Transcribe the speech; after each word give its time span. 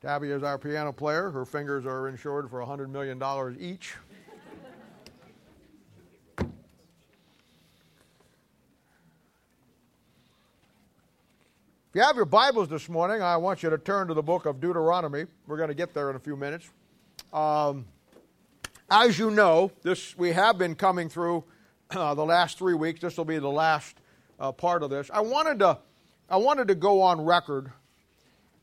Tabby 0.00 0.30
is 0.30 0.42
our 0.42 0.56
piano 0.56 0.92
player. 0.92 1.30
Her 1.30 1.44
fingers 1.44 1.84
are 1.84 2.08
insured 2.08 2.48
for 2.48 2.60
$100 2.60 2.88
million 2.88 3.22
each. 3.60 3.96
If 6.38 6.46
you 11.92 12.00
have 12.00 12.16
your 12.16 12.24
Bibles 12.24 12.70
this 12.70 12.88
morning, 12.88 13.20
I 13.20 13.36
want 13.36 13.62
you 13.62 13.68
to 13.68 13.76
turn 13.76 14.08
to 14.08 14.14
the 14.14 14.22
book 14.22 14.46
of 14.46 14.58
Deuteronomy. 14.58 15.26
We're 15.46 15.58
going 15.58 15.68
to 15.68 15.74
get 15.74 15.92
there 15.92 16.08
in 16.08 16.16
a 16.16 16.20
few 16.20 16.34
minutes. 16.34 16.70
Um, 17.30 17.84
as 18.90 19.18
you 19.18 19.30
know, 19.30 19.70
this 19.82 20.16
we 20.16 20.32
have 20.32 20.56
been 20.56 20.76
coming 20.76 21.10
through 21.10 21.44
uh, 21.90 22.14
the 22.14 22.24
last 22.24 22.56
three 22.56 22.72
weeks. 22.72 23.00
This 23.00 23.18
will 23.18 23.26
be 23.26 23.38
the 23.38 23.50
last 23.50 23.98
uh, 24.38 24.50
part 24.50 24.82
of 24.82 24.88
this. 24.88 25.10
I 25.12 25.20
wanted 25.20 25.58
to, 25.58 25.76
I 26.30 26.38
wanted 26.38 26.68
to 26.68 26.74
go 26.74 27.02
on 27.02 27.20
record 27.20 27.70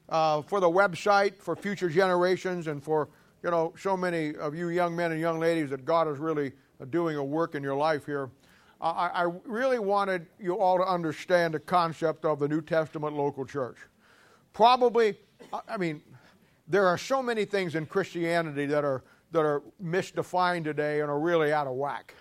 uh, 0.10 0.42
for 0.42 0.60
the 0.60 0.70
website, 0.70 1.38
for 1.40 1.56
future 1.56 1.90
generations, 1.90 2.68
and 2.68 2.84
for 2.84 3.10
you 3.44 3.52
know 3.52 3.74
so 3.78 3.96
many 3.98 4.36
of 4.36 4.56
you 4.56 4.70
young 4.70 4.96
men 4.96 5.12
and 5.12 5.20
young 5.20 5.40
ladies 5.40 5.70
that 5.70 5.86
God 5.86 6.08
is 6.08 6.18
really 6.20 6.52
doing 6.90 7.18
a 7.18 7.24
work 7.24 7.56
in 7.56 7.64
your 7.64 7.76
life 7.76 8.06
here. 8.06 8.30
I, 8.80 9.10
I 9.14 9.32
really 9.46 9.80
wanted 9.80 10.28
you 10.40 10.60
all 10.60 10.78
to 10.78 10.84
understand 10.84 11.56
the 11.56 11.60
concept 11.60 12.26
of 12.26 12.40
the 12.40 12.48
New 12.48 12.62
Testament 12.62 13.16
local 13.16 13.44
church. 13.46 13.78
Probably, 14.54 15.18
I 15.68 15.78
mean, 15.78 16.02
there 16.68 16.86
are 16.86 16.98
so 16.98 17.24
many 17.24 17.46
things 17.46 17.76
in 17.76 17.86
Christianity 17.86 18.66
that 18.68 18.84
are 18.84 19.04
that 19.32 19.42
are 19.42 19.62
misdefined 19.84 20.64
today 20.64 21.02
and 21.02 21.10
are 21.10 21.20
really 21.20 21.52
out 21.52 21.68
of 21.68 21.74
whack, 21.74 22.14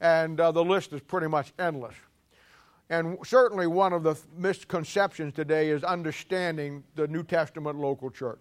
and 0.00 0.40
uh, 0.40 0.50
the 0.52 0.64
list 0.64 0.92
is 0.92 1.00
pretty 1.00 1.26
much 1.26 1.52
endless. 1.58 1.94
And 2.90 3.18
certainly, 3.24 3.66
one 3.66 3.92
of 3.92 4.02
the 4.02 4.16
misconceptions 4.36 5.34
today 5.34 5.68
is 5.68 5.84
understanding 5.84 6.82
the 6.94 7.06
New 7.06 7.22
Testament 7.22 7.78
local 7.78 8.10
church, 8.10 8.40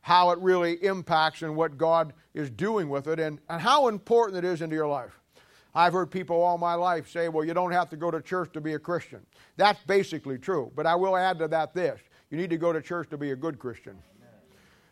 how 0.00 0.30
it 0.30 0.38
really 0.38 0.74
impacts 0.84 1.42
and 1.42 1.56
what 1.56 1.76
God 1.76 2.12
is 2.34 2.50
doing 2.50 2.88
with 2.88 3.08
it, 3.08 3.18
and, 3.18 3.40
and 3.48 3.60
how 3.60 3.88
important 3.88 4.44
it 4.44 4.44
is 4.44 4.62
into 4.62 4.76
your 4.76 4.86
life. 4.86 5.20
I've 5.74 5.92
heard 5.92 6.10
people 6.10 6.40
all 6.40 6.56
my 6.56 6.74
life 6.74 7.10
say, 7.10 7.28
well, 7.28 7.44
you 7.44 7.52
don't 7.52 7.72
have 7.72 7.90
to 7.90 7.96
go 7.96 8.10
to 8.10 8.20
church 8.20 8.52
to 8.52 8.60
be 8.60 8.74
a 8.74 8.78
Christian. 8.78 9.26
That's 9.56 9.82
basically 9.84 10.38
true. 10.38 10.70
But 10.76 10.86
I 10.86 10.94
will 10.94 11.16
add 11.16 11.38
to 11.40 11.48
that 11.48 11.74
this 11.74 12.00
you 12.30 12.38
need 12.38 12.50
to 12.50 12.56
go 12.56 12.72
to 12.72 12.80
church 12.80 13.08
to 13.10 13.18
be 13.18 13.32
a 13.32 13.36
good 13.36 13.58
Christian. 13.58 13.96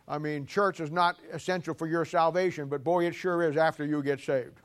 I 0.08 0.18
mean, 0.18 0.46
church 0.46 0.80
is 0.80 0.90
not 0.90 1.16
essential 1.32 1.74
for 1.74 1.86
your 1.86 2.04
salvation, 2.04 2.68
but 2.68 2.82
boy, 2.82 3.06
it 3.06 3.14
sure 3.14 3.48
is 3.48 3.56
after 3.56 3.84
you 3.84 4.02
get 4.02 4.20
saved. 4.20 4.60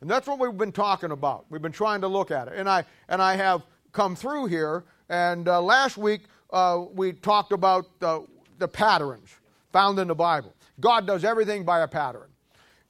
And 0.00 0.08
that's 0.08 0.26
what 0.26 0.38
we've 0.38 0.56
been 0.56 0.72
talking 0.72 1.10
about. 1.10 1.46
We've 1.50 1.62
been 1.62 1.72
trying 1.72 2.00
to 2.02 2.08
look 2.08 2.30
at 2.30 2.48
it. 2.48 2.54
And 2.56 2.68
I, 2.68 2.84
and 3.08 3.20
I 3.20 3.34
have 3.36 3.62
come 3.92 4.14
through 4.14 4.46
here, 4.46 4.84
and 5.08 5.48
uh, 5.48 5.60
last 5.60 5.96
week 5.96 6.22
uh, 6.50 6.84
we 6.92 7.12
talked 7.12 7.52
about 7.52 7.86
uh, 8.00 8.20
the 8.58 8.68
patterns 8.68 9.30
found 9.72 9.98
in 9.98 10.08
the 10.08 10.14
Bible. 10.14 10.54
God 10.80 11.06
does 11.06 11.24
everything 11.24 11.64
by 11.64 11.80
a 11.80 11.88
pattern. 11.88 12.28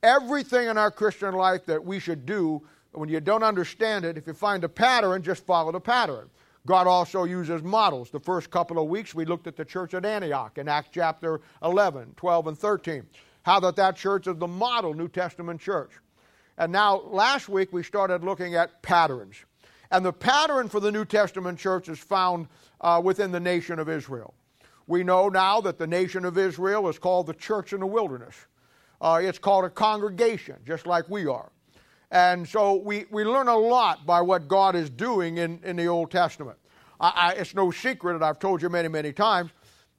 Everything 0.02 0.68
in 0.68 0.78
our 0.78 0.90
Christian 0.90 1.34
life 1.34 1.64
that 1.66 1.82
we 1.82 1.98
should 1.98 2.26
do, 2.26 2.62
when 2.92 3.08
you 3.08 3.20
don't 3.20 3.42
understand 3.42 4.04
it, 4.04 4.16
if 4.16 4.26
you 4.26 4.34
find 4.34 4.62
a 4.64 4.68
pattern, 4.68 5.22
just 5.22 5.44
follow 5.44 5.72
the 5.72 5.80
pattern. 5.80 6.28
God 6.66 6.86
also 6.86 7.24
uses 7.24 7.62
models. 7.62 8.10
The 8.10 8.20
first 8.20 8.50
couple 8.50 8.78
of 8.78 8.88
weeks 8.88 9.14
we 9.14 9.24
looked 9.24 9.46
at 9.46 9.56
the 9.56 9.64
church 9.64 9.94
at 9.94 10.04
Antioch 10.04 10.58
in 10.58 10.68
Acts 10.68 10.90
chapter 10.92 11.40
11, 11.62 12.14
12, 12.16 12.46
and 12.48 12.58
13. 12.58 13.06
How 13.42 13.58
that 13.60 13.76
that 13.76 13.96
church 13.96 14.26
is 14.26 14.36
the 14.36 14.46
model 14.46 14.92
New 14.92 15.08
Testament 15.08 15.60
church. 15.60 15.92
And 16.58 16.72
now 16.72 17.02
last 17.06 17.48
week 17.48 17.72
we 17.72 17.84
started 17.84 18.24
looking 18.24 18.56
at 18.56 18.82
patterns. 18.82 19.36
And 19.90 20.04
the 20.04 20.12
pattern 20.12 20.68
for 20.68 20.80
the 20.80 20.92
New 20.92 21.04
Testament 21.04 21.58
church 21.58 21.88
is 21.88 21.98
found 21.98 22.48
uh, 22.80 23.00
within 23.02 23.30
the 23.30 23.40
nation 23.40 23.78
of 23.78 23.88
Israel. 23.88 24.34
We 24.88 25.04
know 25.04 25.28
now 25.28 25.60
that 25.62 25.78
the 25.78 25.86
nation 25.86 26.24
of 26.24 26.36
Israel 26.36 26.88
is 26.88 26.98
called 26.98 27.26
the 27.28 27.34
church 27.34 27.72
in 27.72 27.80
the 27.80 27.86
wilderness. 27.86 28.34
Uh, 29.00 29.20
it's 29.22 29.38
called 29.38 29.64
a 29.64 29.70
congregation, 29.70 30.56
just 30.66 30.86
like 30.86 31.08
we 31.08 31.26
are. 31.26 31.52
And 32.10 32.48
so 32.48 32.74
we, 32.74 33.04
we 33.10 33.22
learn 33.22 33.48
a 33.48 33.56
lot 33.56 34.04
by 34.04 34.20
what 34.20 34.48
God 34.48 34.74
is 34.74 34.90
doing 34.90 35.38
in, 35.38 35.60
in 35.62 35.76
the 35.76 35.86
Old 35.86 36.10
Testament. 36.10 36.58
I, 37.00 37.12
I, 37.14 37.32
it's 37.34 37.54
no 37.54 37.70
secret 37.70 38.18
that 38.18 38.22
I've 38.22 38.38
told 38.38 38.62
you 38.62 38.68
many, 38.68 38.88
many 38.88 39.12
times. 39.12 39.50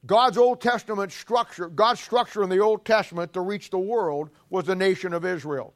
God's 0.06 0.38
Old 0.38 0.60
Testament 0.60 1.12
structure, 1.12 1.70
God's 1.70 2.02
structure 2.02 2.44
in 2.44 2.50
the 2.50 2.60
Old 2.60 2.84
Testament 2.84 3.32
to 3.34 3.42
reach 3.42 3.70
the 3.70 3.80
world 3.80 4.30
was 4.50 4.66
the 4.66 4.76
nation 4.76 5.14
of 5.14 5.24
Israel. 5.24 5.74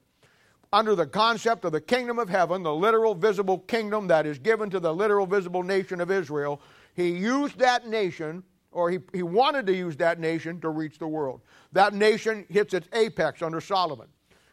Under 0.74 0.96
the 0.96 1.06
concept 1.06 1.66
of 1.66 1.72
the 1.72 1.80
kingdom 1.80 2.18
of 2.18 2.28
heaven, 2.28 2.64
the 2.64 2.74
literal 2.74 3.14
visible 3.14 3.60
kingdom 3.60 4.08
that 4.08 4.26
is 4.26 4.40
given 4.40 4.72
to 4.72 4.80
the 4.80 4.92
literal 4.92 5.28
visible 5.28 5.62
nation 5.62 6.02
of 6.02 6.10
Israel, 6.10 6.60
he 6.96 7.10
used 7.10 7.60
that 7.60 7.88
nation 7.88 8.44
or 8.72 8.90
he, 8.90 8.98
he 9.14 9.22
wanted 9.22 9.68
to 9.68 9.76
use 9.76 9.96
that 9.98 10.20
nation 10.20 10.60
to 10.62 10.70
reach 10.70 10.98
the 10.98 11.08
world. 11.08 11.42
That 11.74 11.94
nation 11.94 12.44
hits 12.50 12.74
its 12.74 12.88
apex 12.94 13.44
under 13.44 13.62
Solomon. 13.62 14.08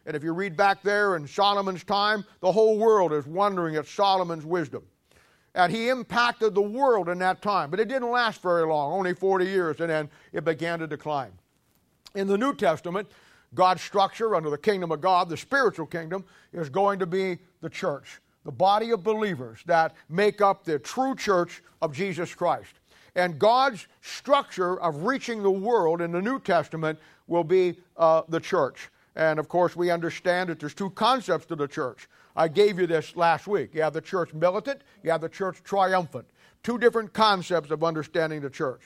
And 0.05 0.15
if 0.15 0.23
you 0.23 0.35
read 0.35 0.59
back 0.59 0.83
there 0.83 1.17
in 1.17 1.27
Solomon's 1.27 1.85
time, 1.85 2.27
the 2.41 2.53
whole 2.53 2.77
world 2.77 3.15
is 3.15 3.27
wondering 3.27 3.77
at 3.77 3.87
Solomon's 3.87 4.45
wisdom. 4.45 4.83
And 5.55 5.73
he 5.73 5.89
impacted 5.89 6.55
the 6.55 6.61
world 6.61 7.09
in 7.09 7.19
that 7.21 7.41
time. 7.41 7.71
But 7.71 7.81
it 7.81 7.89
didn't 7.89 8.11
last 8.11 8.43
very 8.43 8.67
long, 8.67 8.93
only 8.93 9.15
40 9.15 9.47
years, 9.47 9.81
and 9.81 9.89
then 9.89 10.11
it 10.35 10.45
began 10.45 10.81
to 10.81 10.87
decline. 10.87 11.33
In 12.15 12.27
the 12.27 12.37
New 12.37 12.55
Testament, 12.55 13.09
God's 13.55 13.83
structure 13.83 14.35
under 14.35 14.51
the 14.51 14.59
kingdom 14.59 14.93
of 14.93 15.01
God, 15.01 15.29
the 15.29 15.37
spiritual 15.37 15.87
kingdom, 15.87 16.25
is 16.53 16.69
going 16.69 16.99
to 17.01 17.07
be 17.07 17.39
the 17.61 17.71
church, 17.71 18.21
the 18.45 18.53
body 18.53 18.91
of 18.91 19.03
believers 19.03 19.61
that 19.67 19.95
make 20.09 20.41
up 20.41 20.65
the 20.65 20.79
true 20.79 21.15
church 21.15 21.63
of 21.83 21.95
Jesus 21.95 22.35
Christ. 22.35 22.75
And 23.17 23.39
God's 23.39 23.87
structure 24.03 24.81
of 24.81 25.03
reaching 25.03 25.43
the 25.43 25.51
world 25.51 26.01
in 26.01 26.13
the 26.13 26.23
New 26.23 26.39
Testament 26.39 26.99
will 27.27 27.45
be 27.45 27.77
uh, 27.97 28.23
the 28.29 28.41
church. 28.41 28.89
And 29.17 29.39
of 29.39 29.49
course, 29.49 29.75
we 29.75 29.91
understand 29.91 30.49
that 30.49 30.61
there's 30.61 30.75
two 30.75 30.91
concepts 30.91 31.47
to 31.47 31.57
the 31.57 31.67
church. 31.67 32.09
I 32.37 32.47
gave 32.47 32.79
you 32.79 32.87
this 32.87 33.17
last 33.17 33.49
week. 33.49 33.75
You 33.75 33.83
have 33.83 33.93
the 33.93 34.01
church 34.01 34.33
militant, 34.33 34.83
you 35.03 35.11
have 35.11 35.21
the 35.21 35.29
church 35.29 35.63
triumphant. 35.65 36.27
Two 36.63 36.79
different 36.79 37.13
concepts 37.13 37.71
of 37.71 37.83
understanding 37.83 38.41
the 38.41 38.51
church. 38.51 38.83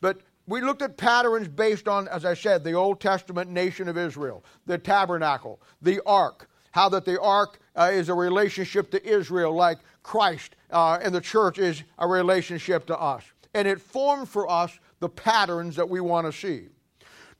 But 0.00 0.20
we 0.48 0.60
looked 0.60 0.82
at 0.82 0.96
patterns 0.96 1.46
based 1.46 1.86
on, 1.86 2.08
as 2.08 2.24
I 2.24 2.34
said, 2.34 2.64
the 2.64 2.72
Old 2.72 3.00
Testament 3.00 3.50
nation 3.50 3.88
of 3.88 3.96
Israel, 3.96 4.44
the 4.66 4.78
tabernacle, 4.78 5.60
the 5.82 6.00
ark, 6.06 6.48
how 6.72 6.88
that 6.88 7.04
the 7.04 7.20
ark 7.20 7.60
uh, 7.76 7.90
is 7.92 8.08
a 8.08 8.14
relationship 8.14 8.90
to 8.90 9.06
Israel, 9.06 9.54
like 9.54 9.78
Christ 10.02 10.56
uh, 10.70 10.98
and 11.02 11.14
the 11.14 11.20
church 11.20 11.58
is 11.58 11.82
a 11.98 12.08
relationship 12.08 12.86
to 12.86 12.98
us 12.98 13.22
and 13.54 13.66
it 13.66 13.80
formed 13.80 14.28
for 14.28 14.50
us 14.50 14.78
the 15.00 15.08
patterns 15.08 15.76
that 15.76 15.88
we 15.88 16.00
want 16.00 16.26
to 16.26 16.32
see. 16.32 16.68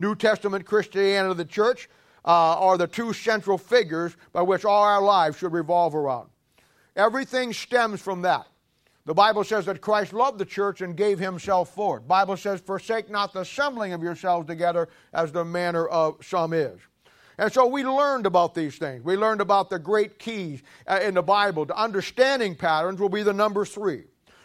New 0.00 0.14
Testament 0.14 0.64
Christianity 0.64 1.34
the 1.34 1.44
church 1.44 1.88
uh, 2.24 2.58
are 2.58 2.78
the 2.78 2.86
two 2.86 3.12
central 3.12 3.58
figures 3.58 4.16
by 4.32 4.42
which 4.42 4.64
all 4.64 4.82
our 4.82 5.02
lives 5.02 5.38
should 5.38 5.52
revolve 5.52 5.94
around. 5.94 6.28
Everything 6.96 7.52
stems 7.52 8.00
from 8.00 8.22
that. 8.22 8.46
The 9.08 9.14
Bible 9.14 9.42
says 9.42 9.64
that 9.64 9.80
Christ 9.80 10.12
loved 10.12 10.38
the 10.38 10.44
church 10.44 10.82
and 10.82 10.94
gave 10.94 11.18
himself 11.18 11.74
for 11.74 11.96
it. 11.96 12.06
Bible 12.06 12.36
says, 12.36 12.60
Forsake 12.60 13.08
not 13.08 13.32
the 13.32 13.40
assembling 13.40 13.94
of 13.94 14.02
yourselves 14.02 14.46
together 14.46 14.90
as 15.14 15.32
the 15.32 15.46
manner 15.46 15.86
of 15.86 16.22
some 16.22 16.52
is. 16.52 16.78
And 17.38 17.50
so 17.50 17.66
we 17.66 17.84
learned 17.84 18.26
about 18.26 18.54
these 18.54 18.76
things. 18.76 19.02
We 19.02 19.16
learned 19.16 19.40
about 19.40 19.70
the 19.70 19.78
great 19.78 20.18
keys 20.18 20.62
uh, 20.86 21.00
in 21.02 21.14
the 21.14 21.22
Bible 21.22 21.64
The 21.64 21.74
understanding 21.74 22.54
patterns 22.54 23.00
will 23.00 23.08
be 23.08 23.22
the 23.22 23.32
number 23.32 23.64
three. 23.64 24.02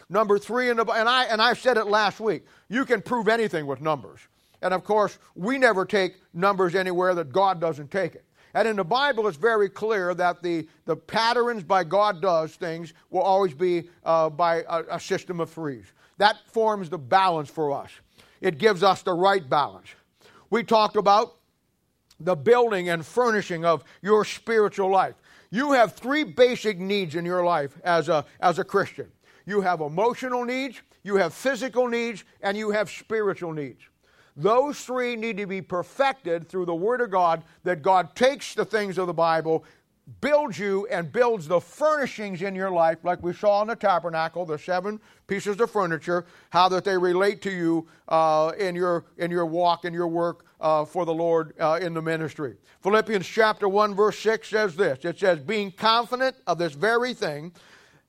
Number 0.08 0.40
three, 0.40 0.70
in 0.70 0.78
the, 0.78 0.86
and, 0.86 1.10
I, 1.10 1.26
and 1.26 1.42
I 1.42 1.56
said 1.56 1.76
it 1.76 1.88
last 1.88 2.22
week, 2.22 2.46
you 2.70 2.86
can 2.86 3.02
prove 3.02 3.28
anything 3.28 3.68
with 3.68 3.82
numbers. 3.82 4.22
And 4.62 4.74
of 4.74 4.86
course, 4.86 5.20
we 5.36 5.58
never 5.58 5.84
take 5.84 6.22
numbers 6.34 6.74
anywhere 6.74 7.14
that 7.16 7.34
God 7.34 7.60
doesn't 7.60 7.92
take 7.92 8.16
it. 8.16 8.24
And 8.54 8.68
in 8.68 8.76
the 8.76 8.84
Bible, 8.84 9.28
it's 9.28 9.38
very 9.38 9.70
clear 9.70 10.14
that 10.14 10.44
the, 10.44 10.68
the 10.86 10.96
patterns 10.96 11.64
by 11.64 11.84
God 11.84 12.22
does 12.22 12.56
things 12.56 12.94
will 13.10 13.22
always 13.22 13.54
be 13.54 13.90
uh, 14.04 14.30
by 14.30 14.64
a, 14.70 14.84
a 14.92 15.00
system 15.00 15.40
of 15.40 15.50
threes. 15.50 15.86
That 16.18 16.38
forms 16.52 16.90
the 16.90 17.00
balance 17.00 17.50
for 17.50 17.72
us. 17.72 17.90
It 18.42 18.60
gives 18.60 18.84
us 18.84 19.02
the 19.02 19.14
right 19.14 19.48
balance. 19.48 19.88
We 20.50 20.64
talked 20.64 20.96
about 20.96 21.36
the 22.20 22.36
building 22.36 22.90
and 22.90 23.04
furnishing 23.06 23.66
of 23.66 23.84
your 24.02 24.24
spiritual 24.24 24.92
life. 24.92 25.16
You 25.50 25.72
have 25.72 25.94
three 25.94 26.24
basic 26.24 26.80
needs 26.80 27.16
in 27.16 27.26
your 27.26 27.44
life 27.44 27.78
as 27.84 28.10
a, 28.10 28.26
as 28.40 28.60
a 28.60 28.64
Christian 28.64 29.12
you 29.46 29.62
have 29.62 29.82
emotional 29.82 30.46
needs, 30.46 30.82
you 31.04 31.18
have 31.18 31.34
physical 31.34 31.88
needs, 31.88 32.24
and 32.42 32.58
you 32.58 32.72
have 32.72 32.90
spiritual 32.90 33.54
needs. 33.54 33.82
Those 34.36 34.80
three 34.80 35.16
need 35.16 35.38
to 35.38 35.46
be 35.46 35.62
perfected 35.62 36.48
through 36.50 36.66
the 36.66 36.76
Word 36.76 37.02
of 37.02 37.12
God, 37.12 37.44
that 37.64 37.82
God 37.82 38.16
takes 38.16 38.56
the 38.56 38.66
things 38.66 38.98
of 38.98 39.08
the 39.08 39.14
Bible, 39.14 39.64
builds 40.22 40.58
you, 40.58 40.88
and 40.88 41.12
builds 41.12 41.48
the 41.48 41.62
furnishings 41.62 42.42
in 42.42 42.56
your 42.56 42.72
life, 42.72 42.98
like 43.04 43.22
we 43.22 43.34
saw 43.34 43.62
in 43.62 43.68
the 43.68 43.76
tabernacle, 43.76 44.46
the 44.46 44.58
seven 44.58 45.00
pieces 45.28 45.60
of 45.62 45.70
furniture, 45.70 46.26
how 46.50 46.68
that 46.70 46.84
they 46.84 46.98
relate 46.98 47.42
to 47.44 47.52
you 47.52 47.88
uh, 48.10 48.52
in, 48.58 48.76
your, 48.76 49.06
in 49.18 49.30
your 49.30 49.46
walk 49.46 49.86
and 49.86 49.94
your 49.94 50.08
work 50.08 50.46
uh, 50.60 50.84
for 50.84 51.06
the 51.06 51.14
Lord 51.14 51.54
uh, 51.60 51.80
in 51.82 51.94
the 51.94 52.02
ministry. 52.02 52.56
Philippians 52.82 53.28
chapter 53.28 53.70
1, 53.70 53.94
verse 53.94 54.18
6 54.20 54.50
says 54.50 54.76
this 54.76 55.06
it 55.06 55.20
says, 55.20 55.40
Being 55.40 55.72
confident 55.72 56.36
of 56.48 56.58
this 56.58 56.74
very 56.74 57.14
thing, 57.14 57.54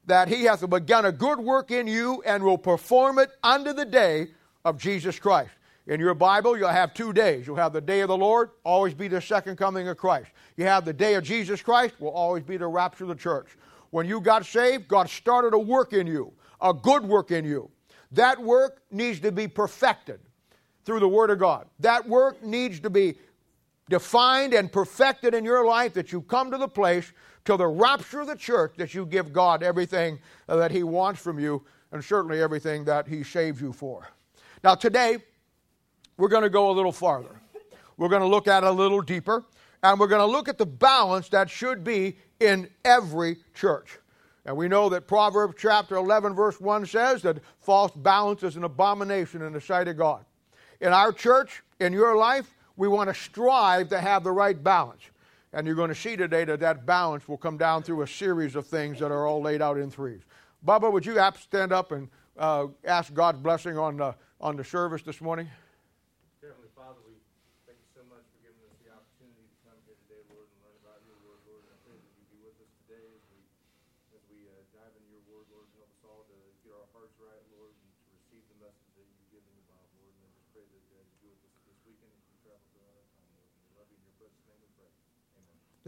that 0.07 0.29
he 0.29 0.45
hath 0.45 0.69
begun 0.69 1.05
a 1.05 1.13
good 1.13 1.39
work 1.39 1.71
in 1.71 1.87
you 1.87 2.23
and 2.27 2.43
will 2.43 2.59
perform 2.59 3.19
it 3.19 3.31
unto 3.43 3.73
the 3.73 3.85
day 3.85 4.29
of 4.65 4.79
Jesus 4.79 5.19
Christ. 5.19 5.51
In 5.87 6.01
your 6.01 6.15
Bible, 6.15 6.57
you'll 6.57 6.69
have 6.69 6.95
two 6.95 7.13
days. 7.13 7.47
You'll 7.47 7.57
have 7.57 7.75
the 7.75 7.81
day 7.81 8.01
of 8.01 8.09
the 8.09 8.17
Lord, 8.17 8.51
always 8.65 8.95
be 8.95 9.07
the 9.07 9.21
second 9.21 9.57
coming 9.57 9.87
of 9.89 9.99
Christ. 9.99 10.31
You 10.57 10.65
have 10.65 10.85
the 10.85 10.95
day 10.95 11.15
of 11.15 11.25
Jesus 11.25 11.61
Christ, 11.61 12.01
will 12.01 12.11
always 12.11 12.43
be 12.43 12.57
the 12.57 12.67
rapture 12.67 13.05
of 13.05 13.09
the 13.09 13.15
church. 13.15 13.49
When 13.91 14.09
you 14.09 14.21
got 14.21 14.47
saved, 14.47 14.89
God 14.89 15.11
started 15.11 15.53
a 15.53 15.59
work 15.59 15.93
in 15.93 16.07
you, 16.07 16.33
a 16.61 16.73
good 16.73 17.05
work 17.05 17.31
in 17.31 17.45
you. 17.45 17.71
That 18.13 18.41
work 18.41 18.83
needs 18.91 19.21
to 19.21 19.31
be 19.31 19.47
perfected 19.47 20.21
through 20.85 21.01
the 21.01 21.09
Word 21.09 21.31
of 21.31 21.39
God. 21.39 21.67
That 21.81 22.09
work 22.09 22.43
needs 22.43 22.81
to 22.81 22.91
be 22.91 23.17
defined 23.91 24.55
and 24.55 24.73
perfected 24.73 25.35
in 25.35 25.45
your 25.45 25.67
life 25.67 25.93
that 25.95 26.13
you 26.13 26.23
come 26.23 26.51
to 26.51 26.57
the 26.57 26.69
place 26.69 27.13
till 27.45 27.59
the 27.59 27.67
rapture 27.67 28.21
of 28.21 28.27
the 28.27 28.37
church 28.37 28.75
that 28.79 28.95
you 28.95 29.05
give 29.05 29.33
God 29.33 29.63
everything 29.63 30.19
that 30.47 30.71
He 30.71 30.83
wants 30.83 31.21
from 31.21 31.39
you 31.39 31.63
and 31.93 32.03
certainly 32.03 32.41
everything 32.41 32.85
that 32.85 33.07
He 33.07 33.23
saves 33.23 33.61
you 33.61 33.73
for. 33.73 34.09
Now, 34.63 34.75
today, 34.75 35.19
we're 36.17 36.29
going 36.29 36.43
to 36.43 36.51
go 36.51 36.71
a 36.71 36.73
little 36.73 36.93
farther. 36.93 37.41
We're 37.97 38.09
going 38.09 38.23
to 38.23 38.29
look 38.29 38.49
at 38.49 38.65
it 38.65 38.67
a 38.67 38.73
little 38.73 39.01
deeper, 39.01 39.45
and 39.83 39.99
we're 39.99 40.09
going 40.09 40.21
to 40.21 40.27
look 40.27 40.49
at 40.49 40.59
the 40.59 40.67
balance 40.67 41.29
that 41.31 41.49
should 41.49 41.85
be 41.85 42.17
in 42.41 42.69
every 42.85 43.37
church. 43.55 43.99
And 44.47 44.57
we 44.57 44.69
know 44.69 44.89
that 44.91 45.07
Proverbs 45.07 45.55
chapter 45.59 45.97
11, 45.97 46.35
verse 46.35 46.61
1 46.61 46.87
says 46.87 47.23
that 47.23 47.39
false 47.61 47.93
balance 47.93 48.43
is 48.43 48.57
an 48.57 48.65
abomination 48.65 49.43
in 49.43 49.53
the 49.53 49.61
sight 49.61 49.89
of 49.89 49.97
God. 49.97 50.25
In 50.81 50.93
our 50.93 51.13
church, 51.13 51.63
in 51.81 51.93
your 51.93 52.17
life, 52.17 52.55
we 52.77 52.89
want 52.89 53.09
to 53.09 53.15
strive 53.15 53.89
to 53.89 54.01
have 54.01 54.25
the 54.25 54.33
right 54.33 54.63
balance. 54.63 55.03
And 55.53 55.67
you're 55.67 55.77
going 55.77 55.89
to 55.89 55.95
see 55.95 56.17
today 56.17 56.45
that 56.45 56.61
that 56.61 56.85
balance 56.85 57.29
will 57.29 57.39
come 57.39 57.57
down 57.57 57.85
through 57.85 58.03
a 58.03 58.09
series 58.09 58.57
of 58.57 58.67
things 58.67 58.99
that 58.99 59.13
are 59.13 59.27
all 59.27 59.41
laid 59.41 59.63
out 59.63 59.79
in 59.79 59.91
threes. 59.91 60.21
Bubba, 60.67 60.93
would 60.93 61.07
you 61.07 61.19
stand 61.41 61.73
up 61.73 61.93
and 61.93 62.09
uh, 62.37 62.67
ask 62.85 63.15
God's 63.15 63.39
blessing 63.39 63.79
on 63.79 63.97
the, 63.97 64.15
on 64.41 64.57
the 64.57 64.65
service 64.65 65.03
this 65.03 65.21
morning? 65.21 65.49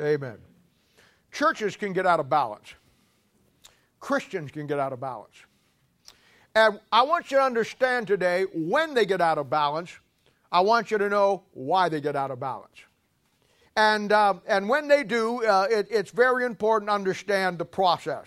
Amen. 0.00 0.38
Churches 1.32 1.76
can 1.76 1.92
get 1.92 2.06
out 2.06 2.20
of 2.20 2.28
balance. 2.28 2.74
Christians 4.00 4.50
can 4.50 4.66
get 4.66 4.78
out 4.78 4.92
of 4.92 5.00
balance. 5.00 5.34
And 6.54 6.80
I 6.92 7.02
want 7.02 7.30
you 7.30 7.38
to 7.38 7.42
understand 7.42 8.06
today 8.06 8.44
when 8.54 8.94
they 8.94 9.04
get 9.06 9.20
out 9.20 9.38
of 9.38 9.50
balance, 9.50 9.90
I 10.50 10.60
want 10.60 10.90
you 10.90 10.98
to 10.98 11.08
know 11.08 11.44
why 11.52 11.88
they 11.88 12.00
get 12.00 12.16
out 12.16 12.30
of 12.30 12.40
balance. 12.40 12.76
And, 13.76 14.10
uh, 14.10 14.34
and 14.46 14.68
when 14.68 14.88
they 14.88 15.04
do, 15.04 15.44
uh, 15.44 15.66
it, 15.70 15.86
it's 15.90 16.10
very 16.10 16.44
important 16.46 16.88
to 16.88 16.94
understand 16.94 17.58
the 17.58 17.64
process. 17.64 18.24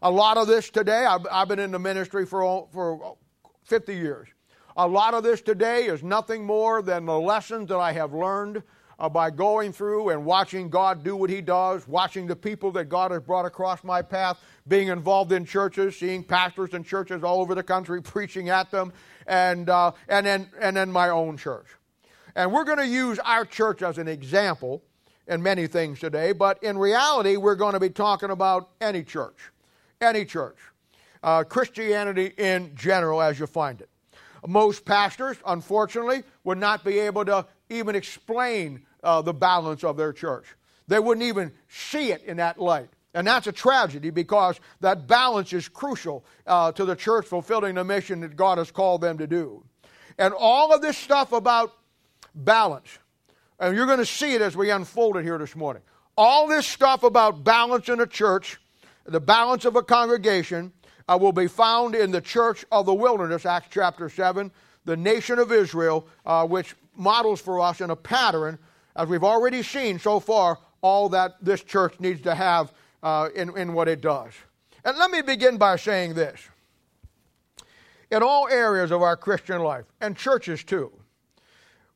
A 0.00 0.10
lot 0.10 0.38
of 0.38 0.46
this 0.46 0.70
today, 0.70 1.04
I've, 1.04 1.26
I've 1.30 1.48
been 1.48 1.58
in 1.58 1.72
the 1.72 1.78
ministry 1.78 2.24
for, 2.24 2.68
for 2.72 3.16
50 3.64 3.94
years. 3.94 4.28
A 4.76 4.86
lot 4.86 5.12
of 5.12 5.24
this 5.24 5.42
today 5.42 5.86
is 5.86 6.02
nothing 6.02 6.44
more 6.44 6.80
than 6.80 7.04
the 7.04 7.18
lessons 7.18 7.68
that 7.68 7.78
I 7.78 7.92
have 7.92 8.14
learned 8.14 8.62
uh, 8.98 9.08
by 9.08 9.30
going 9.30 9.72
through 9.72 10.10
and 10.10 10.24
watching 10.24 10.68
God 10.68 11.04
do 11.04 11.14
what 11.14 11.30
He 11.30 11.40
does, 11.40 11.86
watching 11.86 12.26
the 12.26 12.36
people 12.36 12.70
that 12.72 12.86
God 12.86 13.10
has 13.10 13.22
brought 13.22 13.46
across 13.46 13.84
my 13.84 14.02
path, 14.02 14.40
being 14.66 14.88
involved 14.88 15.32
in 15.32 15.44
churches, 15.44 15.96
seeing 15.96 16.24
pastors 16.24 16.74
in 16.74 16.82
churches 16.82 17.22
all 17.22 17.40
over 17.40 17.54
the 17.54 17.62
country, 17.62 18.02
preaching 18.02 18.48
at 18.48 18.70
them, 18.70 18.92
and, 19.26 19.68
uh, 19.68 19.92
and, 20.08 20.26
then, 20.26 20.50
and 20.60 20.76
then 20.76 20.90
my 20.90 21.10
own 21.10 21.36
church. 21.36 21.66
And 22.34 22.52
we're 22.52 22.64
going 22.64 22.78
to 22.78 22.86
use 22.86 23.18
our 23.20 23.44
church 23.44 23.82
as 23.82 23.98
an 23.98 24.08
example 24.08 24.82
in 25.26 25.42
many 25.42 25.66
things 25.66 26.00
today, 26.00 26.32
but 26.32 26.62
in 26.62 26.78
reality, 26.78 27.36
we're 27.36 27.54
going 27.54 27.74
to 27.74 27.80
be 27.80 27.90
talking 27.90 28.30
about 28.30 28.70
any 28.80 29.02
church. 29.02 29.36
Any 30.00 30.24
church. 30.24 30.56
Uh, 31.22 31.44
Christianity 31.44 32.32
in 32.38 32.74
general, 32.74 33.20
as 33.20 33.38
you 33.38 33.46
find 33.46 33.80
it. 33.80 33.88
Most 34.46 34.84
pastors, 34.84 35.36
unfortunately, 35.46 36.22
would 36.44 36.58
not 36.58 36.84
be 36.84 36.98
able 37.00 37.24
to 37.24 37.44
even 37.68 37.96
explain 37.96 38.86
uh, 39.02 39.22
the 39.22 39.34
balance 39.34 39.84
of 39.84 39.96
their 39.96 40.12
church. 40.12 40.46
They 40.86 40.98
wouldn't 40.98 41.26
even 41.26 41.52
see 41.68 42.12
it 42.12 42.22
in 42.24 42.38
that 42.38 42.58
light. 42.58 42.88
And 43.14 43.26
that's 43.26 43.46
a 43.46 43.52
tragedy 43.52 44.10
because 44.10 44.60
that 44.80 45.06
balance 45.06 45.52
is 45.52 45.68
crucial 45.68 46.24
uh, 46.46 46.72
to 46.72 46.84
the 46.84 46.94
church 46.94 47.26
fulfilling 47.26 47.74
the 47.74 47.84
mission 47.84 48.20
that 48.20 48.36
God 48.36 48.58
has 48.58 48.70
called 48.70 49.00
them 49.00 49.18
to 49.18 49.26
do. 49.26 49.64
And 50.18 50.34
all 50.36 50.74
of 50.74 50.82
this 50.82 50.96
stuff 50.96 51.32
about 51.32 51.72
balance, 52.34 52.98
and 53.58 53.76
you're 53.76 53.86
going 53.86 53.98
to 53.98 54.06
see 54.06 54.34
it 54.34 54.42
as 54.42 54.56
we 54.56 54.70
unfold 54.70 55.16
it 55.16 55.24
here 55.24 55.38
this 55.38 55.56
morning. 55.56 55.82
All 56.16 56.48
this 56.48 56.66
stuff 56.66 57.02
about 57.02 57.44
balance 57.44 57.88
in 57.88 58.00
a 58.00 58.06
church, 58.06 58.60
the 59.04 59.20
balance 59.20 59.64
of 59.64 59.76
a 59.76 59.82
congregation, 59.82 60.72
uh, 61.08 61.16
will 61.20 61.32
be 61.32 61.46
found 61.46 61.94
in 61.94 62.10
the 62.10 62.20
church 62.20 62.64
of 62.70 62.86
the 62.86 62.94
wilderness, 62.94 63.46
Acts 63.46 63.68
chapter 63.70 64.08
7, 64.08 64.50
the 64.84 64.96
nation 64.96 65.38
of 65.38 65.52
Israel, 65.52 66.06
uh, 66.26 66.46
which 66.46 66.74
models 66.96 67.40
for 67.40 67.60
us 67.60 67.80
in 67.80 67.90
a 67.90 67.96
pattern 67.96 68.58
as 68.98 69.08
we've 69.08 69.24
already 69.24 69.62
seen 69.62 69.98
so 70.00 70.18
far, 70.18 70.58
all 70.82 71.08
that 71.10 71.36
this 71.40 71.62
church 71.62 71.94
needs 72.00 72.20
to 72.22 72.34
have 72.34 72.72
uh, 73.02 73.28
in, 73.34 73.56
in 73.56 73.72
what 73.72 73.86
it 73.86 74.00
does. 74.00 74.32
And 74.84 74.98
let 74.98 75.10
me 75.10 75.22
begin 75.22 75.56
by 75.56 75.76
saying 75.76 76.14
this. 76.14 76.40
In 78.10 78.22
all 78.22 78.48
areas 78.48 78.90
of 78.90 79.00
our 79.02 79.16
Christian 79.16 79.62
life, 79.62 79.84
and 80.00 80.16
churches 80.16 80.64
too, 80.64 80.90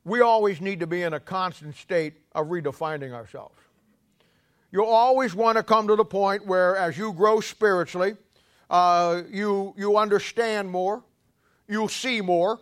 we 0.05 0.21
always 0.21 0.61
need 0.61 0.79
to 0.79 0.87
be 0.87 1.03
in 1.03 1.13
a 1.13 1.19
constant 1.19 1.75
state 1.75 2.13
of 2.33 2.47
redefining 2.47 3.11
ourselves. 3.11 3.55
You'll 4.71 4.85
always 4.85 5.35
want 5.35 5.57
to 5.57 5.63
come 5.63 5.87
to 5.87 5.95
the 5.95 6.05
point 6.05 6.45
where, 6.45 6.77
as 6.77 6.97
you 6.97 7.13
grow 7.13 7.41
spiritually, 7.41 8.15
uh, 8.69 9.23
you, 9.29 9.73
you 9.77 9.97
understand 9.97 10.69
more, 10.69 11.03
you'll 11.67 11.89
see 11.89 12.21
more, 12.21 12.59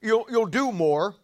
you'll, 0.00 0.26
you'll 0.30 0.46
do 0.46 0.72
more, 0.72 1.14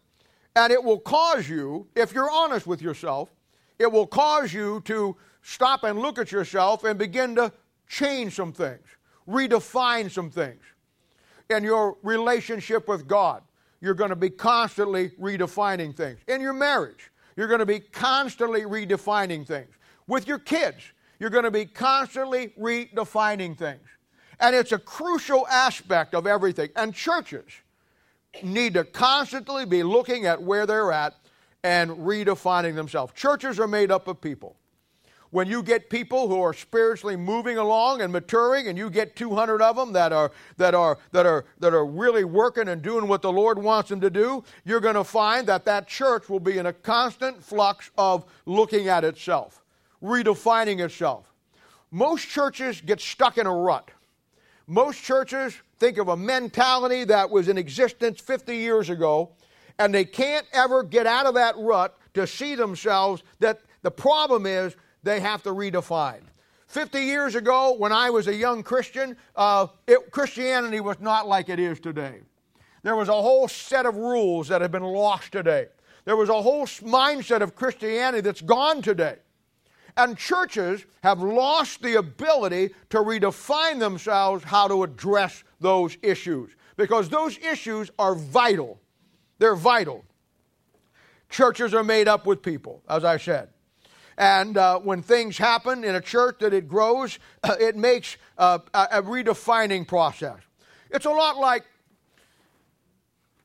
and 0.56 0.72
it 0.72 0.82
will 0.82 0.98
cause 0.98 1.48
you, 1.48 1.86
if 1.94 2.12
you're 2.12 2.30
honest 2.30 2.66
with 2.66 2.82
yourself, 2.82 3.32
it 3.78 3.90
will 3.90 4.06
cause 4.06 4.52
you 4.52 4.82
to 4.84 5.16
stop 5.42 5.84
and 5.84 5.98
look 5.98 6.18
at 6.18 6.32
yourself 6.32 6.84
and 6.84 6.98
begin 6.98 7.34
to 7.36 7.52
change 7.88 8.36
some 8.36 8.52
things, 8.52 8.86
redefine 9.28 10.10
some 10.10 10.30
things. 10.30 10.62
In 11.48 11.64
your 11.64 11.96
relationship 12.02 12.88
with 12.88 13.08
God, 13.08 13.42
you're 13.80 13.94
going 13.94 14.10
to 14.10 14.16
be 14.16 14.30
constantly 14.30 15.10
redefining 15.20 15.96
things. 15.96 16.20
In 16.28 16.40
your 16.40 16.52
marriage, 16.52 17.10
you're 17.36 17.48
going 17.48 17.60
to 17.60 17.66
be 17.66 17.80
constantly 17.80 18.62
redefining 18.62 19.46
things. 19.46 19.70
With 20.06 20.28
your 20.28 20.38
kids, 20.38 20.82
you're 21.18 21.30
going 21.30 21.44
to 21.44 21.50
be 21.50 21.64
constantly 21.64 22.48
redefining 22.58 23.56
things. 23.56 23.86
And 24.40 24.54
it's 24.54 24.72
a 24.72 24.78
crucial 24.78 25.46
aspect 25.48 26.14
of 26.14 26.26
everything. 26.26 26.70
And 26.76 26.94
churches, 26.94 27.50
need 28.42 28.74
to 28.74 28.84
constantly 28.84 29.66
be 29.66 29.82
looking 29.82 30.26
at 30.26 30.42
where 30.42 30.66
they're 30.66 30.92
at 30.92 31.14
and 31.62 31.90
redefining 31.90 32.74
themselves. 32.74 33.12
Churches 33.14 33.58
are 33.58 33.68
made 33.68 33.90
up 33.90 34.08
of 34.08 34.20
people. 34.20 34.56
When 35.30 35.46
you 35.46 35.62
get 35.62 35.90
people 35.90 36.26
who 36.26 36.40
are 36.42 36.52
spiritually 36.52 37.14
moving 37.14 37.56
along 37.56 38.00
and 38.00 38.12
maturing, 38.12 38.66
and 38.66 38.76
you 38.76 38.90
get 38.90 39.14
200 39.14 39.62
of 39.62 39.76
them 39.76 39.92
that 39.92 40.12
are, 40.12 40.32
that 40.56 40.74
are, 40.74 40.98
that 41.12 41.24
are, 41.24 41.44
that 41.60 41.72
are 41.72 41.86
really 41.86 42.24
working 42.24 42.66
and 42.68 42.82
doing 42.82 43.06
what 43.06 43.22
the 43.22 43.30
Lord 43.30 43.56
wants 43.56 43.90
them 43.90 44.00
to 44.00 44.10
do, 44.10 44.42
you're 44.64 44.80
going 44.80 44.96
to 44.96 45.04
find 45.04 45.46
that 45.46 45.64
that 45.66 45.86
church 45.86 46.28
will 46.28 46.40
be 46.40 46.58
in 46.58 46.66
a 46.66 46.72
constant 46.72 47.42
flux 47.42 47.90
of 47.96 48.24
looking 48.44 48.88
at 48.88 49.04
itself, 49.04 49.62
redefining 50.02 50.80
itself. 50.84 51.32
Most 51.92 52.28
churches 52.28 52.80
get 52.80 53.00
stuck 53.00 53.38
in 53.38 53.46
a 53.46 53.54
rut. 53.54 53.88
Most 54.70 55.02
churches 55.02 55.60
think 55.80 55.98
of 55.98 56.06
a 56.06 56.16
mentality 56.16 57.02
that 57.02 57.28
was 57.28 57.48
in 57.48 57.58
existence 57.58 58.20
50 58.20 58.56
years 58.56 58.88
ago, 58.88 59.32
and 59.80 59.92
they 59.92 60.04
can't 60.04 60.46
ever 60.52 60.84
get 60.84 61.08
out 61.08 61.26
of 61.26 61.34
that 61.34 61.56
rut 61.58 61.98
to 62.14 62.24
see 62.24 62.54
themselves 62.54 63.24
that 63.40 63.62
the 63.82 63.90
problem 63.90 64.46
is 64.46 64.76
they 65.02 65.18
have 65.18 65.42
to 65.42 65.50
redefine. 65.50 66.20
50 66.68 67.00
years 67.00 67.34
ago, 67.34 67.74
when 67.78 67.90
I 67.90 68.10
was 68.10 68.28
a 68.28 68.34
young 68.34 68.62
Christian, 68.62 69.16
uh, 69.34 69.66
it, 69.88 70.12
Christianity 70.12 70.78
was 70.78 71.00
not 71.00 71.26
like 71.26 71.48
it 71.48 71.58
is 71.58 71.80
today. 71.80 72.20
There 72.84 72.94
was 72.94 73.08
a 73.08 73.12
whole 73.12 73.48
set 73.48 73.86
of 73.86 73.96
rules 73.96 74.46
that 74.46 74.60
have 74.60 74.70
been 74.70 74.84
lost 74.84 75.32
today. 75.32 75.66
There 76.04 76.14
was 76.14 76.28
a 76.28 76.40
whole 76.40 76.68
mindset 76.68 77.40
of 77.40 77.56
Christianity 77.56 78.20
that's 78.20 78.40
gone 78.40 78.82
today. 78.82 79.16
And 79.96 80.16
churches 80.16 80.84
have 81.02 81.22
lost 81.22 81.82
the 81.82 81.96
ability 81.96 82.70
to 82.90 82.98
redefine 82.98 83.78
themselves 83.78 84.44
how 84.44 84.68
to 84.68 84.82
address 84.82 85.44
those 85.60 85.96
issues 86.02 86.50
because 86.76 87.08
those 87.08 87.38
issues 87.38 87.90
are 87.98 88.14
vital. 88.14 88.80
They're 89.38 89.56
vital. 89.56 90.04
Churches 91.28 91.74
are 91.74 91.84
made 91.84 92.08
up 92.08 92.26
with 92.26 92.42
people, 92.42 92.82
as 92.88 93.04
I 93.04 93.16
said. 93.16 93.50
And 94.18 94.56
uh, 94.56 94.78
when 94.80 95.02
things 95.02 95.38
happen 95.38 95.84
in 95.84 95.94
a 95.94 96.00
church 96.00 96.40
that 96.40 96.52
it 96.52 96.68
grows, 96.68 97.18
it 97.44 97.76
makes 97.76 98.16
uh, 98.36 98.58
a, 98.74 98.88
a 98.92 99.02
redefining 99.02 99.86
process. 99.86 100.38
It's 100.90 101.06
a 101.06 101.10
lot 101.10 101.38
like 101.38 101.64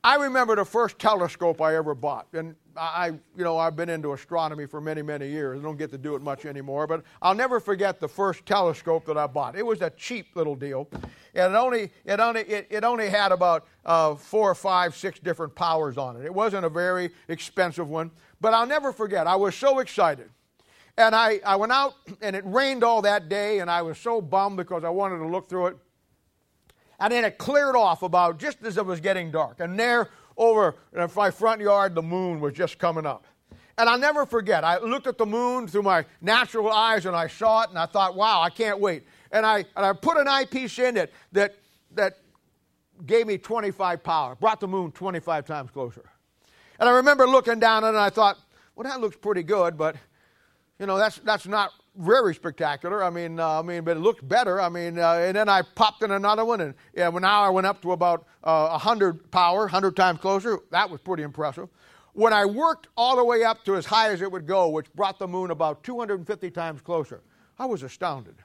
I 0.02 0.16
remember 0.16 0.54
the 0.54 0.64
first 0.64 0.98
telescope 0.98 1.60
I 1.60 1.76
ever 1.76 1.94
bought, 1.94 2.28
and 2.32 2.56
I, 2.78 3.06
you 3.36 3.44
know, 3.44 3.58
I've 3.58 3.76
been 3.76 3.88
into 3.88 4.12
astronomy 4.12 4.66
for 4.66 4.80
many, 4.80 5.02
many 5.02 5.28
years. 5.28 5.58
I 5.58 5.62
don't 5.62 5.76
get 5.76 5.90
to 5.92 5.98
do 5.98 6.14
it 6.14 6.22
much 6.22 6.44
anymore, 6.44 6.86
but 6.86 7.02
I'll 7.22 7.34
never 7.34 7.60
forget 7.60 8.00
the 8.00 8.08
first 8.08 8.44
telescope 8.46 9.06
that 9.06 9.16
I 9.16 9.26
bought. 9.26 9.56
It 9.56 9.64
was 9.64 9.82
a 9.82 9.90
cheap 9.90 10.34
little 10.34 10.54
deal, 10.54 10.88
and 11.34 11.54
it 11.54 11.56
only, 11.56 11.92
it 12.04 12.20
only, 12.20 12.40
it, 12.42 12.66
it 12.70 12.84
only 12.84 13.08
had 13.08 13.32
about 13.32 13.66
uh, 13.84 14.14
four 14.14 14.50
or 14.50 14.54
five, 14.54 14.96
six 14.96 15.18
different 15.18 15.54
powers 15.54 15.98
on 15.98 16.16
it. 16.16 16.24
It 16.24 16.34
wasn't 16.34 16.64
a 16.64 16.70
very 16.70 17.10
expensive 17.28 17.88
one, 17.88 18.10
but 18.40 18.54
I'll 18.54 18.66
never 18.66 18.92
forget. 18.92 19.26
I 19.26 19.36
was 19.36 19.54
so 19.54 19.78
excited. 19.78 20.30
And 20.98 21.14
I, 21.14 21.40
I 21.44 21.56
went 21.56 21.72
out, 21.72 21.94
and 22.22 22.34
it 22.34 22.44
rained 22.46 22.82
all 22.82 23.02
that 23.02 23.28
day, 23.28 23.58
and 23.58 23.70
I 23.70 23.82
was 23.82 23.98
so 23.98 24.22
bummed 24.22 24.56
because 24.56 24.82
I 24.82 24.88
wanted 24.88 25.18
to 25.18 25.26
look 25.26 25.48
through 25.48 25.66
it. 25.66 25.76
And 26.98 27.12
then 27.12 27.26
it 27.26 27.36
cleared 27.36 27.76
off 27.76 28.02
about 28.02 28.38
just 28.38 28.62
as 28.64 28.78
it 28.78 28.86
was 28.86 29.00
getting 29.00 29.30
dark. 29.30 29.60
And 29.60 29.78
there 29.78 30.08
over 30.36 30.76
in 30.94 31.08
my 31.14 31.30
front 31.30 31.60
yard, 31.60 31.94
the 31.94 32.02
moon 32.02 32.40
was 32.40 32.52
just 32.52 32.78
coming 32.78 33.06
up. 33.06 33.24
And 33.78 33.88
I'll 33.88 33.98
never 33.98 34.24
forget, 34.24 34.64
I 34.64 34.78
looked 34.78 35.06
at 35.06 35.18
the 35.18 35.26
moon 35.26 35.68
through 35.68 35.82
my 35.82 36.06
natural 36.22 36.70
eyes 36.70 37.04
and 37.04 37.14
I 37.14 37.26
saw 37.26 37.62
it 37.62 37.70
and 37.70 37.78
I 37.78 37.84
thought, 37.86 38.16
wow, 38.16 38.40
I 38.40 38.48
can't 38.48 38.80
wait. 38.80 39.04
And 39.30 39.44
I, 39.44 39.58
and 39.76 39.84
I 39.84 39.92
put 39.92 40.16
an 40.16 40.28
eyepiece 40.28 40.78
in 40.78 40.96
it 40.96 41.12
that, 41.32 41.56
that 41.94 42.18
gave 43.04 43.26
me 43.26 43.36
25 43.36 44.02
power, 44.02 44.34
brought 44.34 44.60
the 44.60 44.68
moon 44.68 44.92
25 44.92 45.44
times 45.44 45.70
closer. 45.70 46.04
And 46.80 46.88
I 46.88 46.92
remember 46.92 47.26
looking 47.26 47.58
down 47.58 47.84
at 47.84 47.88
it 47.88 47.90
and 47.90 47.98
I 47.98 48.08
thought, 48.08 48.38
well, 48.74 48.88
that 48.88 49.00
looks 49.00 49.16
pretty 49.16 49.42
good, 49.42 49.76
but, 49.76 49.96
you 50.78 50.86
know, 50.86 50.96
that's, 50.96 51.16
that's 51.18 51.46
not 51.46 51.70
very 51.98 52.34
spectacular. 52.34 53.02
I 53.02 53.10
mean, 53.10 53.40
uh, 53.40 53.60
I 53.60 53.62
mean, 53.62 53.84
but 53.84 53.96
it 53.96 54.00
looked 54.00 54.26
better. 54.26 54.60
I 54.60 54.68
mean, 54.68 54.98
uh, 54.98 55.14
and 55.14 55.36
then 55.36 55.48
I 55.48 55.62
popped 55.62 56.02
in 56.02 56.10
another 56.10 56.44
one, 56.44 56.60
and 56.60 56.74
yeah, 56.94 57.08
well, 57.08 57.20
now 57.20 57.42
I 57.42 57.48
went 57.48 57.66
up 57.66 57.82
to 57.82 57.92
about 57.92 58.26
uh, 58.44 58.68
100 58.70 59.30
power, 59.30 59.60
100 59.60 59.96
times 59.96 60.20
closer. 60.20 60.58
That 60.70 60.88
was 60.90 61.00
pretty 61.00 61.22
impressive. 61.22 61.68
When 62.12 62.32
I 62.32 62.46
worked 62.46 62.88
all 62.96 63.16
the 63.16 63.24
way 63.24 63.44
up 63.44 63.64
to 63.64 63.76
as 63.76 63.84
high 63.84 64.10
as 64.10 64.22
it 64.22 64.30
would 64.30 64.46
go, 64.46 64.68
which 64.68 64.92
brought 64.94 65.18
the 65.18 65.28
moon 65.28 65.50
about 65.50 65.84
250 65.84 66.50
times 66.50 66.80
closer, 66.80 67.22
I 67.58 67.66
was 67.66 67.82
astounded. 67.82 68.36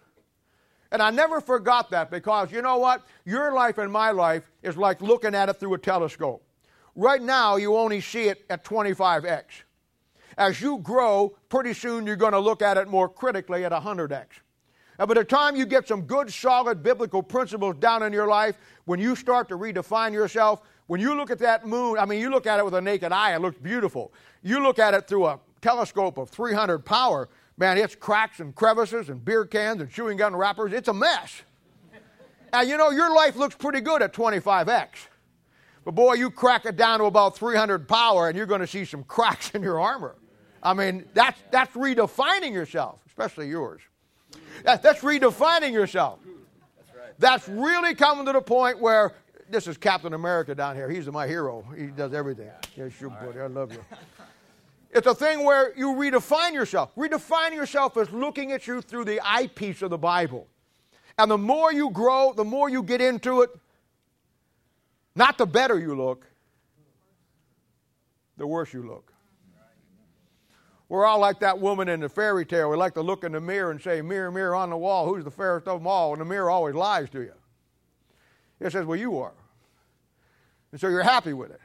And 0.92 1.02
I 1.02 1.10
never 1.10 1.40
forgot 1.40 1.90
that 1.92 2.12
because 2.12 2.52
you 2.52 2.62
know 2.62 2.78
what? 2.78 3.04
Your 3.24 3.54
life 3.54 3.78
and 3.78 3.92
my 3.92 4.12
life 4.12 4.52
is 4.62 4.76
like 4.76 5.02
looking 5.02 5.34
at 5.34 5.48
it 5.48 5.54
through 5.54 5.74
a 5.74 5.78
telescope. 5.78 6.44
Right 6.96 7.22
now, 7.22 7.56
you 7.56 7.78
only 7.78 8.02
see 8.02 8.24
it 8.24 8.44
at 8.50 8.66
25x 8.66 9.44
as 10.38 10.62
you 10.62 10.80
grow, 10.80 11.36
pretty 11.50 11.74
soon 11.74 12.06
you're 12.06 12.16
going 12.16 12.34
to 12.34 12.40
look 12.40 12.62
at 12.62 12.78
it 12.78 12.88
more 12.88 13.10
critically 13.10 13.66
at 13.66 13.72
100x. 13.72 14.26
And 15.02 15.10
uh, 15.10 15.14
by 15.16 15.16
the 15.16 15.24
time 15.24 15.56
you 15.56 15.66
get 15.66 15.88
some 15.88 16.02
good, 16.04 16.32
solid 16.32 16.84
biblical 16.84 17.24
principles 17.24 17.76
down 17.78 18.04
in 18.04 18.14
your 18.14 18.28
life, 18.28 18.56
when 18.86 19.00
you 19.00 19.16
start 19.16 19.50
to 19.50 19.58
redefine 19.58 20.14
yourself, 20.14 20.62
when 20.88 21.02
you 21.02 21.16
look 21.16 21.32
at 21.32 21.40
that 21.40 21.66
moon, 21.66 21.98
I 21.98 22.06
mean, 22.06 22.20
you 22.20 22.30
look 22.30 22.46
at 22.46 22.60
it 22.60 22.66
with 22.66 22.76
a 22.76 22.82
naked 22.82 23.12
eye, 23.12 23.34
it 23.34 23.42
looks 23.42 23.58
beautiful. 23.58 24.14
You 24.44 24.62
look 24.62 24.78
at 24.78 24.94
it 24.94 25.08
through 25.08 25.26
a 25.26 25.40
telescope 25.62 26.18
of 26.18 26.30
300 26.30 26.86
power, 26.86 27.30
man, 27.58 27.78
it's 27.78 27.96
cracks 27.96 28.40
and 28.40 28.54
crevices 28.54 29.10
and 29.10 29.24
beer 29.24 29.46
cans 29.46 29.82
and 29.82 29.90
chewing 29.90 30.18
gum 30.18 30.36
wrappers. 30.36 30.74
It's 30.74 30.88
a 30.88 30.94
mess. 30.94 31.42
and 32.54 32.70
you 32.70 32.78
know, 32.78 32.92
your 32.92 33.16
life 33.16 33.36
looks 33.36 33.56
pretty 33.56 33.82
good 33.82 34.02
at 34.04 34.14
25x. 34.14 35.08
But 35.84 35.96
boy, 35.96 36.14
you 36.14 36.30
crack 36.30 36.66
it 36.66 36.76
down 36.76 37.00
to 37.00 37.06
about 37.06 37.36
300 37.36 37.88
power 37.88 38.28
and 38.28 38.38
you're 38.38 38.46
going 38.46 38.62
to 38.62 38.68
see 38.68 38.86
some 38.86 39.04
cracks 39.06 39.50
in 39.52 39.64
your 39.64 39.80
armor. 39.80 40.16
I 40.64 40.74
mean, 40.74 41.06
that's, 41.14 41.40
that's 41.52 41.74
redefining 41.76 42.54
yourself, 42.54 43.00
especially 43.08 43.50
yours. 43.50 43.82
That, 44.64 44.84
that's 44.84 45.02
redefining 45.02 45.74
yourself. 45.74 46.20
That's 47.18 47.48
really 47.48 47.96
coming 47.96 48.26
to 48.26 48.34
the 48.34 48.42
point 48.42 48.80
where 48.80 49.14
this 49.50 49.68
is 49.68 49.78
Captain 49.78 50.14
America 50.14 50.56
down 50.56 50.76
here. 50.76 50.90
He's 50.90 51.08
my 51.08 51.28
hero. 51.28 51.66
He 51.78 51.88
does 51.88 52.14
everything. 52.14 52.50
Yes, 52.76 53.00
you 53.02 53.10
buddy. 53.10 53.40
I 53.40 53.48
love 53.48 53.72
you. 53.72 53.84
It's 54.92 55.08
a 55.08 55.16
thing 55.16 55.44
where 55.44 55.74
you 55.78 55.88
redefine 55.88 56.54
yourself. 56.54 56.94
Redefine 56.96 57.54
yourself 57.54 57.96
as 57.98 58.10
looking 58.12 58.52
at 58.52 58.68
you 58.68 58.82
through 58.82 59.06
the 59.06 59.22
eyepiece 59.24 59.82
of 59.82 59.90
the 59.90 59.98
Bible. 59.98 60.48
And 61.18 61.30
the 61.30 61.38
more 61.38 61.72
you 61.72 61.90
grow, 61.92 62.34
the 62.34 62.44
more 62.44 62.70
you 62.70 62.84
get 62.84 63.02
into 63.02 63.42
it, 63.42 63.50
not 65.16 65.38
the 65.38 65.46
better 65.46 65.78
you 65.78 65.96
look, 65.96 66.26
the 68.38 68.48
worse 68.48 68.74
you 68.74 68.84
look. 68.84 69.11
We're 70.92 71.06
all 71.06 71.20
like 71.20 71.40
that 71.40 71.58
woman 71.58 71.88
in 71.88 72.02
the 72.02 72.10
fairy 72.10 72.46
tale. 72.46 72.70
We 72.70 72.76
like 72.76 72.96
to 72.96 73.02
look 73.02 73.24
in 73.24 73.32
the 73.32 73.40
mirror 73.40 73.72
and 73.72 73.82
say, 73.82 74.02
Mirror, 74.02 74.32
mirror 74.32 74.56
on 74.56 74.70
the 74.70 74.76
wall, 74.76 75.08
who's 75.08 75.24
the 75.24 75.32
fairest 75.32 75.66
of 75.66 75.80
them 75.80 75.88
all? 75.88 76.12
And 76.12 76.20
the 76.20 76.26
mirror 76.26 76.50
always 76.50 76.76
lies 76.76 77.10
to 77.12 77.22
you. 77.22 77.32
It 78.60 78.74
says, 78.74 78.86
Well, 78.86 79.00
you 79.00 79.18
are. 79.20 79.32
And 80.74 80.82
so 80.82 80.90
you're 80.90 81.02
happy 81.02 81.32
with 81.32 81.50
it. 81.50 81.62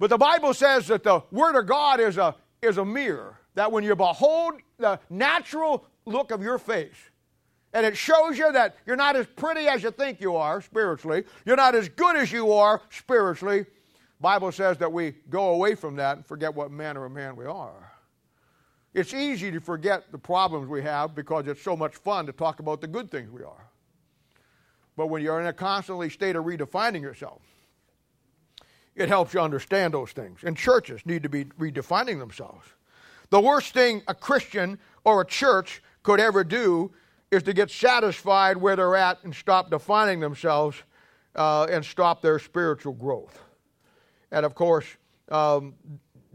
But 0.00 0.10
the 0.10 0.18
Bible 0.18 0.52
says 0.52 0.88
that 0.88 1.04
the 1.04 1.22
Word 1.30 1.56
of 1.56 1.68
God 1.68 2.00
is 2.00 2.16
a, 2.18 2.34
is 2.60 2.76
a 2.78 2.84
mirror, 2.84 3.38
that 3.54 3.70
when 3.70 3.84
you 3.84 3.94
behold 3.94 4.54
the 4.78 4.98
natural 5.08 5.86
look 6.04 6.32
of 6.32 6.42
your 6.42 6.58
face, 6.58 6.96
and 7.72 7.86
it 7.86 7.96
shows 7.96 8.36
you 8.36 8.50
that 8.50 8.78
you're 8.84 8.96
not 8.96 9.14
as 9.14 9.28
pretty 9.36 9.68
as 9.68 9.84
you 9.84 9.92
think 9.92 10.20
you 10.20 10.34
are 10.34 10.60
spiritually, 10.60 11.22
you're 11.46 11.54
not 11.54 11.76
as 11.76 11.88
good 11.88 12.16
as 12.16 12.32
you 12.32 12.50
are 12.50 12.82
spiritually, 12.90 13.64
Bible 14.20 14.50
says 14.50 14.76
that 14.78 14.92
we 14.92 15.14
go 15.30 15.50
away 15.50 15.76
from 15.76 15.94
that 15.96 16.16
and 16.16 16.26
forget 16.26 16.52
what 16.52 16.72
manner 16.72 17.04
of 17.04 17.12
man 17.12 17.36
we 17.36 17.44
are. 17.44 17.87
It's 18.94 19.14
easy 19.14 19.50
to 19.50 19.60
forget 19.60 20.10
the 20.10 20.18
problems 20.18 20.68
we 20.68 20.82
have 20.82 21.14
because 21.14 21.46
it's 21.46 21.62
so 21.62 21.76
much 21.76 21.94
fun 21.96 22.26
to 22.26 22.32
talk 22.32 22.60
about 22.60 22.80
the 22.80 22.86
good 22.86 23.10
things 23.10 23.30
we 23.30 23.42
are. 23.42 23.68
But 24.96 25.08
when 25.08 25.22
you're 25.22 25.40
in 25.40 25.46
a 25.46 25.52
constantly 25.52 26.10
state 26.10 26.36
of 26.36 26.44
redefining 26.44 27.02
yourself, 27.02 27.42
it 28.96 29.08
helps 29.08 29.32
you 29.32 29.40
understand 29.40 29.94
those 29.94 30.10
things. 30.10 30.40
And 30.42 30.56
churches 30.56 31.02
need 31.06 31.22
to 31.22 31.28
be 31.28 31.44
redefining 31.44 32.18
themselves. 32.18 32.66
The 33.30 33.40
worst 33.40 33.74
thing 33.74 34.02
a 34.08 34.14
Christian 34.14 34.78
or 35.04 35.20
a 35.20 35.26
church 35.26 35.82
could 36.02 36.18
ever 36.18 36.42
do 36.42 36.90
is 37.30 37.42
to 37.44 37.52
get 37.52 37.70
satisfied 37.70 38.56
where 38.56 38.74
they're 38.74 38.96
at 38.96 39.22
and 39.22 39.34
stop 39.34 39.70
defining 39.70 40.18
themselves 40.18 40.82
uh, 41.36 41.66
and 41.70 41.84
stop 41.84 42.22
their 42.22 42.38
spiritual 42.38 42.94
growth. 42.94 43.38
And 44.32 44.44
of 44.44 44.54
course, 44.54 44.86
um, 45.30 45.74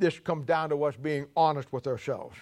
this 0.03 0.19
comes 0.19 0.45
down 0.45 0.69
to 0.69 0.83
us 0.83 0.95
being 0.98 1.27
honest 1.36 1.72
with 1.72 1.88
ourselves. 1.88 2.36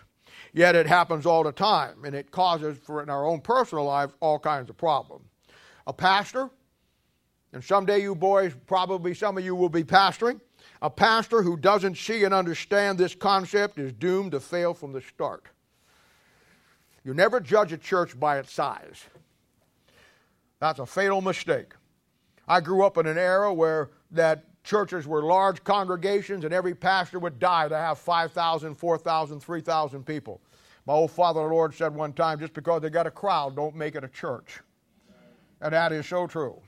Yet 0.51 0.75
it 0.75 0.88
happens 0.88 1.27
all 1.27 1.44
the 1.44 1.51
time, 1.51 2.03
and 2.03 2.15
it 2.15 2.32
causes, 2.32 2.77
for 2.80 3.03
in 3.03 3.10
our 3.10 3.24
own 3.24 3.39
personal 3.39 3.86
lives, 3.86 4.13
all 4.20 4.39
kinds 4.39 4.70
of 4.72 4.77
problems. 4.77 5.25
A 5.86 5.94
pastor, 5.94 6.50
and 7.53 7.63
someday 7.63 8.01
you 8.01 8.15
boys, 8.15 8.53
probably 8.65 9.13
some 9.13 9.38
of 9.38 9.46
you 9.46 9.53
will 9.53 9.70
be 9.70 9.84
pastoring, 9.84 10.41
a 10.82 10.89
pastor 10.89 11.44
who 11.44 11.56
doesn't 11.56 11.98
see 11.98 12.24
and 12.24 12.34
understand 12.34 12.98
this 12.98 13.13
concept 13.13 13.77
is 13.77 13.94
doomed 13.94 14.32
to 14.32 14.39
fail 14.39 14.74
from 14.74 14.91
the 14.91 15.01
start. 15.01 15.46
You 17.03 17.13
never 17.13 17.39
judge 17.39 17.72
a 17.72 17.77
church 17.77 18.20
by 18.20 18.39
its 18.39 18.51
size. 18.51 19.06
That's 20.60 20.80
a 20.80 20.86
fatal 20.88 21.22
mistake. 21.22 21.74
I 22.48 22.60
grew 22.60 22.84
up 22.84 22.98
in 22.98 23.06
an 23.06 23.20
era 23.20 23.53
where 23.53 23.89
that 24.12 24.46
churches 24.63 25.08
were 25.08 25.24
large 25.24 25.63
congregations 25.63 26.46
and 26.46 26.53
every 26.53 26.75
pastor 26.75 27.20
would 27.20 27.39
die 27.39 27.68
to 27.68 27.77
have 27.77 27.98
5,000, 27.98 28.75
4,000, 28.75 29.39
3,000 29.39 30.06
people. 30.06 30.41
My 30.86 30.94
old 30.94 31.12
father, 31.12 31.41
the 31.41 31.48
Lord, 31.48 31.74
said 31.74 31.94
one 31.94 32.13
time 32.13 32.39
just 32.39 32.53
because 32.53 32.82
they 32.82 32.89
got 32.89 33.08
a 33.08 33.12
crowd, 33.12 33.56
don't 33.56 33.75
make 33.75 33.96
it 33.96 34.03
a 34.03 34.08
church. 34.08 34.60
And 35.62 35.74
that 35.74 35.91
is 35.91 36.08
so 36.08 36.27
true. 36.27 36.60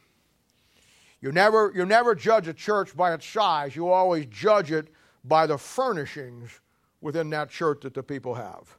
You 1.21 1.31
never, 1.31 1.71
you 1.75 1.85
never 1.85 2.13
judge 2.13 2.47
a 2.47 2.53
church 2.53 2.95
by 2.95 3.13
its 3.13 3.25
size, 3.25 3.75
you 3.75 3.89
always 3.89 4.25
judge 4.27 4.71
it 4.71 4.89
by 5.23 5.47
the 5.47 5.57
furnishings 5.57 6.59
within 7.01 7.29
that 7.31 7.49
church 7.49 7.81
that 7.81 7.93
the 7.93 8.03
people 8.03 8.35
have. 8.35 8.77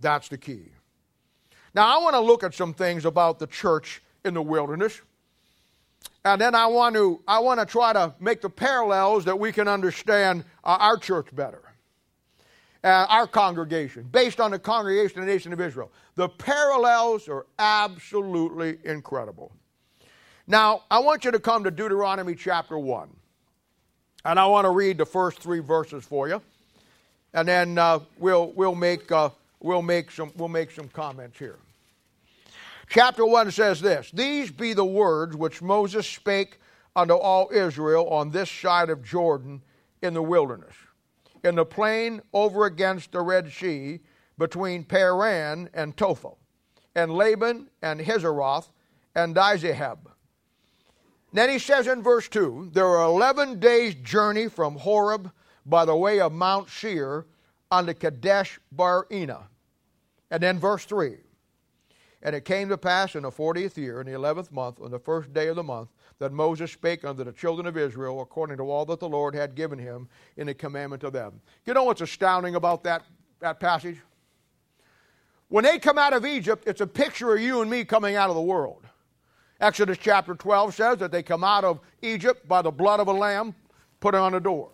That's 0.00 0.28
the 0.28 0.38
key. 0.38 0.66
Now, 1.74 1.98
I 1.98 2.02
want 2.02 2.14
to 2.14 2.20
look 2.20 2.44
at 2.44 2.54
some 2.54 2.74
things 2.74 3.04
about 3.04 3.38
the 3.38 3.46
church 3.46 4.02
in 4.24 4.34
the 4.34 4.42
wilderness. 4.42 5.00
And 6.24 6.40
then 6.40 6.54
I 6.54 6.66
want 6.66 6.94
to, 6.94 7.20
I 7.26 7.40
want 7.40 7.60
to 7.60 7.66
try 7.66 7.92
to 7.92 8.14
make 8.20 8.40
the 8.40 8.50
parallels 8.50 9.24
that 9.24 9.38
we 9.38 9.52
can 9.52 9.66
understand 9.66 10.44
uh, 10.62 10.76
our 10.78 10.96
church 10.96 11.26
better, 11.34 11.62
uh, 12.84 13.06
our 13.08 13.26
congregation, 13.26 14.04
based 14.04 14.40
on 14.40 14.52
the 14.52 14.58
congregation 14.58 15.18
of 15.18 15.26
the 15.26 15.32
nation 15.32 15.52
of 15.52 15.60
Israel. 15.60 15.90
The 16.14 16.28
parallels 16.28 17.28
are 17.28 17.46
absolutely 17.58 18.78
incredible. 18.84 19.52
Now, 20.46 20.82
I 20.90 20.98
want 21.00 21.24
you 21.24 21.30
to 21.30 21.40
come 21.40 21.64
to 21.64 21.70
Deuteronomy 21.70 22.34
chapter 22.34 22.78
1. 22.78 23.08
And 24.24 24.38
I 24.38 24.46
want 24.46 24.66
to 24.66 24.70
read 24.70 24.98
the 24.98 25.06
first 25.06 25.40
three 25.40 25.58
verses 25.58 26.04
for 26.04 26.28
you. 26.28 26.40
And 27.34 27.48
then 27.48 27.78
uh, 27.78 28.00
we'll, 28.18 28.52
we'll, 28.52 28.74
make, 28.74 29.10
uh, 29.10 29.30
we'll, 29.60 29.82
make 29.82 30.10
some, 30.10 30.32
we'll 30.36 30.48
make 30.48 30.70
some 30.70 30.88
comments 30.88 31.38
here. 31.38 31.56
Chapter 32.92 33.24
1 33.24 33.50
says 33.52 33.80
this 33.80 34.10
These 34.10 34.50
be 34.50 34.74
the 34.74 34.84
words 34.84 35.34
which 35.34 35.62
Moses 35.62 36.06
spake 36.06 36.58
unto 36.94 37.14
all 37.14 37.48
Israel 37.50 38.06
on 38.10 38.30
this 38.30 38.50
side 38.50 38.90
of 38.90 39.02
Jordan 39.02 39.62
in 40.02 40.12
the 40.12 40.22
wilderness, 40.22 40.74
in 41.42 41.54
the 41.54 41.64
plain 41.64 42.20
over 42.34 42.66
against 42.66 43.12
the 43.12 43.22
Red 43.22 43.50
Sea, 43.50 44.00
between 44.36 44.84
Paran 44.84 45.70
and 45.72 45.96
Tophel, 45.96 46.36
and 46.94 47.14
Laban 47.14 47.70
and 47.80 47.98
Hazeroth 47.98 48.68
and 49.14 49.34
Dizahab. 49.34 50.00
Then 51.32 51.48
he 51.48 51.58
says 51.58 51.86
in 51.86 52.02
verse 52.02 52.28
2 52.28 52.72
there 52.74 52.84
are 52.84 53.08
11 53.08 53.58
days' 53.58 53.94
journey 53.94 54.48
from 54.48 54.76
Horeb 54.76 55.32
by 55.64 55.86
the 55.86 55.96
way 55.96 56.20
of 56.20 56.34
Mount 56.34 56.68
Seir 56.68 57.24
unto 57.70 57.94
Kadesh 57.94 58.60
Barnea. 58.70 59.48
And 60.30 60.42
then 60.42 60.58
verse 60.58 60.84
3 60.84 61.16
And 62.22 62.36
it 62.36 62.44
came 62.44 62.68
to 62.68 62.78
pass 62.78 63.16
in 63.16 63.24
the 63.24 63.30
40th 63.30 63.76
year, 63.76 64.00
in 64.00 64.06
the 64.06 64.12
11th 64.12 64.52
month, 64.52 64.80
on 64.80 64.90
the 64.90 64.98
first 64.98 65.32
day 65.32 65.48
of 65.48 65.56
the 65.56 65.62
month, 65.62 65.88
that 66.20 66.32
Moses 66.32 66.70
spake 66.70 67.04
unto 67.04 67.24
the 67.24 67.32
children 67.32 67.66
of 67.66 67.76
Israel 67.76 68.20
according 68.20 68.58
to 68.58 68.70
all 68.70 68.84
that 68.86 69.00
the 69.00 69.08
Lord 69.08 69.34
had 69.34 69.56
given 69.56 69.78
him 69.78 70.08
in 70.36 70.46
the 70.46 70.54
commandment 70.54 71.02
of 71.02 71.12
them. 71.12 71.40
You 71.66 71.74
know 71.74 71.84
what's 71.84 72.00
astounding 72.00 72.54
about 72.54 72.84
that, 72.84 73.02
that 73.40 73.58
passage? 73.58 73.98
When 75.48 75.64
they 75.64 75.78
come 75.78 75.98
out 75.98 76.12
of 76.12 76.24
Egypt, 76.24 76.64
it's 76.66 76.80
a 76.80 76.86
picture 76.86 77.34
of 77.34 77.40
you 77.40 77.60
and 77.60 77.70
me 77.70 77.84
coming 77.84 78.14
out 78.14 78.30
of 78.30 78.36
the 78.36 78.42
world. 78.42 78.86
Exodus 79.60 79.98
chapter 79.98 80.34
12 80.34 80.74
says 80.74 80.98
that 80.98 81.12
they 81.12 81.22
come 81.22 81.44
out 81.44 81.64
of 81.64 81.80
Egypt 82.02 82.46
by 82.48 82.62
the 82.62 82.70
blood 82.70 83.00
of 83.00 83.08
a 83.08 83.12
lamb 83.12 83.54
put 84.00 84.14
on 84.14 84.32
the 84.32 84.40
door. 84.40 84.70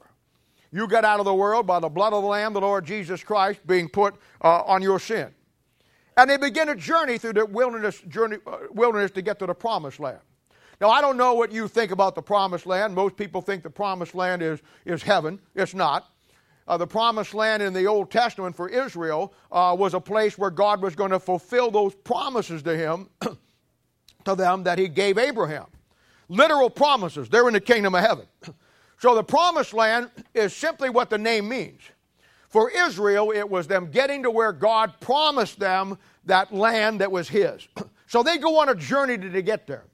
You 0.72 0.86
get 0.86 1.04
out 1.04 1.18
of 1.18 1.24
the 1.24 1.34
world 1.34 1.66
by 1.66 1.80
the 1.80 1.88
blood 1.88 2.12
of 2.12 2.22
the 2.22 2.28
Lamb, 2.28 2.52
the 2.52 2.60
Lord 2.60 2.84
Jesus 2.84 3.22
Christ, 3.22 3.66
being 3.66 3.88
put 3.88 4.14
uh, 4.42 4.62
on 4.62 4.82
your 4.82 4.98
sin. 4.98 5.28
And 6.18 6.28
they 6.28 6.36
begin 6.36 6.68
a 6.68 6.74
journey 6.74 7.16
through 7.16 7.34
the 7.34 7.46
wilderness, 7.46 8.00
journey, 8.08 8.38
uh, 8.44 8.58
wilderness 8.72 9.12
to 9.12 9.22
get 9.22 9.38
to 9.38 9.46
the 9.46 9.54
promised 9.54 10.00
land. 10.00 10.18
Now, 10.80 10.90
I 10.90 11.00
don't 11.00 11.16
know 11.16 11.34
what 11.34 11.52
you 11.52 11.68
think 11.68 11.92
about 11.92 12.16
the 12.16 12.22
promised 12.22 12.66
land. 12.66 12.92
Most 12.92 13.16
people 13.16 13.40
think 13.40 13.62
the 13.62 13.70
promised 13.70 14.16
land 14.16 14.42
is, 14.42 14.60
is 14.84 15.00
heaven. 15.00 15.38
It's 15.54 15.74
not. 15.74 16.10
Uh, 16.66 16.76
the 16.76 16.88
promised 16.88 17.34
land 17.34 17.62
in 17.62 17.72
the 17.72 17.86
Old 17.86 18.10
Testament 18.10 18.56
for 18.56 18.68
Israel 18.68 19.32
uh, 19.52 19.76
was 19.78 19.94
a 19.94 20.00
place 20.00 20.36
where 20.36 20.50
God 20.50 20.82
was 20.82 20.96
going 20.96 21.12
to 21.12 21.20
fulfill 21.20 21.70
those 21.70 21.94
promises 21.94 22.64
to 22.64 22.76
him, 22.76 23.08
to 24.24 24.34
them 24.34 24.64
that 24.64 24.76
he 24.76 24.88
gave 24.88 25.18
Abraham. 25.18 25.66
Literal 26.28 26.68
promises. 26.68 27.28
They're 27.28 27.46
in 27.46 27.54
the 27.54 27.60
kingdom 27.60 27.94
of 27.94 28.02
heaven. 28.02 28.26
So 29.00 29.14
the 29.14 29.22
promised 29.22 29.74
land 29.74 30.10
is 30.34 30.52
simply 30.52 30.90
what 30.90 31.08
the 31.08 31.18
name 31.18 31.48
means. 31.48 31.82
For 32.48 32.70
Israel, 32.70 33.30
it 33.30 33.48
was 33.48 33.66
them 33.66 33.90
getting 33.90 34.22
to 34.22 34.30
where 34.30 34.52
God 34.52 34.94
promised 35.00 35.58
them 35.58 35.98
that 36.24 36.52
land 36.52 37.00
that 37.00 37.12
was 37.12 37.28
His. 37.28 37.66
So 38.10 38.22
they 38.22 38.38
go 38.38 38.58
on 38.58 38.70
a 38.70 38.74
journey 38.74 39.18
to, 39.18 39.28
to 39.28 39.42
get 39.42 39.66
there. 39.66 39.84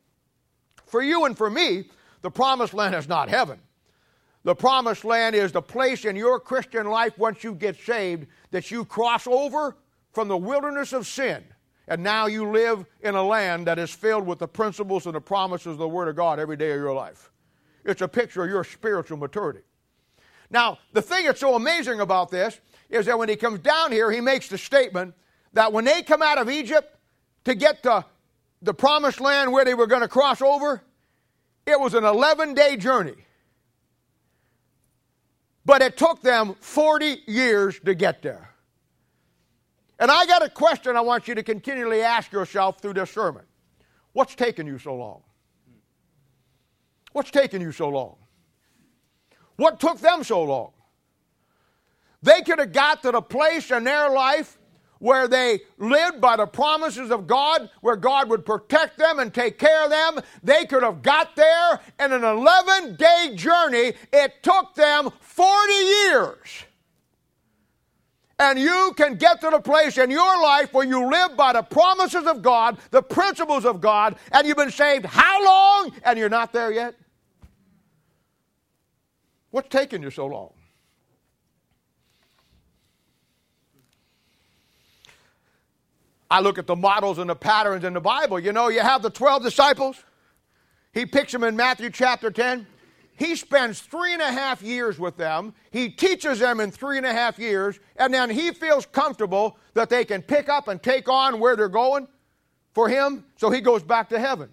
For 0.86 1.02
you 1.02 1.24
and 1.24 1.36
for 1.36 1.50
me, 1.50 1.86
the 2.22 2.30
promised 2.30 2.72
land 2.72 2.94
is 2.94 3.08
not 3.08 3.28
heaven. 3.28 3.58
The 4.44 4.54
promised 4.54 5.04
land 5.04 5.34
is 5.34 5.50
the 5.50 5.60
place 5.60 6.04
in 6.04 6.14
your 6.14 6.38
Christian 6.38 6.86
life 6.86 7.18
once 7.18 7.42
you 7.42 7.56
get 7.56 7.76
saved 7.76 8.28
that 8.52 8.70
you 8.70 8.84
cross 8.84 9.26
over 9.26 9.76
from 10.12 10.28
the 10.28 10.36
wilderness 10.36 10.92
of 10.92 11.08
sin. 11.08 11.42
And 11.88 12.04
now 12.04 12.26
you 12.26 12.48
live 12.50 12.86
in 13.00 13.16
a 13.16 13.22
land 13.22 13.66
that 13.66 13.80
is 13.80 13.90
filled 13.90 14.26
with 14.26 14.38
the 14.38 14.46
principles 14.46 15.06
and 15.06 15.14
the 15.16 15.20
promises 15.20 15.72
of 15.72 15.78
the 15.78 15.88
Word 15.88 16.06
of 16.06 16.14
God 16.14 16.38
every 16.38 16.56
day 16.56 16.70
of 16.70 16.76
your 16.76 16.94
life. 16.94 17.32
It's 17.84 18.00
a 18.00 18.08
picture 18.08 18.44
of 18.44 18.48
your 18.48 18.62
spiritual 18.62 19.18
maturity. 19.18 19.62
Now, 20.50 20.78
the 20.92 21.02
thing 21.02 21.26
that's 21.26 21.40
so 21.40 21.54
amazing 21.54 22.00
about 22.00 22.30
this 22.30 22.60
is 22.90 23.06
that 23.06 23.18
when 23.18 23.28
he 23.28 23.36
comes 23.36 23.60
down 23.60 23.92
here, 23.92 24.10
he 24.10 24.20
makes 24.20 24.48
the 24.48 24.58
statement 24.58 25.14
that 25.52 25.72
when 25.72 25.84
they 25.84 26.02
come 26.02 26.22
out 26.22 26.38
of 26.38 26.50
Egypt 26.50 26.96
to 27.44 27.54
get 27.54 27.82
to 27.84 28.04
the 28.62 28.74
promised 28.74 29.20
land 29.20 29.52
where 29.52 29.64
they 29.64 29.74
were 29.74 29.86
going 29.86 30.02
to 30.02 30.08
cross 30.08 30.40
over, 30.40 30.82
it 31.66 31.78
was 31.78 31.94
an 31.94 32.04
11 32.04 32.54
day 32.54 32.76
journey. 32.76 33.14
But 35.64 35.80
it 35.80 35.96
took 35.96 36.20
them 36.20 36.56
40 36.60 37.22
years 37.26 37.80
to 37.80 37.94
get 37.94 38.22
there. 38.22 38.50
And 39.98 40.10
I 40.10 40.26
got 40.26 40.44
a 40.44 40.48
question 40.48 40.96
I 40.96 41.00
want 41.00 41.28
you 41.28 41.34
to 41.36 41.42
continually 41.42 42.02
ask 42.02 42.32
yourself 42.32 42.80
through 42.80 42.94
this 42.94 43.10
sermon 43.10 43.44
What's 44.12 44.34
taking 44.34 44.66
you 44.66 44.78
so 44.78 44.94
long? 44.94 45.22
What's 47.12 47.30
taking 47.30 47.60
you 47.60 47.72
so 47.72 47.88
long? 47.88 48.16
What 49.56 49.80
took 49.80 50.00
them 50.00 50.24
so 50.24 50.42
long? 50.42 50.70
They 52.22 52.42
could 52.42 52.58
have 52.58 52.72
got 52.72 53.02
to 53.02 53.12
the 53.12 53.20
place 53.22 53.70
in 53.70 53.84
their 53.84 54.08
life 54.10 54.58
where 54.98 55.28
they 55.28 55.60
lived 55.76 56.20
by 56.20 56.36
the 56.36 56.46
promises 56.46 57.10
of 57.10 57.26
God, 57.26 57.68
where 57.82 57.96
God 57.96 58.30
would 58.30 58.46
protect 58.46 58.96
them 58.96 59.18
and 59.18 59.34
take 59.34 59.58
care 59.58 59.84
of 59.84 59.90
them. 59.90 60.24
They 60.42 60.64
could 60.64 60.82
have 60.82 61.02
got 61.02 61.36
there 61.36 61.80
in 62.00 62.12
an 62.12 62.24
11 62.24 62.96
day 62.96 63.32
journey. 63.34 63.92
It 64.12 64.42
took 64.42 64.74
them 64.74 65.10
40 65.20 65.72
years. 65.74 66.64
And 68.38 68.58
you 68.58 68.92
can 68.96 69.16
get 69.16 69.42
to 69.42 69.50
the 69.50 69.60
place 69.60 69.98
in 69.98 70.10
your 70.10 70.42
life 70.42 70.72
where 70.72 70.86
you 70.86 71.08
live 71.08 71.36
by 71.36 71.52
the 71.52 71.62
promises 71.62 72.26
of 72.26 72.42
God, 72.42 72.78
the 72.90 73.02
principles 73.02 73.64
of 73.64 73.80
God, 73.80 74.16
and 74.32 74.46
you've 74.46 74.56
been 74.56 74.70
saved 74.70 75.04
how 75.06 75.44
long? 75.44 75.92
And 76.02 76.18
you're 76.18 76.28
not 76.28 76.52
there 76.52 76.72
yet? 76.72 76.94
What's 79.54 79.68
taking 79.68 80.02
you 80.02 80.10
so 80.10 80.26
long? 80.26 80.52
I 86.28 86.40
look 86.40 86.58
at 86.58 86.66
the 86.66 86.74
models 86.74 87.18
and 87.18 87.30
the 87.30 87.36
patterns 87.36 87.84
in 87.84 87.92
the 87.92 88.00
Bible. 88.00 88.40
You 88.40 88.52
know, 88.52 88.66
you 88.66 88.80
have 88.80 89.00
the 89.00 89.10
12 89.10 89.44
disciples. 89.44 90.02
He 90.92 91.06
picks 91.06 91.30
them 91.30 91.44
in 91.44 91.54
Matthew 91.54 91.90
chapter 91.90 92.32
10. 92.32 92.66
He 93.14 93.36
spends 93.36 93.78
three 93.78 94.12
and 94.12 94.20
a 94.20 94.32
half 94.32 94.60
years 94.60 94.98
with 94.98 95.16
them. 95.16 95.54
He 95.70 95.88
teaches 95.88 96.40
them 96.40 96.58
in 96.58 96.72
three 96.72 96.96
and 96.96 97.06
a 97.06 97.12
half 97.12 97.38
years, 97.38 97.78
and 97.94 98.12
then 98.12 98.30
he 98.30 98.50
feels 98.50 98.86
comfortable 98.86 99.56
that 99.74 99.88
they 99.88 100.04
can 100.04 100.20
pick 100.20 100.48
up 100.48 100.66
and 100.66 100.82
take 100.82 101.08
on 101.08 101.38
where 101.38 101.54
they're 101.54 101.68
going 101.68 102.08
for 102.72 102.88
him, 102.88 103.24
so 103.36 103.50
he 103.50 103.60
goes 103.60 103.84
back 103.84 104.08
to 104.08 104.18
heaven. 104.18 104.48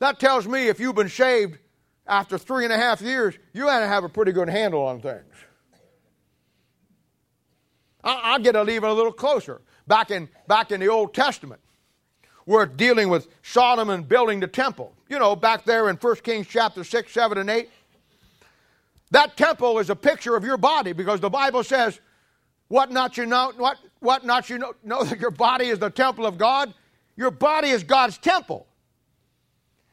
That 0.00 0.20
tells 0.20 0.46
me 0.46 0.68
if 0.68 0.80
you've 0.80 0.96
been 0.96 1.08
saved 1.08 1.56
after 2.06 2.38
three 2.38 2.64
and 2.64 2.72
a 2.72 2.76
half 2.76 3.00
years, 3.00 3.34
you 3.52 3.68
ought 3.68 3.80
to 3.80 3.86
have 3.86 4.04
a 4.04 4.08
pretty 4.08 4.32
good 4.32 4.48
handle 4.48 4.84
on 4.84 5.00
things. 5.00 5.34
I'll 8.04 8.38
get 8.38 8.54
it 8.54 8.68
even 8.68 8.88
a 8.88 8.92
little 8.92 9.12
closer. 9.12 9.60
Back 9.88 10.10
in, 10.10 10.28
back 10.46 10.70
in 10.70 10.80
the 10.80 10.88
Old 10.88 11.12
Testament, 11.12 11.60
we're 12.44 12.66
dealing 12.66 13.08
with 13.08 13.28
Solomon 13.42 14.04
building 14.04 14.38
the 14.38 14.46
temple. 14.46 14.92
You 15.08 15.18
know, 15.18 15.34
back 15.34 15.64
there 15.64 15.88
in 15.88 15.96
1 15.96 16.16
Kings 16.16 16.46
chapter 16.48 16.84
6, 16.84 17.12
7, 17.12 17.38
and 17.38 17.50
8. 17.50 17.68
That 19.10 19.36
temple 19.36 19.78
is 19.78 19.90
a 19.90 19.96
picture 19.96 20.36
of 20.36 20.44
your 20.44 20.56
body 20.56 20.92
because 20.92 21.20
the 21.20 21.30
Bible 21.30 21.64
says, 21.64 22.00
what 22.68 22.90
not 22.90 23.16
you 23.16 23.26
know, 23.26 23.52
what, 23.56 23.78
what 24.00 24.24
not 24.24 24.50
you 24.50 24.58
know, 24.58 24.74
know 24.82 25.04
that 25.04 25.20
your 25.20 25.30
body 25.30 25.66
is 25.66 25.78
the 25.78 25.90
temple 25.90 26.26
of 26.26 26.38
God? 26.38 26.72
Your 27.16 27.30
body 27.30 27.70
is 27.70 27.82
God's 27.82 28.18
temple. 28.18 28.66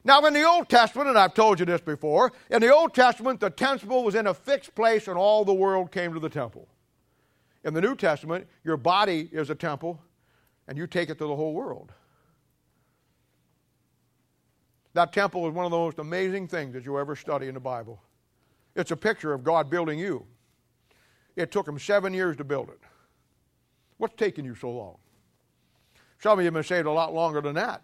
Now, 0.05 0.25
in 0.25 0.33
the 0.33 0.43
Old 0.43 0.67
Testament, 0.67 1.09
and 1.09 1.17
I've 1.17 1.33
told 1.33 1.59
you 1.59 1.65
this 1.65 1.79
before, 1.79 2.33
in 2.49 2.61
the 2.61 2.73
Old 2.73 2.93
Testament, 2.93 3.39
the 3.39 3.49
temple 3.49 4.03
was 4.03 4.15
in 4.15 4.27
a 4.27 4.33
fixed 4.33 4.75
place 4.75 5.07
and 5.07 5.17
all 5.17 5.45
the 5.45 5.53
world 5.53 5.91
came 5.91 6.13
to 6.13 6.19
the 6.19 6.29
temple. 6.29 6.67
In 7.63 7.73
the 7.73 7.79
New 7.79 7.95
Testament, 7.95 8.47
your 8.65 8.75
body 8.75 9.29
is 9.31 9.49
a 9.49 9.55
temple 9.55 10.01
and 10.67 10.77
you 10.77 10.87
take 10.87 11.09
it 11.09 11.17
to 11.19 11.27
the 11.27 11.35
whole 11.35 11.53
world. 11.53 11.93
That 14.93 15.13
temple 15.13 15.47
is 15.47 15.53
one 15.53 15.65
of 15.65 15.71
the 15.71 15.77
most 15.77 15.99
amazing 15.99 16.47
things 16.47 16.73
that 16.73 16.85
you 16.85 16.99
ever 16.99 17.15
study 17.15 17.47
in 17.47 17.53
the 17.53 17.59
Bible. 17.59 18.01
It's 18.75 18.91
a 18.91 18.97
picture 18.97 19.33
of 19.33 19.43
God 19.43 19.69
building 19.69 19.97
you. 19.97 20.25
It 21.35 21.51
took 21.51 21.67
him 21.67 21.79
seven 21.79 22.13
years 22.13 22.35
to 22.37 22.43
build 22.43 22.69
it. 22.69 22.79
What's 23.97 24.15
taking 24.15 24.45
you 24.45 24.53
so 24.53 24.69
long? 24.69 24.97
Some 26.19 26.37
of 26.37 26.39
you 26.39 26.45
have 26.45 26.53
been 26.53 26.63
saved 26.63 26.87
a 26.87 26.91
lot 26.91 27.13
longer 27.13 27.41
than 27.41 27.55
that. 27.55 27.83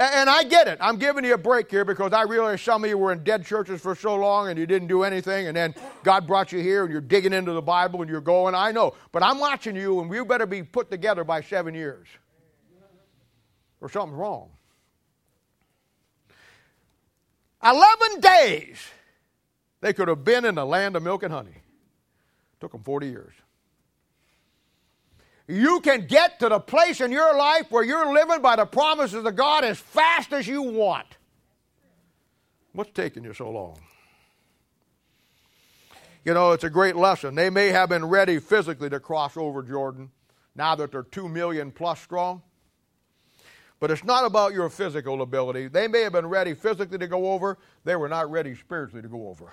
And 0.00 0.30
I 0.30 0.44
get 0.44 0.68
it. 0.68 0.78
I'm 0.80 0.96
giving 0.96 1.24
you 1.24 1.34
a 1.34 1.38
break 1.38 1.68
here 1.68 1.84
because 1.84 2.12
I 2.12 2.22
realize 2.22 2.62
some 2.62 2.84
of 2.84 2.90
you 2.90 2.96
were 2.96 3.10
in 3.10 3.24
dead 3.24 3.44
churches 3.44 3.80
for 3.80 3.96
so 3.96 4.14
long 4.14 4.48
and 4.48 4.56
you 4.56 4.64
didn't 4.64 4.86
do 4.86 5.02
anything, 5.02 5.48
and 5.48 5.56
then 5.56 5.74
God 6.04 6.24
brought 6.24 6.52
you 6.52 6.60
here 6.60 6.84
and 6.84 6.92
you're 6.92 7.00
digging 7.00 7.32
into 7.32 7.52
the 7.52 7.62
Bible 7.62 8.00
and 8.00 8.08
you're 8.08 8.20
going. 8.20 8.54
I 8.54 8.70
know. 8.70 8.94
But 9.10 9.24
I'm 9.24 9.38
watching 9.40 9.74
you, 9.74 10.00
and 10.00 10.12
you 10.12 10.24
better 10.24 10.46
be 10.46 10.62
put 10.62 10.88
together 10.88 11.24
by 11.24 11.40
seven 11.40 11.74
years, 11.74 12.06
or 13.80 13.88
something's 13.88 14.18
wrong. 14.18 14.50
11 17.64 18.20
days 18.20 18.78
they 19.80 19.92
could 19.92 20.06
have 20.06 20.22
been 20.22 20.44
in 20.44 20.54
the 20.54 20.64
land 20.64 20.94
of 20.94 21.02
milk 21.02 21.24
and 21.24 21.32
honey. 21.32 21.56
Took 22.60 22.70
them 22.70 22.84
40 22.84 23.08
years 23.08 23.34
you 25.48 25.80
can 25.80 26.06
get 26.06 26.38
to 26.40 26.50
the 26.50 26.60
place 26.60 27.00
in 27.00 27.10
your 27.10 27.34
life 27.34 27.70
where 27.70 27.82
you're 27.82 28.12
living 28.12 28.42
by 28.42 28.54
the 28.56 28.66
promises 28.66 29.24
of 29.24 29.34
God 29.34 29.64
as 29.64 29.78
fast 29.78 30.32
as 30.34 30.46
you 30.46 30.60
want. 30.62 31.06
What's 32.72 32.90
taking 32.92 33.24
you 33.24 33.32
so 33.32 33.50
long? 33.50 33.80
You 36.24 36.34
know, 36.34 36.52
it's 36.52 36.64
a 36.64 36.70
great 36.70 36.96
lesson. 36.96 37.34
They 37.34 37.48
may 37.48 37.68
have 37.68 37.88
been 37.88 38.04
ready 38.04 38.38
physically 38.38 38.90
to 38.90 39.00
cross 39.00 39.38
over 39.38 39.62
Jordan 39.62 40.10
now 40.54 40.74
that 40.74 40.92
they're 40.92 41.02
2 41.02 41.28
million 41.28 41.70
plus 41.70 41.98
strong. 42.00 42.42
But 43.80 43.90
it's 43.90 44.04
not 44.04 44.26
about 44.26 44.52
your 44.52 44.68
physical 44.68 45.22
ability. 45.22 45.68
They 45.68 45.88
may 45.88 46.02
have 46.02 46.12
been 46.12 46.26
ready 46.26 46.52
physically 46.52 46.98
to 46.98 47.06
go 47.06 47.32
over, 47.32 47.56
they 47.84 47.96
were 47.96 48.08
not 48.08 48.30
ready 48.30 48.54
spiritually 48.54 49.00
to 49.00 49.08
go 49.08 49.28
over. 49.28 49.50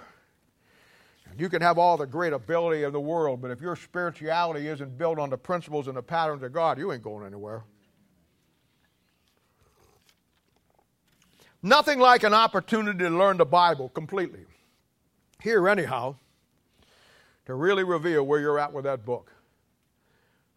You 1.38 1.50
can 1.50 1.62
have 1.62 1.78
all 1.78 1.98
the 1.98 2.06
great 2.06 2.32
ability 2.32 2.84
in 2.84 2.94
the 2.94 3.00
world, 3.00 3.42
but 3.42 3.52
if 3.52 3.60
your 3.60 3.76
spirituality 3.76 4.68
isn't 4.68 4.98
built 4.98 5.20
on 5.20 5.30
the 5.30 5.38
principles 5.38 5.88
and 5.88 5.98
the 5.98 6.02
patterns 6.02 6.44
of 6.44 6.54
God, 6.54 6.78
you 6.78 6.92
ain't 6.94 7.04
going 7.04 7.26
anywhere. 7.26 7.64
Nothing 11.62 12.00
like 12.00 12.24
an 12.24 12.34
opportunity 12.34 13.00
to 13.00 13.10
learn 13.10 13.38
the 13.38 13.46
Bible 13.46 13.90
completely. 13.90 14.46
Here, 15.42 15.68
anyhow, 15.68 16.16
to 17.48 17.54
really 17.54 17.84
reveal 17.84 18.24
where 18.24 18.40
you're 18.40 18.60
at 18.60 18.72
with 18.72 18.86
that 18.86 19.04
book. 19.04 19.35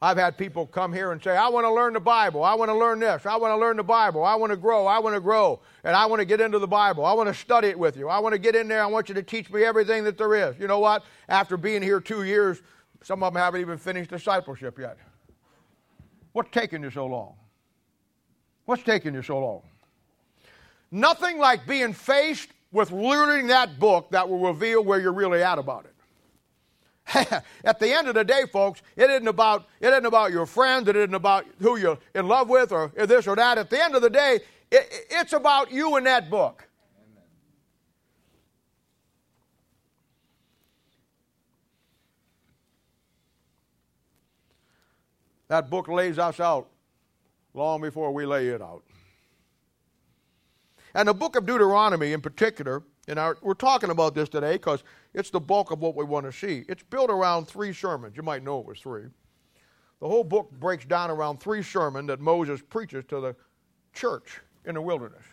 I've 0.01 0.17
had 0.17 0.39
people 0.39 0.65
come 0.65 0.93
here 0.93 1.11
and 1.11 1.21
say, 1.21 1.37
I 1.37 1.49
want 1.49 1.65
to 1.65 1.73
learn 1.73 1.93
the 1.93 2.01
Bible. 2.01 2.45
I 2.45 2.55
want 2.55 2.69
to 2.69 2.77
learn 2.77 3.01
this. 3.01 3.27
I 3.27 3.37
want 3.37 3.51
to 3.53 3.57
learn 3.57 3.77
the 3.77 3.83
Bible. 3.83 4.23
I 4.23 4.37
want 4.37 4.53
to 4.53 4.57
grow. 4.57 4.87
I 4.87 5.01
want 5.01 5.17
to 5.17 5.21
grow. 5.21 5.61
And 5.83 5.97
I 5.97 6.07
want 6.07 6.21
to 6.21 6.25
get 6.25 6.41
into 6.41 6.61
the 6.61 6.69
Bible. 6.69 7.05
I 7.05 7.13
want 7.15 7.29
to 7.29 7.35
study 7.35 7.67
it 7.67 7.79
with 7.79 7.97
you. 7.97 8.09
I 8.09 8.21
want 8.21 8.33
to 8.33 8.39
get 8.39 8.55
in 8.55 8.69
there. 8.69 8.81
I 8.81 8.87
want 8.87 9.09
you 9.09 9.15
to 9.17 9.25
teach 9.25 9.51
me 9.51 9.65
everything 9.65 10.05
that 10.05 10.17
there 10.17 10.35
is. 10.37 10.57
You 10.59 10.69
know 10.69 10.79
what? 10.79 11.05
After 11.29 11.57
being 11.57 11.83
here 11.83 12.01
two 12.01 12.23
years, 12.23 12.63
some 13.03 13.25
of 13.25 13.33
them 13.33 13.43
haven't 13.43 13.61
even 13.61 13.77
finished 13.77 14.11
discipleship 14.11 14.79
yet. 14.79 14.99
What's 16.31 16.51
taking 16.53 16.85
you 16.85 16.91
so 16.91 17.07
long? 17.07 17.35
What's 18.67 18.85
taking 18.85 19.15
you 19.15 19.23
so 19.23 19.41
long? 19.41 19.63
Nothing 20.93 21.39
like 21.39 21.67
being 21.67 21.93
faced 21.93 22.51
with 22.71 22.93
learning 22.93 23.49
that 23.49 23.81
book 23.81 24.13
that 24.13 24.29
will 24.29 24.39
reveal 24.39 24.85
where 24.85 25.01
you're 25.01 25.13
really 25.13 25.43
at 25.43 25.59
about 25.59 25.87
it. 25.87 25.95
at 27.65 27.79
the 27.79 27.91
end 27.91 28.09
of 28.09 28.15
the 28.15 28.25
day, 28.25 28.43
folks, 28.53 28.83
it 28.97 29.09
isn't 29.09 29.29
about 29.29 29.67
it 29.81 29.89
isn't 29.89 30.05
about 30.05 30.31
your 30.31 30.45
friends. 30.45 30.89
It 30.89 30.97
isn't 30.97 31.15
about 31.15 31.47
who 31.61 31.77
you're 31.77 31.99
in 32.15 32.29
love 32.29 32.49
with 32.49 32.71
or 32.71 32.93
this 32.95 33.27
or 33.27 33.35
that. 33.37 33.57
At 33.57 33.71
the 33.71 33.83
end 33.83 33.95
of 33.95 34.03
the 34.03 34.11
day, 34.11 34.41
it, 34.71 35.07
it's 35.11 35.33
about 35.33 35.73
you 35.73 35.97
and 35.97 36.07
that 36.07 36.29
book. 36.29 36.69
That 45.49 45.71
book 45.71 45.89
lays 45.89 46.19
us 46.19 46.41
out 46.41 46.69
long 47.55 47.81
before 47.81 48.13
we 48.13 48.27
lay 48.27 48.49
it 48.49 48.61
out. 48.61 48.83
And 50.95 51.09
the 51.09 51.15
book 51.15 51.37
of 51.37 51.47
Deuteronomy, 51.47 52.13
in 52.13 52.21
particular, 52.21 52.83
and 53.09 53.19
our, 53.19 53.39
we're 53.41 53.55
talking 53.55 53.91
about 53.91 54.15
this 54.15 54.29
today 54.29 54.53
because 54.53 54.85
it's 55.15 55.31
the 55.31 55.41
bulk 55.41 55.71
of 55.71 55.81
what 55.81 55.97
we 55.97 56.05
want 56.05 56.27
to 56.27 56.33
see. 56.33 56.65
It's 56.69 56.83
built 56.83 57.11
around 57.11 57.47
three 57.47 57.73
sermons. 57.73 58.17
You 58.17 58.23
might 58.23 58.45
know 58.45 58.61
it 58.61 58.67
was 58.67 58.79
three. 58.79 59.05
The 60.01 60.07
whole 60.07 60.23
book 60.23 60.51
breaks 60.53 60.85
down 60.85 61.11
around 61.11 61.39
three 61.39 61.63
sermons 61.63 62.07
that 62.09 62.21
Moses 62.21 62.61
preaches 62.61 63.05
to 63.07 63.21
the 63.21 63.37
church 63.93 64.41
in 64.65 64.75
the 64.75 64.83
wilderness, 64.83 65.25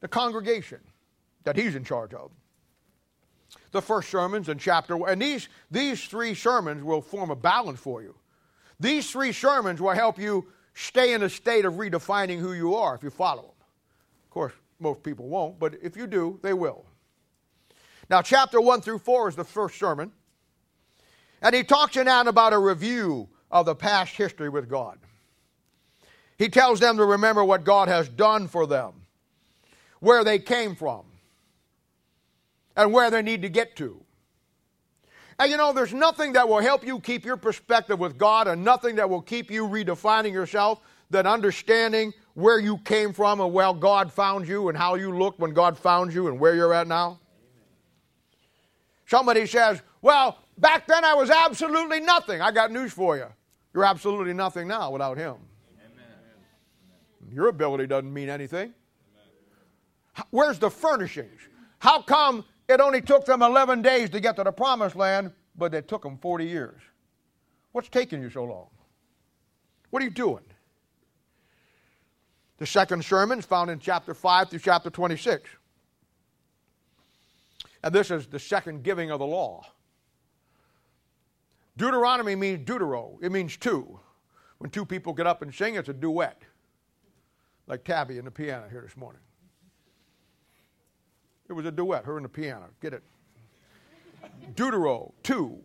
the 0.00 0.08
congregation 0.08 0.80
that 1.44 1.56
he's 1.56 1.76
in 1.76 1.84
charge 1.84 2.12
of. 2.12 2.30
The 3.70 3.80
first 3.80 4.10
sermons 4.10 4.48
in 4.48 4.58
chapter 4.58 4.96
one, 4.96 5.10
and 5.10 5.22
these, 5.22 5.48
these 5.70 6.04
three 6.04 6.34
sermons 6.34 6.84
will 6.84 7.00
form 7.00 7.30
a 7.30 7.36
balance 7.36 7.80
for 7.80 8.02
you. 8.02 8.14
These 8.78 9.10
three 9.10 9.32
sermons 9.32 9.80
will 9.80 9.90
help 9.90 10.18
you 10.18 10.48
stay 10.74 11.14
in 11.14 11.22
a 11.22 11.28
state 11.28 11.64
of 11.64 11.74
redefining 11.74 12.38
who 12.38 12.52
you 12.52 12.74
are 12.74 12.94
if 12.94 13.02
you 13.02 13.10
follow 13.10 13.42
them. 13.42 13.50
Of 14.24 14.30
course, 14.30 14.52
most 14.80 15.02
people 15.02 15.28
won't, 15.28 15.58
but 15.58 15.74
if 15.82 15.96
you 15.96 16.06
do, 16.06 16.38
they 16.42 16.52
will. 16.52 16.84
Now, 18.08 18.22
chapter 18.22 18.60
1 18.60 18.80
through 18.80 18.98
4 18.98 19.28
is 19.28 19.36
the 19.36 19.44
first 19.44 19.78
sermon. 19.78 20.12
And 21.42 21.54
he 21.54 21.62
talks 21.62 21.96
in 21.96 22.06
that 22.06 22.26
about 22.26 22.52
a 22.52 22.58
review 22.58 23.28
of 23.50 23.66
the 23.66 23.74
past 23.74 24.14
history 24.14 24.48
with 24.48 24.68
God. 24.68 24.98
He 26.38 26.48
tells 26.48 26.80
them 26.80 26.96
to 26.96 27.04
remember 27.04 27.44
what 27.44 27.64
God 27.64 27.88
has 27.88 28.08
done 28.08 28.48
for 28.48 28.66
them, 28.66 28.94
where 30.00 30.24
they 30.24 30.38
came 30.38 30.74
from, 30.74 31.04
and 32.76 32.92
where 32.92 33.10
they 33.10 33.22
need 33.22 33.42
to 33.42 33.48
get 33.48 33.76
to. 33.76 34.02
And 35.38 35.50
you 35.50 35.56
know, 35.56 35.72
there's 35.72 35.94
nothing 35.94 36.34
that 36.34 36.48
will 36.48 36.60
help 36.60 36.86
you 36.86 37.00
keep 37.00 37.24
your 37.24 37.36
perspective 37.36 37.98
with 37.98 38.18
God 38.18 38.46
and 38.46 38.64
nothing 38.64 38.96
that 38.96 39.08
will 39.08 39.22
keep 39.22 39.50
you 39.50 39.66
redefining 39.66 40.32
yourself 40.32 40.80
than 41.10 41.26
understanding 41.26 42.12
where 42.40 42.58
you 42.58 42.78
came 42.78 43.12
from 43.12 43.40
and 43.40 43.52
where 43.52 43.72
God 43.72 44.12
found 44.12 44.48
you 44.48 44.68
and 44.68 44.76
how 44.76 44.94
you 44.94 45.16
looked 45.16 45.38
when 45.38 45.52
God 45.52 45.78
found 45.78 46.12
you 46.12 46.28
and 46.28 46.38
where 46.38 46.54
you're 46.54 46.74
at 46.74 46.86
now? 46.86 47.20
Somebody 49.06 49.46
says, 49.46 49.82
Well, 50.02 50.38
back 50.58 50.86
then 50.86 51.04
I 51.04 51.14
was 51.14 51.30
absolutely 51.30 52.00
nothing. 52.00 52.40
I 52.40 52.52
got 52.52 52.70
news 52.70 52.92
for 52.92 53.16
you. 53.16 53.26
You're 53.74 53.84
absolutely 53.84 54.34
nothing 54.34 54.68
now 54.68 54.90
without 54.90 55.16
Him. 55.16 55.36
Amen. 55.80 57.34
Your 57.34 57.48
ability 57.48 57.86
doesn't 57.86 58.12
mean 58.12 58.28
anything. 58.28 58.72
Where's 60.30 60.58
the 60.58 60.70
furnishings? 60.70 61.40
How 61.78 62.02
come 62.02 62.44
it 62.68 62.80
only 62.80 63.00
took 63.00 63.24
them 63.24 63.42
11 63.42 63.82
days 63.82 64.10
to 64.10 64.20
get 64.20 64.36
to 64.36 64.44
the 64.44 64.52
promised 64.52 64.96
land, 64.96 65.32
but 65.56 65.74
it 65.74 65.88
took 65.88 66.02
them 66.02 66.18
40 66.18 66.44
years? 66.44 66.80
What's 67.72 67.88
taking 67.88 68.20
you 68.20 68.30
so 68.30 68.44
long? 68.44 68.66
What 69.90 70.02
are 70.02 70.04
you 70.04 70.10
doing? 70.10 70.44
The 72.60 72.66
second 72.66 73.02
sermon 73.02 73.38
is 73.38 73.46
found 73.46 73.70
in 73.70 73.78
chapter 73.78 74.12
5 74.12 74.50
through 74.50 74.58
chapter 74.58 74.90
26. 74.90 75.48
And 77.82 77.94
this 77.94 78.10
is 78.10 78.26
the 78.26 78.38
second 78.38 78.84
giving 78.84 79.10
of 79.10 79.18
the 79.18 79.26
law. 79.26 79.64
Deuteronomy 81.78 82.34
means 82.34 82.66
deutero, 82.66 83.16
it 83.22 83.32
means 83.32 83.56
two. 83.56 83.98
When 84.58 84.70
two 84.70 84.84
people 84.84 85.14
get 85.14 85.26
up 85.26 85.40
and 85.40 85.54
sing, 85.54 85.76
it's 85.76 85.88
a 85.88 85.94
duet, 85.94 86.42
like 87.66 87.82
Tabby 87.82 88.18
and 88.18 88.26
the 88.26 88.30
piano 88.30 88.68
here 88.70 88.82
this 88.82 88.94
morning. 88.94 89.22
It 91.48 91.54
was 91.54 91.64
a 91.64 91.72
duet, 91.72 92.04
her 92.04 92.18
and 92.18 92.24
the 92.26 92.28
piano. 92.28 92.66
Get 92.82 92.92
it? 92.92 93.02
Deutero, 94.54 95.12
two. 95.22 95.58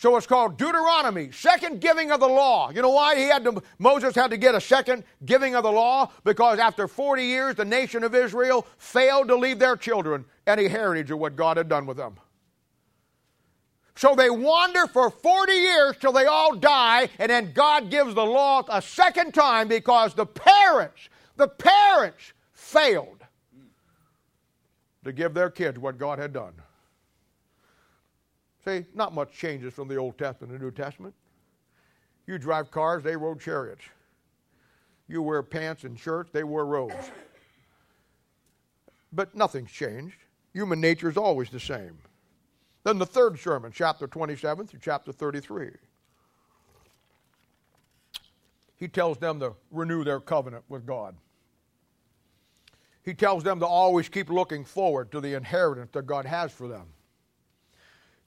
So 0.00 0.16
it's 0.16 0.26
called 0.26 0.56
Deuteronomy, 0.56 1.30
second 1.30 1.82
giving 1.82 2.10
of 2.10 2.20
the 2.20 2.26
law. 2.26 2.70
You 2.70 2.80
know 2.80 2.88
why 2.88 3.16
he 3.16 3.24
had 3.24 3.44
to, 3.44 3.62
Moses 3.78 4.14
had 4.14 4.30
to 4.30 4.38
get 4.38 4.54
a 4.54 4.60
second 4.60 5.04
giving 5.26 5.54
of 5.54 5.62
the 5.62 5.70
law? 5.70 6.10
Because 6.24 6.58
after 6.58 6.88
40 6.88 7.22
years, 7.22 7.54
the 7.54 7.66
nation 7.66 8.02
of 8.02 8.14
Israel 8.14 8.66
failed 8.78 9.28
to 9.28 9.36
leave 9.36 9.58
their 9.58 9.76
children 9.76 10.24
any 10.46 10.68
heritage 10.68 11.10
of 11.10 11.18
what 11.18 11.36
God 11.36 11.58
had 11.58 11.68
done 11.68 11.84
with 11.84 11.98
them. 11.98 12.16
So 13.94 14.14
they 14.14 14.30
wander 14.30 14.86
for 14.86 15.10
40 15.10 15.52
years 15.52 15.96
till 16.00 16.12
they 16.12 16.24
all 16.24 16.56
die, 16.56 17.10
and 17.18 17.30
then 17.30 17.52
God 17.52 17.90
gives 17.90 18.14
the 18.14 18.24
law 18.24 18.64
a 18.70 18.80
second 18.80 19.34
time 19.34 19.68
because 19.68 20.14
the 20.14 20.24
parents, 20.24 21.10
the 21.36 21.48
parents 21.48 22.32
failed 22.54 23.22
to 25.04 25.12
give 25.12 25.34
their 25.34 25.50
kids 25.50 25.78
what 25.78 25.98
God 25.98 26.18
had 26.18 26.32
done. 26.32 26.54
See, 28.64 28.84
not 28.94 29.14
much 29.14 29.32
changes 29.32 29.72
from 29.72 29.88
the 29.88 29.96
Old 29.96 30.18
Testament 30.18 30.52
to 30.52 30.58
the 30.58 30.64
New 30.64 30.70
Testament. 30.70 31.14
You 32.26 32.38
drive 32.38 32.70
cars, 32.70 33.02
they 33.02 33.16
rode 33.16 33.40
chariots. 33.40 33.82
You 35.08 35.22
wear 35.22 35.42
pants 35.42 35.84
and 35.84 35.98
shirts, 35.98 36.30
they 36.30 36.44
wore 36.44 36.66
robes. 36.66 37.10
But 39.12 39.34
nothing's 39.34 39.72
changed. 39.72 40.16
Human 40.52 40.80
nature 40.80 41.08
is 41.08 41.16
always 41.16 41.50
the 41.50 41.58
same. 41.58 41.98
Then 42.84 42.98
the 42.98 43.06
third 43.06 43.38
sermon, 43.38 43.72
chapter 43.74 44.06
27 44.06 44.66
through 44.66 44.80
chapter 44.82 45.12
33. 45.12 45.70
He 48.76 48.88
tells 48.88 49.18
them 49.18 49.40
to 49.40 49.54
renew 49.70 50.04
their 50.04 50.20
covenant 50.20 50.64
with 50.68 50.86
God. 50.86 51.14
He 53.02 53.14
tells 53.14 53.42
them 53.42 53.60
to 53.60 53.66
always 53.66 54.08
keep 54.08 54.30
looking 54.30 54.64
forward 54.64 55.10
to 55.12 55.20
the 55.20 55.34
inheritance 55.34 55.90
that 55.92 56.06
God 56.06 56.24
has 56.26 56.52
for 56.52 56.68
them. 56.68 56.86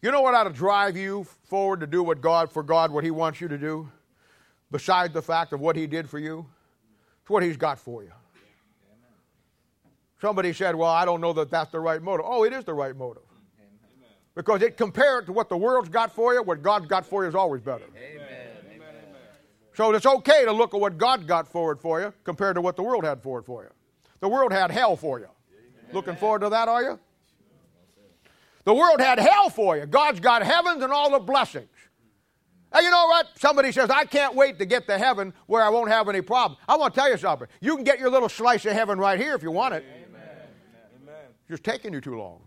You 0.03 0.11
know 0.11 0.19
what 0.19 0.35
ought 0.35 0.43
to 0.43 0.49
drive 0.49 0.97
you 0.97 1.25
forward 1.45 1.79
to 1.79 1.87
do 1.87 2.03
what 2.03 2.19
God 2.19 2.51
for 2.51 2.61
God 2.61 2.91
what 2.91 3.05
He 3.05 3.09
wants 3.09 3.39
you 3.39 3.47
to 3.47 3.57
do? 3.57 3.89
Besides 4.69 5.13
the 5.13 5.21
fact 5.21 5.53
of 5.53 5.61
what 5.61 5.77
He 5.77 5.87
did 5.87 6.09
for 6.09 6.19
you, 6.19 6.45
it's 7.21 7.29
what 7.29 7.41
He's 7.41 7.55
got 7.55 7.79
for 7.79 8.03
you. 8.03 8.11
Somebody 10.19 10.51
said, 10.51 10.75
"Well, 10.75 10.89
I 10.89 11.05
don't 11.05 11.21
know 11.21 11.31
that 11.31 11.49
that's 11.49 11.71
the 11.71 11.79
right 11.79 12.01
motive." 12.01 12.25
Oh, 12.27 12.43
it 12.43 12.51
is 12.51 12.65
the 12.65 12.73
right 12.73 12.93
motive. 12.93 13.23
Because 14.35 14.61
it 14.61 14.75
compared 14.75 15.25
to 15.27 15.31
what 15.31 15.47
the 15.47 15.55
world's 15.55 15.87
got 15.87 16.11
for 16.13 16.33
you, 16.33 16.43
what 16.43 16.61
God's 16.61 16.87
got 16.87 17.05
for 17.05 17.23
you 17.23 17.29
is 17.29 17.35
always 17.35 17.61
better. 17.61 17.85
Amen. 17.95 18.81
So 19.73 19.93
it's 19.93 20.05
okay 20.05 20.43
to 20.43 20.51
look 20.51 20.73
at 20.73 20.81
what 20.81 20.97
God 20.97 21.27
got 21.27 21.47
forward 21.47 21.79
for 21.79 22.01
you 22.01 22.13
compared 22.25 22.55
to 22.55 22.61
what 22.61 22.75
the 22.75 22.83
world 22.83 23.05
had 23.05 23.21
forward 23.21 23.45
for 23.45 23.63
you. 23.63 23.69
The 24.19 24.27
world 24.27 24.51
had 24.51 24.69
hell 24.69 24.97
for 24.97 25.19
you. 25.19 25.29
Looking 25.93 26.17
forward 26.17 26.41
to 26.41 26.49
that, 26.49 26.67
are 26.67 26.83
you? 26.83 26.99
The 28.65 28.73
world 28.73 29.01
had 29.01 29.19
hell 29.19 29.49
for 29.49 29.77
you. 29.77 29.85
God's 29.85 30.19
got 30.19 30.41
heavens 30.43 30.83
and 30.83 30.91
all 30.91 31.11
the 31.11 31.19
blessings. 31.19 31.67
And 32.71 32.83
you 32.83 32.89
know 32.89 33.05
what? 33.05 33.27
Somebody 33.37 33.71
says, 33.71 33.89
I 33.89 34.05
can't 34.05 34.33
wait 34.33 34.57
to 34.59 34.65
get 34.65 34.87
to 34.87 34.97
heaven 34.97 35.33
where 35.45 35.61
I 35.61 35.69
won't 35.69 35.89
have 35.89 36.09
any 36.09 36.21
problem. 36.21 36.57
I 36.67 36.75
want 36.75 36.93
to 36.93 36.99
tell 36.99 37.09
you 37.09 37.17
something. 37.17 37.47
You 37.61 37.75
can 37.75 37.83
get 37.83 37.99
your 37.99 38.09
little 38.09 38.29
slice 38.29 38.65
of 38.65 38.73
heaven 38.73 38.97
right 38.97 39.19
here 39.19 39.35
if 39.35 39.43
you 39.43 39.51
want 39.51 39.75
it. 39.75 39.83
Amen. 40.07 40.21
Amen. 41.03 41.15
It's 41.41 41.49
just 41.49 41.63
taking 41.63 41.93
you 41.93 42.01
too 42.01 42.17
long. 42.17 42.41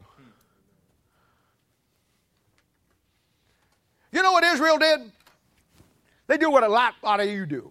You 4.10 4.22
know 4.22 4.32
what 4.32 4.44
Israel 4.44 4.78
did? 4.78 5.12
They 6.26 6.38
do 6.38 6.50
what 6.50 6.64
a 6.64 6.68
lot, 6.68 6.94
lot 7.02 7.20
of 7.20 7.28
you 7.28 7.46
do. 7.46 7.70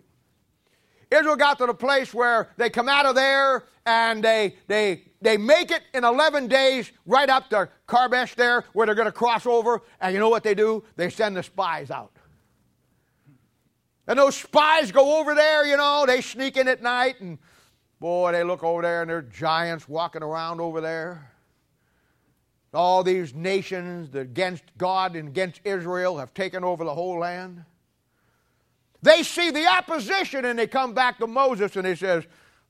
Israel 1.12 1.36
got 1.36 1.58
to 1.58 1.66
the 1.66 1.74
place 1.74 2.14
where 2.14 2.50
they 2.58 2.70
come 2.70 2.88
out 2.88 3.06
of 3.06 3.16
there 3.16 3.66
and 3.86 4.24
they, 4.24 4.56
they, 4.68 5.04
they 5.26 5.38
make 5.38 5.72
it 5.72 5.82
in 5.94 6.04
11 6.04 6.48
days 6.48 6.92
right 7.06 7.30
up 7.30 7.50
to 7.50 7.70
Kadesh 7.88 8.36
there 8.36 8.64
where 8.74 8.86
they're 8.86 8.96
going 8.96 9.06
to 9.06 9.12
cross 9.12 9.46
over. 9.46 9.82
And 10.00 10.14
you 10.14 10.20
know 10.20 10.30
what 10.30 10.44
they 10.44 10.56
do? 10.56 10.84
They 10.96 11.10
send 11.10 11.36
the 11.36 11.44
spies 11.44 11.92
out. 11.92 12.12
And 14.08 14.20
those 14.20 14.36
spies 14.36 14.92
go 14.92 15.20
over 15.20 15.34
there, 15.34 15.66
you 15.66 15.78
know, 15.78 16.06
they 16.06 16.22
sneak 16.22 16.58
in 16.58 16.68
at 16.68 16.84
night 16.84 17.20
and 17.22 17.40
Boy, 18.00 18.34
they 18.34 18.44
look 18.44 18.64
over 18.64 18.82
there 18.82 19.02
and 19.02 19.10
there's 19.10 19.34
giants 19.34 19.88
walking 19.88 20.22
around 20.22 20.60
over 20.60 20.82
there. 20.82 21.32
All 22.74 23.04
these 23.04 23.34
nations 23.34 24.14
against 24.14 24.64
God 24.78 25.16
and 25.16 25.30
against 25.30 25.62
Israel 25.64 26.18
have 26.18 26.34
taken 26.34 26.64
over 26.64 26.84
the 26.84 26.94
whole 26.94 27.20
land. 27.20 27.64
They 29.02 29.24
see 29.24 29.52
the 29.52 29.66
opposition 29.68 30.44
and 30.46 30.60
they 30.60 30.68
come 30.68 30.94
back 30.94 31.20
to 31.20 31.28
Moses 31.28 31.76
and 31.78 31.88
he 31.88 31.96
says, 31.96 32.26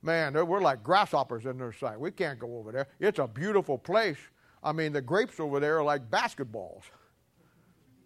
Man, 0.05 0.33
we're 0.33 0.61
like 0.61 0.83
grasshoppers 0.83 1.47
in 1.47 1.57
their 1.57 1.73
sight. 1.73 1.99
We 1.99 2.11
can't 2.11 2.37
go 2.37 2.59
over 2.59 2.71
there. 2.71 2.87
It's 2.99 3.17
a 3.17 3.27
beautiful 3.27 3.75
place. 3.75 4.19
I 4.61 4.71
mean, 4.71 4.93
the 4.93 5.01
grapes 5.01 5.39
over 5.39 5.59
there 5.59 5.79
are 5.79 5.83
like 5.83 6.11
basketballs. 6.11 6.83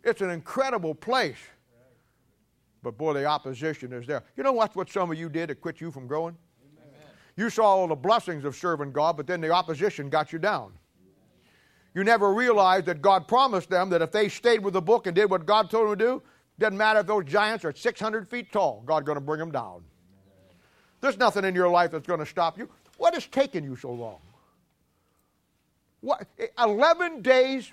It's 0.05 0.21
an 0.21 0.29
incredible 0.29 0.95
place. 0.95 1.35
But 2.81 2.97
boy, 2.97 3.15
the 3.15 3.25
opposition 3.25 3.91
is 3.91 4.07
there. 4.07 4.23
You 4.37 4.43
know 4.43 4.53
what, 4.53 4.77
what 4.77 4.89
some 4.89 5.11
of 5.11 5.17
you 5.17 5.27
did 5.27 5.47
to 5.47 5.55
quit 5.55 5.81
you 5.81 5.91
from 5.91 6.07
growing? 6.07 6.37
Amen. 6.63 7.01
You 7.35 7.49
saw 7.49 7.65
all 7.65 7.87
the 7.89 7.95
blessings 7.95 8.45
of 8.45 8.55
serving 8.55 8.93
God, 8.93 9.17
but 9.17 9.27
then 9.27 9.41
the 9.41 9.49
opposition 9.49 10.09
got 10.09 10.31
you 10.31 10.39
down. 10.39 10.71
You 11.93 12.05
never 12.05 12.33
realized 12.33 12.85
that 12.85 13.01
God 13.01 13.27
promised 13.27 13.69
them 13.69 13.89
that 13.89 14.01
if 14.01 14.13
they 14.13 14.29
stayed 14.29 14.63
with 14.63 14.73
the 14.73 14.81
book 14.81 15.05
and 15.05 15.13
did 15.13 15.29
what 15.29 15.45
God 15.45 15.69
told 15.69 15.89
them 15.89 15.99
to 15.99 16.05
do, 16.05 16.15
it 16.15 16.61
doesn't 16.61 16.77
matter 16.77 17.01
if 17.01 17.07
those 17.07 17.25
giants 17.25 17.65
are 17.65 17.75
600 17.75 18.29
feet 18.29 18.53
tall, 18.53 18.83
God's 18.85 19.05
going 19.05 19.17
to 19.17 19.21
bring 19.21 19.39
them 19.39 19.51
down. 19.51 19.83
There's 21.01 21.17
nothing 21.17 21.45
in 21.45 21.55
your 21.55 21.69
life 21.69 21.91
that's 21.91 22.07
going 22.07 22.19
to 22.19 22.25
stop 22.25 22.57
you. 22.57 22.69
What 22.97 23.13
has 23.13 23.25
taken 23.25 23.63
you 23.63 23.75
so 23.75 23.91
long? 23.91 24.19
What, 26.01 26.27
eh, 26.37 26.47
11 26.57 27.21
days, 27.21 27.71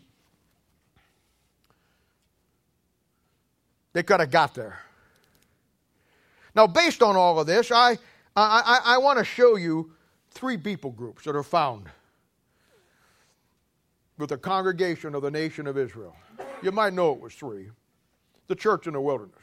they 3.92 4.02
could 4.02 4.20
have 4.20 4.30
got 4.30 4.54
there. 4.54 4.78
Now, 6.54 6.66
based 6.66 7.02
on 7.02 7.16
all 7.16 7.38
of 7.38 7.46
this, 7.46 7.70
I, 7.70 7.92
I, 8.34 8.62
I, 8.64 8.80
I 8.94 8.98
want 8.98 9.18
to 9.18 9.24
show 9.24 9.56
you 9.56 9.92
three 10.30 10.56
people 10.56 10.90
groups 10.90 11.24
that 11.24 11.36
are 11.36 11.42
found 11.42 11.88
with 14.18 14.30
the 14.30 14.38
congregation 14.38 15.14
of 15.14 15.22
the 15.22 15.30
nation 15.30 15.66
of 15.66 15.76
Israel. 15.76 16.16
You 16.62 16.72
might 16.72 16.92
know 16.92 17.12
it 17.12 17.20
was 17.20 17.34
three 17.34 17.70
the 18.48 18.54
church 18.54 18.86
in 18.86 18.92
the 18.92 19.00
wilderness. 19.00 19.34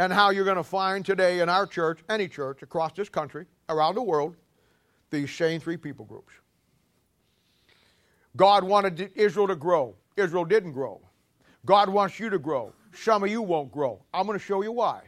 And 0.00 0.10
how 0.10 0.30
you're 0.30 0.46
going 0.46 0.56
to 0.56 0.64
find 0.64 1.04
today 1.04 1.40
in 1.40 1.50
our 1.50 1.66
church, 1.66 1.98
any 2.08 2.26
church 2.26 2.62
across 2.62 2.94
this 2.94 3.10
country, 3.10 3.44
around 3.68 3.96
the 3.96 4.02
world, 4.02 4.34
these 5.10 5.30
same 5.30 5.60
three 5.60 5.76
people 5.76 6.06
groups. 6.06 6.32
God 8.34 8.64
wanted 8.64 9.12
Israel 9.14 9.46
to 9.48 9.56
grow. 9.56 9.94
Israel 10.16 10.46
didn't 10.46 10.72
grow. 10.72 11.02
God 11.66 11.90
wants 11.90 12.18
you 12.18 12.30
to 12.30 12.38
grow. 12.38 12.72
Some 12.94 13.24
of 13.24 13.30
you 13.30 13.42
won't 13.42 13.70
grow. 13.70 14.00
I'm 14.14 14.24
going 14.24 14.38
to 14.38 14.42
show 14.42 14.62
you 14.62 14.72
why. 14.72 15.02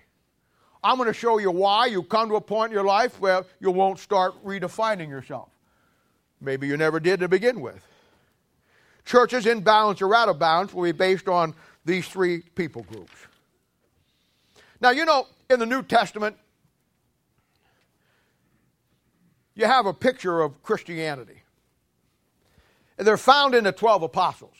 I'm 0.84 0.98
going 0.98 1.06
to 1.06 1.18
show 1.18 1.38
you 1.38 1.50
why 1.50 1.86
you 1.86 2.02
come 2.02 2.28
to 2.28 2.34
a 2.34 2.40
point 2.42 2.72
in 2.72 2.74
your 2.74 2.84
life 2.84 3.18
where 3.18 3.46
you 3.60 3.70
won't 3.70 3.98
start 3.98 4.34
redefining 4.44 5.08
yourself. 5.08 5.48
Maybe 6.38 6.66
you 6.66 6.76
never 6.76 7.00
did 7.00 7.20
to 7.20 7.28
begin 7.28 7.62
with. 7.62 7.82
Churches 9.06 9.46
in 9.46 9.62
balance 9.62 10.02
or 10.02 10.14
out 10.14 10.28
of 10.28 10.38
balance 10.38 10.74
will 10.74 10.84
be 10.84 10.92
based 10.92 11.28
on 11.28 11.54
these 11.82 12.06
three 12.06 12.42
people 12.42 12.82
groups. 12.82 13.14
Now, 14.82 14.90
you 14.90 15.04
know, 15.04 15.28
in 15.48 15.60
the 15.60 15.66
New 15.66 15.84
Testament, 15.84 16.36
you 19.54 19.64
have 19.64 19.86
a 19.86 19.94
picture 19.94 20.42
of 20.42 20.60
Christianity. 20.64 21.40
And 22.98 23.06
they're 23.06 23.16
found 23.16 23.54
in 23.54 23.62
the 23.62 23.70
12 23.70 24.02
apostles. 24.02 24.56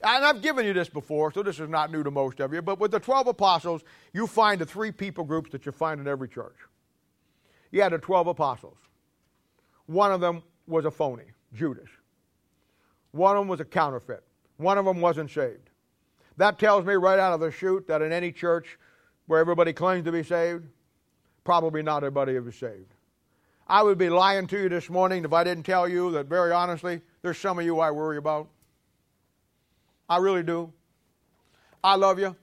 And 0.00 0.24
I've 0.24 0.42
given 0.42 0.64
you 0.64 0.72
this 0.72 0.88
before, 0.88 1.32
so 1.32 1.42
this 1.42 1.58
is 1.58 1.68
not 1.68 1.90
new 1.90 2.04
to 2.04 2.10
most 2.10 2.38
of 2.38 2.52
you, 2.52 2.62
but 2.62 2.78
with 2.78 2.92
the 2.92 3.00
12 3.00 3.26
apostles, 3.26 3.82
you 4.12 4.28
find 4.28 4.60
the 4.60 4.66
three 4.66 4.92
people 4.92 5.24
groups 5.24 5.50
that 5.50 5.66
you 5.66 5.72
find 5.72 6.00
in 6.00 6.06
every 6.06 6.28
church. 6.28 6.56
You 7.72 7.82
had 7.82 7.92
the 7.92 7.98
12 7.98 8.28
apostles. 8.28 8.76
One 9.86 10.12
of 10.12 10.20
them 10.20 10.42
was 10.68 10.84
a 10.84 10.90
phony, 10.90 11.24
Judas. 11.52 11.88
One 13.10 13.36
of 13.36 13.40
them 13.40 13.48
was 13.48 13.58
a 13.58 13.64
counterfeit. 13.64 14.22
One 14.56 14.78
of 14.78 14.84
them 14.84 15.00
wasn't 15.00 15.32
saved. 15.32 15.70
That 16.36 16.58
tells 16.58 16.84
me 16.84 16.94
right 16.94 17.18
out 17.18 17.32
of 17.32 17.40
the 17.40 17.50
chute 17.50 17.88
that 17.88 18.02
in 18.02 18.12
any 18.12 18.30
church 18.30 18.78
where 19.26 19.40
everybody 19.40 19.72
claims 19.72 20.04
to 20.04 20.12
be 20.12 20.22
saved, 20.22 20.66
probably 21.44 21.82
not 21.82 22.04
everybody 22.04 22.32
is 22.32 22.54
saved. 22.56 22.94
I 23.66 23.82
would 23.82 23.96
be 23.96 24.10
lying 24.10 24.46
to 24.48 24.62
you 24.62 24.68
this 24.68 24.90
morning 24.90 25.24
if 25.24 25.32
I 25.32 25.42
didn't 25.44 25.64
tell 25.64 25.88
you 25.88 26.10
that 26.12 26.26
very 26.26 26.52
honestly, 26.52 27.00
there's 27.22 27.38
some 27.38 27.58
of 27.58 27.64
you 27.64 27.80
I 27.80 27.90
worry 27.90 28.18
about. 28.18 28.48
I 30.08 30.18
really 30.18 30.42
do. 30.42 30.72
I 31.82 31.96
love 31.96 32.18
you. 32.18 32.36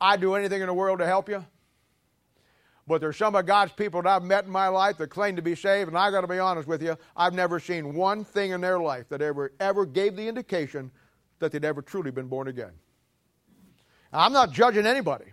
I'd 0.00 0.20
do 0.20 0.34
anything 0.34 0.62
in 0.62 0.66
the 0.66 0.74
world 0.74 1.00
to 1.00 1.06
help 1.06 1.28
you. 1.28 1.44
But 2.86 3.00
there's 3.00 3.16
some 3.16 3.36
of 3.36 3.46
God's 3.46 3.72
people 3.72 4.02
that 4.02 4.08
I've 4.08 4.22
met 4.22 4.46
in 4.46 4.50
my 4.50 4.68
life 4.68 4.96
that 4.98 5.08
claim 5.10 5.36
to 5.36 5.42
be 5.42 5.54
saved, 5.54 5.88
and 5.88 5.98
I 5.98 6.10
got 6.10 6.22
to 6.22 6.26
be 6.26 6.38
honest 6.38 6.66
with 6.66 6.82
you, 6.82 6.96
I've 7.16 7.34
never 7.34 7.60
seen 7.60 7.94
one 7.94 8.24
thing 8.24 8.50
in 8.50 8.60
their 8.60 8.80
life 8.80 9.08
that 9.10 9.22
ever 9.22 9.52
ever 9.60 9.84
gave 9.86 10.16
the 10.16 10.26
indication 10.26 10.90
that 11.38 11.52
they'd 11.52 11.64
ever 11.64 11.82
truly 11.82 12.10
been 12.10 12.26
born 12.26 12.48
again. 12.48 12.72
Now, 14.12 14.20
I'm 14.20 14.32
not 14.32 14.50
judging 14.50 14.86
anybody, 14.86 15.26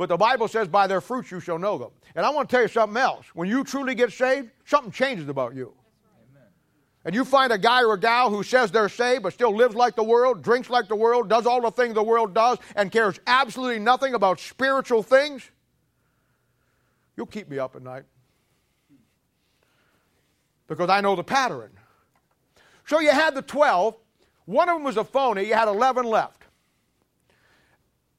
but 0.00 0.08
the 0.08 0.16
Bible 0.16 0.48
says, 0.48 0.66
by 0.66 0.86
their 0.86 1.02
fruits 1.02 1.30
you 1.30 1.40
shall 1.40 1.58
know 1.58 1.76
them. 1.76 1.90
And 2.14 2.24
I 2.24 2.30
want 2.30 2.48
to 2.48 2.56
tell 2.56 2.62
you 2.62 2.68
something 2.68 2.96
else. 2.96 3.26
When 3.34 3.50
you 3.50 3.62
truly 3.62 3.94
get 3.94 4.10
saved, 4.10 4.48
something 4.64 4.90
changes 4.90 5.28
about 5.28 5.54
you. 5.54 5.74
And 7.04 7.14
you 7.14 7.22
find 7.22 7.52
a 7.52 7.58
guy 7.58 7.82
or 7.82 7.92
a 7.92 8.00
gal 8.00 8.30
who 8.30 8.42
says 8.42 8.70
they're 8.70 8.88
saved 8.88 9.24
but 9.24 9.34
still 9.34 9.54
lives 9.54 9.74
like 9.74 9.96
the 9.96 10.02
world, 10.02 10.40
drinks 10.42 10.70
like 10.70 10.88
the 10.88 10.96
world, 10.96 11.28
does 11.28 11.44
all 11.44 11.60
the 11.60 11.70
things 11.70 11.92
the 11.92 12.02
world 12.02 12.32
does, 12.32 12.56
and 12.76 12.90
cares 12.90 13.20
absolutely 13.26 13.78
nothing 13.78 14.14
about 14.14 14.40
spiritual 14.40 15.02
things, 15.02 15.50
you'll 17.14 17.26
keep 17.26 17.50
me 17.50 17.58
up 17.58 17.76
at 17.76 17.82
night. 17.82 18.04
Because 20.66 20.88
I 20.88 21.02
know 21.02 21.14
the 21.14 21.24
pattern. 21.24 21.72
So 22.86 23.00
you 23.00 23.10
had 23.10 23.34
the 23.34 23.42
12, 23.42 23.96
one 24.46 24.70
of 24.70 24.76
them 24.76 24.84
was 24.84 24.96
a 24.96 25.04
phony. 25.04 25.46
You 25.46 25.52
had 25.52 25.68
11 25.68 26.06
left. 26.06 26.44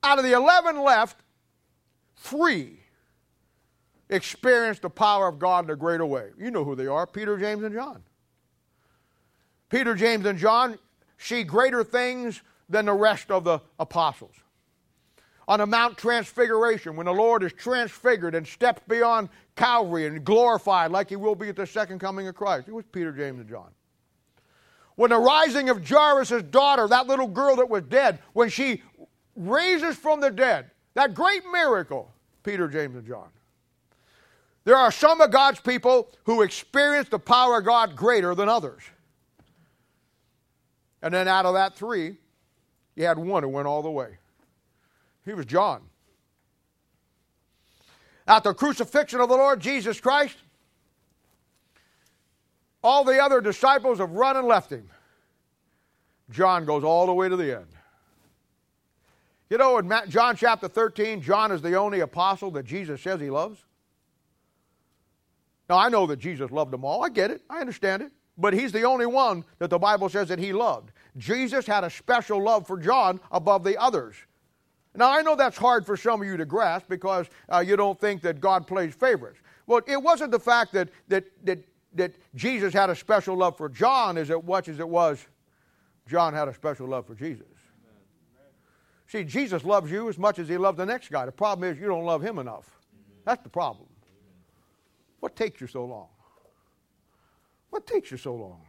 Out 0.03 0.19
of 0.19 0.23
the 0.23 0.33
11 0.33 0.79
left, 0.83 1.20
three 2.21 2.79
experienced 4.09 4.81
the 4.81 4.89
power 4.89 5.27
of 5.27 5.39
God 5.39 5.65
in 5.65 5.71
a 5.71 5.75
greater 5.75 6.05
way. 6.05 6.29
You 6.37 6.51
know 6.51 6.63
who 6.63 6.75
they 6.75 6.87
are 6.87 7.05
Peter, 7.05 7.37
James, 7.37 7.63
and 7.63 7.73
John. 7.73 8.03
Peter, 9.69 9.95
James, 9.95 10.25
and 10.25 10.37
John 10.37 10.77
see 11.17 11.43
greater 11.43 11.83
things 11.83 12.41
than 12.67 12.85
the 12.85 12.93
rest 12.93 13.31
of 13.31 13.43
the 13.43 13.59
apostles. 13.79 14.35
On 15.47 15.59
the 15.59 15.65
Mount 15.65 15.97
Transfiguration, 15.97 16.95
when 16.95 17.05
the 17.05 17.13
Lord 17.13 17.43
is 17.43 17.53
transfigured 17.53 18.35
and 18.35 18.45
steps 18.47 18.81
beyond 18.87 19.29
Calvary 19.55 20.07
and 20.07 20.23
glorified 20.23 20.91
like 20.91 21.09
he 21.09 21.15
will 21.15 21.35
be 21.35 21.49
at 21.49 21.55
the 21.55 21.67
second 21.67 21.99
coming 21.99 22.27
of 22.27 22.35
Christ, 22.35 22.67
it 22.67 22.73
was 22.73 22.85
Peter, 22.91 23.11
James, 23.11 23.39
and 23.39 23.49
John 23.49 23.71
when 24.95 25.09
the 25.09 25.17
rising 25.17 25.69
of 25.69 25.87
Jairus' 25.87 26.43
daughter, 26.51 26.87
that 26.87 27.07
little 27.07 27.27
girl 27.27 27.55
that 27.55 27.69
was 27.69 27.81
dead, 27.83 28.19
when 28.33 28.49
she 28.49 28.83
raises 29.35 29.95
from 29.95 30.21
the 30.21 30.29
dead, 30.29 30.69
that 30.93 31.13
great 31.13 31.43
miracle, 31.51 32.11
Peter, 32.43 32.67
James, 32.67 32.95
and 32.95 33.07
John. 33.07 33.29
There 34.63 34.75
are 34.75 34.91
some 34.91 35.21
of 35.21 35.31
God's 35.31 35.59
people 35.59 36.09
who 36.25 36.41
experience 36.41 37.09
the 37.09 37.19
power 37.19 37.59
of 37.59 37.65
God 37.65 37.95
greater 37.95 38.35
than 38.35 38.47
others. 38.47 38.83
And 41.01 41.13
then 41.13 41.27
out 41.27 41.45
of 41.45 41.55
that 41.55 41.75
three, 41.75 42.17
you 42.95 43.05
had 43.05 43.17
one 43.17 43.41
who 43.43 43.49
went 43.49 43.67
all 43.67 43.81
the 43.81 43.89
way. 43.89 44.17
He 45.25 45.33
was 45.33 45.45
John. 45.45 45.81
At 48.27 48.43
the 48.43 48.53
crucifixion 48.53 49.19
of 49.19 49.29
the 49.29 49.35
Lord 49.35 49.59
Jesus 49.59 49.99
Christ, 49.99 50.37
all 52.83 53.03
the 53.03 53.19
other 53.19 53.41
disciples 53.41 53.99
have 53.99 54.11
run 54.11 54.37
and 54.37 54.47
left 54.47 54.71
him. 54.71 54.89
John 56.29 56.65
goes 56.65 56.83
all 56.83 57.07
the 57.07 57.13
way 57.13 57.29
to 57.29 57.35
the 57.35 57.57
end. 57.57 57.67
You 59.51 59.57
know, 59.57 59.77
in 59.77 59.93
John 60.07 60.35
chapter 60.35 60.67
13, 60.67 61.21
John 61.21 61.51
is 61.51 61.61
the 61.61 61.75
only 61.75 61.99
apostle 61.99 62.49
that 62.51 62.65
Jesus 62.65 63.01
says 63.01 63.19
he 63.19 63.29
loves. 63.29 63.59
Now, 65.69 65.77
I 65.77 65.89
know 65.89 66.07
that 66.07 66.19
Jesus 66.19 66.49
loved 66.51 66.71
them 66.71 66.83
all. 66.83 67.03
I 67.03 67.09
get 67.09 67.31
it. 67.31 67.41
I 67.49 67.59
understand 67.59 68.01
it. 68.01 68.11
But 68.37 68.53
he's 68.53 68.71
the 68.71 68.83
only 68.83 69.05
one 69.05 69.43
that 69.59 69.69
the 69.69 69.77
Bible 69.77 70.07
says 70.07 70.29
that 70.29 70.39
he 70.39 70.53
loved. 70.53 70.91
Jesus 71.17 71.67
had 71.67 71.83
a 71.83 71.89
special 71.89 72.41
love 72.41 72.65
for 72.65 72.79
John 72.79 73.19
above 73.29 73.63
the 73.63 73.77
others. 73.77 74.15
Now, 74.95 75.11
I 75.11 75.21
know 75.21 75.35
that's 75.35 75.57
hard 75.57 75.85
for 75.85 75.97
some 75.97 76.21
of 76.21 76.27
you 76.27 76.37
to 76.37 76.45
grasp 76.45 76.87
because 76.87 77.27
uh, 77.51 77.59
you 77.59 77.75
don't 77.75 77.99
think 77.99 78.21
that 78.21 78.39
God 78.39 78.65
plays 78.67 78.95
favorites. 78.95 79.39
Well, 79.67 79.81
it 79.85 80.01
wasn't 80.01 80.31
the 80.31 80.39
fact 80.39 80.71
that, 80.73 80.89
that, 81.09 81.25
that 81.45 81.59
that 81.93 82.13
Jesus 82.35 82.73
had 82.73 82.89
a 82.89 82.95
special 82.95 83.35
love 83.35 83.57
for 83.57 83.69
John 83.69 84.17
as 84.17 84.31
much 84.45 84.69
as 84.69 84.79
it 84.79 84.87
was 84.87 85.25
John 86.07 86.33
had 86.33 86.47
a 86.47 86.53
special 86.53 86.87
love 86.87 87.05
for 87.05 87.15
Jesus. 87.15 87.50
See, 89.11 89.25
Jesus 89.25 89.65
loves 89.65 89.91
you 89.91 90.07
as 90.07 90.17
much 90.17 90.39
as 90.39 90.47
he 90.47 90.55
loved 90.55 90.77
the 90.77 90.85
next 90.85 91.11
guy. 91.11 91.25
The 91.25 91.33
problem 91.33 91.69
is 91.69 91.77
you 91.77 91.85
don't 91.85 92.05
love 92.05 92.21
him 92.21 92.39
enough. 92.39 92.79
That's 93.25 93.43
the 93.43 93.49
problem. 93.49 93.89
What 95.19 95.35
takes 95.35 95.59
you 95.59 95.67
so 95.67 95.83
long? 95.83 96.07
What 97.71 97.85
takes 97.85 98.09
you 98.09 98.15
so 98.15 98.33
long? 98.33 98.61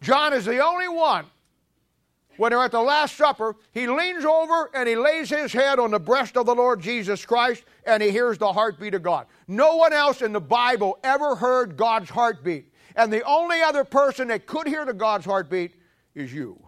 John 0.00 0.32
is 0.32 0.46
the 0.46 0.64
only 0.64 0.88
one 0.88 1.26
when 2.38 2.52
they're 2.52 2.62
at 2.62 2.72
the 2.72 2.80
Last 2.80 3.16
Supper, 3.16 3.54
he 3.72 3.86
leans 3.86 4.24
over 4.24 4.70
and 4.72 4.88
he 4.88 4.96
lays 4.96 5.28
his 5.28 5.52
head 5.52 5.78
on 5.78 5.90
the 5.90 6.00
breast 6.00 6.38
of 6.38 6.46
the 6.46 6.54
Lord 6.54 6.80
Jesus 6.80 7.26
Christ 7.26 7.64
and 7.84 8.02
he 8.02 8.10
hears 8.10 8.38
the 8.38 8.50
heartbeat 8.50 8.94
of 8.94 9.02
God. 9.02 9.26
No 9.46 9.76
one 9.76 9.92
else 9.92 10.22
in 10.22 10.32
the 10.32 10.40
Bible 10.40 10.98
ever 11.04 11.34
heard 11.34 11.76
God's 11.76 12.08
heartbeat. 12.08 12.67
And 12.98 13.12
the 13.12 13.22
only 13.22 13.62
other 13.62 13.84
person 13.84 14.26
that 14.28 14.46
could 14.46 14.66
hear 14.66 14.84
the 14.84 14.92
God's 14.92 15.24
heartbeat 15.24 15.72
is 16.16 16.34
you 16.34 16.60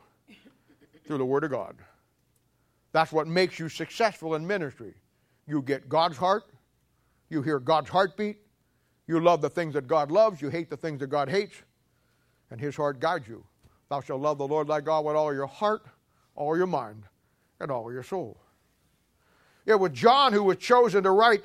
through 1.05 1.19
the 1.19 1.25
Word 1.25 1.43
of 1.43 1.51
God. 1.51 1.77
That's 2.93 3.11
what 3.11 3.27
makes 3.27 3.59
you 3.59 3.69
successful 3.69 4.37
in 4.37 4.47
ministry. 4.47 4.95
You 5.49 5.61
get 5.61 5.89
God's 5.89 6.17
heart, 6.17 6.45
you 7.31 7.43
hear 7.43 7.59
God's 7.59 7.91
heartbeat, 7.91 8.39
you 9.09 9.19
love 9.19 9.41
the 9.41 9.51
things 9.51 9.75
that 9.75 9.89
God 9.89 10.13
loves, 10.13 10.41
you 10.41 10.51
hate 10.51 10.71
the 10.71 10.77
things 10.77 11.01
that 11.01 11.09
God 11.09 11.29
hates, 11.29 11.57
and 12.53 12.61
His 12.61 12.77
heart 12.77 13.01
guides 13.01 13.27
you. 13.27 13.45
Thou 13.89 14.01
shalt 14.01 14.21
love 14.21 14.39
the 14.39 14.47
Lord 14.47 14.69
thy 14.69 14.81
God 14.81 15.05
with 15.05 15.17
all 15.17 15.35
your 15.35 15.49
heart, 15.49 15.83
all 16.37 16.57
your 16.57 16.69
mind, 16.69 17.03
and 17.59 17.73
all 17.73 17.93
your 17.93 18.05
soul. 18.05 18.41
It 19.67 19.75
was 19.75 19.91
John 19.91 20.33
who 20.33 20.45
was 20.45 20.59
chosen 20.59 21.03
to 21.03 21.11
write 21.11 21.43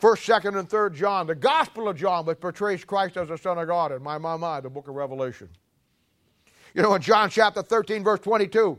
1st, 0.00 0.42
2nd, 0.42 0.58
and 0.58 0.68
3rd 0.68 0.94
John, 0.94 1.26
the 1.26 1.34
Gospel 1.34 1.88
of 1.88 1.96
John, 1.96 2.24
which 2.24 2.40
portrays 2.40 2.84
Christ 2.84 3.16
as 3.16 3.28
the 3.28 3.38
Son 3.38 3.58
of 3.58 3.66
God, 3.66 3.92
and 3.92 4.02
my, 4.02 4.16
my, 4.18 4.36
my, 4.36 4.60
the 4.60 4.70
book 4.70 4.88
of 4.88 4.94
Revelation. 4.94 5.48
You 6.74 6.82
know, 6.82 6.94
in 6.94 7.02
John 7.02 7.30
chapter 7.30 7.62
13, 7.62 8.04
verse 8.04 8.20
22, 8.20 8.78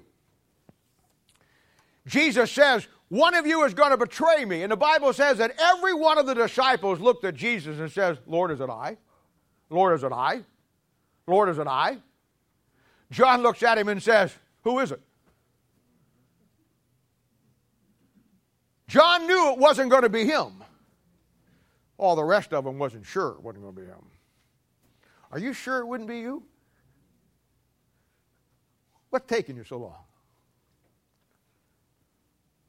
Jesus 2.07 2.51
says, 2.51 2.87
One 3.09 3.35
of 3.35 3.45
you 3.45 3.63
is 3.65 3.73
going 3.73 3.91
to 3.91 3.97
betray 3.97 4.45
me. 4.45 4.63
And 4.63 4.71
the 4.71 4.77
Bible 4.77 5.11
says 5.11 5.37
that 5.39 5.53
every 5.59 5.93
one 5.93 6.17
of 6.17 6.25
the 6.25 6.33
disciples 6.33 6.99
looked 6.99 7.25
at 7.25 7.35
Jesus 7.35 7.79
and 7.79 7.91
says, 7.91 8.17
Lord, 8.25 8.51
is 8.51 8.61
it 8.61 8.69
I? 8.69 8.97
Lord, 9.69 9.95
is 9.95 10.03
it 10.03 10.13
I? 10.13 10.41
Lord, 11.27 11.49
is 11.49 11.57
it 11.57 11.67
I? 11.67 11.97
John 13.11 13.41
looks 13.41 13.61
at 13.63 13.77
him 13.77 13.89
and 13.89 14.01
says, 14.01 14.33
Who 14.63 14.79
is 14.79 14.91
it? 14.91 15.01
John 18.87 19.27
knew 19.27 19.51
it 19.51 19.59
wasn't 19.59 19.91
going 19.91 20.03
to 20.03 20.09
be 20.09 20.25
him. 20.25 20.63
All 21.99 22.15
the 22.15 22.23
rest 22.23 22.53
of 22.53 22.63
them 22.63 22.79
wasn't 22.79 23.05
sure 23.05 23.31
it 23.31 23.43
wasn't 23.43 23.63
going 23.63 23.75
to 23.75 23.81
be 23.81 23.85
him. 23.85 24.05
Are 25.31 25.37
you 25.37 25.51
sure 25.51 25.79
it 25.79 25.85
wouldn't 25.85 26.07
be 26.07 26.19
you? 26.19 26.43
What's 29.09 29.27
taking 29.27 29.57
you 29.57 29.65
so 29.65 29.77
long? 29.77 30.03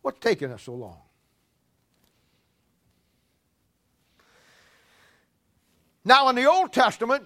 What's 0.03 0.19
taking 0.19 0.51
us 0.51 0.63
so 0.63 0.75
long? 0.75 0.99
Now, 6.05 6.29
in 6.29 6.35
the 6.35 6.47
Old 6.47 6.73
Testament, 6.73 7.23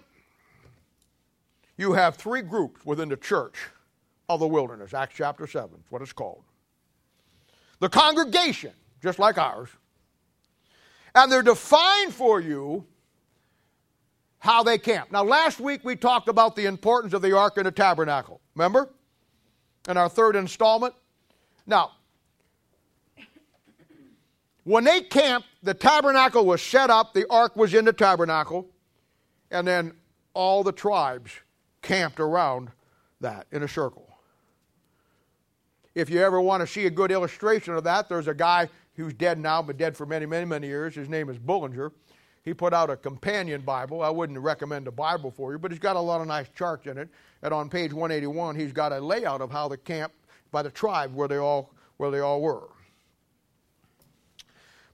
you 1.79 1.95
have 1.95 2.17
three 2.17 2.43
groups 2.43 2.85
within 2.85 3.09
the 3.09 3.17
church 3.17 3.57
of 4.29 4.41
the 4.41 4.47
wilderness. 4.47 4.93
Acts 4.93 5.15
chapter 5.17 5.47
7 5.47 5.71
is 5.71 5.91
what 5.91 6.03
it's 6.03 6.13
called. 6.13 6.43
The 7.79 7.89
congregation, 7.89 8.73
just 9.03 9.19
like 9.19 9.39
ours, 9.39 9.71
and 11.15 11.31
they're 11.31 11.43
defined 11.43 12.13
for 12.13 12.41
you 12.41 12.87
how 14.39 14.63
they 14.63 14.79
camp. 14.79 15.11
Now, 15.11 15.25
last 15.25 15.61
week 15.61 15.81
we 15.85 15.97
talked 15.97 16.29
about 16.29 16.57
the 16.57 16.67
importance 16.67 17.15
of 17.15 17.23
the 17.23 17.37
ark 17.37 17.57
and 17.57 17.67
the 17.67 17.73
tabernacle. 17.73 18.41
Remember? 18.55 18.91
In 19.89 19.97
our 19.97 20.09
third 20.09 20.37
installment. 20.37 20.95
Now, 21.67 21.93
when 24.65 24.85
they 24.85 25.03
camped, 25.03 25.47
the 25.63 25.75
tabernacle 25.75 26.45
was 26.45 26.63
set 26.63 26.91
up, 26.91 27.15
the 27.15 27.27
ark 27.31 27.55
was 27.55 27.75
in 27.75 27.85
the 27.85 27.93
tabernacle, 27.93 28.67
and 29.51 29.67
then 29.67 29.93
all 30.33 30.63
the 30.63 30.73
tribes 30.73 31.33
camped 31.83 32.19
around 32.19 32.71
that 33.21 33.47
in 33.53 33.63
a 33.63 33.69
circle. 33.69 34.09
If 35.95 36.11
you 36.11 36.21
ever 36.21 36.41
want 36.41 36.61
to 36.63 36.67
see 36.67 36.87
a 36.87 36.91
good 36.91 37.13
illustration 37.13 37.75
of 37.75 37.85
that, 37.85 38.09
there's 38.09 38.27
a 38.27 38.35
guy 38.35 38.69
who's 38.97 39.13
dead 39.15 39.39
now, 39.39 39.63
but 39.63 39.77
dead 39.77 39.97
for 39.97 40.07
many, 40.07 40.27
many, 40.27 40.45
many 40.45 40.67
years. 40.67 40.95
His 40.95 41.09
name 41.09 41.29
is 41.29 41.39
Bullinger. 41.39 41.93
He 42.43 42.53
put 42.53 42.75
out 42.75 42.91
a 42.91 42.97
companion 42.97 43.63
Bible. 43.63 44.03
I 44.03 44.11
wouldn't 44.11 44.39
recommend 44.39 44.87
a 44.87 44.93
Bible 44.93 45.31
for 45.31 45.53
you, 45.53 45.59
but 45.59 45.71
he's 45.71 45.81
got 45.81 45.97
a 45.97 46.01
lot 46.01 46.21
of 46.21 46.27
nice 46.27 46.49
charts 46.55 46.87
in 46.87 46.99
it. 46.99 47.09
And 47.43 47.55
on 47.55 47.71
page 47.71 47.93
181, 47.93 48.57
he's 48.57 48.73
got 48.73 48.93
a 48.93 49.01
layout 49.01 49.41
of 49.41 49.51
how 49.51 49.67
the 49.67 49.79
camp 49.79 50.13
by 50.53 50.63
the 50.63 50.71
tribe 50.71 51.15
where 51.15 51.27
they 51.27 51.39
all 51.39 51.73
where 51.97 52.11
they 52.11 52.21
all 52.21 52.41
were. 52.41 52.69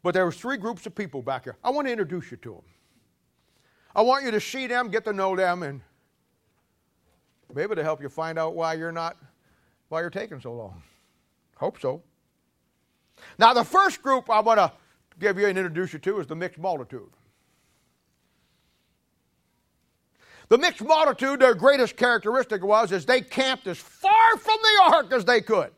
But 0.02 0.14
there 0.14 0.24
was 0.24 0.36
three 0.36 0.56
groups 0.56 0.86
of 0.86 0.94
people 0.94 1.22
back 1.22 1.44
here. 1.44 1.56
I 1.62 1.70
want 1.70 1.86
to 1.86 1.92
introduce 1.92 2.30
you 2.30 2.36
to 2.38 2.50
them. 2.52 2.62
I 3.94 4.02
want 4.02 4.24
you 4.24 4.30
to 4.30 4.40
see 4.40 4.66
them, 4.66 4.88
get 4.88 5.04
to 5.04 5.12
know 5.12 5.34
them, 5.34 5.62
and 5.62 5.80
maybe 7.52 7.74
to 7.74 7.82
help 7.82 8.00
you 8.00 8.08
find 8.08 8.38
out 8.38 8.54
why 8.54 8.74
you're 8.74 8.92
not, 8.92 9.16
why 9.88 10.00
you're 10.00 10.10
taking 10.10 10.40
so 10.40 10.52
long. 10.52 10.82
Hope 11.56 11.80
so. 11.80 12.02
Now, 13.38 13.54
the 13.54 13.64
first 13.64 14.02
group 14.02 14.30
I 14.30 14.40
want 14.40 14.58
to 14.58 14.72
give 15.18 15.38
you 15.38 15.46
and 15.46 15.58
introduce 15.58 15.92
you 15.92 15.98
to 16.00 16.20
is 16.20 16.26
the 16.26 16.36
mixed 16.36 16.58
multitude. 16.58 17.10
The 20.48 20.58
mixed 20.58 20.82
multitude, 20.82 21.40
their 21.40 21.54
greatest 21.54 21.96
characteristic 21.96 22.64
was 22.64 22.90
is 22.90 23.06
they 23.06 23.20
camped 23.20 23.66
as 23.68 23.78
far 23.78 24.36
from 24.36 24.58
the 24.62 24.92
ark 24.92 25.12
as 25.12 25.24
they 25.24 25.40
could. 25.40 25.70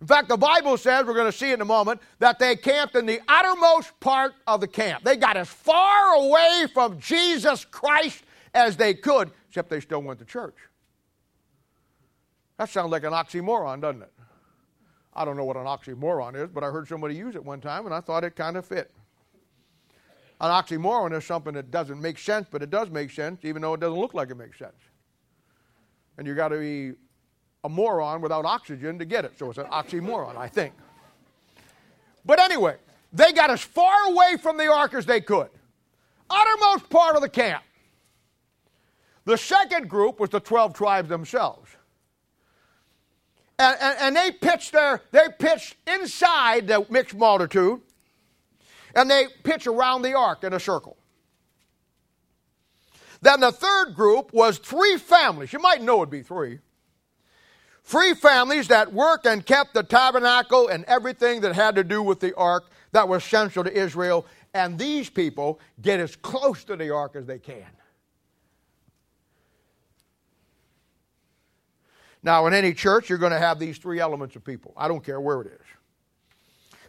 In 0.00 0.06
fact, 0.06 0.28
the 0.28 0.36
Bible 0.36 0.76
says, 0.76 1.06
we're 1.06 1.14
going 1.14 1.30
to 1.30 1.36
see 1.36 1.50
in 1.50 1.60
a 1.60 1.64
moment, 1.64 2.00
that 2.18 2.38
they 2.38 2.56
camped 2.56 2.94
in 2.94 3.06
the 3.06 3.20
uttermost 3.26 3.98
part 4.00 4.34
of 4.46 4.60
the 4.60 4.68
camp. 4.68 5.02
They 5.02 5.16
got 5.16 5.36
as 5.36 5.48
far 5.48 6.14
away 6.14 6.66
from 6.72 7.00
Jesus 7.00 7.64
Christ 7.64 8.22
as 8.52 8.76
they 8.76 8.94
could, 8.94 9.30
except 9.48 9.70
they 9.70 9.80
still 9.80 10.02
went 10.02 10.18
to 10.20 10.24
church. 10.24 10.56
That 12.58 12.68
sounds 12.68 12.92
like 12.92 13.02
an 13.02 13.12
oxymoron, 13.12 13.80
doesn't 13.80 14.02
it? 14.02 14.12
I 15.16 15.24
don't 15.24 15.36
know 15.36 15.44
what 15.44 15.56
an 15.56 15.64
oxymoron 15.64 16.34
is, 16.34 16.50
but 16.50 16.64
I 16.64 16.70
heard 16.70 16.88
somebody 16.88 17.14
use 17.14 17.34
it 17.36 17.44
one 17.44 17.60
time 17.60 17.86
and 17.86 17.94
I 17.94 18.00
thought 18.00 18.24
it 18.24 18.34
kind 18.34 18.56
of 18.56 18.66
fit. 18.66 18.90
An 20.40 20.50
oxymoron 20.50 21.16
is 21.16 21.24
something 21.24 21.54
that 21.54 21.70
doesn't 21.70 22.00
make 22.00 22.18
sense, 22.18 22.48
but 22.50 22.62
it 22.62 22.70
does 22.70 22.90
make 22.90 23.10
sense, 23.10 23.44
even 23.44 23.62
though 23.62 23.74
it 23.74 23.80
doesn't 23.80 23.98
look 23.98 24.14
like 24.14 24.30
it 24.30 24.36
makes 24.36 24.58
sense. 24.58 24.74
And 26.18 26.26
you've 26.26 26.36
got 26.36 26.48
to 26.48 26.58
be 26.58 26.92
a 27.62 27.68
moron 27.68 28.20
without 28.20 28.44
oxygen 28.44 28.98
to 28.98 29.04
get 29.04 29.24
it. 29.24 29.38
So 29.38 29.48
it's 29.50 29.58
an 29.58 29.66
oxymoron, 29.66 30.36
I 30.36 30.48
think. 30.48 30.74
But 32.24 32.40
anyway, 32.40 32.76
they 33.12 33.32
got 33.32 33.50
as 33.50 33.62
far 33.62 34.08
away 34.08 34.36
from 34.40 34.56
the 34.56 34.70
ark 34.70 34.94
as 34.94 35.06
they 35.06 35.20
could. 35.20 35.48
Uttermost 36.28 36.90
part 36.90 37.14
of 37.16 37.22
the 37.22 37.28
camp. 37.28 37.62
The 39.24 39.38
second 39.38 39.88
group 39.88 40.20
was 40.20 40.30
the 40.30 40.40
12 40.40 40.74
tribes 40.74 41.08
themselves. 41.08 41.70
And, 43.58 43.76
and, 44.00 44.16
they 44.16 44.32
pitched 44.32 44.72
their, 44.72 45.00
they 45.12 45.28
pitched 45.38 45.76
inside 45.86 46.66
the 46.66 46.84
mixed 46.90 47.14
multitude, 47.14 47.80
and 48.96 49.08
they 49.08 49.26
pitched 49.44 49.68
around 49.68 50.02
the 50.02 50.14
ark 50.14 50.42
in 50.42 50.52
a 50.52 50.58
circle. 50.58 50.96
Then 53.22 53.40
the 53.40 53.52
third 53.52 53.94
group 53.94 54.32
was 54.32 54.58
three 54.58 54.98
families. 54.98 55.52
You 55.52 55.60
might 55.60 55.80
know 55.80 55.98
it'd 55.98 56.10
be 56.10 56.22
three. 56.22 56.58
Three 57.84 58.14
families 58.14 58.68
that 58.68 58.92
worked 58.92 59.26
and 59.26 59.44
kept 59.44 59.74
the 59.74 59.82
tabernacle 59.82 60.68
and 60.68 60.84
everything 60.86 61.42
that 61.42 61.54
had 61.54 61.76
to 61.76 61.84
do 61.84 62.02
with 62.02 62.20
the 62.20 62.34
ark 62.34 62.70
that 62.92 63.08
was 63.08 63.22
central 63.22 63.64
to 63.64 63.72
Israel. 63.72 64.26
And 64.52 64.78
these 64.78 65.10
people 65.10 65.60
get 65.80 66.00
as 66.00 66.16
close 66.16 66.64
to 66.64 66.76
the 66.76 66.90
ark 66.90 67.14
as 67.14 67.26
they 67.26 67.38
can. 67.38 67.66
Now, 72.24 72.46
in 72.46 72.54
any 72.54 72.74
church, 72.74 73.08
you're 73.08 73.18
going 73.18 73.32
to 73.32 73.38
have 73.38 73.60
these 73.60 73.78
three 73.78 74.00
elements 74.00 74.34
of 74.34 74.42
people. 74.42 74.72
I 74.76 74.88
don't 74.88 75.04
care 75.04 75.20
where 75.20 75.42
it 75.42 75.46
is. 75.46 75.66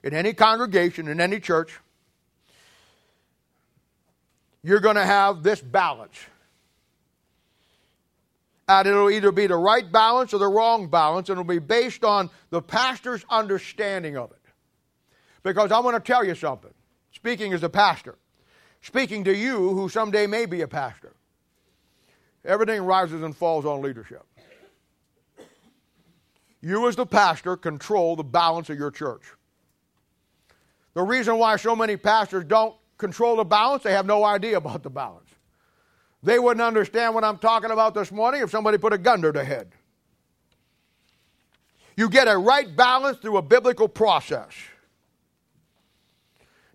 In 0.04 0.16
any 0.16 0.34
congregation, 0.34 1.08
in 1.08 1.22
any 1.22 1.40
church, 1.40 1.78
you're 4.64 4.80
going 4.80 4.96
to 4.96 5.06
have 5.06 5.44
this 5.44 5.62
balance 5.62 6.18
and 8.68 8.88
it'll 8.88 9.12
either 9.12 9.32
be 9.32 9.48
the 9.48 9.56
right 9.56 9.90
balance 9.92 10.34
or 10.34 10.40
the 10.40 10.48
wrong 10.48 10.88
balance, 10.88 11.30
and 11.30 11.36
it'll 11.40 11.44
be 11.44 11.60
based 11.60 12.04
on 12.04 12.30
the 12.50 12.62
pastor's 12.62 13.24
understanding 13.30 14.18
of 14.18 14.32
it. 14.32 14.42
Because 15.44 15.72
I 15.72 15.80
want 15.80 16.04
to 16.04 16.12
tell 16.12 16.24
you 16.24 16.34
something, 16.34 16.74
speaking 17.12 17.54
as 17.54 17.62
a 17.62 17.70
pastor, 17.70 18.16
speaking 18.82 19.24
to 19.26 19.36
you 19.36 19.70
who 19.70 19.88
someday 19.90 20.26
may 20.26 20.48
be 20.48 20.62
a 20.62 20.68
pastor. 20.68 21.14
Everything 22.44 22.82
rises 22.82 23.22
and 23.22 23.36
falls 23.36 23.66
on 23.66 23.82
leadership. 23.82 24.24
You, 26.66 26.88
as 26.88 26.96
the 26.96 27.06
pastor, 27.06 27.56
control 27.56 28.16
the 28.16 28.24
balance 28.24 28.72
of 28.72 28.80
your 28.80 28.90
church. 28.90 29.22
The 30.96 31.04
reason 31.04 31.38
why 31.38 31.58
so 31.58 31.76
many 31.76 31.96
pastors 31.96 32.44
don't 32.44 32.76
control 32.98 33.36
the 33.36 33.44
balance, 33.44 33.84
they 33.84 33.92
have 33.92 34.08
no 34.08 34.24
idea 34.24 34.58
about 34.58 34.82
the 34.82 34.90
balance. 34.90 35.30
They 36.24 36.40
wouldn't 36.40 36.64
understand 36.64 37.14
what 37.14 37.24
I'm 37.24 37.38
talking 37.38 37.70
about 37.70 37.94
this 37.94 38.12
morning 38.12 38.42
if 38.42 38.50
somebody 38.50 38.80
put 38.80 38.94
a 38.94 38.98
gun 38.98 39.22
to 39.22 39.32
their 39.32 39.44
head. 39.44 39.74
You 41.96 42.10
get 42.10 42.28
a 42.28 42.36
right 42.36 42.76
balance 42.76 43.20
through 43.20 43.38
a 43.38 43.44
biblical 43.44 43.88
process. 43.88 44.52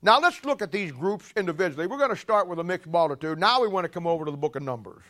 Now 0.03 0.21
let's 0.21 0.45
look 0.45 0.63
at 0.63 0.71
these 0.71 0.93
groups 0.93 1.33
individually. 1.37 1.89
We're 1.89 1.99
going 1.99 2.11
to 2.11 2.17
start 2.17 2.47
with 2.47 2.61
a 2.61 2.65
mixed 2.65 2.87
multitude. 2.87 3.41
Now 3.41 3.61
we 3.61 3.67
want 3.67 3.87
to 3.87 3.89
come 3.89 4.07
over 4.07 4.25
to 4.25 4.31
the 4.31 4.37
book 4.37 4.55
of 4.55 4.63
Numbers. 4.63 5.03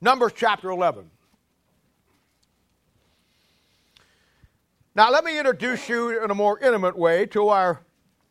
Numbers 0.00 0.32
chapter 0.34 0.70
11. 0.70 1.10
Now, 4.94 5.10
let 5.10 5.24
me 5.24 5.38
introduce 5.38 5.88
you 5.88 6.22
in 6.22 6.30
a 6.30 6.34
more 6.34 6.58
intimate 6.58 6.96
way 6.96 7.26
to 7.26 7.48
our 7.48 7.82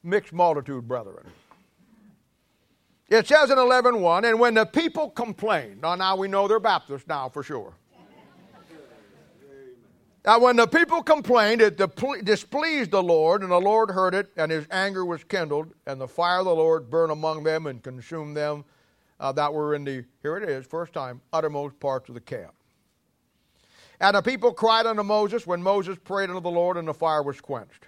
mixed 0.04 0.34
multitude 0.34 0.88
brethren. 0.88 1.26
It 3.08 3.28
says 3.28 3.52
in 3.52 3.58
11.1, 3.58 4.30
and 4.30 4.40
when 4.40 4.56
the 4.56 4.66
people 4.66 5.10
complained, 5.12 5.82
now, 5.82 5.96
now 5.96 6.16
we 6.16 6.28
know 6.28 6.48
they're 6.48 6.60
Baptists 6.60 7.08
now 7.08 7.30
for 7.30 7.44
sure. 7.44 7.74
Now, 10.26 10.40
when 10.40 10.56
the 10.56 10.66
people 10.66 11.04
complained, 11.04 11.62
it 11.62 11.78
displeased 12.24 12.90
the 12.90 13.04
Lord, 13.04 13.44
and 13.44 13.52
the 13.52 13.62
Lord 13.62 13.92
heard 13.92 14.16
it, 14.16 14.32
and 14.36 14.52
his 14.52 14.66
anger 14.72 15.06
was 15.06 15.24
kindled, 15.24 15.72
and 15.86 16.02
the 16.02 16.08
fire 16.08 16.40
of 16.40 16.46
the 16.46 16.56
Lord 16.56 16.90
burned 16.90 17.12
among 17.12 17.44
them 17.44 17.68
and 17.68 17.84
consumed 17.84 18.36
them 18.36 18.66
uh, 19.20 19.32
that 19.32 19.54
were 19.54 19.76
in 19.76 19.84
the, 19.84 20.06
here 20.22 20.38
it 20.38 20.50
is, 20.50 20.66
first 20.66 20.94
time, 20.94 21.22
uttermost 21.32 21.80
parts 21.80 22.10
of 22.10 22.16
the 22.16 22.22
camp. 22.22 22.54
And 24.00 24.16
the 24.16 24.22
people 24.22 24.54
cried 24.54 24.86
unto 24.86 25.04
Moses 25.04 25.48
when 25.48 25.64
Moses 25.64 25.98
prayed 26.04 26.30
unto 26.30 26.42
the 26.42 26.50
Lord, 26.50 26.78
and 26.78 26.88
the 26.88 26.94
fire 26.94 27.24
was 27.24 27.40
quenched. 27.40 27.88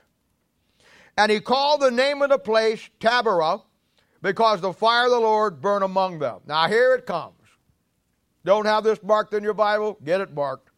And 1.17 1.31
he 1.31 1.39
called 1.39 1.81
the 1.81 1.91
name 1.91 2.21
of 2.21 2.29
the 2.29 2.39
place 2.39 2.89
Taberah, 2.99 3.61
because 4.21 4.61
the 4.61 4.73
fire 4.73 5.05
of 5.05 5.11
the 5.11 5.19
Lord 5.19 5.61
burned 5.61 5.83
among 5.83 6.19
them. 6.19 6.39
Now 6.45 6.67
here 6.67 6.95
it 6.95 7.05
comes. 7.05 7.33
Don't 8.45 8.65
have 8.65 8.83
this 8.83 9.03
marked 9.03 9.33
in 9.33 9.43
your 9.43 9.53
Bible? 9.53 9.97
Get 10.03 10.21
it 10.21 10.33
marked. 10.33 10.69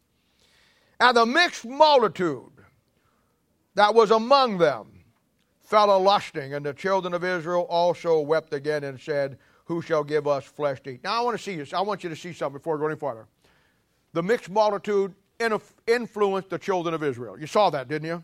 And 1.00 1.16
the 1.16 1.26
mixed 1.26 1.66
multitude 1.66 2.52
that 3.76 3.93
was 3.93 4.12
among 4.12 4.58
them 4.58 4.88
fell 5.62 5.95
a 5.95 6.00
lusting, 6.00 6.56
and 6.56 6.66
the 6.66 6.74
children 6.74 7.14
of 7.14 7.24
Israel 7.24 7.68
also 7.70 8.20
wept 8.20 8.54
again 8.54 8.84
and 8.84 9.00
said, 9.00 9.38
Who 9.70 9.84
shall 9.84 10.03
give 10.03 10.28
us 10.28 10.45
flesh 10.45 10.82
to 10.82 10.89
eat? 10.89 11.03
Now 11.03 11.22
I 11.22 11.24
want 11.24 11.38
to 11.38 11.43
see 11.43 11.55
this. 11.55 11.74
I 11.74 11.82
want 11.82 12.03
you 12.03 12.09
to 12.09 12.15
see 12.15 12.34
something 12.34 12.57
before 12.57 12.76
I 12.76 12.80
go 12.80 12.88
any 12.88 12.95
farther. 12.95 13.28
The 14.13 14.24
mixed 14.24 14.49
multitude 14.49 15.13
influenced 15.86 16.49
the 16.49 16.57
children 16.57 16.95
of 16.95 17.03
Israel. 17.03 17.39
You 17.39 17.45
saw 17.45 17.70
that, 17.70 17.88
didn't 17.88 18.07
you? 18.07 18.24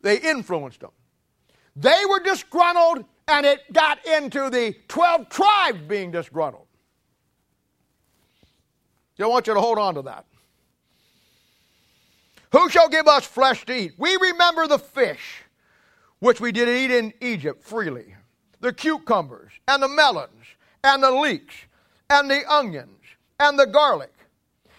They 0.00 0.18
influenced 0.18 0.78
them. 0.78 0.92
They 1.74 2.04
were 2.08 2.20
disgruntled, 2.20 3.04
and 3.26 3.44
it 3.44 3.72
got 3.72 4.06
into 4.06 4.48
the 4.48 4.76
12 4.86 5.28
tribes 5.28 5.80
being 5.88 6.12
disgruntled. 6.12 6.68
I 9.20 9.26
want 9.26 9.48
you 9.48 9.54
to 9.54 9.60
hold 9.60 9.78
on 9.78 9.96
to 9.96 10.02
that. 10.02 10.24
Who 12.52 12.68
shall 12.68 12.88
give 12.88 13.08
us 13.08 13.26
flesh 13.26 13.66
to 13.66 13.76
eat? 13.76 13.94
We 13.98 14.16
remember 14.20 14.68
the 14.68 14.78
fish 14.78 15.42
which 16.20 16.40
we 16.40 16.52
did 16.52 16.68
eat 16.68 16.92
in 16.96 17.12
Egypt 17.20 17.64
freely, 17.64 18.14
the 18.60 18.72
cucumbers, 18.72 19.50
and 19.66 19.82
the 19.82 19.88
melons, 19.88 20.43
and 20.84 21.02
the 21.02 21.10
leeks, 21.10 21.54
and 22.10 22.30
the 22.30 22.44
onions, 22.52 23.00
and 23.40 23.58
the 23.58 23.66
garlic. 23.66 24.12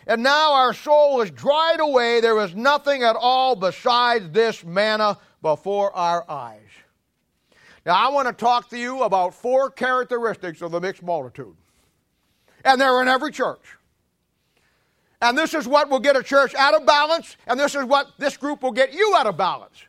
And 0.08 0.22
now 0.22 0.54
our 0.54 0.74
soul 0.74 1.22
is 1.22 1.32
dried 1.32 1.80
away. 1.80 2.22
There 2.22 2.40
is 2.42 2.56
nothing 2.56 3.02
at 3.02 3.16
all 3.20 3.56
besides 3.56 4.30
this 4.30 4.64
manna 4.64 5.18
before 5.42 5.92
our 5.96 6.24
eyes. 6.30 6.62
Now, 7.86 7.94
I 7.94 8.10
want 8.10 8.28
to 8.28 8.34
talk 8.34 8.70
to 8.70 8.78
you 8.78 9.04
about 9.04 9.34
four 9.34 9.72
characteristics 9.72 10.62
of 10.62 10.72
the 10.72 10.80
mixed 10.80 11.04
multitude. 11.04 11.56
And 12.64 12.80
they're 12.80 13.02
in 13.02 13.08
every 13.08 13.32
church. 13.32 13.78
And 15.22 15.36
this 15.36 15.54
is 15.56 15.68
what 15.68 15.90
will 15.90 16.00
get 16.00 16.16
a 16.16 16.24
church 16.24 16.54
out 16.56 16.76
of 16.76 16.86
balance, 16.86 17.36
and 17.48 17.60
this 17.60 17.74
is 17.74 17.84
what 17.84 18.10
this 18.20 18.38
group 18.38 18.62
will 18.62 18.72
get 18.72 18.94
you 18.94 19.16
out 19.18 19.26
of 19.26 19.38
balance. 19.38 19.86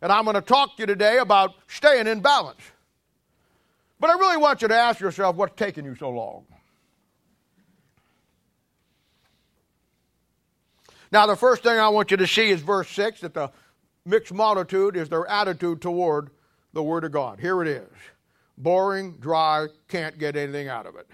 And 0.00 0.12
I'm 0.12 0.24
going 0.24 0.34
to 0.34 0.40
talk 0.40 0.76
to 0.76 0.82
you 0.82 0.86
today 0.86 1.18
about 1.18 1.54
staying 1.66 2.06
in 2.06 2.20
balance. 2.20 2.60
But 4.04 4.10
I 4.10 4.18
really 4.18 4.36
want 4.36 4.60
you 4.60 4.68
to 4.68 4.74
ask 4.74 5.00
yourself 5.00 5.34
what's 5.36 5.54
taking 5.56 5.86
you 5.86 5.94
so 5.94 6.10
long? 6.10 6.44
Now, 11.10 11.24
the 11.24 11.36
first 11.36 11.62
thing 11.62 11.78
I 11.78 11.88
want 11.88 12.10
you 12.10 12.18
to 12.18 12.26
see 12.26 12.50
is 12.50 12.60
verse 12.60 12.90
6 12.90 13.22
that 13.22 13.32
the 13.32 13.50
mixed 14.04 14.34
multitude 14.34 14.98
is 14.98 15.08
their 15.08 15.26
attitude 15.26 15.80
toward 15.80 16.28
the 16.74 16.82
Word 16.82 17.04
of 17.04 17.12
God. 17.12 17.40
Here 17.40 17.62
it 17.62 17.68
is 17.68 17.88
boring, 18.58 19.12
dry, 19.20 19.68
can't 19.88 20.18
get 20.18 20.36
anything 20.36 20.68
out 20.68 20.84
of 20.84 20.96
it. 20.96 21.08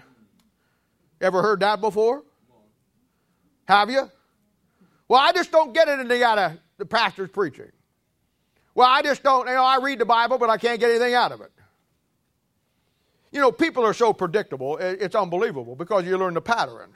Ever 1.21 1.41
heard 1.41 1.61
that 1.61 1.79
before? 1.79 2.23
Have 3.69 3.89
you? 3.89 4.11
Well, 5.07 5.21
I 5.21 5.31
just 5.31 5.49
don't 5.49 5.73
get 5.73 5.87
anything 5.87 6.23
out 6.23 6.37
of 6.37 6.57
the 6.77 6.85
pastor's 6.85 7.29
preaching. 7.29 7.71
Well, 8.75 8.89
I 8.89 9.01
just 9.01 9.23
don't, 9.23 9.47
you 9.47 9.53
know, 9.53 9.63
I 9.63 9.77
read 9.77 9.99
the 9.99 10.05
Bible, 10.05 10.37
but 10.37 10.49
I 10.49 10.57
can't 10.57 10.81
get 10.81 10.89
anything 10.89 11.13
out 11.13 11.31
of 11.31 11.39
it. 11.39 11.50
You 13.31 13.39
know, 13.39 13.51
people 13.51 13.85
are 13.85 13.93
so 13.93 14.11
predictable, 14.11 14.77
it's 14.77 15.15
unbelievable 15.15 15.75
because 15.75 16.05
you 16.05 16.17
learn 16.17 16.33
the 16.33 16.41
patterns. 16.41 16.95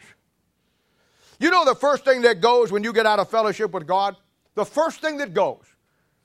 You 1.39 1.49
know 1.49 1.65
the 1.65 1.75
first 1.75 2.05
thing 2.05 2.21
that 2.23 2.41
goes 2.41 2.71
when 2.71 2.83
you 2.83 2.93
get 2.93 3.05
out 3.05 3.19
of 3.19 3.29
fellowship 3.29 3.71
with 3.71 3.87
God? 3.87 4.15
The 4.55 4.65
first 4.65 5.01
thing 5.01 5.17
that 5.17 5.33
goes. 5.33 5.63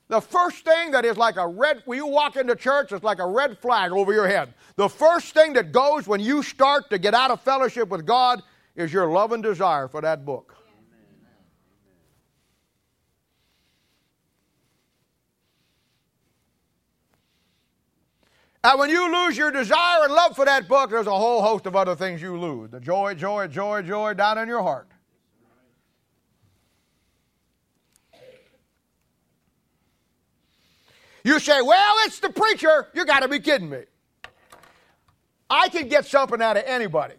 The 0.07 0.19
first 0.19 0.65
thing 0.65 0.91
that 0.91 1.05
is 1.05 1.17
like 1.17 1.37
a 1.37 1.47
red, 1.47 1.83
when 1.85 1.97
you 1.97 2.07
walk 2.07 2.35
into 2.35 2.55
church, 2.55 2.91
it's 2.91 3.03
like 3.03 3.19
a 3.19 3.27
red 3.27 3.57
flag 3.57 3.93
over 3.93 4.11
your 4.11 4.27
head. 4.27 4.53
The 4.75 4.89
first 4.89 5.33
thing 5.33 5.53
that 5.53 5.71
goes 5.71 6.07
when 6.07 6.19
you 6.19 6.43
start 6.43 6.89
to 6.89 6.97
get 6.97 7.13
out 7.13 7.31
of 7.31 7.39
fellowship 7.41 7.87
with 7.87 8.05
God 8.05 8.43
is 8.75 8.91
your 8.91 9.07
love 9.07 9.31
and 9.31 9.41
desire 9.41 9.87
for 9.87 10.01
that 10.01 10.25
book. 10.25 10.55
And 18.63 18.79
when 18.79 18.89
you 18.91 19.11
lose 19.11 19.37
your 19.37 19.51
desire 19.51 20.03
and 20.03 20.13
love 20.13 20.35
for 20.35 20.45
that 20.45 20.67
book, 20.67 20.91
there's 20.91 21.07
a 21.07 21.17
whole 21.17 21.41
host 21.41 21.65
of 21.65 21.75
other 21.75 21.95
things 21.95 22.21
you 22.21 22.37
lose. 22.37 22.69
The 22.69 22.79
joy, 22.79 23.15
joy, 23.15 23.47
joy, 23.47 23.81
joy 23.81 24.13
down 24.13 24.37
in 24.37 24.47
your 24.47 24.61
heart. 24.61 24.87
You 31.23 31.39
say, 31.39 31.61
well, 31.61 31.93
it's 32.05 32.19
the 32.19 32.29
preacher. 32.29 32.87
You 32.93 33.05
got 33.05 33.21
to 33.21 33.27
be 33.27 33.39
kidding 33.39 33.69
me. 33.69 33.83
I 35.49 35.69
can 35.69 35.87
get 35.87 36.05
something 36.05 36.41
out 36.41 36.57
of 36.57 36.63
anybody. 36.65 37.15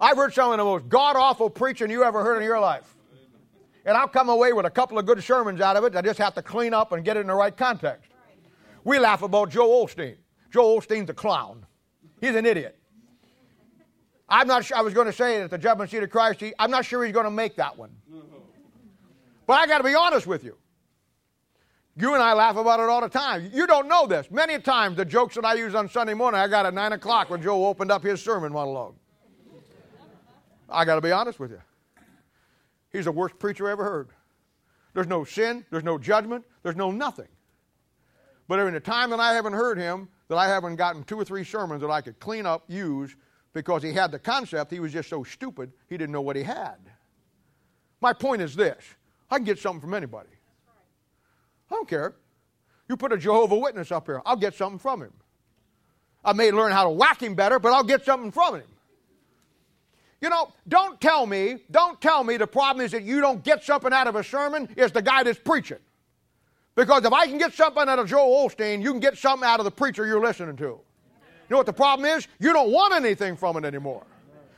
I've 0.00 0.16
heard 0.16 0.34
some 0.34 0.50
of 0.50 0.58
the 0.58 0.64
most 0.64 0.88
god 0.88 1.16
awful 1.16 1.50
preaching 1.50 1.90
you 1.90 2.04
ever 2.04 2.22
heard 2.22 2.38
in 2.38 2.44
your 2.44 2.60
life. 2.60 2.94
And 3.84 3.96
I'll 3.96 4.08
come 4.08 4.28
away 4.28 4.52
with 4.52 4.66
a 4.66 4.70
couple 4.70 4.98
of 4.98 5.06
good 5.06 5.22
sermons 5.22 5.60
out 5.60 5.76
of 5.76 5.84
it. 5.84 5.94
I 5.94 6.02
just 6.02 6.18
have 6.18 6.34
to 6.34 6.42
clean 6.42 6.72
up 6.72 6.92
and 6.92 7.04
get 7.04 7.16
it 7.16 7.20
in 7.20 7.26
the 7.26 7.34
right 7.34 7.56
context. 7.56 8.10
We 8.82 8.98
laugh 8.98 9.22
about 9.22 9.50
Joel 9.50 9.86
Osteen. 9.86 10.16
Joel 10.54 10.80
Osteen's 10.80 11.10
a 11.10 11.14
clown. 11.14 11.66
He's 12.20 12.36
an 12.36 12.46
idiot. 12.46 12.78
I'm 14.28 14.46
not 14.46 14.64
sure, 14.64 14.76
I 14.76 14.82
was 14.82 14.94
going 14.94 15.08
to 15.08 15.12
say 15.12 15.40
that 15.40 15.50
the 15.50 15.58
judgment 15.58 15.90
seat 15.90 16.04
of 16.04 16.10
Christ, 16.10 16.40
he, 16.40 16.52
I'm 16.60 16.70
not 16.70 16.84
sure 16.84 17.04
he's 17.04 17.12
going 17.12 17.24
to 17.24 17.30
make 17.30 17.56
that 17.56 17.76
one. 17.76 17.90
But 19.48 19.54
I 19.54 19.66
got 19.66 19.78
to 19.78 19.84
be 19.84 19.96
honest 19.96 20.28
with 20.28 20.44
you. 20.44 20.56
You 21.96 22.14
and 22.14 22.22
I 22.22 22.34
laugh 22.34 22.54
about 22.54 22.78
it 22.78 22.88
all 22.88 23.00
the 23.00 23.08
time. 23.08 23.50
You 23.52 23.66
don't 23.66 23.88
know 23.88 24.06
this. 24.06 24.30
Many 24.30 24.60
times 24.60 24.96
the 24.96 25.04
jokes 25.04 25.34
that 25.34 25.44
I 25.44 25.54
use 25.54 25.74
on 25.74 25.88
Sunday 25.88 26.14
morning, 26.14 26.40
I 26.40 26.46
got 26.46 26.66
at 26.66 26.72
9 26.72 26.92
o'clock 26.92 27.30
when 27.30 27.42
Joe 27.42 27.66
opened 27.66 27.90
up 27.90 28.04
his 28.04 28.22
sermon 28.22 28.52
monologue. 28.52 28.94
I 30.70 30.84
got 30.84 30.94
to 30.94 31.00
be 31.00 31.10
honest 31.10 31.40
with 31.40 31.50
you. 31.50 31.60
He's 32.92 33.06
the 33.06 33.12
worst 33.12 33.40
preacher 33.40 33.66
I 33.66 33.72
ever 33.72 33.82
heard. 33.82 34.10
There's 34.92 35.08
no 35.08 35.24
sin, 35.24 35.66
there's 35.72 35.82
no 35.82 35.98
judgment, 35.98 36.44
there's 36.62 36.76
no 36.76 36.92
nothing. 36.92 37.28
But 38.46 38.60
in 38.60 38.72
the 38.72 38.78
time 38.78 39.10
that 39.10 39.18
I 39.18 39.34
haven't 39.34 39.54
heard 39.54 39.78
him, 39.78 40.10
that 40.28 40.36
I 40.36 40.48
haven't 40.48 40.76
gotten 40.76 41.04
two 41.04 41.18
or 41.18 41.24
three 41.24 41.44
sermons 41.44 41.80
that 41.82 41.90
I 41.90 42.00
could 42.00 42.18
clean 42.18 42.46
up, 42.46 42.64
use, 42.68 43.14
because 43.52 43.82
he 43.82 43.92
had 43.92 44.10
the 44.10 44.18
concept, 44.18 44.70
he 44.70 44.80
was 44.80 44.92
just 44.92 45.08
so 45.08 45.22
stupid, 45.22 45.72
he 45.88 45.96
didn't 45.96 46.12
know 46.12 46.20
what 46.20 46.36
he 46.36 46.42
had. 46.42 46.76
My 48.00 48.12
point 48.12 48.42
is 48.42 48.54
this 48.54 48.82
I 49.30 49.36
can 49.36 49.44
get 49.44 49.58
something 49.58 49.80
from 49.80 49.94
anybody. 49.94 50.30
I 51.70 51.74
don't 51.74 51.88
care. 51.88 52.14
You 52.88 52.96
put 52.96 53.12
a 53.12 53.16
Jehovah 53.16 53.56
Witness 53.56 53.90
up 53.90 54.06
here, 54.06 54.20
I'll 54.26 54.36
get 54.36 54.54
something 54.54 54.78
from 54.78 55.02
him. 55.02 55.12
I 56.24 56.32
may 56.32 56.50
learn 56.50 56.72
how 56.72 56.84
to 56.84 56.90
whack 56.90 57.22
him 57.22 57.34
better, 57.34 57.58
but 57.58 57.72
I'll 57.72 57.84
get 57.84 58.04
something 58.04 58.30
from 58.30 58.56
him. 58.56 58.66
You 60.20 60.30
know, 60.30 60.52
don't 60.66 60.98
tell 61.00 61.26
me, 61.26 61.58
don't 61.70 62.00
tell 62.00 62.24
me 62.24 62.38
the 62.38 62.46
problem 62.46 62.84
is 62.84 62.92
that 62.92 63.02
you 63.02 63.20
don't 63.20 63.44
get 63.44 63.62
something 63.62 63.92
out 63.92 64.06
of 64.06 64.16
a 64.16 64.24
sermon 64.24 64.68
is 64.74 64.90
the 64.90 65.02
guy 65.02 65.22
that's 65.22 65.38
preaching. 65.38 65.78
Because 66.74 67.04
if 67.04 67.12
I 67.12 67.26
can 67.26 67.38
get 67.38 67.52
something 67.52 67.88
out 67.88 67.98
of 67.98 68.08
Joel 68.08 68.48
Osteen, 68.48 68.82
you 68.82 68.90
can 68.90 69.00
get 69.00 69.16
something 69.16 69.48
out 69.48 69.60
of 69.60 69.64
the 69.64 69.70
preacher 69.70 70.06
you're 70.06 70.22
listening 70.22 70.56
to. 70.56 70.64
You 70.64 71.50
know 71.50 71.58
what 71.58 71.66
the 71.66 71.72
problem 71.72 72.06
is? 72.06 72.26
You 72.40 72.52
don't 72.52 72.72
want 72.72 72.94
anything 72.94 73.36
from 73.36 73.56
it 73.56 73.64
anymore. 73.64 74.04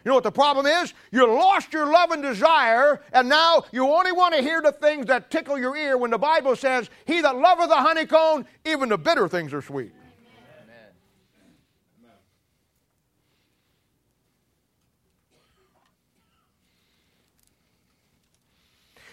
You 0.05 0.11
know 0.11 0.15
what 0.15 0.25
the 0.25 0.31
problem 0.31 0.67
is? 0.67 0.95
You 1.11 1.27
lost 1.27 1.73
your 1.73 1.93
love 1.93 2.13
and 2.13 2.23
desire, 2.23 3.03
and 3.13 3.29
now 3.29 3.65
you 3.73 3.85
only 3.93 4.13
want 4.13 4.37
to 4.37 4.41
hear 4.41 4.63
the 4.63 4.71
things 4.71 5.07
that 5.07 5.33
tickle 5.33 5.59
your 5.59 5.77
ear 5.77 5.99
when 5.99 6.13
the 6.13 6.19
Bible 6.19 6.55
says, 6.55 6.89
He 7.07 7.21
that 7.23 7.37
loveth 7.37 7.69
the 7.69 7.75
honeycomb, 7.75 8.47
even 8.65 8.89
the 8.89 8.97
bitter 8.97 9.27
things 9.27 9.53
are 9.53 9.61
sweet. 9.61 9.93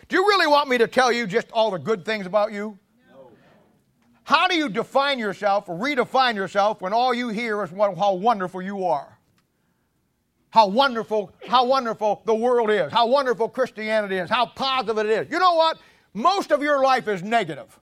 Do 0.10 0.16
you 0.18 0.28
really 0.28 0.46
want 0.46 0.70
me 0.70 0.78
to 0.78 0.88
tell 0.88 1.12
you 1.12 1.26
just 1.26 1.52
all 1.52 1.72
the 1.72 1.80
good 1.80 2.06
things 2.06 2.28
about 2.28 2.54
you? 2.54 2.78
How 4.24 4.48
do 4.48 4.56
you 4.56 4.70
define 4.70 5.20
yourself 5.20 5.68
or 5.68 5.78
redefine 5.78 6.36
yourself 6.36 6.82
when 6.82 6.94
all 6.94 7.14
you 7.14 7.30
hear 7.30 7.64
is 7.64 7.72
how 7.72 8.14
wonderful 8.14 8.62
you 8.62 8.86
are? 8.86 9.18
how 10.54 10.68
wonderful, 10.68 11.32
how 11.48 11.66
wonderful 11.66 12.22
the 12.26 12.36
world 12.36 12.70
is, 12.70 12.92
how 12.92 13.08
wonderful 13.08 13.50
Christianity 13.50 14.18
is, 14.18 14.30
how 14.30 14.46
positive 14.46 15.00
it 15.00 15.08
is. 15.08 15.32
You 15.32 15.40
know 15.40 15.56
what? 15.56 15.80
Most 16.14 16.52
of 16.52 16.62
your 16.62 16.84
life 16.84 17.08
is 17.08 17.24
negative. 17.24 17.80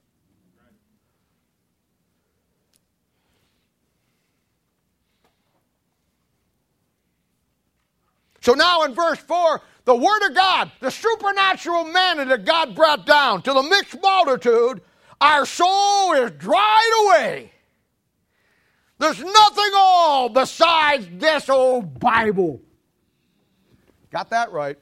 So 8.40 8.54
now 8.54 8.84
in 8.84 8.94
verse 8.94 9.20
4, 9.20 9.62
the 9.84 9.94
Word 9.94 10.30
of 10.30 10.34
God, 10.34 10.72
the 10.80 10.92
supernatural 10.92 11.84
manna 11.84 12.24
that 12.24 12.46
God 12.46 12.74
brought 12.74 13.06
down 13.06 13.42
to 13.42 13.52
the 13.52 13.64
mixed 13.64 14.02
multitude, 14.02 14.82
our 15.22 15.46
soul 15.46 16.14
is 16.14 16.32
dried 16.32 16.92
away. 17.06 17.52
There's 18.98 19.20
nothing 19.20 19.72
all 19.76 20.30
besides 20.30 21.08
this 21.14 21.50
old 21.50 22.00
Bible. 22.00 22.62
Got 24.12 24.32
that 24.32 24.52
right. 24.52 24.78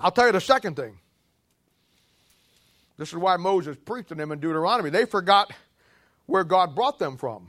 I'll 0.00 0.12
tell 0.12 0.26
you 0.26 0.32
the 0.32 0.40
second 0.40 0.76
thing. 0.76 0.98
This 2.96 3.08
is 3.10 3.16
why 3.16 3.36
Moses 3.36 3.76
preached 3.84 4.08
to 4.08 4.14
them 4.14 4.32
in 4.32 4.40
Deuteronomy. 4.40 4.90
They 4.90 5.04
forgot 5.04 5.52
where 6.26 6.44
God 6.44 6.74
brought 6.74 6.98
them 6.98 7.16
from. 7.16 7.48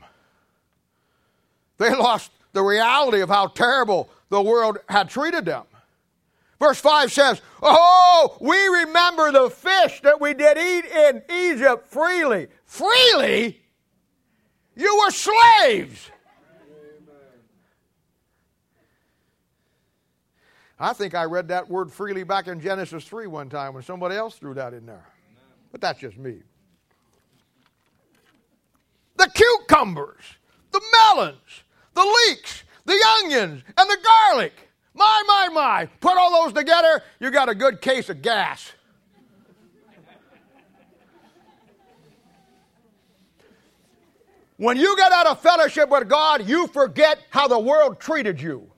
They 1.78 1.94
lost 1.94 2.30
the 2.52 2.62
reality 2.62 3.20
of 3.20 3.28
how 3.28 3.48
terrible 3.48 4.08
the 4.28 4.40
world 4.40 4.78
had 4.88 5.08
treated 5.08 5.44
them. 5.44 5.64
Verse 6.60 6.78
5 6.78 7.10
says, 7.10 7.40
Oh, 7.62 8.36
we 8.40 8.56
remember 8.56 9.32
the 9.32 9.48
fish 9.48 10.02
that 10.02 10.20
we 10.20 10.34
did 10.34 10.58
eat 10.58 10.84
in 10.84 11.22
Egypt 11.30 11.88
freely. 11.88 12.48
Freely? 12.66 13.60
You 14.76 15.02
were 15.02 15.10
slaves. 15.10 16.10
I 20.78 20.92
think 20.92 21.14
I 21.14 21.24
read 21.24 21.48
that 21.48 21.68
word 21.68 21.92
freely 21.92 22.24
back 22.24 22.46
in 22.46 22.60
Genesis 22.60 23.04
3 23.04 23.26
one 23.26 23.48
time 23.48 23.74
when 23.74 23.82
somebody 23.82 24.16
else 24.16 24.36
threw 24.36 24.54
that 24.54 24.72
in 24.72 24.86
there. 24.86 25.06
But 25.72 25.80
that's 25.80 26.00
just 26.00 26.16
me. 26.16 26.38
The 29.16 29.30
cucumbers, 29.34 30.24
the 30.72 30.80
melons, 30.92 31.64
the 31.94 32.04
leeks, 32.28 32.64
the 32.84 32.98
onions, 33.18 33.62
and 33.76 33.90
the 33.90 33.98
garlic. 34.02 34.69
My, 35.00 35.22
my, 35.26 35.48
my. 35.48 35.86
Put 36.00 36.18
all 36.18 36.44
those 36.44 36.52
together, 36.52 37.02
you 37.20 37.30
got 37.30 37.48
a 37.48 37.54
good 37.54 37.80
case 37.80 38.10
of 38.10 38.20
gas. 38.20 38.70
When 44.58 44.76
you 44.76 44.94
get 44.98 45.10
out 45.10 45.26
of 45.26 45.40
fellowship 45.40 45.88
with 45.88 46.06
God, 46.06 46.46
you 46.46 46.66
forget 46.66 47.18
how 47.30 47.48
the 47.48 47.58
world 47.58 47.98
treated 47.98 48.42
you. 48.42 48.70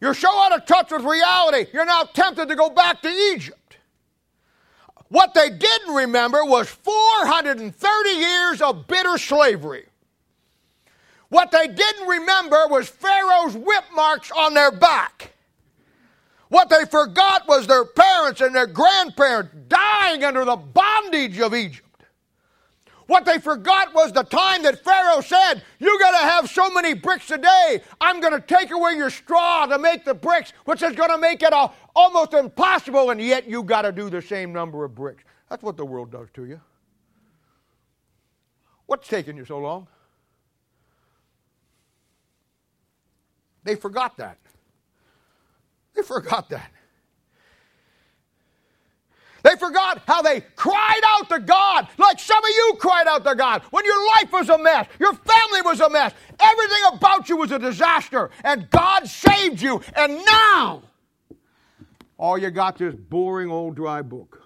You're 0.00 0.14
so 0.14 0.30
out 0.30 0.56
of 0.56 0.64
touch 0.64 0.90
with 0.90 1.02
reality, 1.02 1.66
you're 1.74 1.84
now 1.84 2.04
tempted 2.04 2.48
to 2.48 2.56
go 2.56 2.70
back 2.70 3.02
to 3.02 3.08
Egypt. 3.10 3.76
What 5.08 5.34
they 5.34 5.50
didn't 5.50 5.94
remember 5.94 6.42
was 6.42 6.70
430 6.70 8.08
years 8.08 8.62
of 8.62 8.86
bitter 8.86 9.18
slavery. 9.18 9.89
What 11.30 11.52
they 11.52 11.68
didn't 11.68 12.06
remember 12.06 12.66
was 12.68 12.88
Pharaoh's 12.88 13.56
whip 13.56 13.84
marks 13.94 14.30
on 14.32 14.52
their 14.52 14.72
back. 14.72 15.32
What 16.48 16.68
they 16.68 16.84
forgot 16.84 17.46
was 17.46 17.68
their 17.68 17.84
parents 17.84 18.40
and 18.40 18.54
their 18.54 18.66
grandparents 18.66 19.54
dying 19.68 20.24
under 20.24 20.44
the 20.44 20.56
bondage 20.56 21.38
of 21.38 21.54
Egypt. 21.54 21.86
What 23.06 23.24
they 23.24 23.38
forgot 23.38 23.94
was 23.94 24.12
the 24.12 24.24
time 24.24 24.62
that 24.64 24.84
Pharaoh 24.84 25.20
said, 25.20 25.62
You 25.78 25.98
got 26.00 26.12
to 26.12 26.18
have 26.18 26.50
so 26.50 26.68
many 26.70 26.94
bricks 26.94 27.30
a 27.30 27.38
day. 27.38 27.80
I'm 28.00 28.20
going 28.20 28.32
to 28.32 28.40
take 28.40 28.72
away 28.72 28.94
your 28.94 29.10
straw 29.10 29.66
to 29.66 29.78
make 29.78 30.04
the 30.04 30.14
bricks, 30.14 30.52
which 30.64 30.82
is 30.82 30.94
going 30.94 31.10
to 31.10 31.18
make 31.18 31.42
it 31.42 31.52
almost 31.94 32.34
impossible, 32.34 33.10
and 33.10 33.20
yet 33.20 33.48
you 33.48 33.62
got 33.62 33.82
to 33.82 33.92
do 33.92 34.10
the 34.10 34.22
same 34.22 34.52
number 34.52 34.84
of 34.84 34.94
bricks. 34.94 35.22
That's 35.48 35.62
what 35.62 35.76
the 35.76 35.84
world 35.84 36.10
does 36.10 36.28
to 36.34 36.44
you. 36.44 36.60
What's 38.86 39.08
taking 39.08 39.36
you 39.36 39.44
so 39.44 39.58
long? 39.58 39.86
They 43.64 43.74
forgot 43.74 44.16
that. 44.16 44.38
They 45.94 46.02
forgot 46.02 46.48
that. 46.50 46.70
They 49.42 49.56
forgot 49.56 50.02
how 50.06 50.22
they 50.22 50.42
cried 50.54 51.00
out 51.04 51.28
to 51.30 51.38
God, 51.40 51.88
like 51.98 52.20
some 52.20 52.42
of 52.42 52.50
you 52.50 52.76
cried 52.78 53.06
out 53.06 53.24
to 53.24 53.34
God 53.34 53.62
when 53.70 53.84
your 53.84 54.06
life 54.08 54.32
was 54.32 54.48
a 54.50 54.58
mess, 54.58 54.86
your 54.98 55.14
family 55.14 55.62
was 55.62 55.80
a 55.80 55.88
mess, 55.88 56.12
everything 56.38 56.82
about 56.92 57.28
you 57.28 57.36
was 57.36 57.50
a 57.50 57.58
disaster, 57.58 58.30
and 58.44 58.68
God 58.70 59.06
saved 59.06 59.62
you. 59.62 59.80
And 59.96 60.22
now, 60.24 60.82
all 62.18 62.36
you 62.36 62.50
got 62.50 62.76
this 62.76 62.94
boring 62.94 63.50
old 63.50 63.76
dry 63.76 64.02
book 64.02 64.42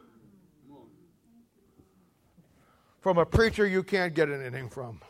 from 3.00 3.18
a 3.18 3.26
preacher 3.26 3.66
you 3.66 3.82
can't 3.82 4.14
get 4.14 4.30
anything 4.30 4.68
from. 4.68 5.00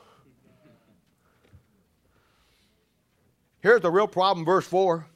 Here's 3.64 3.80
the 3.80 3.90
real 3.90 4.06
problem, 4.06 4.44
verse 4.44 4.66
4 4.66 5.06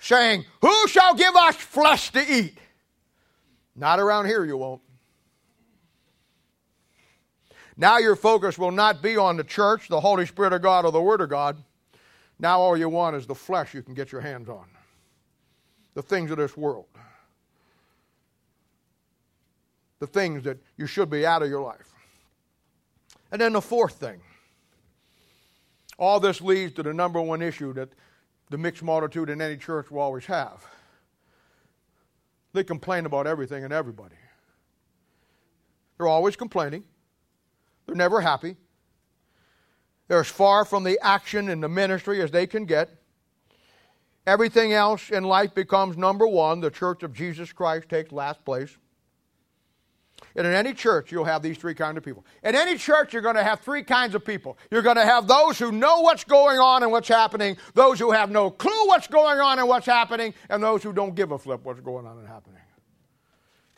saying, 0.00 0.44
Who 0.60 0.88
shall 0.88 1.14
give 1.14 1.36
us 1.36 1.54
flesh 1.54 2.10
to 2.10 2.20
eat? 2.20 2.58
Not 3.76 4.00
around 4.00 4.26
here, 4.26 4.44
you 4.44 4.56
won't. 4.56 4.82
Now 7.76 7.98
your 7.98 8.16
focus 8.16 8.58
will 8.58 8.72
not 8.72 9.02
be 9.02 9.16
on 9.16 9.36
the 9.36 9.44
church, 9.44 9.86
the 9.86 10.00
Holy 10.00 10.26
Spirit 10.26 10.52
of 10.52 10.62
God, 10.62 10.84
or 10.84 10.90
the 10.90 11.00
Word 11.00 11.20
of 11.20 11.30
God. 11.30 11.56
Now 12.40 12.58
all 12.58 12.76
you 12.76 12.88
want 12.88 13.14
is 13.14 13.24
the 13.24 13.36
flesh 13.36 13.72
you 13.72 13.82
can 13.82 13.94
get 13.94 14.10
your 14.10 14.20
hands 14.20 14.48
on, 14.48 14.66
the 15.94 16.02
things 16.02 16.32
of 16.32 16.38
this 16.38 16.56
world, 16.56 16.86
the 20.00 20.08
things 20.08 20.42
that 20.42 20.58
you 20.76 20.88
should 20.88 21.08
be 21.08 21.24
out 21.24 21.44
of 21.44 21.48
your 21.48 21.62
life. 21.62 21.94
And 23.30 23.40
then 23.40 23.52
the 23.52 23.62
fourth 23.62 23.94
thing 23.94 24.20
all 25.98 26.20
this 26.20 26.40
leads 26.40 26.72
to 26.74 26.82
the 26.82 26.94
number 26.94 27.20
one 27.20 27.42
issue 27.42 27.72
that 27.74 27.90
the 28.50 28.56
mixed 28.56 28.82
multitude 28.82 29.28
in 29.28 29.42
any 29.42 29.56
church 29.56 29.90
will 29.90 30.00
always 30.00 30.24
have. 30.26 30.64
They 32.52 32.64
complain 32.64 33.04
about 33.04 33.26
everything 33.26 33.64
and 33.64 33.72
everybody. 33.72 34.14
They're 35.96 36.06
always 36.06 36.36
complaining. 36.36 36.84
They're 37.86 37.96
never 37.96 38.20
happy. 38.20 38.56
They're 40.06 40.20
as 40.20 40.28
far 40.28 40.64
from 40.64 40.84
the 40.84 40.98
action 41.02 41.48
in 41.48 41.60
the 41.60 41.68
ministry 41.68 42.22
as 42.22 42.30
they 42.30 42.46
can 42.46 42.64
get. 42.64 42.90
Everything 44.26 44.72
else 44.72 45.10
in 45.10 45.24
life 45.24 45.54
becomes 45.54 45.96
number 45.96 46.26
one. 46.26 46.60
The 46.60 46.70
church 46.70 47.02
of 47.02 47.12
Jesus 47.12 47.52
Christ 47.52 47.88
takes 47.88 48.12
last 48.12 48.44
place. 48.44 48.76
And 50.38 50.46
in 50.46 50.52
any 50.52 50.72
church, 50.72 51.10
you'll 51.10 51.24
have 51.24 51.42
these 51.42 51.58
three 51.58 51.74
kinds 51.74 51.98
of 51.98 52.04
people. 52.04 52.24
In 52.44 52.54
any 52.54 52.78
church, 52.78 53.12
you're 53.12 53.22
going 53.22 53.34
to 53.34 53.42
have 53.42 53.58
three 53.58 53.82
kinds 53.82 54.14
of 54.14 54.24
people. 54.24 54.56
You're 54.70 54.82
going 54.82 54.94
to 54.94 55.04
have 55.04 55.26
those 55.26 55.58
who 55.58 55.72
know 55.72 56.02
what's 56.02 56.22
going 56.22 56.60
on 56.60 56.84
and 56.84 56.92
what's 56.92 57.08
happening, 57.08 57.56
those 57.74 57.98
who 57.98 58.12
have 58.12 58.30
no 58.30 58.48
clue 58.48 58.86
what's 58.86 59.08
going 59.08 59.40
on 59.40 59.58
and 59.58 59.68
what's 59.68 59.86
happening, 59.86 60.32
and 60.48 60.62
those 60.62 60.84
who 60.84 60.92
don't 60.92 61.16
give 61.16 61.32
a 61.32 61.38
flip 61.38 61.64
what's 61.64 61.80
going 61.80 62.06
on 62.06 62.18
and 62.18 62.28
happening. 62.28 62.60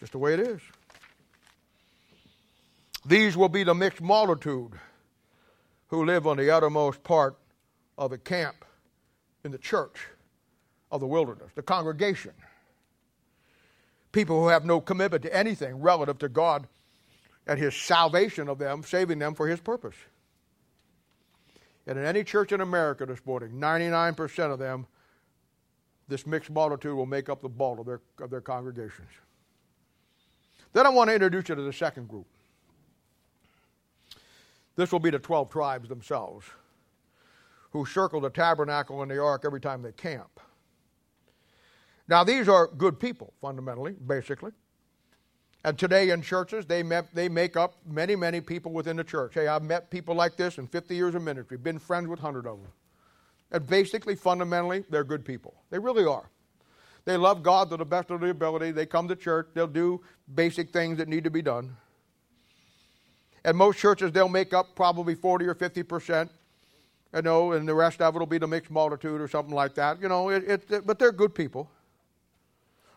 Just 0.00 0.12
the 0.12 0.18
way 0.18 0.34
it 0.34 0.40
is. 0.40 0.60
These 3.06 3.38
will 3.38 3.48
be 3.48 3.64
the 3.64 3.74
mixed 3.74 4.02
multitude 4.02 4.72
who 5.86 6.04
live 6.04 6.26
on 6.26 6.36
the 6.36 6.54
uttermost 6.54 7.02
part 7.02 7.38
of 7.96 8.10
the 8.10 8.18
camp 8.18 8.66
in 9.44 9.50
the 9.50 9.58
church 9.58 10.08
of 10.92 11.00
the 11.00 11.06
wilderness, 11.06 11.52
the 11.54 11.62
congregation 11.62 12.34
people 14.12 14.40
who 14.40 14.48
have 14.48 14.64
no 14.64 14.80
commitment 14.80 15.22
to 15.22 15.36
anything 15.36 15.80
relative 15.80 16.18
to 16.18 16.28
God 16.28 16.66
and 17.46 17.58
His 17.58 17.74
salvation 17.74 18.48
of 18.48 18.58
them, 18.58 18.82
saving 18.82 19.18
them 19.18 19.34
for 19.34 19.46
His 19.48 19.60
purpose. 19.60 19.96
And 21.86 21.98
in 21.98 22.04
any 22.04 22.22
church 22.22 22.52
in 22.52 22.60
America 22.60 23.06
this 23.06 23.24
morning, 23.24 23.52
99% 23.52 24.52
of 24.52 24.58
them, 24.58 24.86
this 26.08 26.26
mixed 26.26 26.50
multitude 26.50 26.94
will 26.94 27.06
make 27.06 27.28
up 27.28 27.40
the 27.40 27.48
bulk 27.48 27.80
of 27.80 27.86
their, 27.86 28.00
of 28.20 28.30
their 28.30 28.40
congregations. 28.40 29.10
Then 30.72 30.86
I 30.86 30.90
want 30.90 31.08
to 31.08 31.14
introduce 31.14 31.48
you 31.48 31.54
to 31.54 31.62
the 31.62 31.72
second 31.72 32.08
group. 32.08 32.26
This 34.76 34.92
will 34.92 35.00
be 35.00 35.10
the 35.10 35.18
12 35.18 35.50
tribes 35.50 35.88
themselves 35.88 36.46
who 37.70 37.86
circle 37.86 38.20
the 38.20 38.30
tabernacle 38.30 39.02
and 39.02 39.10
the 39.10 39.18
ark 39.18 39.42
every 39.44 39.60
time 39.60 39.82
they 39.82 39.92
camp. 39.92 40.40
Now, 42.10 42.24
these 42.24 42.48
are 42.48 42.66
good 42.66 42.98
people, 42.98 43.32
fundamentally, 43.40 43.92
basically. 43.92 44.50
And 45.64 45.78
today 45.78 46.10
in 46.10 46.22
churches, 46.22 46.66
they, 46.66 46.82
met, 46.82 47.14
they 47.14 47.28
make 47.28 47.56
up 47.56 47.76
many, 47.86 48.16
many 48.16 48.40
people 48.40 48.72
within 48.72 48.96
the 48.96 49.04
church. 49.04 49.34
Hey, 49.34 49.46
I've 49.46 49.62
met 49.62 49.90
people 49.90 50.16
like 50.16 50.36
this 50.36 50.58
in 50.58 50.66
50 50.66 50.96
years 50.96 51.14
of 51.14 51.22
ministry, 51.22 51.56
been 51.56 51.78
friends 51.78 52.08
with 52.08 52.20
100 52.20 52.48
of 52.48 52.60
them. 52.60 52.72
And 53.52 53.64
basically, 53.64 54.16
fundamentally, 54.16 54.84
they're 54.90 55.04
good 55.04 55.24
people. 55.24 55.54
They 55.70 55.78
really 55.78 56.04
are. 56.04 56.28
They 57.04 57.16
love 57.16 57.44
God 57.44 57.70
to 57.70 57.76
the 57.76 57.84
best 57.84 58.10
of 58.10 58.20
their 58.20 58.30
ability. 58.30 58.72
They 58.72 58.86
come 58.86 59.06
to 59.06 59.16
church. 59.16 59.48
They'll 59.54 59.68
do 59.68 60.00
basic 60.34 60.72
things 60.72 60.98
that 60.98 61.08
need 61.08 61.24
to 61.24 61.30
be 61.30 61.42
done. 61.42 61.76
And 63.44 63.56
most 63.56 63.78
churches, 63.78 64.10
they'll 64.10 64.28
make 64.28 64.52
up 64.52 64.74
probably 64.74 65.14
40 65.14 65.46
or 65.46 65.54
50 65.54 65.82
percent 65.84 66.30
You 67.14 67.22
know, 67.22 67.52
and 67.52 67.68
the 67.68 67.74
rest 67.74 68.02
of 68.02 68.14
it 68.14 68.18
will 68.18 68.26
be 68.26 68.38
the 68.38 68.46
mixed 68.48 68.70
multitude 68.70 69.20
or 69.20 69.28
something 69.28 69.54
like 69.54 69.74
that. 69.76 70.00
You 70.00 70.08
know, 70.08 70.28
it, 70.28 70.44
it, 70.44 70.70
it, 70.70 70.86
but 70.86 70.98
they're 70.98 71.12
good 71.12 71.34
people. 71.34 71.70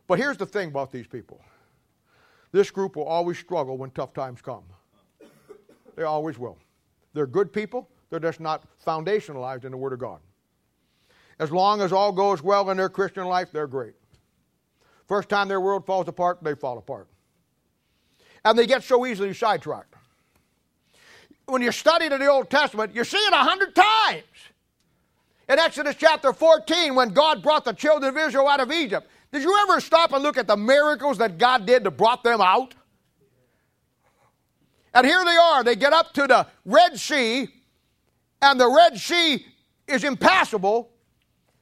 But 0.07 0.19
here's 0.19 0.37
the 0.37 0.45
thing 0.45 0.69
about 0.69 0.91
these 0.91 1.07
people 1.07 1.41
this 2.51 2.69
group 2.69 2.95
will 2.95 3.05
always 3.05 3.39
struggle 3.39 3.77
when 3.77 3.89
tough 3.91 4.13
times 4.13 4.41
come. 4.41 4.63
They 5.95 6.03
always 6.03 6.37
will. 6.37 6.57
They're 7.13 7.27
good 7.27 7.51
people, 7.51 7.89
they're 8.09 8.19
just 8.19 8.39
not 8.39 8.63
foundationalized 8.85 9.65
in 9.65 9.71
the 9.71 9.77
Word 9.77 9.93
of 9.93 9.99
God. 9.99 10.19
As 11.39 11.51
long 11.51 11.81
as 11.81 11.91
all 11.91 12.11
goes 12.11 12.43
well 12.43 12.69
in 12.69 12.77
their 12.77 12.89
Christian 12.89 13.25
life, 13.25 13.51
they're 13.51 13.67
great. 13.67 13.95
First 15.07 15.29
time 15.29 15.47
their 15.47 15.61
world 15.61 15.85
falls 15.85 16.07
apart, 16.07 16.43
they 16.43 16.55
fall 16.55 16.77
apart. 16.77 17.07
And 18.45 18.57
they 18.57 18.67
get 18.67 18.83
so 18.83 19.05
easily 19.05 19.33
sidetracked. 19.33 19.93
When 21.45 21.61
you 21.61 21.71
study 21.71 22.07
the 22.07 22.25
Old 22.27 22.49
Testament, 22.49 22.95
you 22.95 23.03
see 23.03 23.17
it 23.17 23.33
a 23.33 23.37
hundred 23.37 23.75
times. 23.75 24.23
In 25.49 25.59
Exodus 25.59 25.95
chapter 25.97 26.31
14, 26.31 26.95
when 26.95 27.09
God 27.09 27.43
brought 27.43 27.65
the 27.65 27.73
children 27.73 28.15
of 28.15 28.17
Israel 28.17 28.47
out 28.47 28.61
of 28.61 28.71
Egypt, 28.71 29.07
did 29.33 29.41
you 29.41 29.57
ever 29.63 29.81
stop 29.81 30.13
and 30.13 30.21
look 30.21 30.37
at 30.37 30.45
the 30.45 30.55
miracles 30.55 31.17
that 31.17 31.39
God 31.39 31.65
did 31.65 31.83
to 31.85 31.91
brought 31.91 32.23
them 32.23 32.39
out? 32.39 32.75
And 34.93 35.07
here 35.07 35.25
they 35.25 35.35
are. 35.35 35.63
They 35.63 35.75
get 35.75 35.91
up 35.91 36.13
to 36.13 36.27
the 36.27 36.47
Red 36.65 36.99
Sea, 36.99 37.47
and 38.43 38.59
the 38.59 38.69
Red 38.69 38.99
Sea 38.99 39.43
is 39.87 40.03
impassable. 40.03 40.91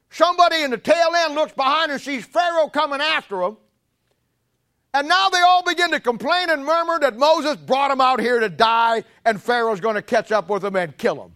Somebody 0.09 0.63
in 0.63 0.71
the 0.71 0.77
tail 0.77 1.11
end 1.15 1.33
looks 1.33 1.53
behind 1.53 1.93
and 1.93 2.01
sees 2.01 2.25
Pharaoh 2.25 2.67
coming 2.67 2.99
after 2.99 3.39
them. 3.39 3.55
And 4.93 5.07
now 5.07 5.29
they 5.29 5.39
all 5.39 5.63
begin 5.63 5.91
to 5.91 6.01
complain 6.01 6.49
and 6.49 6.65
murmur 6.65 6.99
that 6.99 7.17
Moses 7.17 7.55
brought 7.55 7.87
them 7.87 8.01
out 8.01 8.19
here 8.19 8.41
to 8.41 8.49
die, 8.49 9.05
and 9.23 9.41
Pharaoh's 9.41 9.79
going 9.79 9.95
to 9.95 10.01
catch 10.01 10.33
up 10.33 10.49
with 10.49 10.63
them 10.63 10.75
and 10.75 10.97
kill 10.97 11.15
them. 11.15 11.35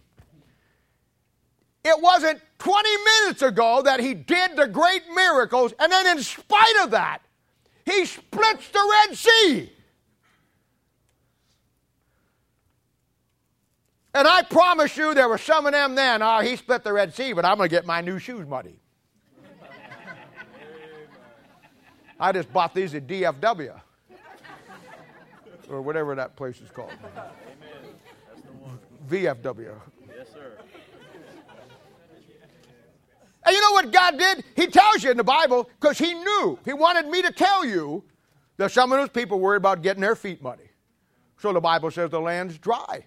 It 1.86 2.02
wasn't 2.02 2.40
20 2.58 2.88
minutes 3.04 3.42
ago 3.42 3.80
that 3.82 4.00
he 4.00 4.12
did 4.12 4.56
the 4.56 4.66
great 4.66 5.02
miracles, 5.14 5.72
and 5.78 5.92
then 5.92 6.16
in 6.16 6.20
spite 6.20 6.76
of 6.82 6.90
that, 6.90 7.20
he 7.84 8.04
splits 8.04 8.68
the 8.70 9.04
Red 9.06 9.16
Sea. 9.16 9.72
And 14.14 14.26
I 14.26 14.42
promise 14.42 14.96
you, 14.96 15.14
there 15.14 15.28
were 15.28 15.38
some 15.38 15.64
of 15.64 15.72
them 15.72 15.94
then, 15.94 16.22
oh, 16.22 16.40
he 16.40 16.56
split 16.56 16.82
the 16.82 16.92
Red 16.92 17.14
Sea, 17.14 17.32
but 17.34 17.44
I'm 17.44 17.56
going 17.56 17.68
to 17.68 17.76
get 17.76 17.86
my 17.86 18.00
new 18.00 18.18
shoes 18.18 18.48
muddy. 18.48 18.80
I 22.18 22.32
just 22.32 22.52
bought 22.52 22.74
these 22.74 22.96
at 22.96 23.06
DFW 23.06 23.80
or 25.68 25.82
whatever 25.82 26.16
that 26.16 26.34
place 26.34 26.60
is 26.60 26.70
called. 26.70 26.90
VFW. 29.08 29.78
Yes, 30.08 30.32
sir. 30.32 30.58
And 33.46 33.54
you 33.54 33.60
know 33.60 33.72
what 33.72 33.92
God 33.92 34.18
did? 34.18 34.44
He 34.56 34.66
tells 34.66 35.04
you 35.04 35.12
in 35.12 35.16
the 35.16 35.24
Bible 35.24 35.70
because 35.80 35.98
He 35.98 36.12
knew. 36.12 36.58
He 36.64 36.72
wanted 36.72 37.06
me 37.06 37.22
to 37.22 37.32
tell 37.32 37.64
you 37.64 38.02
that 38.56 38.72
some 38.72 38.92
of 38.92 38.98
those 38.98 39.08
people 39.08 39.38
worried 39.38 39.58
about 39.58 39.82
getting 39.82 40.00
their 40.00 40.16
feet 40.16 40.42
muddy. 40.42 40.68
So 41.38 41.52
the 41.52 41.60
Bible 41.60 41.90
says 41.90 42.10
the 42.10 42.20
land's 42.20 42.58
dry. 42.58 43.04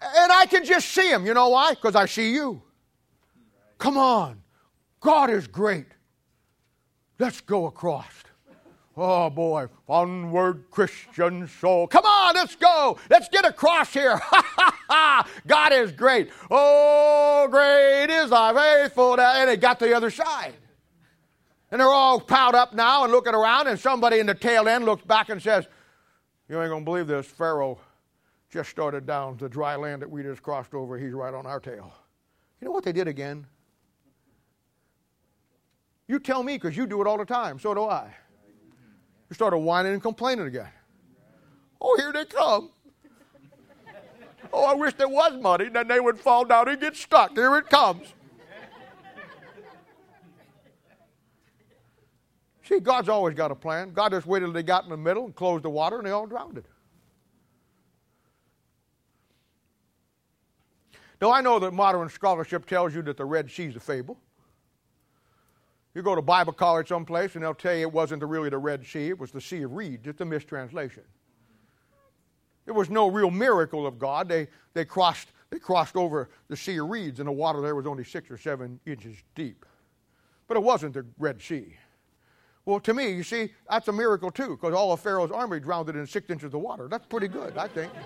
And 0.00 0.32
I 0.32 0.46
can 0.46 0.64
just 0.64 0.88
see 0.88 1.10
him. 1.10 1.26
You 1.26 1.34
know 1.34 1.48
why? 1.48 1.74
Because 1.74 1.96
I 1.96 2.06
see 2.06 2.32
you. 2.32 2.62
Come 3.78 3.96
on. 3.96 4.42
God 5.00 5.30
is 5.30 5.46
great. 5.46 5.86
Let's 7.18 7.40
go 7.40 7.66
across. 7.66 8.12
Oh 9.00 9.30
boy, 9.30 9.68
onward 9.86 10.64
Christian 10.72 11.46
soul. 11.46 11.86
Come 11.86 12.04
on, 12.04 12.34
let's 12.34 12.56
go. 12.56 12.98
Let's 13.08 13.28
get 13.28 13.44
across 13.44 13.92
here. 13.92 14.20
Ha 14.28 14.42
ha 14.56 14.78
ha! 14.90 15.28
God 15.46 15.72
is 15.72 15.92
great. 15.92 16.30
Oh, 16.50 17.46
great 17.48 18.10
is 18.10 18.30
thy 18.30 18.52
faithfulness. 18.52 19.36
And 19.36 19.50
they 19.50 19.56
got 19.56 19.78
to 19.78 19.84
the 19.84 19.94
other 19.94 20.10
side. 20.10 20.54
And 21.70 21.80
they're 21.80 21.88
all 21.88 22.18
piled 22.18 22.54
up 22.54 22.74
now 22.74 23.04
and 23.04 23.12
looking 23.12 23.34
around, 23.34 23.68
and 23.68 23.78
somebody 23.78 24.18
in 24.18 24.26
the 24.26 24.34
tail 24.34 24.66
end 24.66 24.84
looks 24.84 25.04
back 25.04 25.28
and 25.28 25.40
says, 25.40 25.68
You 26.48 26.60
ain't 26.60 26.70
going 26.70 26.82
to 26.82 26.84
believe 26.84 27.06
this. 27.06 27.26
Pharaoh 27.26 27.78
just 28.50 28.70
started 28.70 29.06
down 29.06 29.36
the 29.36 29.48
dry 29.48 29.76
land 29.76 30.02
that 30.02 30.10
we 30.10 30.22
just 30.22 30.42
crossed 30.42 30.74
over. 30.74 30.98
He's 30.98 31.12
right 31.12 31.34
on 31.34 31.46
our 31.46 31.60
tail. 31.60 31.92
You 32.60 32.64
know 32.64 32.72
what 32.72 32.84
they 32.84 32.92
did 32.92 33.06
again? 33.06 33.46
You 36.08 36.18
tell 36.18 36.42
me 36.42 36.56
because 36.56 36.76
you 36.76 36.86
do 36.86 37.00
it 37.00 37.06
all 37.06 37.18
the 37.18 37.26
time. 37.26 37.58
So 37.60 37.74
do 37.74 37.84
I. 37.84 38.12
You 39.28 39.34
started 39.34 39.58
whining 39.58 39.92
and 39.92 40.02
complaining 40.02 40.46
again. 40.46 40.68
Oh, 41.80 41.96
here 41.96 42.12
they 42.12 42.24
come. 42.24 42.70
Oh, 44.52 44.64
I 44.64 44.74
wish 44.74 44.94
there 44.94 45.08
was 45.08 45.40
money. 45.40 45.68
Then 45.68 45.88
they 45.88 46.00
would 46.00 46.18
fall 46.18 46.44
down 46.44 46.68
and 46.68 46.80
get 46.80 46.96
stuck. 46.96 47.32
Here 47.36 47.56
it 47.56 47.68
comes. 47.68 48.14
See, 52.62 52.80
God's 52.80 53.08
always 53.08 53.34
got 53.34 53.50
a 53.50 53.54
plan. 53.54 53.92
God 53.92 54.12
just 54.12 54.26
waited 54.26 54.46
till 54.46 54.52
they 54.52 54.62
got 54.62 54.84
in 54.84 54.90
the 54.90 54.96
middle 54.96 55.24
and 55.24 55.34
closed 55.34 55.64
the 55.64 55.70
water 55.70 55.98
and 55.98 56.06
they 56.06 56.10
all 56.10 56.26
drowned. 56.26 56.62
Now, 61.20 61.32
I 61.32 61.40
know 61.40 61.58
that 61.58 61.72
modern 61.72 62.08
scholarship 62.10 62.66
tells 62.66 62.94
you 62.94 63.02
that 63.02 63.16
the 63.16 63.24
Red 63.24 63.50
Sea 63.50 63.66
is 63.66 63.76
a 63.76 63.80
fable. 63.80 64.18
You 65.94 66.02
go 66.02 66.14
to 66.14 66.22
Bible 66.22 66.52
college 66.52 66.88
someplace 66.88 67.34
and 67.34 67.42
they'll 67.42 67.54
tell 67.54 67.74
you 67.74 67.82
it 67.82 67.92
wasn't 67.92 68.22
really 68.22 68.50
the 68.50 68.58
Red 68.58 68.86
Sea, 68.86 69.08
it 69.08 69.18
was 69.18 69.30
the 69.30 69.40
Sea 69.40 69.62
of 69.62 69.72
Reeds. 69.72 70.06
It's 70.06 70.20
a 70.20 70.24
mistranslation. 70.24 71.02
It 72.66 72.72
was 72.72 72.90
no 72.90 73.08
real 73.08 73.30
miracle 73.30 73.86
of 73.86 73.98
God. 73.98 74.28
They, 74.28 74.46
they, 74.74 74.84
crossed, 74.84 75.32
they 75.50 75.58
crossed 75.58 75.96
over 75.96 76.28
the 76.48 76.56
Sea 76.56 76.78
of 76.78 76.90
Reeds 76.90 77.18
and 77.18 77.26
the 77.26 77.32
water 77.32 77.62
there 77.62 77.74
was 77.74 77.86
only 77.86 78.04
six 78.04 78.30
or 78.30 78.36
seven 78.36 78.78
inches 78.86 79.16
deep. 79.34 79.64
But 80.46 80.56
it 80.56 80.62
wasn't 80.62 80.94
the 80.94 81.06
Red 81.18 81.40
Sea. 81.40 81.76
Well, 82.66 82.80
to 82.80 82.92
me, 82.92 83.10
you 83.10 83.22
see, 83.22 83.50
that's 83.70 83.88
a 83.88 83.92
miracle 83.92 84.30
too, 84.30 84.50
because 84.50 84.74
all 84.74 84.92
of 84.92 85.00
Pharaoh's 85.00 85.30
army 85.30 85.58
drowned 85.58 85.88
in 85.88 86.06
six 86.06 86.28
inches 86.28 86.52
of 86.52 86.60
water. 86.60 86.86
That's 86.86 87.06
pretty 87.06 87.28
good, 87.28 87.56
I 87.56 87.68
think. 87.68 87.90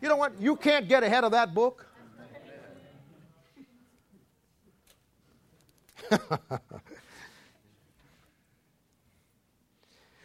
You 0.00 0.08
know 0.08 0.16
what? 0.16 0.40
You 0.40 0.54
can't 0.54 0.88
get 0.88 1.02
ahead 1.02 1.24
of 1.24 1.32
that 1.32 1.54
book. 1.54 1.87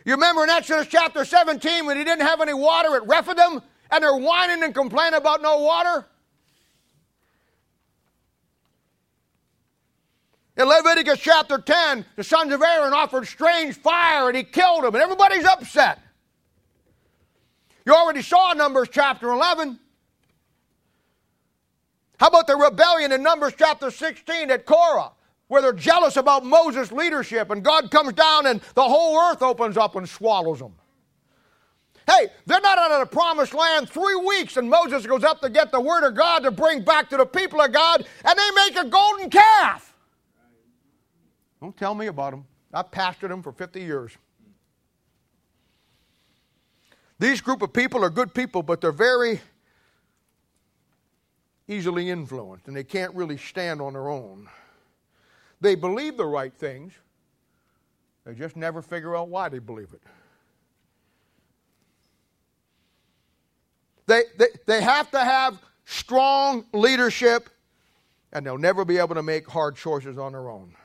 you 0.05 0.13
remember 0.13 0.43
in 0.43 0.49
Exodus 0.49 0.87
chapter 0.87 1.25
17 1.25 1.85
when 1.85 1.97
he 1.97 2.03
didn't 2.03 2.25
have 2.25 2.41
any 2.41 2.53
water 2.53 2.95
at 2.95 3.07
Rephidim 3.07 3.61
and 3.91 4.03
they're 4.03 4.17
whining 4.17 4.63
and 4.63 4.73
complaining 4.73 5.17
about 5.17 5.41
no 5.41 5.59
water? 5.59 6.07
In 10.55 10.67
Leviticus 10.67 11.19
chapter 11.19 11.57
10, 11.57 12.05
the 12.15 12.23
sons 12.23 12.53
of 12.53 12.61
Aaron 12.61 12.93
offered 12.93 13.27
strange 13.27 13.75
fire 13.75 14.27
and 14.27 14.37
he 14.37 14.43
killed 14.43 14.83
them, 14.83 14.93
and 14.93 15.01
everybody's 15.01 15.45
upset. 15.45 15.99
You 17.85 17.93
already 17.93 18.21
saw 18.21 18.53
Numbers 18.53 18.89
chapter 18.91 19.29
11. 19.29 19.79
How 22.19 22.27
about 22.27 22.47
the 22.47 22.55
rebellion 22.55 23.11
in 23.11 23.23
Numbers 23.23 23.53
chapter 23.57 23.89
16 23.89 24.51
at 24.51 24.65
Korah, 24.65 25.11
where 25.53 25.61
they're 25.61 25.71
jealous 25.71 26.17
about 26.17 26.43
Moses' 26.43 26.91
leadership 26.91 27.51
and 27.51 27.63
God 27.63 27.91
comes 27.91 28.13
down 28.13 28.47
and 28.47 28.59
the 28.73 28.81
whole 28.81 29.15
earth 29.17 29.43
opens 29.43 29.77
up 29.77 29.95
and 29.95 30.09
swallows 30.09 30.57
them? 30.57 30.73
Hey, 32.07 32.27
they're 32.47 32.59
not 32.59 32.79
out 32.79 32.91
of 32.91 32.99
the 32.99 33.15
promised 33.15 33.53
land 33.53 33.87
three 33.87 34.15
weeks, 34.15 34.57
and 34.57 34.69
Moses 34.69 35.05
goes 35.05 35.23
up 35.23 35.41
to 35.41 35.49
get 35.49 35.71
the 35.71 35.79
word 35.79 36.05
of 36.05 36.15
God 36.15 36.39
to 36.43 36.51
bring 36.51 36.81
back 36.81 37.07
to 37.11 37.17
the 37.17 37.25
people 37.25 37.61
of 37.61 37.71
God, 37.71 38.05
and 38.25 38.37
they 38.37 38.49
make 38.55 38.75
a 38.75 38.85
golden 38.89 39.29
calf. 39.29 39.95
Don't 41.61 41.77
tell 41.77 41.95
me 41.95 42.07
about 42.07 42.31
them. 42.31 42.45
I've 42.73 42.91
pastored 42.91 43.29
them 43.29 43.41
for 43.41 43.51
50 43.53 43.79
years. 43.79 44.11
These 47.19 47.39
group 47.39 47.61
of 47.61 47.71
people 47.71 48.03
are 48.03 48.09
good 48.09 48.33
people, 48.33 48.63
but 48.63 48.81
they're 48.81 48.91
very 48.91 49.39
easily 51.67 52.09
influenced 52.09 52.67
and 52.67 52.75
they 52.75 52.83
can't 52.83 53.13
really 53.15 53.37
stand 53.37 53.81
on 53.81 53.93
their 53.93 54.09
own. 54.09 54.49
They 55.63 55.75
believe 55.75 56.17
the 56.17 56.25
right 56.25 56.53
things, 56.53 56.91
they 58.25 58.33
just 58.33 58.57
never 58.57 58.81
figure 58.81 59.15
out 59.15 59.29
why 59.29 59.47
they 59.47 59.59
believe 59.59 59.93
it. 59.93 60.01
They, 64.05 64.23
they, 64.37 64.47
they 64.65 64.81
have 64.81 65.09
to 65.11 65.19
have 65.19 65.61
strong 65.85 66.65
leadership 66.73 67.49
and 68.33 68.45
they'll 68.45 68.57
never 68.57 68.83
be 68.83 68.97
able 68.97 69.15
to 69.15 69.23
make 69.23 69.47
hard 69.47 69.77
choices 69.77 70.17
on 70.17 70.33
their 70.33 70.49
own. 70.49 70.75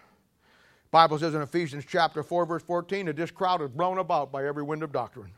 Bible 0.92 1.18
says 1.18 1.34
in 1.34 1.42
Ephesians 1.42 1.84
chapter 1.84 2.22
4 2.22 2.46
verse 2.46 2.62
14 2.62 3.06
that 3.06 3.16
this 3.16 3.32
crowd 3.32 3.60
is 3.60 3.70
blown 3.70 3.98
about 3.98 4.30
by 4.30 4.46
every 4.46 4.62
wind 4.62 4.84
of 4.84 4.92
doctrine. 4.92 5.32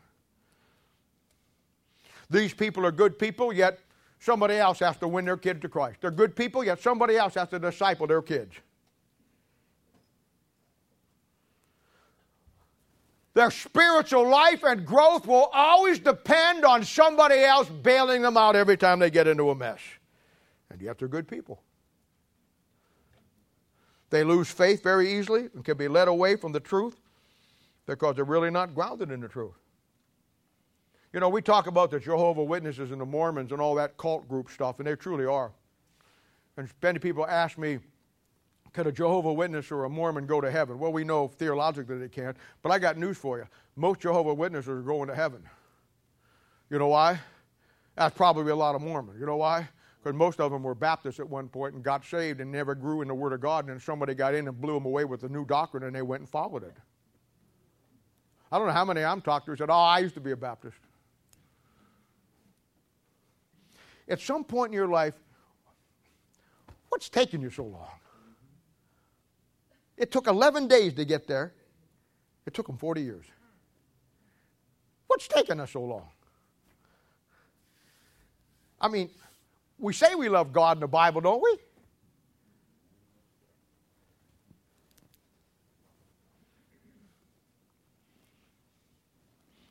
These 2.29 2.53
people 2.53 2.85
are 2.85 2.91
good 2.91 3.17
people, 3.17 3.51
yet 3.51 3.79
somebody 4.19 4.57
else 4.57 4.77
has 4.79 4.97
to 4.97 5.07
win 5.07 5.25
their 5.25 5.35
kid 5.35 5.63
to 5.63 5.67
Christ. 5.67 6.01
They're 6.01 6.11
good 6.11 6.35
people, 6.35 6.63
yet 6.63 6.79
somebody 6.79 7.17
else 7.17 7.33
has 7.33 7.49
to 7.49 7.57
disciple 7.57 8.05
their 8.05 8.21
kids. 8.21 8.53
Their 13.33 13.51
spiritual 13.51 14.27
life 14.27 14.63
and 14.63 14.85
growth 14.85 15.25
will 15.25 15.49
always 15.53 15.99
depend 15.99 16.65
on 16.65 16.83
somebody 16.83 17.39
else 17.39 17.69
bailing 17.69 18.21
them 18.21 18.35
out 18.35 18.55
every 18.55 18.77
time 18.77 18.99
they 18.99 19.09
get 19.09 19.27
into 19.27 19.49
a 19.49 19.55
mess. 19.55 19.79
And 20.69 20.81
yet 20.81 20.99
they're 20.99 21.07
good 21.07 21.27
people. 21.27 21.61
They 24.09 24.25
lose 24.25 24.51
faith 24.51 24.83
very 24.83 25.17
easily 25.17 25.49
and 25.53 25.63
can 25.63 25.77
be 25.77 25.87
led 25.87 26.09
away 26.09 26.35
from 26.35 26.51
the 26.51 26.59
truth 26.59 26.99
because 27.85 28.15
they're 28.15 28.25
really 28.25 28.51
not 28.51 28.75
grounded 28.75 29.11
in 29.11 29.21
the 29.21 29.29
truth. 29.29 29.53
You 31.13 31.19
know, 31.21 31.29
we 31.29 31.41
talk 31.41 31.67
about 31.67 31.91
the 31.91 31.99
Jehovah 31.99 32.43
Witnesses 32.43 32.91
and 32.91 32.99
the 32.99 33.05
Mormons 33.05 33.51
and 33.51 33.61
all 33.61 33.75
that 33.75 33.97
cult 33.97 34.27
group 34.27 34.49
stuff, 34.49 34.79
and 34.79 34.87
they 34.87 34.95
truly 34.95 35.25
are. 35.25 35.51
And 36.57 36.69
many 36.81 36.99
people 36.99 37.25
ask 37.25 37.57
me, 37.57 37.79
can 38.73 38.87
a 38.87 38.91
Jehovah 38.91 39.33
Witness 39.33 39.71
or 39.71 39.83
a 39.83 39.89
Mormon 39.89 40.25
go 40.25 40.39
to 40.39 40.49
heaven? 40.49 40.79
Well, 40.79 40.93
we 40.93 41.03
know 41.03 41.27
theologically 41.27 41.97
they 41.97 42.07
can't, 42.07 42.37
but 42.61 42.71
I 42.71 42.79
got 42.79 42.97
news 42.97 43.17
for 43.17 43.37
you. 43.37 43.45
Most 43.75 43.99
Jehovah 43.99 44.33
Witnesses 44.33 44.69
are 44.69 44.81
going 44.81 45.07
to 45.09 45.15
heaven. 45.15 45.43
You 46.69 46.79
know 46.79 46.87
why? 46.87 47.19
That's 47.95 48.15
probably 48.15 48.51
a 48.51 48.55
lot 48.55 48.75
of 48.75 48.81
Mormons. 48.81 49.19
You 49.19 49.25
know 49.25 49.35
why? 49.35 49.67
Because 50.01 50.17
most 50.17 50.39
of 50.39 50.51
them 50.51 50.63
were 50.63 50.73
Baptists 50.73 51.19
at 51.19 51.29
one 51.29 51.49
point 51.49 51.75
and 51.75 51.83
got 51.83 52.05
saved 52.05 52.39
and 52.39 52.51
never 52.51 52.73
grew 52.73 53.01
in 53.01 53.07
the 53.07 53.13
Word 53.13 53.33
of 53.33 53.41
God, 53.41 53.65
and 53.65 53.73
then 53.73 53.79
somebody 53.79 54.15
got 54.15 54.33
in 54.33 54.47
and 54.47 54.59
blew 54.59 54.73
them 54.73 54.85
away 54.85 55.05
with 55.05 55.23
a 55.23 55.29
new 55.29 55.45
doctrine, 55.45 55.83
and 55.83 55.93
they 55.93 56.01
went 56.01 56.21
and 56.21 56.29
followed 56.29 56.63
it. 56.63 56.75
I 58.51 58.57
don't 58.57 58.67
know 58.67 58.73
how 58.73 58.85
many 58.85 59.03
I'm 59.03 59.21
talking 59.21 59.53
to 59.53 59.57
said, 59.57 59.69
Oh, 59.69 59.73
I 59.73 59.99
used 59.99 60.15
to 60.15 60.21
be 60.21 60.31
a 60.31 60.37
Baptist. 60.37 60.77
At 64.09 64.19
some 64.19 64.43
point 64.43 64.71
in 64.71 64.73
your 64.73 64.87
life, 64.87 65.13
what's 66.89 67.07
taking 67.07 67.41
you 67.41 67.49
so 67.49 67.63
long? 67.63 68.00
It 70.01 70.09
took 70.09 70.25
11 70.25 70.67
days 70.67 70.95
to 70.95 71.05
get 71.05 71.27
there. 71.27 71.53
It 72.47 72.55
took 72.55 72.65
them 72.65 72.75
40 72.75 73.03
years. 73.03 73.25
What's 75.05 75.27
taking 75.27 75.59
us 75.59 75.69
so 75.69 75.83
long? 75.83 76.09
I 78.81 78.87
mean, 78.87 79.11
we 79.77 79.93
say 79.93 80.15
we 80.15 80.27
love 80.27 80.51
God 80.51 80.77
in 80.77 80.81
the 80.81 80.87
Bible, 80.87 81.21
don't 81.21 81.43
we? 81.43 81.55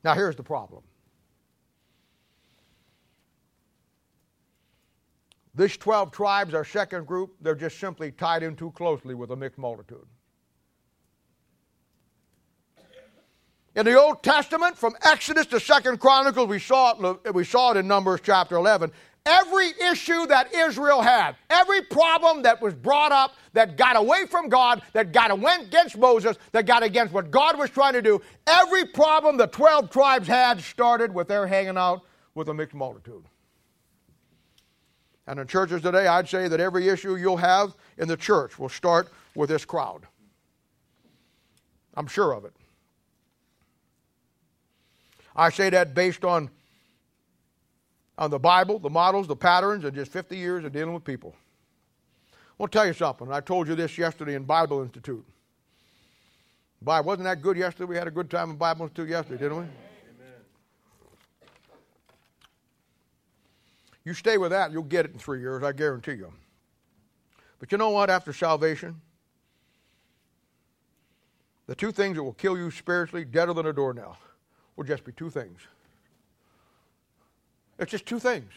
Now, 0.04 0.14
here's 0.14 0.36
the 0.36 0.44
problem. 0.44 0.84
These 5.56 5.76
12 5.76 6.12
tribes, 6.12 6.54
our 6.54 6.64
second 6.64 7.08
group, 7.08 7.34
they're 7.40 7.56
just 7.56 7.80
simply 7.80 8.12
tied 8.12 8.44
in 8.44 8.54
too 8.54 8.70
closely 8.70 9.16
with 9.16 9.32
a 9.32 9.36
mixed 9.36 9.58
multitude. 9.58 10.06
In 13.76 13.84
the 13.84 13.94
Old 13.94 14.22
Testament, 14.22 14.76
from 14.76 14.96
Exodus 15.02 15.46
to 15.46 15.60
Second 15.60 16.00
Chronicles, 16.00 16.48
we 16.48 16.58
saw 16.58 17.16
it, 17.24 17.34
we 17.34 17.44
saw 17.44 17.70
it 17.70 17.76
in 17.76 17.86
Numbers 17.86 18.20
chapter 18.22 18.56
11. 18.56 18.90
Every 19.26 19.70
issue 19.90 20.26
that 20.26 20.52
Israel 20.52 21.02
had, 21.02 21.36
every 21.50 21.82
problem 21.82 22.42
that 22.42 22.60
was 22.60 22.74
brought 22.74 23.12
up 23.12 23.34
that 23.52 23.76
got 23.76 23.96
away 23.96 24.26
from 24.26 24.48
God, 24.48 24.82
that 24.92 25.12
got 25.12 25.30
against 25.30 25.96
Moses, 25.96 26.36
that 26.52 26.66
got 26.66 26.82
against 26.82 27.12
what 27.12 27.30
God 27.30 27.58
was 27.58 27.70
trying 27.70 27.92
to 27.92 28.02
do, 28.02 28.20
every 28.46 28.86
problem 28.86 29.36
the 29.36 29.46
12 29.46 29.90
tribes 29.90 30.26
had 30.26 30.60
started 30.62 31.14
with 31.14 31.28
their 31.28 31.46
hanging 31.46 31.76
out 31.76 32.00
with 32.34 32.48
a 32.48 32.54
mixed 32.54 32.74
multitude. 32.74 33.24
And 35.26 35.38
in 35.38 35.46
churches 35.46 35.82
today, 35.82 36.08
I'd 36.08 36.28
say 36.28 36.48
that 36.48 36.58
every 36.58 36.88
issue 36.88 37.14
you'll 37.14 37.36
have 37.36 37.76
in 37.98 38.08
the 38.08 38.16
church 38.16 38.58
will 38.58 38.68
start 38.68 39.10
with 39.36 39.48
this 39.48 39.64
crowd. 39.64 40.06
I'm 41.94 42.08
sure 42.08 42.32
of 42.32 42.44
it. 42.44 42.54
I 45.34 45.50
say 45.50 45.70
that 45.70 45.94
based 45.94 46.24
on, 46.24 46.50
on 48.18 48.30
the 48.30 48.38
Bible, 48.38 48.78
the 48.78 48.90
models, 48.90 49.26
the 49.26 49.36
patterns, 49.36 49.84
and 49.84 49.94
just 49.94 50.12
50 50.12 50.36
years 50.36 50.64
of 50.64 50.72
dealing 50.72 50.94
with 50.94 51.04
people. 51.04 51.34
I 52.32 52.36
want 52.58 52.72
to 52.72 52.78
tell 52.78 52.86
you 52.86 52.92
something. 52.92 53.30
I 53.32 53.40
told 53.40 53.68
you 53.68 53.74
this 53.74 53.96
yesterday 53.96 54.34
in 54.34 54.44
Bible 54.44 54.82
Institute. 54.82 55.24
Bible 56.82 57.06
wasn't 57.06 57.24
that 57.24 57.42
good 57.42 57.56
yesterday? 57.56 57.84
We 57.84 57.96
had 57.96 58.08
a 58.08 58.10
good 58.10 58.30
time 58.30 58.50
in 58.50 58.56
Bible 58.56 58.84
Institute 58.84 59.08
yesterday, 59.08 59.38
didn't 59.42 59.58
we? 59.58 59.62
Amen. 59.64 59.72
You 64.04 64.14
stay 64.14 64.38
with 64.38 64.50
that, 64.50 64.72
you'll 64.72 64.82
get 64.82 65.04
it 65.04 65.12
in 65.12 65.18
three 65.18 65.40
years, 65.40 65.62
I 65.62 65.72
guarantee 65.72 66.12
you. 66.14 66.32
But 67.58 67.70
you 67.70 67.78
know 67.78 67.90
what? 67.90 68.08
After 68.08 68.32
salvation, 68.32 69.00
the 71.66 71.74
two 71.74 71.92
things 71.92 72.16
that 72.16 72.24
will 72.24 72.32
kill 72.32 72.56
you 72.56 72.70
spiritually, 72.70 73.24
deader 73.24 73.52
than 73.52 73.66
a 73.66 73.72
doornail, 73.72 74.16
will 74.80 74.86
just 74.86 75.04
be 75.04 75.12
two 75.12 75.28
things. 75.28 75.60
It's 77.78 77.90
just 77.90 78.06
two 78.06 78.18
things. 78.18 78.50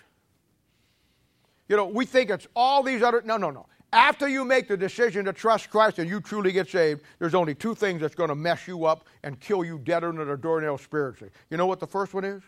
You 1.68 1.76
know, 1.76 1.86
we 1.86 2.06
think 2.06 2.30
it's 2.30 2.48
all 2.56 2.82
these 2.82 3.04
other. 3.04 3.22
No, 3.26 3.36
no, 3.36 3.50
no. 3.50 3.66
After 3.92 4.30
you 4.30 4.46
make 4.46 4.70
the 4.70 4.78
decision 4.78 5.26
to 5.26 5.34
trust 5.34 5.70
Christ 5.70 6.00
and 6.00 6.10
you 6.10 6.22
truly 6.22 6.54
get 6.54 6.70
saved, 6.70 7.02
there's 7.20 7.36
only 7.36 7.54
two 7.54 7.76
things 7.76 8.00
that's 8.00 8.16
going 8.16 8.30
to 8.30 8.36
mess 8.36 8.70
you 8.70 8.86
up 8.86 9.06
and 9.24 9.38
kill 9.42 9.66
you 9.66 9.80
dead 9.80 10.06
under 10.06 10.24
the 10.24 10.38
doornail 10.38 10.78
spiritually. 10.78 11.30
You 11.50 11.58
know 11.58 11.66
what 11.66 11.82
the 11.82 11.88
first 11.88 12.14
one 12.14 12.24
is? 12.24 12.42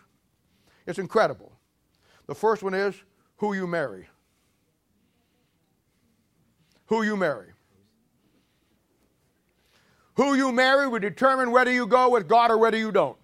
It's 0.86 0.98
incredible. 0.98 1.52
The 2.28 2.34
first 2.34 2.62
one 2.62 2.72
is 2.72 2.94
who 3.36 3.52
you 3.52 3.66
marry. 3.66 4.08
Who 6.86 7.02
you 7.02 7.14
marry. 7.14 7.48
Who 10.14 10.32
you 10.32 10.50
marry 10.50 10.88
will 10.88 10.98
determine 10.98 11.50
whether 11.50 11.70
you 11.70 11.86
go 11.86 12.08
with 12.08 12.26
God 12.26 12.50
or 12.50 12.56
whether 12.56 12.78
you 12.78 12.90
don't. 12.90 13.18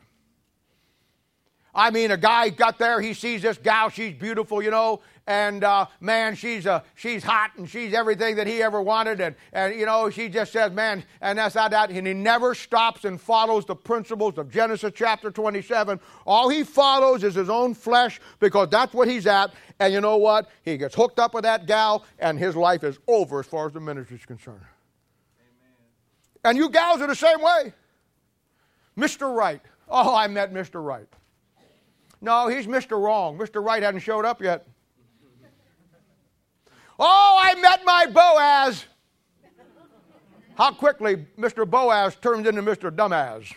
I 1.74 1.90
mean, 1.90 2.10
a 2.10 2.18
guy 2.18 2.50
got 2.50 2.78
there, 2.78 3.00
he 3.00 3.14
sees 3.14 3.40
this 3.40 3.56
gal, 3.56 3.88
she's 3.88 4.12
beautiful, 4.12 4.62
you 4.62 4.70
know, 4.70 5.00
and 5.26 5.64
uh, 5.64 5.86
man, 6.00 6.34
she's 6.34 6.66
uh, 6.66 6.82
she's 6.96 7.24
hot 7.24 7.52
and 7.56 7.68
she's 7.68 7.94
everything 7.94 8.36
that 8.36 8.46
he 8.46 8.62
ever 8.62 8.82
wanted, 8.82 9.20
and 9.20 9.34
and 9.54 9.78
you 9.78 9.86
know, 9.86 10.10
she 10.10 10.28
just 10.28 10.52
says, 10.52 10.70
man, 10.72 11.02
and 11.22 11.38
that's 11.38 11.54
not 11.54 11.70
that, 11.70 11.90
and 11.90 12.06
he 12.06 12.12
never 12.12 12.54
stops 12.54 13.06
and 13.06 13.18
follows 13.18 13.64
the 13.64 13.74
principles 13.74 14.36
of 14.36 14.50
Genesis 14.50 14.92
chapter 14.94 15.30
27. 15.30 15.98
All 16.26 16.50
he 16.50 16.62
follows 16.62 17.24
is 17.24 17.34
his 17.34 17.48
own 17.48 17.72
flesh 17.72 18.20
because 18.38 18.68
that's 18.68 18.92
what 18.92 19.08
he's 19.08 19.26
at, 19.26 19.54
and 19.78 19.94
you 19.94 20.02
know 20.02 20.18
what? 20.18 20.50
He 20.64 20.76
gets 20.76 20.94
hooked 20.94 21.18
up 21.18 21.32
with 21.32 21.44
that 21.44 21.66
gal, 21.66 22.04
and 22.18 22.38
his 22.38 22.54
life 22.54 22.84
is 22.84 22.98
over 23.06 23.40
as 23.40 23.46
far 23.46 23.66
as 23.66 23.72
the 23.72 23.80
ministry 23.80 24.16
is 24.16 24.26
concerned. 24.26 24.60
Amen. 25.38 25.76
And 26.44 26.58
you 26.58 26.68
gals 26.68 27.00
are 27.00 27.06
the 27.06 27.14
same 27.14 27.40
way. 27.40 27.72
Mr. 28.98 29.34
Right. 29.34 29.62
Oh, 29.88 30.14
I 30.14 30.26
met 30.26 30.52
Mr. 30.52 30.84
Right. 30.84 31.06
No, 32.22 32.46
he's 32.46 32.68
Mr. 32.68 33.02
Wrong. 33.02 33.36
Mr. 33.36 33.62
Right 33.62 33.82
hasn't 33.82 34.02
showed 34.02 34.24
up 34.24 34.40
yet. 34.40 34.64
Oh, 36.98 37.40
I 37.42 37.60
met 37.60 37.84
my 37.84 38.06
Boaz. 38.06 38.84
How 40.56 40.72
quickly 40.72 41.26
Mr. 41.36 41.68
Boaz 41.68 42.14
turns 42.14 42.46
into 42.46 42.62
Mr. 42.62 42.90
Dumbass. 42.94 43.52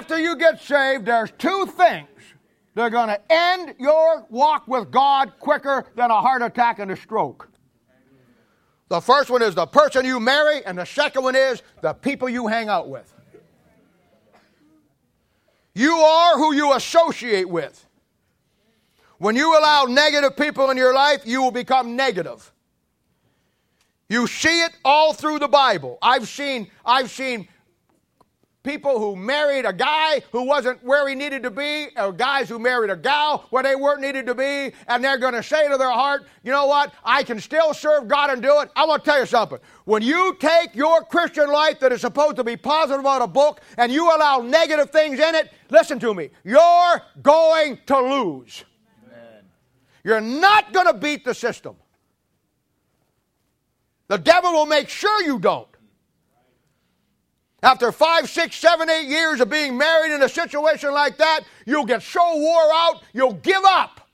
After 0.00 0.18
you 0.18 0.34
get 0.34 0.58
saved, 0.62 1.04
there's 1.04 1.30
two 1.36 1.66
things 1.66 2.08
that 2.74 2.80
are 2.80 2.88
going 2.88 3.08
to 3.08 3.20
end 3.30 3.74
your 3.78 4.24
walk 4.30 4.66
with 4.66 4.90
God 4.90 5.38
quicker 5.38 5.84
than 5.94 6.10
a 6.10 6.18
heart 6.22 6.40
attack 6.40 6.78
and 6.78 6.90
a 6.90 6.96
stroke. 6.96 7.50
The 8.88 9.02
first 9.02 9.28
one 9.28 9.42
is 9.42 9.54
the 9.54 9.66
person 9.66 10.06
you 10.06 10.18
marry, 10.18 10.64
and 10.64 10.78
the 10.78 10.86
second 10.86 11.22
one 11.22 11.36
is 11.36 11.62
the 11.82 11.92
people 11.92 12.30
you 12.30 12.46
hang 12.46 12.70
out 12.70 12.88
with. 12.88 13.12
You 15.74 15.92
are 15.92 16.38
who 16.38 16.54
you 16.54 16.72
associate 16.72 17.50
with. 17.50 17.86
When 19.18 19.36
you 19.36 19.58
allow 19.58 19.84
negative 19.84 20.34
people 20.34 20.70
in 20.70 20.78
your 20.78 20.94
life, 20.94 21.26
you 21.26 21.42
will 21.42 21.50
become 21.50 21.94
negative. 21.94 22.50
You 24.08 24.26
see 24.26 24.62
it 24.62 24.72
all 24.82 25.12
through 25.12 25.40
the 25.40 25.48
Bible. 25.48 25.98
I've 26.00 26.26
seen, 26.26 26.70
I've 26.86 27.10
seen 27.10 27.48
people 28.62 28.98
who 28.98 29.16
married 29.16 29.64
a 29.64 29.72
guy 29.72 30.20
who 30.32 30.42
wasn't 30.42 30.82
where 30.84 31.08
he 31.08 31.14
needed 31.14 31.42
to 31.42 31.50
be, 31.50 31.88
or 31.96 32.12
guys 32.12 32.48
who 32.48 32.58
married 32.58 32.90
a 32.90 32.96
gal 32.96 33.46
where 33.50 33.62
they 33.62 33.74
weren't 33.74 34.00
needed 34.00 34.26
to 34.26 34.34
be, 34.34 34.72
and 34.86 35.02
they're 35.02 35.18
going 35.18 35.34
to 35.34 35.42
say 35.42 35.68
to 35.68 35.78
their 35.78 35.90
heart, 35.90 36.26
you 36.42 36.50
know 36.50 36.66
what, 36.66 36.92
I 37.04 37.22
can 37.22 37.40
still 37.40 37.72
serve 37.72 38.08
God 38.08 38.30
and 38.30 38.42
do 38.42 38.60
it. 38.60 38.70
I 38.76 38.84
want 38.84 39.04
to 39.04 39.10
tell 39.10 39.20
you 39.20 39.26
something. 39.26 39.58
When 39.84 40.02
you 40.02 40.36
take 40.38 40.74
your 40.74 41.02
Christian 41.04 41.50
life 41.50 41.80
that 41.80 41.92
is 41.92 42.02
supposed 42.02 42.36
to 42.36 42.44
be 42.44 42.56
positive 42.56 43.00
about 43.00 43.22
a 43.22 43.26
book 43.26 43.60
and 43.78 43.90
you 43.90 44.14
allow 44.14 44.38
negative 44.38 44.90
things 44.90 45.18
in 45.18 45.34
it, 45.34 45.50
listen 45.70 45.98
to 46.00 46.14
me, 46.14 46.30
you're 46.44 47.02
going 47.22 47.78
to 47.86 47.98
lose. 47.98 48.64
You're 50.04 50.20
not 50.20 50.72
going 50.72 50.86
to 50.86 50.94
beat 50.94 51.24
the 51.24 51.34
system. 51.34 51.76
The 54.08 54.18
devil 54.18 54.52
will 54.52 54.66
make 54.66 54.88
sure 54.88 55.22
you 55.22 55.38
don't. 55.38 55.68
After 57.62 57.92
five, 57.92 58.30
six, 58.30 58.56
seven, 58.56 58.88
eight 58.88 59.08
years 59.08 59.40
of 59.40 59.50
being 59.50 59.76
married 59.76 60.14
in 60.14 60.22
a 60.22 60.28
situation 60.28 60.92
like 60.92 61.18
that, 61.18 61.40
you'll 61.66 61.84
get 61.84 62.02
so 62.02 62.36
wore 62.36 62.72
out, 62.72 63.02
you'll 63.12 63.34
give 63.34 63.62
up. 63.64 64.08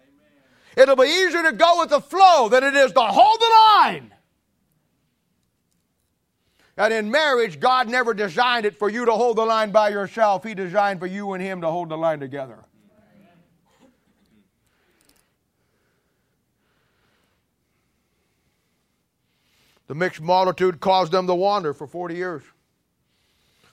Amen. 0.00 0.82
It'll 0.82 0.96
be 0.96 1.08
easier 1.08 1.44
to 1.44 1.52
go 1.52 1.78
with 1.78 1.90
the 1.90 2.00
flow 2.00 2.48
than 2.48 2.64
it 2.64 2.74
is 2.74 2.92
to 2.92 3.00
hold 3.00 3.40
the 3.40 3.50
line. 3.76 4.12
And 6.76 6.92
in 6.92 7.10
marriage, 7.10 7.60
God 7.60 7.88
never 7.88 8.14
designed 8.14 8.66
it 8.66 8.76
for 8.76 8.88
you 8.88 9.04
to 9.04 9.12
hold 9.12 9.36
the 9.38 9.44
line 9.44 9.70
by 9.70 9.90
yourself. 9.90 10.44
He 10.44 10.54
designed 10.54 11.00
for 11.00 11.06
you 11.06 11.32
and 11.32 11.42
Him 11.42 11.60
to 11.60 11.68
hold 11.68 11.88
the 11.88 11.96
line 11.96 12.20
together. 12.20 12.64
The 19.86 19.94
mixed 19.94 20.20
multitude 20.20 20.80
caused 20.80 21.12
them 21.12 21.26
to 21.26 21.34
wander 21.34 21.72
for 21.72 21.86
40 21.86 22.14
years. 22.14 22.42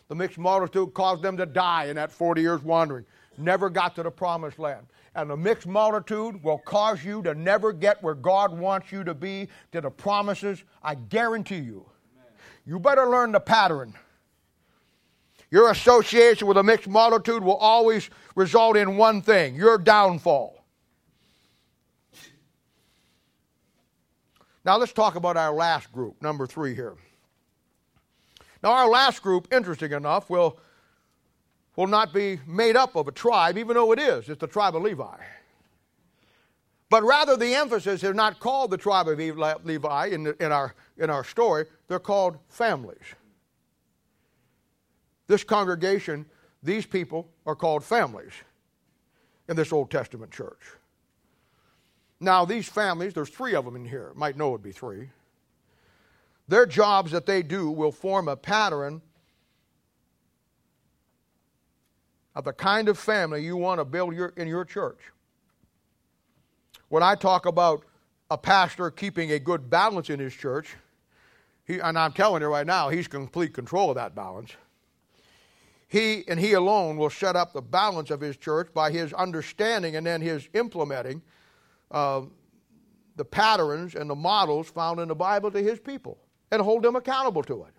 The 0.08 0.16
mixed 0.16 0.38
multitude 0.38 0.93
caused 0.93 1.24
them 1.24 1.36
to 1.38 1.45
die 1.45 1.86
in 1.86 1.95
that 1.95 2.12
40 2.12 2.41
years 2.41 2.62
wandering. 2.62 3.06
Never 3.38 3.70
got 3.70 3.95
to 3.95 4.03
the 4.03 4.12
promised 4.12 4.60
land. 4.60 4.86
And 5.16 5.30
the 5.30 5.38
mixed 5.38 5.68
multitude 5.68 6.43
will 6.43 6.60
cause 6.60 7.03
you 7.03 7.22
to 7.24 7.34
never 7.34 7.72
get 7.72 8.01
where 8.03 8.14
God 8.16 8.58
wants 8.58 8.91
you 8.91 9.03
to 9.03 9.14
be, 9.14 9.47
to 9.72 9.82
the 9.82 9.89
promises, 9.89 10.64
I 10.84 10.95
guarantee 10.95 11.56
you. 11.56 11.86
Amen. 12.14 12.34
You 12.66 12.80
better 12.80 13.08
learn 13.08 13.32
the 13.32 13.39
pattern. 13.39 13.93
Your 15.51 15.72
association 15.72 16.47
with 16.47 16.58
a 16.58 16.64
mixed 16.64 16.88
multitude 16.88 17.43
will 17.43 17.56
always 17.56 18.10
result 18.36 18.76
in 18.76 18.97
one 18.97 19.22
thing 19.22 19.56
your 19.56 19.78
downfall. 19.78 20.66
Now 24.66 24.78
let's 24.78 24.93
talk 24.93 25.16
about 25.16 25.38
our 25.38 25.53
last 25.53 25.91
group, 25.91 26.22
number 26.22 26.47
three 26.47 26.76
here. 26.76 26.95
Now, 28.66 28.72
our 28.72 28.89
last 28.89 29.22
group, 29.22 29.47
interesting 29.53 29.91
enough, 29.91 30.28
will, 30.28 30.57
will 31.76 31.86
not 31.86 32.11
be 32.11 32.39
made 32.47 32.76
up 32.76 32.95
of 32.95 33.07
a 33.07 33.11
tribe, 33.11 33.59
even 33.59 33.76
though 33.76 33.91
it 33.91 33.99
is. 33.99 34.28
It's 34.28 34.41
the 34.41 34.47
tribe 34.47 34.76
of 34.76 34.82
Levi. 34.82 35.18
But 36.89 37.03
rather, 37.03 37.38
the 37.38 37.53
emphasis 37.53 38.03
is 38.03 38.16
not 38.16 38.39
called 38.39 38.72
the 38.72 38.78
tribe 38.78 39.07
of 39.07 39.20
Levi 39.20 40.05
in, 40.07 40.24
the, 40.24 40.43
in, 40.43 40.51
our, 40.51 40.74
in 40.97 41.11
our 41.11 41.24
story, 41.24 41.68
they're 41.88 41.99
called 41.99 42.39
families. 42.49 43.05
This 45.28 45.43
congregation, 45.43 46.26
these 46.63 46.88
people 46.88 47.30
are 47.45 47.55
called 47.55 47.84
families 47.84 48.34
in 49.47 49.55
this 49.55 49.72
Old 49.72 49.91
Testament 49.91 50.32
church. 50.32 50.72
Now, 52.20 52.45
these 52.45 52.68
families, 52.68 53.13
there's 53.13 53.30
three 53.30 53.53
of 53.53 53.63
them 53.63 53.76
in 53.76 53.86
here. 53.86 54.11
Might 54.16 54.36
know 54.36 54.49
it'd 54.49 54.63
be 54.63 54.72
three. 54.72 55.09
Their 56.48 56.66
jobs 56.66 57.12
that 57.12 57.26
they 57.26 57.41
do 57.41 57.72
will 57.72 57.91
form 57.91 58.28
a 58.28 58.36
pattern 58.36 59.02
of 62.36 62.43
the 62.43 62.54
kind 62.54 62.88
of 62.89 63.00
family 63.00 63.43
you 63.43 63.58
want 63.58 63.80
to 63.80 63.86
build 63.86 64.14
your, 64.14 64.28
in 64.38 64.48
your 64.48 64.66
church. 64.66 65.00
When 66.89 67.02
I 67.02 67.16
talk 67.16 67.46
about 67.46 67.84
a 68.30 68.38
pastor 68.38 68.91
keeping 68.91 69.32
a 69.32 69.39
good 69.39 69.70
balance 69.70 70.10
in 70.10 70.20
his 70.20 70.34
church, 70.34 70.76
he, 71.66 71.80
and 71.80 71.98
I'm 71.98 72.12
telling 72.12 72.41
you 72.41 72.48
right 72.48 72.68
now, 72.68 72.89
he's 72.89 73.08
complete 73.08 73.54
control 73.54 73.89
of 73.89 73.96
that 73.96 74.14
balance. 74.14 74.52
He 75.88 76.24
and 76.28 76.39
he 76.39 76.54
alone 76.54 76.98
will 76.98 77.10
set 77.10 77.36
up 77.36 77.54
the 77.54 77.62
balance 77.62 78.12
of 78.12 78.20
his 78.20 78.38
church 78.38 78.70
by 78.74 78.91
his 78.91 79.14
understanding 79.14 79.96
and 79.96 80.06
then 80.06 80.22
his 80.22 80.48
implementing 80.54 81.22
uh, 81.89 82.24
the 83.16 83.26
patterns 83.26 83.96
and 83.96 84.10
the 84.10 84.16
models 84.16 84.68
found 84.68 85.00
in 85.00 85.08
the 85.08 85.16
Bible 85.16 85.50
to 85.52 85.62
his 85.62 85.80
people 85.80 86.18
and 86.52 86.62
hold 86.62 86.84
them 86.84 86.96
accountable 86.96 87.43
to 87.43 87.64
it. 87.64 87.74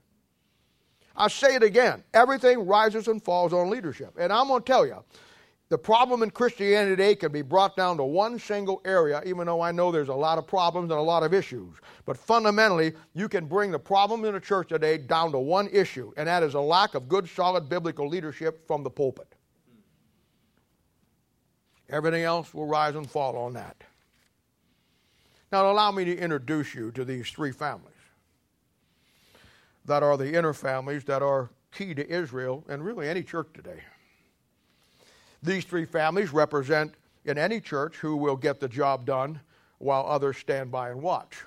I 1.16 1.28
say 1.28 1.54
it 1.54 1.62
again 1.62 2.04
everything 2.12 2.66
rises 2.66 3.08
and 3.08 3.22
falls 3.22 3.52
on 3.52 3.70
leadership. 3.70 4.14
And 4.18 4.32
I'm 4.32 4.48
going 4.48 4.62
to 4.62 4.66
tell 4.66 4.86
you, 4.86 5.02
the 5.68 5.78
problem 5.78 6.22
in 6.22 6.30
Christianity 6.30 6.92
today 6.92 7.16
can 7.16 7.32
be 7.32 7.42
brought 7.42 7.76
down 7.76 7.96
to 7.96 8.04
one 8.04 8.38
single 8.38 8.80
area, 8.84 9.20
even 9.26 9.46
though 9.46 9.60
I 9.60 9.72
know 9.72 9.90
there's 9.90 10.10
a 10.10 10.14
lot 10.14 10.38
of 10.38 10.46
problems 10.46 10.92
and 10.92 10.98
a 10.98 11.02
lot 11.02 11.24
of 11.24 11.34
issues. 11.34 11.74
But 12.04 12.16
fundamentally, 12.16 12.92
you 13.14 13.28
can 13.28 13.46
bring 13.46 13.72
the 13.72 13.78
problem 13.78 14.24
in 14.24 14.34
the 14.34 14.40
church 14.40 14.68
today 14.68 14.96
down 14.96 15.32
to 15.32 15.40
one 15.40 15.68
issue, 15.72 16.12
and 16.16 16.28
that 16.28 16.44
is 16.44 16.54
a 16.54 16.60
lack 16.60 16.94
of 16.94 17.08
good, 17.08 17.28
solid 17.28 17.68
biblical 17.68 18.08
leadership 18.08 18.64
from 18.68 18.84
the 18.84 18.90
pulpit. 18.90 19.34
Everything 21.88 22.22
else 22.22 22.54
will 22.54 22.66
rise 22.66 22.94
and 22.94 23.10
fall 23.10 23.36
on 23.36 23.54
that. 23.54 23.76
Now, 25.50 25.70
allow 25.70 25.90
me 25.90 26.04
to 26.04 26.16
introduce 26.16 26.74
you 26.74 26.92
to 26.92 27.04
these 27.04 27.28
three 27.28 27.52
families 27.52 27.95
that 29.86 30.02
are 30.02 30.16
the 30.16 30.34
inner 30.34 30.52
families 30.52 31.04
that 31.04 31.22
are 31.22 31.50
key 31.72 31.94
to 31.94 32.08
Israel 32.08 32.64
and 32.68 32.84
really 32.84 33.08
any 33.08 33.22
church 33.22 33.48
today. 33.54 33.80
These 35.42 35.64
three 35.64 35.84
families 35.84 36.32
represent 36.32 36.94
in 37.24 37.38
any 37.38 37.60
church 37.60 37.96
who 37.96 38.16
will 38.16 38.36
get 38.36 38.60
the 38.60 38.68
job 38.68 39.06
done 39.06 39.40
while 39.78 40.06
others 40.06 40.36
stand 40.36 40.70
by 40.70 40.90
and 40.90 41.02
watch. 41.02 41.44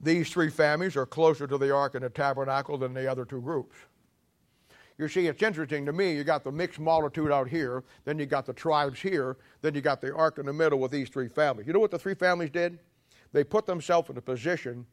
These 0.00 0.30
three 0.30 0.50
families 0.50 0.96
are 0.96 1.06
closer 1.06 1.46
to 1.46 1.58
the 1.58 1.74
ark 1.74 1.94
and 1.94 2.04
the 2.04 2.10
tabernacle 2.10 2.78
than 2.78 2.94
the 2.94 3.10
other 3.10 3.24
two 3.24 3.40
groups. 3.40 3.76
You 4.98 5.08
see, 5.08 5.26
it's 5.26 5.42
interesting 5.42 5.84
to 5.86 5.92
me. 5.92 6.14
You 6.14 6.24
got 6.24 6.44
the 6.44 6.52
mixed 6.52 6.78
multitude 6.78 7.30
out 7.30 7.48
here, 7.48 7.84
then 8.04 8.18
you 8.18 8.24
got 8.24 8.46
the 8.46 8.52
tribes 8.52 9.00
here, 9.00 9.36
then 9.60 9.74
you 9.74 9.80
got 9.80 10.00
the 10.00 10.14
ark 10.14 10.38
in 10.38 10.46
the 10.46 10.52
middle 10.52 10.78
with 10.78 10.90
these 10.90 11.08
three 11.08 11.28
families. 11.28 11.66
You 11.66 11.72
know 11.72 11.80
what 11.80 11.90
the 11.90 11.98
three 11.98 12.14
families 12.14 12.50
did? 12.50 12.78
They 13.32 13.44
put 13.44 13.66
themselves 13.66 14.08
in 14.08 14.16
a 14.16 14.22
position 14.22 14.86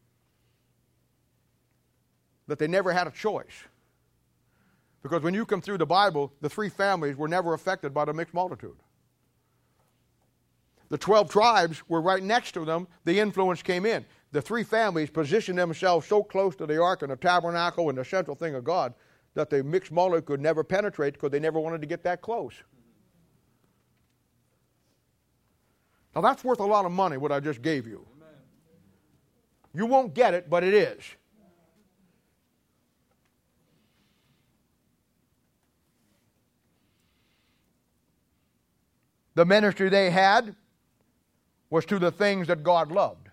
that 2.47 2.59
they 2.59 2.67
never 2.67 2.91
had 2.93 3.07
a 3.07 3.11
choice. 3.11 3.63
Because 5.01 5.21
when 5.21 5.33
you 5.33 5.45
come 5.45 5.61
through 5.61 5.77
the 5.77 5.85
Bible, 5.85 6.31
the 6.41 6.49
three 6.49 6.69
families 6.69 7.17
were 7.17 7.27
never 7.27 7.53
affected 7.53 7.93
by 7.93 8.05
the 8.05 8.13
mixed 8.13 8.33
multitude. 8.33 8.77
The 10.89 10.97
12 10.97 11.29
tribes 11.29 11.81
were 11.89 12.01
right 12.01 12.21
next 12.21 12.53
to 12.53 12.65
them, 12.65 12.87
the 13.03 13.19
influence 13.19 13.61
came 13.61 13.85
in. 13.85 14.05
The 14.31 14.41
three 14.41 14.63
families 14.63 15.09
positioned 15.09 15.59
themselves 15.59 16.07
so 16.07 16.23
close 16.23 16.55
to 16.55 16.65
the 16.65 16.81
ark 16.81 17.01
and 17.01 17.11
the 17.11 17.15
tabernacle 17.15 17.89
and 17.89 17.97
the 17.97 18.05
central 18.05 18.35
thing 18.35 18.55
of 18.55 18.63
God 18.63 18.93
that 19.33 19.49
the 19.49 19.63
mixed 19.63 19.91
multitude 19.91 20.25
could 20.25 20.41
never 20.41 20.63
penetrate 20.63 21.13
because 21.13 21.31
they 21.31 21.39
never 21.39 21.59
wanted 21.59 21.81
to 21.81 21.87
get 21.87 22.03
that 22.03 22.21
close. 22.21 22.53
Now 26.15 26.21
that's 26.21 26.43
worth 26.43 26.59
a 26.59 26.65
lot 26.65 26.85
of 26.85 26.91
money, 26.91 27.17
what 27.17 27.31
I 27.31 27.39
just 27.39 27.61
gave 27.61 27.87
you. 27.87 28.05
You 29.73 29.87
won't 29.87 30.13
get 30.13 30.33
it, 30.33 30.49
but 30.49 30.63
it 30.63 30.73
is. 30.73 31.01
The 39.35 39.45
ministry 39.45 39.89
they 39.89 40.09
had 40.09 40.55
was 41.69 41.85
to 41.85 41.99
the 41.99 42.11
things 42.11 42.47
that 42.47 42.63
God 42.63 42.91
loved. 42.91 43.29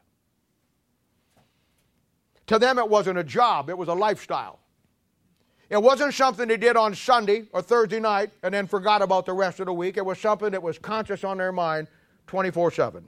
To 2.47 2.59
them, 2.59 2.79
it 2.79 2.89
wasn't 2.89 3.19
a 3.19 3.25
job, 3.25 3.71
it 3.71 3.79
was 3.79 3.89
a 3.89 3.95
lifestyle. 3.95 4.59
It 5.69 5.81
wasn't 5.81 6.15
something 6.15 6.49
they 6.49 6.57
did 6.57 6.77
on 6.77 6.97
Sunday 6.97 7.45
or 7.53 7.63
Thursday 7.63 8.01
night 8.01 8.31
and 8.43 8.53
then 8.53 8.67
forgot 8.67 9.03
about 9.03 9.25
the 9.25 9.33
rest 9.33 9.61
of 9.61 9.67
the 9.67 9.73
week. 9.73 9.97
It 9.97 10.05
was 10.05 10.19
something 10.19 10.51
that 10.51 10.63
was 10.63 10.79
conscious 10.79 11.23
on 11.23 11.39
their 11.39 11.53
mind 11.53 11.87
24 12.27 12.73
7. 12.73 13.05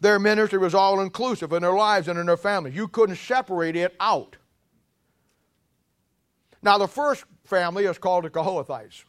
Their 0.00 0.18
ministry 0.18 0.58
was 0.58 0.74
all 0.74 1.00
inclusive 1.00 1.52
in 1.52 1.62
their 1.62 1.72
lives 1.72 2.06
and 2.06 2.18
in 2.18 2.26
their 2.26 2.36
families. 2.36 2.76
You 2.76 2.86
couldn't 2.86 3.16
separate 3.16 3.74
it 3.74 3.96
out. 3.98 4.36
Now, 6.62 6.78
the 6.78 6.88
first 6.88 7.24
family 7.44 7.86
is 7.86 7.98
called 7.98 8.24
the 8.24 8.30
Kohathites. 8.30 9.04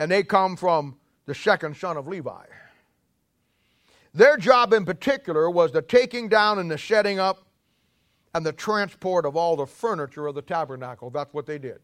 And 0.00 0.10
they 0.10 0.22
come 0.22 0.56
from 0.56 0.96
the 1.26 1.34
second 1.34 1.76
son 1.76 1.98
of 1.98 2.08
Levi. 2.08 2.44
Their 4.14 4.38
job 4.38 4.72
in 4.72 4.86
particular 4.86 5.50
was 5.50 5.72
the 5.72 5.82
taking 5.82 6.26
down 6.26 6.58
and 6.58 6.70
the 6.70 6.78
setting 6.78 7.18
up 7.18 7.46
and 8.34 8.44
the 8.44 8.52
transport 8.52 9.26
of 9.26 9.36
all 9.36 9.56
the 9.56 9.66
furniture 9.66 10.26
of 10.26 10.34
the 10.34 10.42
tabernacle. 10.42 11.10
That's 11.10 11.34
what 11.34 11.44
they 11.44 11.58
did. 11.58 11.80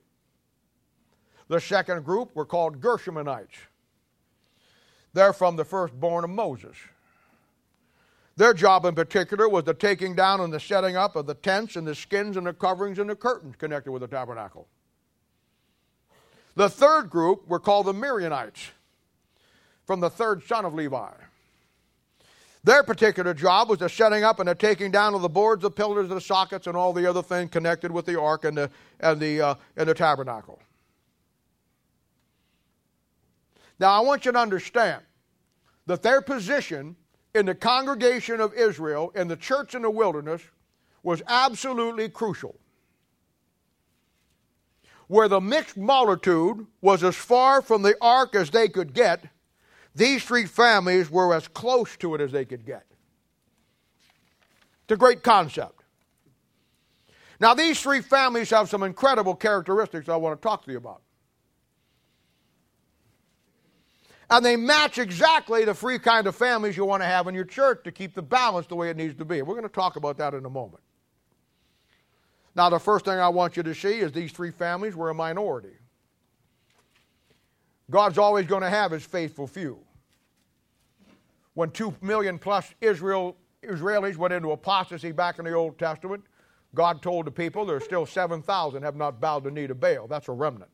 The 1.48 1.60
second 1.60 2.04
group 2.04 2.34
were 2.34 2.46
called 2.46 2.80
Gershonites. 2.80 3.66
They're 5.12 5.34
from 5.34 5.56
the 5.56 5.64
firstborn 5.64 6.24
of 6.24 6.30
Moses. 6.30 6.76
Their 8.36 8.54
job 8.54 8.86
in 8.86 8.94
particular 8.94 9.46
was 9.46 9.64
the 9.64 9.74
taking 9.74 10.16
down 10.16 10.40
and 10.40 10.52
the 10.52 10.60
setting 10.60 10.96
up 10.96 11.16
of 11.16 11.26
the 11.26 11.34
tents 11.34 11.76
and 11.76 11.86
the 11.86 11.94
skins 11.94 12.38
and 12.38 12.46
the 12.46 12.54
coverings 12.54 12.98
and 12.98 13.10
the 13.10 13.14
curtains 13.14 13.56
connected 13.56 13.92
with 13.92 14.00
the 14.00 14.08
tabernacle. 14.08 14.68
The 16.56 16.70
third 16.70 17.10
group 17.10 17.46
were 17.46 17.60
called 17.60 17.86
the 17.86 17.92
Merarites, 17.92 18.70
from 19.84 20.00
the 20.00 20.10
third 20.10 20.42
son 20.42 20.64
of 20.64 20.74
Levi. 20.74 21.12
Their 22.64 22.82
particular 22.82 23.32
job 23.32 23.68
was 23.68 23.78
the 23.78 23.88
setting 23.88 24.24
up 24.24 24.40
and 24.40 24.48
the 24.48 24.54
taking 24.54 24.90
down 24.90 25.14
of 25.14 25.22
the 25.22 25.28
boards, 25.28 25.62
the 25.62 25.70
pillars, 25.70 26.08
the 26.08 26.20
sockets, 26.20 26.66
and 26.66 26.76
all 26.76 26.92
the 26.92 27.08
other 27.08 27.22
things 27.22 27.50
connected 27.50 27.92
with 27.92 28.06
the 28.06 28.18
ark 28.18 28.44
and 28.44 28.56
the, 28.56 28.70
and 28.98 29.20
the, 29.20 29.40
uh, 29.40 29.54
and 29.76 29.88
the 29.88 29.94
tabernacle. 29.94 30.58
Now, 33.78 33.92
I 33.92 34.00
want 34.00 34.24
you 34.24 34.32
to 34.32 34.38
understand 34.38 35.02
that 35.84 36.02
their 36.02 36.20
position 36.22 36.96
in 37.34 37.46
the 37.46 37.54
congregation 37.54 38.40
of 38.40 38.54
Israel, 38.54 39.12
in 39.14 39.28
the 39.28 39.36
church 39.36 39.74
in 39.74 39.82
the 39.82 39.90
wilderness, 39.90 40.42
was 41.02 41.22
absolutely 41.28 42.08
crucial. 42.08 42.56
Where 45.08 45.28
the 45.28 45.40
mixed 45.40 45.76
multitude 45.76 46.66
was 46.80 47.04
as 47.04 47.14
far 47.14 47.62
from 47.62 47.82
the 47.82 47.96
ark 48.00 48.34
as 48.34 48.50
they 48.50 48.68
could 48.68 48.92
get, 48.92 49.24
these 49.94 50.24
three 50.24 50.46
families 50.46 51.10
were 51.10 51.34
as 51.34 51.48
close 51.48 51.96
to 51.98 52.14
it 52.14 52.20
as 52.20 52.32
they 52.32 52.44
could 52.44 52.66
get. 52.66 52.84
It's 54.84 54.92
a 54.92 54.96
great 54.96 55.22
concept. 55.22 55.84
Now, 57.40 57.54
these 57.54 57.80
three 57.80 58.00
families 58.00 58.50
have 58.50 58.68
some 58.68 58.82
incredible 58.82 59.34
characteristics 59.34 60.08
I 60.08 60.16
want 60.16 60.40
to 60.40 60.46
talk 60.46 60.64
to 60.64 60.70
you 60.70 60.78
about. 60.78 61.02
And 64.28 64.44
they 64.44 64.56
match 64.56 64.98
exactly 64.98 65.64
the 65.64 65.74
three 65.74 65.98
kind 65.98 66.26
of 66.26 66.34
families 66.34 66.76
you 66.76 66.84
want 66.84 67.02
to 67.02 67.06
have 67.06 67.28
in 67.28 67.34
your 67.34 67.44
church 67.44 67.84
to 67.84 67.92
keep 67.92 68.14
the 68.14 68.22
balance 68.22 68.66
the 68.66 68.74
way 68.74 68.90
it 68.90 68.96
needs 68.96 69.16
to 69.18 69.24
be. 69.24 69.40
We're 69.42 69.54
going 69.54 69.62
to 69.62 69.68
talk 69.68 69.96
about 69.96 70.18
that 70.18 70.34
in 70.34 70.44
a 70.44 70.50
moment. 70.50 70.82
Now, 72.56 72.70
the 72.70 72.80
first 72.80 73.04
thing 73.04 73.18
I 73.18 73.28
want 73.28 73.56
you 73.58 73.62
to 73.64 73.74
see 73.74 73.98
is 73.98 74.12
these 74.12 74.32
three 74.32 74.50
families 74.50 74.96
were 74.96 75.10
a 75.10 75.14
minority. 75.14 75.76
God's 77.90 78.16
always 78.16 78.46
going 78.46 78.62
to 78.62 78.70
have 78.70 78.90
his 78.90 79.04
faithful 79.04 79.46
few. 79.46 79.78
When 81.52 81.70
two 81.70 81.94
million 82.00 82.38
plus 82.38 82.74
Israel, 82.80 83.36
Israelis 83.62 84.16
went 84.16 84.32
into 84.32 84.52
apostasy 84.52 85.12
back 85.12 85.38
in 85.38 85.44
the 85.44 85.52
Old 85.52 85.78
Testament, 85.78 86.24
God 86.74 87.02
told 87.02 87.26
the 87.26 87.30
people 87.30 87.64
there's 87.64 87.84
still 87.84 88.06
7,000 88.06 88.82
have 88.82 88.96
not 88.96 89.20
bowed 89.20 89.44
the 89.44 89.50
knee 89.50 89.66
to 89.66 89.74
Baal. 89.74 90.06
That's 90.06 90.28
a 90.28 90.32
remnant. 90.32 90.70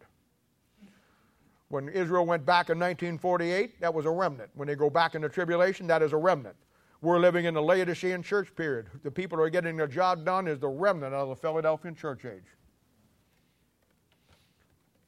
When 1.68 1.89
Israel 1.89 2.26
went 2.26 2.45
back 2.45 2.70
in 2.70 2.78
1948, 2.78 3.80
that 3.80 3.93
was 3.93 4.07
a 4.07 4.11
remnant. 4.11 4.51
When 4.55 4.68
they 4.68 4.74
go 4.74 4.91
back 4.91 5.14
in 5.14 5.22
the 5.22 5.28
tribulation, 5.28 5.87
that 5.89 6.03
is 6.03 6.12
a 6.12 6.16
remnant. 6.16 6.57
We're 7.03 7.19
living 7.19 7.47
in 7.47 7.55
the 7.55 7.61
Laodicean 7.61 8.23
church 8.23 8.55
period. 8.55 8.87
The 9.03 9.11
people 9.11 9.37
who 9.37 9.45
are 9.45 9.51
getting 9.51 9.77
their 9.77 9.89
job 9.89 10.25
done 10.25 10.47
is 10.47 10.61
the 10.61 10.69
remnant 10.69 11.13
of 11.13 11.29
the 11.29 11.37
Philadelphian 11.37 11.97
church 11.97 12.25
age. 12.25 12.47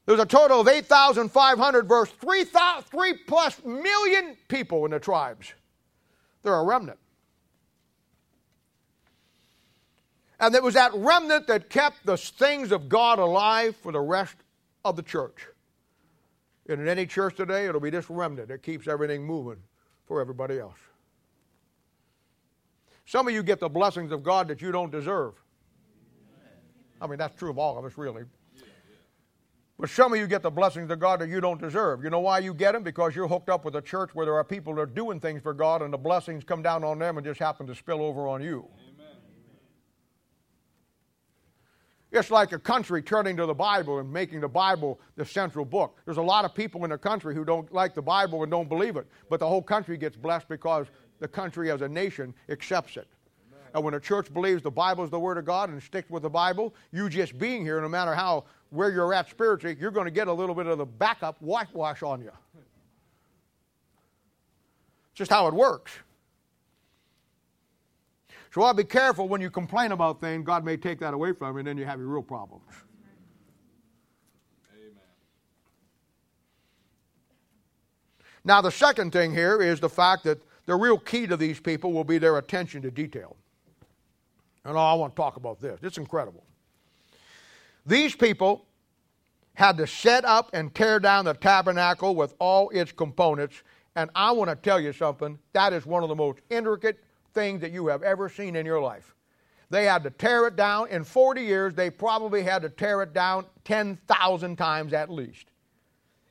There's 0.05 0.21
a 0.21 0.27
total 0.27 0.61
of 0.61 0.69
8,500 0.69 1.89
verse 1.89 2.11
3, 2.11 2.45
3 2.45 3.15
plus 3.27 3.65
million 3.65 4.37
people 4.49 4.85
in 4.85 4.91
the 4.91 4.99
tribes. 4.99 5.55
They're 6.43 6.53
a 6.53 6.65
remnant. 6.65 6.99
And 10.41 10.53
it 10.55 10.63
was 10.63 10.75
that 10.75 10.93
remnant 10.95 11.47
that 11.47 11.71
kept 11.71 12.05
the 12.05 12.17
things 12.17 12.73
of 12.73 12.89
God 12.89 13.21
alive 13.21 13.77
for 13.77 13.93
the 13.93 14.01
rest 14.01 14.35
of 14.85 14.97
the 14.97 15.03
church. 15.03 15.47
And 16.69 16.81
in 16.81 16.89
any 16.89 17.07
church 17.07 17.37
today, 17.37 17.67
it'll 17.67 17.81
be 17.81 17.91
this 17.91 18.11
remnant 18.11 18.49
that 18.49 18.65
keeps 18.65 18.89
everything 18.89 19.25
moving 19.25 19.63
for 20.07 20.21
everybody 20.21 20.59
else. 20.59 20.79
Some 23.07 23.29
of 23.29 23.35
you 23.35 23.43
get 23.43 23.61
the 23.61 23.69
blessings 23.69 24.13
of 24.13 24.23
God 24.23 24.49
that 24.49 24.63
you 24.63 24.73
don't 24.73 24.91
deserve. 24.91 25.35
I 27.01 27.07
mean, 27.07 27.19
that's 27.19 27.37
true 27.37 27.51
of 27.51 27.59
all 27.59 27.79
of 27.79 27.85
us, 27.85 27.99
really. 27.99 28.25
But 29.79 29.91
some 29.91 30.13
of 30.13 30.19
you 30.19 30.27
get 30.27 30.43
the 30.43 30.51
blessings 30.51 30.91
of 30.91 31.01
God 31.01 31.21
that 31.21 31.29
you 31.29 31.41
don't 31.41 31.61
deserve. 31.61 32.05
You 32.05 32.11
know 32.11 32.21
why 32.21 32.39
you 32.39 32.55
get 32.55 32.73
them? 32.73 32.85
Because 32.85 33.17
you're 33.17 33.27
hooked 33.27 33.51
up 33.51 33.65
with 33.65 33.75
a 33.75 33.83
church 33.83 34.15
where 34.15 34.25
there 34.25 34.37
are 34.37 34.45
people 34.45 34.75
that 34.77 34.81
are 34.81 34.87
doing 34.87 35.19
things 35.19 35.43
for 35.43 35.53
God 35.53 35.83
and 35.83 35.93
the 35.93 35.99
blessings 35.99 36.45
come 36.45 36.63
down 36.63 36.85
on 36.85 36.99
them 36.99 37.19
and 37.19 37.27
just 37.27 37.41
happen 37.41 37.67
to 37.67 37.75
spill 37.75 38.01
over 38.01 38.29
on 38.29 38.41
you. 38.41 38.69
It's 42.13 42.31
like 42.31 42.53
a 42.53 42.61
country 42.61 43.03
turning 43.03 43.37
to 43.39 43.47
the 43.47 43.55
Bible 43.55 43.99
and 43.99 44.11
making 44.13 44.41
the 44.41 44.49
Bible 44.49 45.01
the 45.17 45.25
central 45.25 45.65
book. 45.65 45.99
There's 46.05 46.19
a 46.19 46.23
lot 46.23 46.45
of 46.45 46.55
people 46.55 46.85
in 46.85 46.91
the 46.91 46.99
country 46.99 47.35
who 47.35 47.45
don't 47.45 47.71
like 47.73 47.93
the 47.93 48.03
Bible 48.03 48.45
and 48.45 48.53
don't 48.53 48.69
believe 48.69 48.95
it, 48.95 49.09
but 49.29 49.41
the 49.41 49.49
whole 49.49 49.63
country 49.63 49.97
gets 49.97 50.17
blessed 50.17 50.49
because 50.49 50.87
the 51.21 51.29
country 51.29 51.71
as 51.71 51.83
a 51.83 51.89
nation 51.89 52.35
accepts 52.49 52.97
it. 52.97 53.09
And 53.75 53.83
when 53.83 53.95
a 53.95 54.01
church 54.01 54.33
believes 54.33 54.63
the 54.63 54.71
Bible 54.71 55.03
is 55.03 55.11
the 55.11 55.19
Word 55.19 55.37
of 55.37 55.45
God 55.45 55.69
and 55.69 55.83
sticks 55.83 56.09
with 56.09 56.23
the 56.23 56.31
Bible, 56.31 56.73
you 56.93 57.09
just 57.09 57.37
being 57.39 57.65
here, 57.65 57.81
no 57.81 57.89
matter 57.89 58.15
how 58.15 58.45
where 58.71 58.91
you're 58.91 59.13
at 59.13 59.29
spiritually, 59.29 59.77
you're 59.81 59.91
going 59.91 60.07
to 60.07 60.13
get 60.13 60.29
a 60.29 60.33
little 60.33 60.55
bit 60.55 60.67
of 60.67 60.79
the 60.79 60.87
backup 60.87 61.41
whitewash 61.41 62.03
on 62.03 62.21
you. 62.21 62.31
It's 65.11 65.19
Just 65.19 65.31
how 65.31 65.49
it 65.49 65.55
works. 65.55 65.93
So 68.53 68.63
I'll 68.63 68.75
be 68.75 68.85
careful 68.85 69.27
when 69.27 69.41
you 69.41 69.51
complain 69.51 69.91
about 69.91 70.21
things, 70.21 70.47
God 70.47 70.65
may 70.65 70.77
take 70.77 71.01
that 71.01 71.13
away 71.13 71.33
from 71.33 71.55
you, 71.55 71.59
and 71.59 71.67
then 71.67 71.77
you 71.77 71.85
have 71.85 71.99
your 71.99 72.07
real 72.07 72.23
problems. 72.23 72.63
Amen. 74.73 74.93
Now, 78.45 78.61
the 78.61 78.71
second 78.71 79.13
thing 79.13 79.33
here 79.33 79.61
is 79.61 79.81
the 79.81 79.89
fact 79.89 80.23
that 80.25 80.41
the 80.67 80.75
real 80.75 80.99
key 80.99 81.27
to 81.27 81.37
these 81.37 81.61
people 81.61 81.93
will 81.93 82.05
be 82.05 82.19
their 82.19 82.39
attention 82.39 82.83
to 82.83 82.91
detail. 82.91 83.37
And 84.65 84.79
I 84.79 84.95
want 84.95 85.15
to 85.15 85.17
talk 85.17 85.37
about 85.37 85.61
this. 85.61 85.79
It's 85.83 85.99
incredible. 85.99 86.45
These 87.85 88.15
people 88.17 88.65
had 89.55 89.77
to 89.77 89.87
set 89.87 90.25
up 90.25 90.51
and 90.53 90.75
tear 90.75 90.99
down 90.99 91.27
the 91.27 91.35
tabernacle 91.35 92.15
with 92.15 92.35
all 92.39 92.71
its 92.71 92.93
components. 92.93 93.63
And 93.95 94.11
I 94.15 94.33
want 94.33 94.51
to 94.51 94.57
tell 94.57 94.81
you 94.81 94.93
something 94.93 95.39
that 95.53 95.73
is 95.73 95.87
one 95.87 96.03
of 96.03 96.09
the 96.09 96.15
most 96.15 96.41
intricate 96.51 97.03
things 97.35 97.61
that 97.61 97.73
you 97.73 97.87
have 97.89 98.03
ever 98.03 98.29
seen 98.29 98.57
in 98.57 98.65
your 98.65 98.81
life. 98.81 99.15
They 99.71 99.85
had 99.85 100.03
to 100.05 100.11
tear 100.11 100.47
it 100.47 100.57
down. 100.57 100.89
In 100.89 101.05
40 101.05 101.43
years, 101.43 101.75
they 101.75 101.91
probably 101.91 102.43
had 102.43 102.63
to 102.63 102.69
tear 102.69 103.03
it 103.03 103.13
down 103.13 103.47
10,000 103.65 104.57
times 104.57 104.93
at 104.93 105.11
least. 105.11 105.47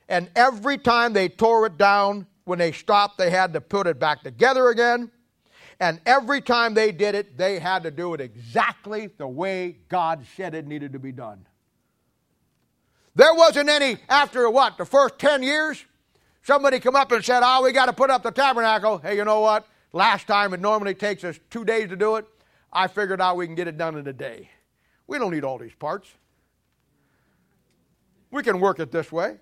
And 0.10 0.30
every 0.36 0.78
time 0.78 1.14
they 1.14 1.30
tore 1.30 1.66
it 1.66 1.78
down, 1.78 2.28
when 2.46 2.60
they 2.60 2.72
stopped, 2.72 3.18
they 3.18 3.30
had 3.30 3.54
to 3.54 3.62
put 3.62 3.88
it 3.88 4.00
back 4.00 4.24
together 4.24 4.70
again. 4.70 5.12
And 5.80 6.00
every 6.06 6.42
time 6.42 6.74
they 6.74 6.92
did 6.92 7.16
it, 7.16 7.38
they 7.38 7.60
had 7.60 7.84
to 7.84 7.92
do 7.92 8.14
it 8.14 8.22
exactly 8.22 9.08
the 9.18 9.28
way 9.28 9.78
God 9.90 10.26
said 10.36 10.54
it 10.54 10.68
needed 10.68 10.94
to 10.94 11.00
be 11.00 11.12
done. 11.12 11.46
There 13.16 13.34
wasn't 13.34 13.70
any, 13.70 13.98
after 14.10 14.50
what, 14.50 14.78
the 14.78 14.86
first 14.86 15.20
10 15.20 15.44
years, 15.44 15.84
somebody 16.42 16.80
come 16.80 16.96
up 16.96 17.12
and 17.12 17.24
said, 17.24 17.42
Oh, 17.44 17.64
we 17.64 17.72
got 17.72 17.86
to 17.86 17.94
put 17.94 18.10
up 18.10 18.24
the 18.24 18.32
tabernacle. 18.32 18.98
Hey, 19.00 19.16
you 19.16 19.26
know 19.26 19.42
what? 19.42 19.68
Last 19.92 20.28
time 20.28 20.54
it 20.54 20.60
normally 20.60 20.96
takes 20.96 21.24
us 21.24 21.40
two 21.50 21.64
days 21.64 21.90
to 21.90 21.96
do 21.96 22.16
it. 22.16 22.26
I 22.72 22.88
figured 22.88 23.22
out 23.22 23.38
we 23.38 23.46
can 23.46 23.56
get 23.56 23.68
it 23.68 23.78
done 23.78 23.98
in 23.98 24.08
a 24.08 24.14
day. 24.14 24.50
We 25.06 25.20
don't 25.20 25.32
need 25.32 25.44
all 25.44 25.60
these 25.60 25.76
parts. 25.76 26.10
We 28.32 28.42
can 28.42 28.60
work 28.60 28.80
it 28.80 28.92
this 28.92 29.12
way. 29.12 29.38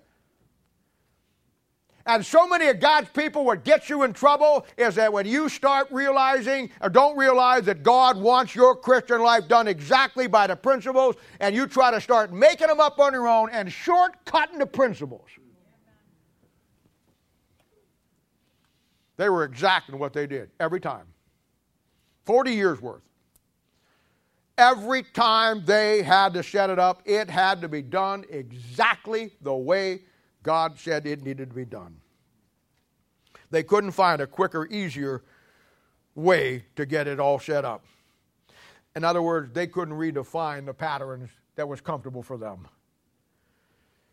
And 2.06 2.24
so 2.26 2.48
many 2.48 2.66
of 2.66 2.80
God's 2.80 3.08
people, 3.10 3.44
what 3.44 3.64
gets 3.64 3.88
you 3.88 4.02
in 4.02 4.12
trouble 4.12 4.66
is 4.76 4.96
that 4.96 5.12
when 5.12 5.24
you 5.24 5.48
start 5.48 5.86
realizing 5.90 6.70
or 6.80 6.88
don't 6.88 7.16
realize 7.16 7.64
that 7.66 7.82
God 7.84 8.16
wants 8.16 8.54
your 8.54 8.74
Christian 8.74 9.20
life 9.20 9.46
done 9.46 9.68
exactly 9.68 10.26
by 10.26 10.48
the 10.48 10.56
principles, 10.56 11.14
and 11.38 11.54
you 11.54 11.66
try 11.66 11.92
to 11.92 12.00
start 12.00 12.32
making 12.32 12.66
them 12.66 12.80
up 12.80 12.98
on 12.98 13.12
your 13.12 13.28
own 13.28 13.50
and 13.50 13.68
shortcutting 13.68 14.58
the 14.58 14.66
principles. 14.66 15.28
They 19.16 19.28
were 19.28 19.44
exact 19.44 19.88
in 19.88 19.98
what 19.98 20.12
they 20.12 20.26
did 20.26 20.50
every 20.58 20.80
time. 20.80 21.06
40 22.24 22.52
years 22.52 22.80
worth. 22.80 23.02
Every 24.58 25.02
time 25.02 25.64
they 25.64 26.02
had 26.02 26.34
to 26.34 26.42
set 26.42 26.70
it 26.70 26.78
up, 26.78 27.02
it 27.04 27.30
had 27.30 27.60
to 27.60 27.68
be 27.68 27.82
done 27.82 28.24
exactly 28.28 29.32
the 29.40 29.54
way 29.54 30.00
God 30.42 30.78
said 30.78 31.06
it 31.06 31.22
needed 31.22 31.50
to 31.50 31.54
be 31.54 31.64
done. 31.64 31.96
They 33.50 33.62
couldn't 33.62 33.92
find 33.92 34.20
a 34.20 34.26
quicker, 34.26 34.66
easier 34.66 35.22
way 36.14 36.64
to 36.76 36.86
get 36.86 37.06
it 37.06 37.20
all 37.20 37.38
set 37.38 37.64
up. 37.64 37.84
In 38.94 39.04
other 39.04 39.22
words, 39.22 39.52
they 39.52 39.66
couldn't 39.66 39.94
redefine 39.94 40.66
the 40.66 40.74
patterns 40.74 41.30
that 41.56 41.68
was 41.68 41.80
comfortable 41.80 42.22
for 42.22 42.36
them. 42.36 42.68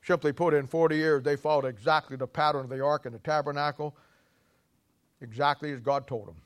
Simply 0.03 0.32
put, 0.32 0.53
in 0.53 0.67
40 0.67 0.95
years, 0.95 1.23
they 1.23 1.36
followed 1.36 1.65
exactly 1.65 2.15
the 2.15 2.27
pattern 2.27 2.61
of 2.61 2.69
the 2.69 2.84
ark 2.84 3.05
and 3.05 3.13
the 3.13 3.19
tabernacle 3.19 3.95
exactly 5.21 5.71
as 5.71 5.80
God 5.82 6.07
told 6.07 6.27
them. 6.27 6.38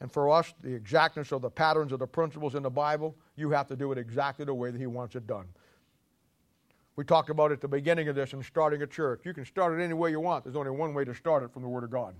And 0.00 0.10
for 0.10 0.30
us, 0.30 0.52
the 0.62 0.74
exactness 0.74 1.32
of 1.32 1.42
the 1.42 1.50
patterns 1.50 1.92
of 1.92 1.98
the 1.98 2.06
principles 2.06 2.54
in 2.54 2.62
the 2.62 2.70
Bible, 2.70 3.14
you 3.36 3.50
have 3.50 3.66
to 3.68 3.76
do 3.76 3.92
it 3.92 3.98
exactly 3.98 4.44
the 4.44 4.54
way 4.54 4.70
that 4.70 4.80
He 4.80 4.86
wants 4.86 5.14
it 5.14 5.26
done. 5.26 5.46
We 6.96 7.04
talked 7.04 7.28
about 7.28 7.50
at 7.50 7.60
the 7.60 7.68
beginning 7.68 8.08
of 8.08 8.14
this 8.14 8.32
in 8.32 8.42
starting 8.42 8.82
a 8.82 8.86
church. 8.86 9.22
You 9.24 9.34
can 9.34 9.44
start 9.44 9.78
it 9.78 9.82
any 9.82 9.94
way 9.94 10.10
you 10.10 10.20
want. 10.20 10.44
There's 10.44 10.56
only 10.56 10.70
one 10.70 10.94
way 10.94 11.04
to 11.04 11.14
start 11.14 11.42
it 11.42 11.52
from 11.52 11.62
the 11.62 11.68
Word 11.68 11.84
of 11.84 11.90
God. 11.90 12.14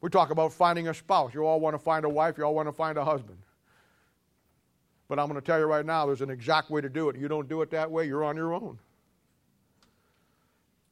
We 0.00 0.08
talk 0.08 0.30
about 0.30 0.52
finding 0.52 0.88
a 0.88 0.94
spouse. 0.94 1.34
You 1.34 1.44
all 1.44 1.58
want 1.58 1.74
to 1.74 1.78
find 1.78 2.04
a 2.04 2.08
wife, 2.08 2.38
you 2.38 2.44
all 2.44 2.54
want 2.54 2.68
to 2.68 2.72
find 2.72 2.96
a 2.96 3.04
husband. 3.04 3.38
But 5.08 5.18
I'm 5.18 5.26
going 5.26 5.40
to 5.40 5.44
tell 5.44 5.58
you 5.58 5.64
right 5.64 5.84
now, 5.84 6.06
there's 6.06 6.20
an 6.20 6.30
exact 6.30 6.70
way 6.70 6.80
to 6.80 6.88
do 6.88 7.08
it. 7.08 7.16
You 7.16 7.28
don't 7.28 7.48
do 7.48 7.62
it 7.62 7.70
that 7.70 7.90
way, 7.90 8.06
you're 8.06 8.24
on 8.24 8.36
your 8.36 8.54
own. 8.54 8.78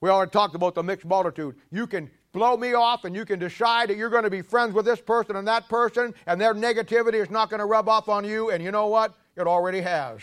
We 0.01 0.11
already 0.11 0.31
talked 0.31 0.55
about 0.55 0.74
the 0.74 0.83
mixed 0.83 1.07
multitude. 1.07 1.55
You 1.70 1.87
can 1.87 2.11
blow 2.33 2.57
me 2.57 2.74
off 2.74 3.05
and 3.05 3.14
you 3.14 3.24
can 3.24 3.39
decide 3.39 3.89
that 3.91 3.97
you're 3.97 4.11
going 4.11 4.24
to 4.24 4.31
be 4.31 4.43
friends 4.43 4.74
with 4.74 4.85
this 4.85 5.01
person 5.01 5.37
and 5.37 5.47
that 5.47 5.68
person, 5.68 6.12
and 6.27 6.41
their 6.41 6.55
negativity 6.55 7.22
is 7.22 7.31
not 7.31 7.49
going 7.51 7.61
to 7.61 7.66
rub 7.66 7.89
off 7.89 8.09
on 8.09 8.24
you, 8.24 8.51
and 8.51 8.62
you 8.62 8.72
know 8.72 8.89
what? 8.89 9.14
It 9.37 9.47
already 9.47 9.81
has. 9.83 10.20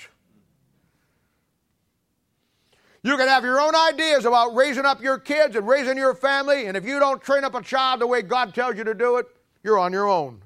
You 3.03 3.17
can 3.17 3.27
have 3.27 3.43
your 3.43 3.59
own 3.59 3.75
ideas 3.75 4.23
about 4.23 4.55
raising 4.55 4.85
up 4.85 5.01
your 5.01 5.19
kids 5.19 5.57
and 5.57 5.67
raising 5.67 5.97
your 5.97 6.15
family, 6.15 6.67
and 6.67 6.77
if 6.77 6.85
you 6.85 6.99
don't 6.99 7.21
train 7.21 7.43
up 7.43 7.53
a 7.53 7.61
child 7.61 7.99
the 7.99 8.07
way 8.07 8.21
God 8.21 8.55
tells 8.55 8.77
you 8.77 8.85
to 8.85 8.93
do 8.93 9.17
it, 9.17 9.27
you're 9.61 9.77
on 9.77 9.91
your 9.91 10.07
own. 10.07 10.41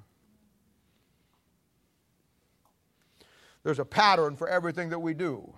There's 3.63 3.79
a 3.79 3.85
pattern 3.85 4.35
for 4.35 4.49
everything 4.49 4.89
that 4.89 4.99
we 4.99 5.13
do. 5.13 5.53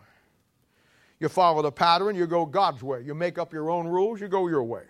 You 1.19 1.29
follow 1.29 1.61
the 1.61 1.71
pattern, 1.71 2.15
you 2.15 2.27
go 2.27 2.45
God's 2.45 2.83
way. 2.83 3.01
You 3.01 3.13
make 3.13 3.37
up 3.37 3.53
your 3.53 3.69
own 3.69 3.87
rules, 3.87 4.19
you 4.19 4.27
go 4.27 4.47
your 4.47 4.63
way. 4.63 4.83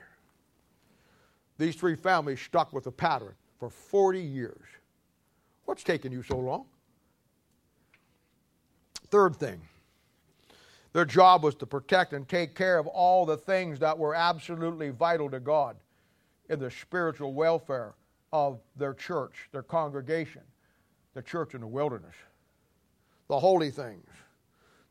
These 1.57 1.75
three 1.75 1.95
families 1.95 2.39
stuck 2.39 2.71
with 2.73 2.85
the 2.85 2.91
pattern 2.91 3.33
for 3.59 3.69
40 3.69 4.21
years. 4.21 4.65
What's 5.65 5.83
taking 5.83 6.11
you 6.11 6.23
so 6.23 6.37
long? 6.37 6.65
Third 9.09 9.35
thing, 9.35 9.59
their 10.93 11.05
job 11.05 11.43
was 11.43 11.55
to 11.55 11.65
protect 11.65 12.13
and 12.13 12.27
take 12.27 12.55
care 12.55 12.79
of 12.79 12.87
all 12.87 13.25
the 13.25 13.37
things 13.37 13.79
that 13.79 13.97
were 13.97 14.15
absolutely 14.15 14.89
vital 14.89 15.29
to 15.29 15.39
God 15.39 15.75
in 16.49 16.59
the 16.59 16.71
spiritual 16.71 17.33
welfare 17.33 17.93
of 18.33 18.59
their 18.75 18.93
church, 18.93 19.49
their 19.51 19.63
congregation, 19.63 20.41
the 21.13 21.21
church 21.21 21.53
in 21.53 21.61
the 21.61 21.67
wilderness. 21.67 22.15
The 23.27 23.39
holy 23.39 23.69
things, 23.69 24.07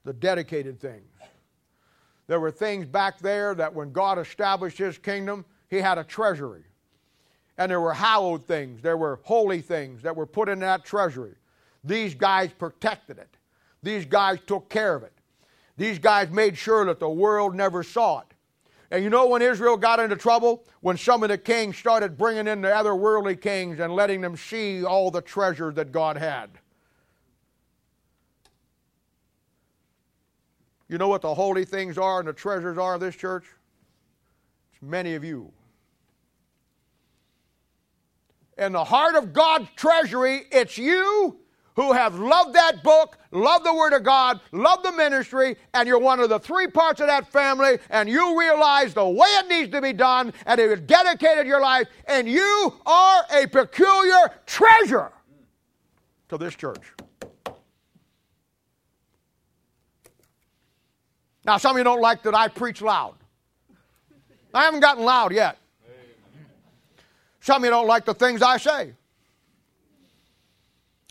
the 0.05 0.13
dedicated 0.13 0.81
things. 0.81 1.11
There 2.29 2.39
were 2.39 2.53
things 2.53 2.87
back 2.87 3.19
there 3.19 3.55
that 3.57 3.75
when 3.75 3.91
God 3.91 4.19
established 4.19 4.79
His 4.79 4.97
kingdom, 4.97 5.45
He 5.69 5.79
had 5.79 5.99
a 5.99 6.05
treasury. 6.05 6.63
And 7.57 7.69
there 7.73 7.81
were 7.81 7.95
hallowed 7.95 8.47
things, 8.47 8.81
there 8.81 8.97
were 8.97 9.19
holy 9.25 9.61
things 9.61 10.03
that 10.03 10.15
were 10.15 10.27
put 10.27 10.49
in 10.49 10.61
that 10.61 10.85
treasury. 10.85 11.35
These 11.83 12.15
guys 12.15 12.51
protected 12.53 13.19
it, 13.19 13.37
these 13.83 14.05
guys 14.05 14.39
took 14.47 14.69
care 14.69 14.95
of 14.95 15.03
it. 15.03 15.18
These 15.79 16.01
guys 16.01 16.29
made 16.31 16.59
sure 16.59 16.85
that 16.87 16.99
the 16.99 17.09
world 17.09 17.55
never 17.55 17.85
saw 17.85 18.19
it. 18.21 18.27
And 18.91 19.05
you 19.05 19.11
know 19.11 19.29
when 19.29 19.43
Israel 19.43 19.77
got 19.77 20.01
into 20.01 20.17
trouble? 20.17 20.65
When 20.81 20.97
some 20.97 21.23
of 21.23 21.29
the 21.29 21.39
kings 21.39 21.77
started 21.79 22.19
bringing 22.19 22.49
in 22.49 22.63
the 22.63 22.75
other 22.75 22.97
worldly 22.97 23.37
kings 23.37 23.79
and 23.79 23.95
letting 23.95 24.21
them 24.21 24.37
see 24.37 24.85
all 24.85 25.13
the 25.13 25.21
treasure 25.21 25.71
that 25.73 25.93
God 25.93 26.17
had. 26.17 26.51
You 30.89 30.99
know 30.99 31.09
what 31.09 31.23
the 31.23 31.35
holy 31.35 31.65
things 31.65 31.97
are 31.97 32.19
and 32.19 32.29
the 32.29 32.33
treasures 32.33 32.77
are 32.77 32.95
of 32.95 33.01
this 33.01 33.15
church? 33.15 33.45
It's 34.73 34.83
many 34.83 35.15
of 35.15 35.23
you. 35.23 35.53
In 38.57 38.73
the 38.73 38.85
heart 38.85 39.15
of 39.15 39.33
God's 39.33 39.69
treasury, 39.77 40.43
it's 40.51 40.77
you 40.77 41.39
who 41.79 41.93
have 41.93 42.19
loved 42.19 42.57
that 42.57 42.83
book, 42.83 43.17
loved 43.31 43.65
the 43.65 43.73
Word 43.73 43.93
of 43.93 44.03
God, 44.03 44.41
loved 44.51 44.85
the 44.85 44.91
ministry, 44.91 45.55
and 45.75 45.87
you're 45.87 46.01
one 46.01 46.19
of 46.19 46.29
the 46.29 46.41
three 46.41 46.67
parts 46.67 47.01
of 47.01 47.07
that 47.07 47.31
family, 47.31 47.79
and 47.91 48.09
you 48.09 48.37
realize 48.37 48.95
the 48.95 49.09
way 49.09 49.29
it 49.29 49.47
needs 49.47 49.71
to 49.71 49.81
be 49.81 49.93
done, 49.93 50.33
and 50.45 50.59
has 50.59 50.81
dedicated 50.81 51.47
your 51.47 51.61
life, 51.61 51.87
and 52.09 52.29
you 52.29 52.75
are 52.85 53.23
a 53.31 53.47
peculiar 53.47 54.35
treasure 54.45 55.13
to 56.29 56.37
this 56.37 56.57
church. 56.57 56.83
Now, 61.45 61.59
some 61.59 61.77
of 61.77 61.79
you 61.79 61.85
don't 61.85 62.01
like 62.01 62.25
that 62.25 62.35
I 62.35 62.49
preach 62.49 62.83
loud. 62.83 63.15
I 64.53 64.65
haven't 64.65 64.81
gotten 64.81 65.05
loud 65.05 65.33
yet. 65.33 65.59
Some 67.39 67.63
of 67.63 67.65
you 67.67 67.71
don't 67.71 67.87
like 67.87 68.05
the 68.05 68.15
things 68.15 68.43
I 68.43 68.57
say. 68.57 68.95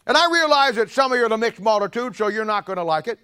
And 0.08 0.16
I 0.16 0.32
realize 0.32 0.76
that 0.76 0.90
some 0.90 1.12
of 1.12 1.18
you 1.18 1.26
are 1.26 1.30
the 1.30 1.38
mixed 1.38 1.62
multitude, 1.62 2.16
so 2.16 2.30
you're 2.30 2.46
not 2.46 2.66
going 2.66 2.78
to 2.78 2.84
like 2.84 3.08
it. 3.08 3.20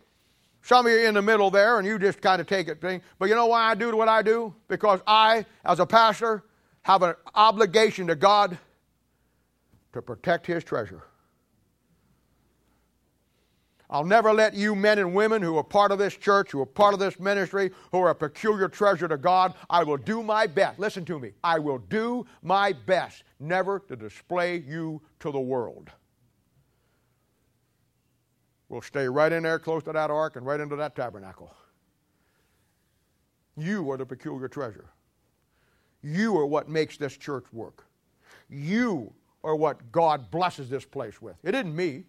Some 0.61 0.85
of 0.85 0.91
you 0.91 0.99
are 0.99 1.05
in 1.05 1.13
the 1.13 1.21
middle 1.21 1.49
there, 1.49 1.79
and 1.79 1.87
you 1.87 1.97
just 1.97 2.21
kind 2.21 2.41
of 2.41 2.47
take 2.47 2.67
it. 2.67 2.81
But 2.81 3.29
you 3.29 3.35
know 3.35 3.47
why 3.47 3.71
I 3.71 3.73
do 3.73 3.95
what 3.95 4.09
I 4.09 4.21
do? 4.21 4.53
Because 4.67 4.99
I, 5.07 5.45
as 5.63 5.79
a 5.79 5.85
pastor, 5.85 6.43
have 6.81 7.01
an 7.01 7.15
obligation 7.33 8.07
to 8.07 8.15
God 8.15 8.57
to 9.93 10.01
protect 10.01 10.45
His 10.45 10.63
treasure. 10.63 11.03
I'll 13.89 14.03
never 14.03 14.33
let 14.33 14.53
you 14.53 14.75
men 14.75 14.99
and 14.99 15.13
women 15.13 15.41
who 15.41 15.55
are 15.57 15.63
part 15.63 15.91
of 15.91 15.99
this 15.99 16.17
church, 16.17 16.51
who 16.51 16.61
are 16.61 16.65
part 16.65 16.93
of 16.93 16.99
this 16.99 17.19
ministry, 17.19 17.71
who 17.91 17.99
are 17.99 18.09
a 18.09 18.15
peculiar 18.15 18.67
treasure 18.67 19.07
to 19.07 19.17
God, 19.17 19.53
I 19.69 19.83
will 19.83 19.97
do 19.97 20.23
my 20.23 20.47
best. 20.47 20.79
Listen 20.79 21.05
to 21.05 21.19
me. 21.19 21.31
I 21.43 21.59
will 21.59 21.77
do 21.77 22.25
my 22.41 22.73
best 22.73 23.23
never 23.39 23.79
to 23.87 23.95
display 23.95 24.57
you 24.57 25.01
to 25.19 25.31
the 25.31 25.39
world. 25.39 25.91
We'll 28.73 28.81
stay 28.81 29.07
right 29.07 29.31
in 29.31 29.43
there 29.43 29.59
close 29.59 29.83
to 29.83 29.91
that 29.91 30.09
ark 30.09 30.35
and 30.35 30.43
right 30.43 30.59
into 30.59 30.75
that 30.77 30.95
tabernacle. 30.95 31.53
You 33.55 33.91
are 33.91 33.97
the 33.97 34.05
peculiar 34.07 34.47
treasure. 34.47 34.89
You 36.01 36.35
are 36.39 36.47
what 36.47 36.69
makes 36.69 36.97
this 36.97 37.15
church 37.15 37.45
work. 37.53 37.85
You 38.49 39.13
are 39.43 39.55
what 39.55 39.91
God 39.91 40.31
blesses 40.31 40.71
this 40.71 40.85
place 40.85 41.21
with. 41.21 41.35
It 41.43 41.53
isn't 41.53 41.75
me. 41.75 42.05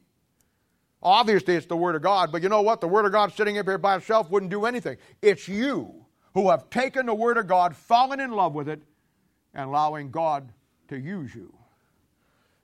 Obviously, 1.02 1.54
it's 1.54 1.66
the 1.66 1.76
Word 1.76 1.96
of 1.96 2.02
God, 2.02 2.32
but 2.32 2.42
you 2.42 2.48
know 2.48 2.62
what? 2.62 2.80
The 2.80 2.88
Word 2.88 3.04
of 3.04 3.12
God 3.12 3.34
sitting 3.34 3.58
up 3.58 3.66
here 3.66 3.76
by 3.76 3.96
itself 3.96 4.30
wouldn't 4.30 4.50
do 4.50 4.64
anything. 4.64 4.96
It's 5.20 5.46
you 5.46 6.06
who 6.32 6.48
have 6.48 6.70
taken 6.70 7.04
the 7.04 7.14
Word 7.14 7.36
of 7.36 7.46
God, 7.46 7.76
fallen 7.76 8.20
in 8.20 8.30
love 8.30 8.54
with 8.54 8.70
it, 8.70 8.80
and 9.52 9.68
allowing 9.68 10.10
God 10.10 10.50
to 10.88 10.98
use 10.98 11.34
you. 11.34 11.52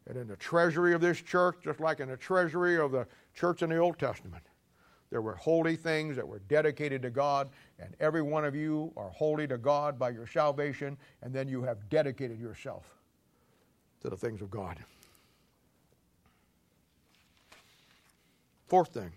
And 0.06 0.16
in 0.16 0.26
the 0.26 0.36
treasury 0.36 0.94
of 0.94 1.02
this 1.02 1.20
church, 1.20 1.56
just 1.62 1.80
like 1.80 2.00
in 2.00 2.08
the 2.08 2.16
treasury 2.16 2.78
of 2.78 2.92
the 2.92 3.06
church 3.40 3.62
in 3.62 3.70
the 3.70 3.78
Old 3.78 3.98
Testament. 3.98 4.42
There 5.10 5.22
were 5.22 5.34
holy 5.34 5.74
things 5.74 6.14
that 6.16 6.28
were 6.28 6.40
dedicated 6.40 7.00
to 7.02 7.10
God, 7.10 7.48
and 7.78 7.96
every 7.98 8.20
one 8.22 8.44
of 8.44 8.54
you 8.54 8.92
are 8.96 9.08
holy 9.08 9.48
to 9.48 9.56
God 9.56 9.98
by 9.98 10.10
your 10.10 10.26
salvation, 10.26 10.98
and 11.22 11.32
then 11.32 11.48
you 11.48 11.62
have 11.62 11.88
dedicated 11.88 12.38
yourself 12.38 12.98
to 14.02 14.10
the 14.10 14.16
things 14.16 14.42
of 14.42 14.50
God. 14.50 14.78
Fourth 18.68 18.90
thing. 18.90 19.10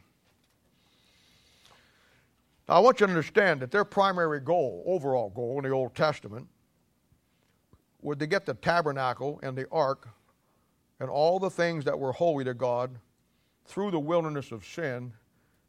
Now, 2.68 2.76
I 2.76 2.80
want 2.80 3.02
you 3.02 3.06
to 3.06 3.12
understand 3.12 3.60
that 3.60 3.72
their 3.72 3.86
primary 3.86 4.40
goal, 4.40 4.84
overall 4.88 5.30
goal 5.30 5.58
in 5.58 5.64
the 5.64 5.70
Old 5.70 5.94
Testament, 5.94 6.48
was 8.02 8.18
to 8.18 8.26
get 8.26 8.46
the 8.46 8.54
tabernacle 8.54 9.40
and 9.44 9.56
the 9.56 9.68
ark 9.70 10.08
and 11.00 11.10
all 11.10 11.40
the 11.40 11.50
things 11.50 11.84
that 11.86 12.00
were 12.00 12.14
holy 12.14 12.46
to 12.46 12.54
God 12.54 12.98
through 13.66 13.92
the 13.92 14.00
wilderness 14.00 14.52
of 14.52 14.66
sin 14.66 15.14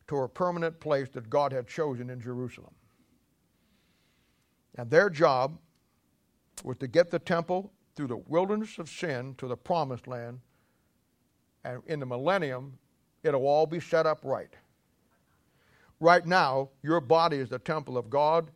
to 0.09 0.19
a 0.19 0.29
permanent 0.29 0.79
place 0.81 1.09
that 1.11 1.31
God 1.31 1.53
had 1.53 1.67
chosen 1.67 2.11
in 2.11 2.21
Jerusalem. 2.21 2.75
And 4.77 4.91
their 4.91 5.09
job 5.09 5.59
was 6.63 6.77
to 6.79 6.89
get 6.89 7.11
the 7.11 7.19
temple 7.19 7.73
through 7.95 8.09
the 8.09 8.17
wilderness 8.17 8.79
of 8.79 8.89
sin 8.89 9.35
to 9.39 9.47
the 9.47 9.57
promised 9.57 10.07
land. 10.07 10.41
And 11.65 11.83
in 11.87 12.01
the 12.01 12.07
millennium, 12.07 12.79
it'll 13.23 13.47
all 13.47 13.67
be 13.67 13.81
set 13.81 14.07
up 14.07 14.21
right. 14.25 14.53
Right 16.01 16.27
now, 16.27 16.71
your 16.83 17.01
body 17.01 17.39
is 17.39 17.49
the 17.49 17.59
temple 17.59 17.97
of 17.97 18.11
God, 18.11 18.51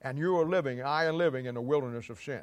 and 0.00 0.18
you 0.18 0.36
are 0.38 0.44
living, 0.44 0.82
I 0.82 1.04
am 1.04 1.16
living 1.16 1.46
in 1.46 1.54
the 1.54 1.62
wilderness 1.62 2.10
of 2.10 2.20
sin. 2.20 2.42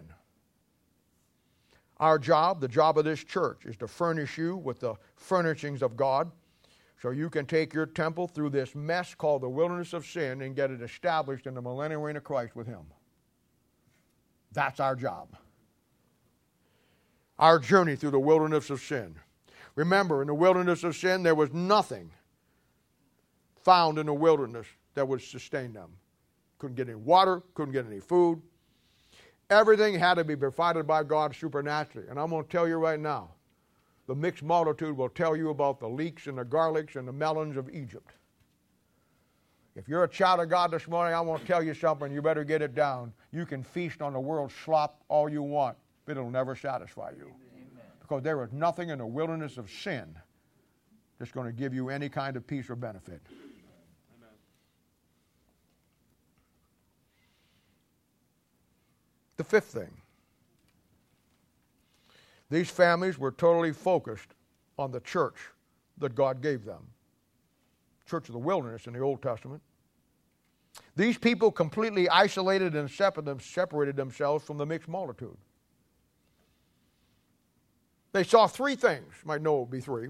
Our 2.01 2.17
job, 2.17 2.59
the 2.59 2.67
job 2.67 2.97
of 2.97 3.05
this 3.05 3.23
church, 3.23 3.65
is 3.65 3.77
to 3.77 3.87
furnish 3.87 4.35
you 4.35 4.57
with 4.57 4.79
the 4.79 4.95
furnishings 5.15 5.83
of 5.83 5.95
God 5.95 6.31
so 6.99 7.11
you 7.11 7.29
can 7.29 7.45
take 7.45 7.75
your 7.75 7.85
temple 7.85 8.27
through 8.27 8.49
this 8.49 8.73
mess 8.73 9.13
called 9.13 9.43
the 9.43 9.49
wilderness 9.49 9.93
of 9.93 10.03
sin 10.07 10.41
and 10.41 10.55
get 10.55 10.71
it 10.71 10.81
established 10.81 11.45
in 11.45 11.53
the 11.53 11.61
millennial 11.61 12.01
reign 12.01 12.17
of 12.17 12.23
Christ 12.23 12.55
with 12.55 12.65
Him. 12.65 12.81
That's 14.51 14.79
our 14.79 14.95
job. 14.95 15.37
Our 17.37 17.59
journey 17.59 17.95
through 17.95 18.11
the 18.11 18.19
wilderness 18.19 18.71
of 18.71 18.81
sin. 18.81 19.15
Remember, 19.75 20.21
in 20.21 20.27
the 20.27 20.33
wilderness 20.33 20.83
of 20.83 20.95
sin, 20.95 21.21
there 21.21 21.35
was 21.35 21.53
nothing 21.53 22.09
found 23.63 23.99
in 23.99 24.07
the 24.07 24.13
wilderness 24.13 24.65
that 24.95 25.07
would 25.07 25.21
sustain 25.21 25.71
them. 25.71 25.91
Couldn't 26.57 26.75
get 26.75 26.87
any 26.87 26.95
water, 26.95 27.43
couldn't 27.53 27.73
get 27.73 27.85
any 27.85 27.99
food, 27.99 28.41
Everything 29.51 29.99
had 29.99 30.13
to 30.13 30.23
be 30.23 30.35
provided 30.35 30.87
by 30.87 31.03
God 31.03 31.35
supernaturally. 31.35 32.07
And 32.09 32.17
I'm 32.17 32.29
going 32.29 32.43
to 32.43 32.49
tell 32.49 32.67
you 32.67 32.77
right 32.77 32.99
now 32.99 33.31
the 34.07 34.15
mixed 34.15 34.43
multitude 34.43 34.95
will 34.95 35.09
tell 35.09 35.35
you 35.35 35.49
about 35.49 35.79
the 35.79 35.87
leeks 35.89 36.27
and 36.27 36.37
the 36.37 36.45
garlics 36.45 36.95
and 36.95 37.05
the 37.05 37.11
melons 37.11 37.57
of 37.57 37.69
Egypt. 37.69 38.11
If 39.75 39.89
you're 39.89 40.05
a 40.05 40.07
child 40.07 40.39
of 40.39 40.49
God 40.49 40.71
this 40.71 40.87
morning, 40.87 41.13
I 41.13 41.19
want 41.19 41.41
to 41.41 41.47
tell 41.47 41.61
you 41.61 41.73
something. 41.73 42.13
You 42.13 42.21
better 42.21 42.45
get 42.45 42.61
it 42.61 42.73
down. 42.75 43.11
You 43.33 43.45
can 43.45 43.61
feast 43.61 44.01
on 44.01 44.13
the 44.13 44.19
world's 44.19 44.53
slop 44.53 45.03
all 45.09 45.29
you 45.29 45.43
want, 45.43 45.77
but 46.05 46.17
it'll 46.17 46.31
never 46.31 46.55
satisfy 46.55 47.11
you. 47.11 47.33
Amen. 47.53 47.83
Because 47.99 48.23
there 48.23 48.41
is 48.43 48.53
nothing 48.53 48.89
in 48.89 48.99
the 48.99 49.05
wilderness 49.05 49.57
of 49.57 49.69
sin 49.69 50.17
that's 51.19 51.31
going 51.31 51.47
to 51.47 51.53
give 51.53 51.73
you 51.73 51.89
any 51.89 52.07
kind 52.07 52.37
of 52.37 52.47
peace 52.47 52.69
or 52.69 52.75
benefit. 52.75 53.21
The 59.41 59.45
fifth 59.45 59.73
thing 59.73 59.89
these 62.51 62.69
families 62.69 63.17
were 63.17 63.31
totally 63.31 63.73
focused 63.73 64.35
on 64.77 64.91
the 64.91 64.99
church 64.99 65.37
that 65.97 66.13
God 66.13 66.43
gave 66.43 66.63
them. 66.63 66.85
Church 68.05 68.29
of 68.29 68.33
the 68.33 68.39
wilderness 68.39 68.85
in 68.85 68.93
the 68.93 68.99
Old 68.99 69.23
Testament. 69.23 69.63
These 70.95 71.17
people 71.17 71.51
completely 71.51 72.07
isolated 72.07 72.75
and 72.75 72.87
separated 72.87 73.95
themselves 73.95 74.45
from 74.45 74.59
the 74.59 74.65
mixed 74.67 74.87
multitude. 74.87 75.37
They 78.11 78.23
saw 78.23 78.45
three 78.45 78.75
things. 78.75 79.11
Might 79.25 79.41
know 79.41 79.55
it 79.55 79.59
would 79.61 79.71
be 79.71 79.81
three. 79.81 80.09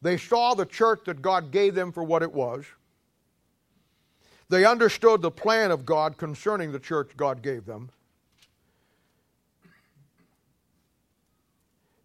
They 0.00 0.16
saw 0.16 0.54
the 0.54 0.64
church 0.64 1.00
that 1.04 1.20
God 1.20 1.50
gave 1.50 1.74
them 1.74 1.92
for 1.92 2.02
what 2.02 2.22
it 2.22 2.32
was. 2.32 2.64
They 4.50 4.64
understood 4.64 5.22
the 5.22 5.30
plan 5.30 5.70
of 5.70 5.86
God 5.86 6.16
concerning 6.18 6.72
the 6.72 6.80
church 6.80 7.16
God 7.16 7.40
gave 7.40 7.66
them. 7.66 7.88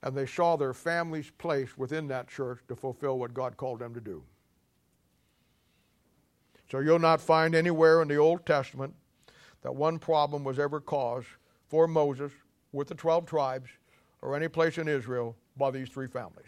And 0.04 0.16
they 0.16 0.28
saw 0.28 0.56
their 0.56 0.76
family's 0.76 1.32
place 1.32 1.76
within 1.76 2.08
that 2.10 2.28
church 2.28 2.60
to 2.68 2.76
fulfill 2.76 3.18
what 3.18 3.34
God 3.34 3.58
called 3.58 3.80
them 3.80 3.96
to 3.96 4.00
do. 4.00 4.22
So 6.70 6.80
you'll 6.80 7.00
not 7.00 7.20
find 7.20 7.56
anywhere 7.56 8.04
in 8.04 8.08
the 8.08 8.18
Old 8.18 8.46
Testament 8.46 8.94
that 9.64 9.76
one 9.76 9.98
problem 9.98 10.44
was 10.44 10.60
ever 10.60 10.80
caused 10.80 11.28
for 11.68 11.88
Moses 11.88 12.32
with 12.72 12.88
the 12.90 12.96
12 12.96 13.26
tribes 13.26 13.72
or 14.22 14.36
any 14.36 14.48
place 14.48 14.78
in 14.78 14.88
Israel 14.88 15.36
by 15.58 15.72
these 15.72 15.90
three 15.90 16.08
families. 16.08 16.46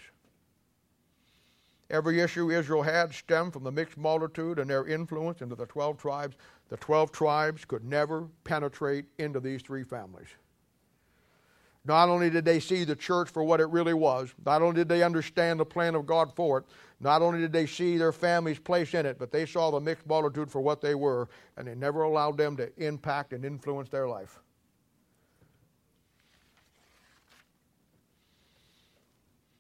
Every 1.90 2.20
issue 2.20 2.52
Israel 2.52 2.84
had 2.84 3.14
stemmed 3.14 3.54
from 3.54 3.64
the 3.64 3.72
mixed 3.72 3.98
multitude 3.98 4.60
and 4.60 4.70
their 4.70 4.86
influence 4.86 5.42
into 5.42 5.56
the 5.56 5.66
12 5.66 5.98
tribes. 5.98 6.36
The 6.70 6.78
12 6.78 7.12
tribes 7.12 7.64
could 7.64 7.86
never 7.86 8.28
penetrate 8.44 9.06
into 9.18 9.40
these 9.40 9.62
three 9.62 9.84
families. 9.84 10.28
Not 11.86 12.10
only 12.10 12.30
did 12.30 12.44
they 12.44 12.60
see 12.60 12.84
the 12.84 12.98
church 12.98 13.30
for 13.30 13.46
what 13.46 13.62
it 13.62 13.70
really 13.70 13.94
was, 13.94 14.34
not 14.46 14.62
only 14.62 14.76
did 14.76 14.90
they 14.90 15.04
understand 15.04 15.58
the 15.58 15.66
plan 15.66 15.96
of 15.96 16.06
God 16.06 16.34
for 16.36 16.58
it, 16.58 16.66
not 17.00 17.22
only 17.22 17.40
did 17.40 17.54
they 17.54 17.66
see 17.66 17.98
their 17.98 18.12
family's 18.12 18.60
place 18.60 18.94
in 18.94 19.06
it, 19.06 19.18
but 19.18 19.32
they 19.32 19.46
saw 19.46 19.72
the 19.72 19.80
mixed 19.80 20.06
multitude 20.06 20.52
for 20.52 20.60
what 20.60 20.82
they 20.82 20.96
were, 20.96 21.30
and 21.56 21.66
they 21.66 21.76
never 21.76 22.02
allowed 22.04 22.36
them 22.36 22.58
to 22.58 22.70
impact 22.76 23.32
and 23.32 23.46
influence 23.46 23.88
their 23.88 24.10
life. 24.10 24.42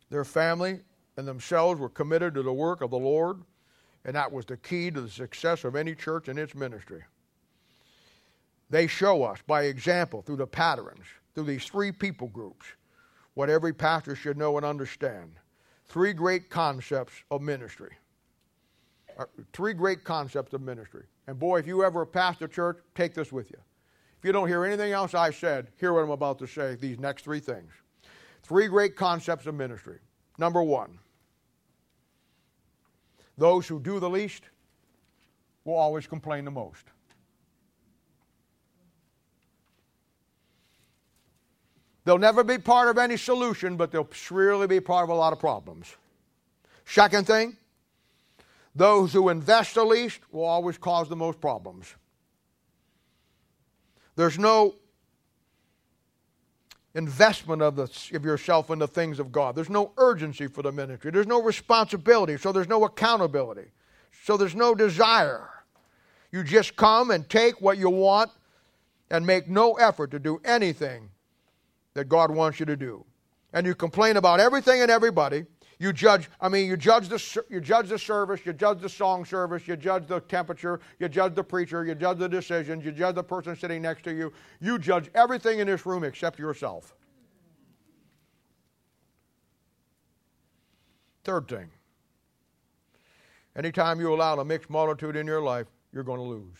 Their 0.09 0.25
family 0.25 0.81
and 1.17 1.27
themselves 1.27 1.79
were 1.79 1.89
committed 1.89 2.35
to 2.35 2.43
the 2.43 2.53
work 2.53 2.81
of 2.81 2.91
the 2.91 2.97
Lord, 2.97 3.41
and 4.05 4.15
that 4.15 4.31
was 4.31 4.45
the 4.45 4.57
key 4.57 4.91
to 4.91 5.01
the 5.01 5.09
success 5.09 5.63
of 5.63 5.75
any 5.75 5.95
church 5.95 6.27
and 6.27 6.37
its 6.37 6.55
ministry. 6.55 7.03
They 8.69 8.87
show 8.87 9.23
us 9.23 9.39
by 9.47 9.63
example 9.63 10.21
through 10.21 10.37
the 10.37 10.47
patterns, 10.47 11.05
through 11.33 11.45
these 11.45 11.65
three 11.65 11.91
people 11.91 12.27
groups, 12.27 12.65
what 13.33 13.49
every 13.49 13.73
pastor 13.73 14.15
should 14.15 14.37
know 14.37 14.57
and 14.57 14.65
understand. 14.65 15.31
Three 15.85 16.13
great 16.13 16.49
concepts 16.49 17.13
of 17.31 17.41
ministry. 17.41 17.95
Uh, 19.17 19.25
three 19.53 19.73
great 19.73 20.03
concepts 20.03 20.53
of 20.53 20.61
ministry. 20.61 21.05
And 21.27 21.39
boy, 21.39 21.59
if 21.59 21.67
you 21.67 21.83
ever 21.83 22.05
pastor 22.05 22.45
a 22.45 22.49
church, 22.49 22.77
take 22.93 23.13
this 23.13 23.31
with 23.31 23.49
you. 23.49 23.57
If 24.19 24.25
you 24.25 24.31
don't 24.31 24.47
hear 24.47 24.65
anything 24.65 24.91
else 24.91 25.13
I 25.13 25.31
said, 25.31 25.67
hear 25.79 25.93
what 25.93 26.03
I'm 26.03 26.11
about 26.11 26.39
to 26.39 26.47
say, 26.47 26.75
these 26.75 26.99
next 26.99 27.23
three 27.23 27.39
things. 27.39 27.71
Three 28.43 28.67
great 28.67 28.95
concepts 28.95 29.45
of 29.45 29.55
ministry. 29.55 29.99
Number 30.37 30.61
one, 30.61 30.99
those 33.37 33.67
who 33.67 33.79
do 33.79 33.99
the 33.99 34.09
least 34.09 34.43
will 35.63 35.75
always 35.75 36.07
complain 36.07 36.45
the 36.45 36.51
most. 36.51 36.85
They'll 42.05 42.17
never 42.17 42.43
be 42.43 42.57
part 42.57 42.87
of 42.87 42.97
any 42.97 43.17
solution, 43.17 43.75
but 43.75 43.91
they'll 43.91 44.07
surely 44.13 44.65
be 44.65 44.79
part 44.79 45.03
of 45.03 45.09
a 45.09 45.13
lot 45.13 45.33
of 45.33 45.39
problems. 45.39 45.93
Second 46.85 47.27
thing, 47.27 47.57
those 48.73 49.11
who 49.11 49.27
invest 49.27 49.75
the 49.75 49.83
least 49.83 50.21
will 50.31 50.45
always 50.45 50.77
cause 50.77 51.09
the 51.09 51.17
most 51.17 51.41
problems. 51.41 51.93
There's 54.15 54.39
no 54.39 54.75
investment 56.97 57.61
of, 57.61 57.75
the, 57.75 57.83
of 58.13 58.25
yourself 58.25 58.71
in 58.71 58.79
the 58.79 58.87
things 58.87 59.19
of 59.19 59.31
God. 59.31 59.55
There's 59.55 59.69
no 59.69 59.91
urgency 59.97 60.47
for 60.47 60.63
the 60.63 60.71
ministry. 60.71 61.11
There's 61.11 61.27
no 61.27 61.41
responsibility, 61.41 62.37
so 62.37 62.51
there's 62.51 62.67
no 62.67 62.83
accountability. 62.85 63.71
So 64.23 64.35
there's 64.35 64.55
no 64.55 64.73
desire. 64.73 65.47
You 66.31 66.43
just 66.43 66.75
come 66.75 67.11
and 67.11 67.29
take 67.29 67.61
what 67.61 67.77
you 67.77 67.89
want 67.89 68.31
and 69.09 69.25
make 69.25 69.47
no 69.47 69.73
effort 69.73 70.11
to 70.11 70.19
do 70.19 70.41
anything 70.43 71.09
that 71.93 72.05
God 72.05 72.31
wants 72.31 72.59
you 72.59 72.65
to 72.65 72.75
do. 72.75 73.05
And 73.53 73.65
you 73.65 73.75
complain 73.75 74.17
about 74.17 74.39
everything 74.39 74.81
and 74.81 74.91
everybody. 74.91 75.45
You 75.79 75.93
judge, 75.93 76.29
I 76.41 76.49
mean, 76.49 76.67
you 76.67 76.75
judge 76.75 77.07
the 77.07 77.43
you 77.49 77.61
judge 77.61 77.89
the 77.89 77.99
service, 77.99 78.41
you 78.45 78.53
judge 78.53 78.81
the 78.81 78.89
song 78.89 79.25
service, 79.25 79.67
you 79.67 79.75
judge 79.75 80.07
the 80.07 80.19
temperature, 80.21 80.79
you 80.99 81.07
judge 81.07 81.35
the 81.35 81.43
preacher, 81.43 81.85
you 81.85 81.93
judge 81.93 82.17
the 82.17 82.27
decisions, 82.27 82.83
you 82.83 82.91
judge 82.91 83.13
the 83.13 83.23
person 83.23 83.55
sitting 83.55 83.83
next 83.83 84.03
to 84.03 84.13
you. 84.13 84.33
You 84.59 84.79
judge 84.79 85.11
everything 85.13 85.59
in 85.59 85.67
this 85.67 85.85
room 85.85 86.03
except 86.03 86.39
yourself. 86.39 86.95
Third 91.23 91.47
thing. 91.47 91.69
Anytime 93.55 93.99
you 93.99 94.13
allow 94.13 94.39
a 94.39 94.45
mixed 94.45 94.69
multitude 94.69 95.15
in 95.15 95.27
your 95.27 95.41
life, 95.41 95.67
you're 95.93 96.03
going 96.03 96.19
to 96.19 96.25
lose. 96.25 96.57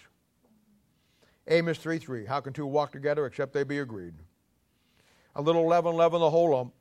Amos 1.47 1.77
3 1.79 1.97
3. 1.97 2.25
How 2.25 2.39
can 2.39 2.53
two 2.53 2.67
walk 2.67 2.91
together 2.91 3.25
except 3.25 3.53
they 3.53 3.63
be 3.63 3.79
agreed? 3.79 4.13
A 5.35 5.41
little 5.41 5.65
leaven, 5.65 5.95
leaven 5.95 6.19
the 6.19 6.29
whole 6.29 6.51
lump. 6.51 6.73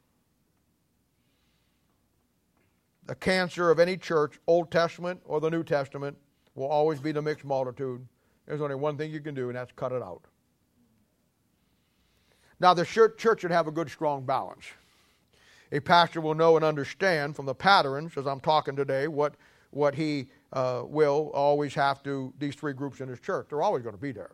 The 3.07 3.15
cancer 3.15 3.71
of 3.71 3.79
any 3.79 3.97
church, 3.97 4.41
Old 4.47 4.71
Testament 4.71 5.21
or 5.25 5.41
the 5.41 5.51
New 5.51 5.63
Testament, 5.63 6.17
will 6.55 6.67
always 6.67 7.01
be 7.01 7.13
the 7.13 7.23
mixed 7.23 7.45
multitude. 7.45 8.07
There's 8.47 8.61
only 8.61 8.75
one 8.75 8.97
thing 8.97 9.13
you 9.13 9.21
can 9.21 9.35
do, 9.35 9.49
and 9.49 9.57
that's 9.57 9.73
cut 9.73 9.93
it 9.93 10.03
out. 10.03 10.23
Now, 12.59 12.75
the 12.75 12.85
church 12.85 13.41
should 13.41 13.51
have 13.51 13.69
a 13.69 13.71
good, 13.71 13.91
strong 13.91 14.25
balance. 14.25 14.65
A 15.73 15.81
pastor 15.81 16.21
will 16.21 16.35
know 16.35 16.57
and 16.57 16.65
understand 16.65 17.37
from 17.37 17.45
the 17.47 17.55
patterns, 17.55 18.17
as 18.17 18.27
I'm 18.27 18.41
talking 18.41 18.77
today, 18.77 19.09
what, 19.09 19.35
what 19.71 19.95
he 19.95 20.29
uh, 20.53 20.83
will 20.85 21.31
always 21.35 21.75
have 21.75 22.03
to, 22.05 22.33
these 22.39 22.55
three 22.55 22.73
groups 22.73 23.01
in 23.01 23.09
his 23.09 23.21
church. 23.21 23.49
They're 23.51 23.63
always 23.63 23.83
going 23.83 23.95
to 23.95 24.01
be 24.01 24.13
there. 24.13 24.31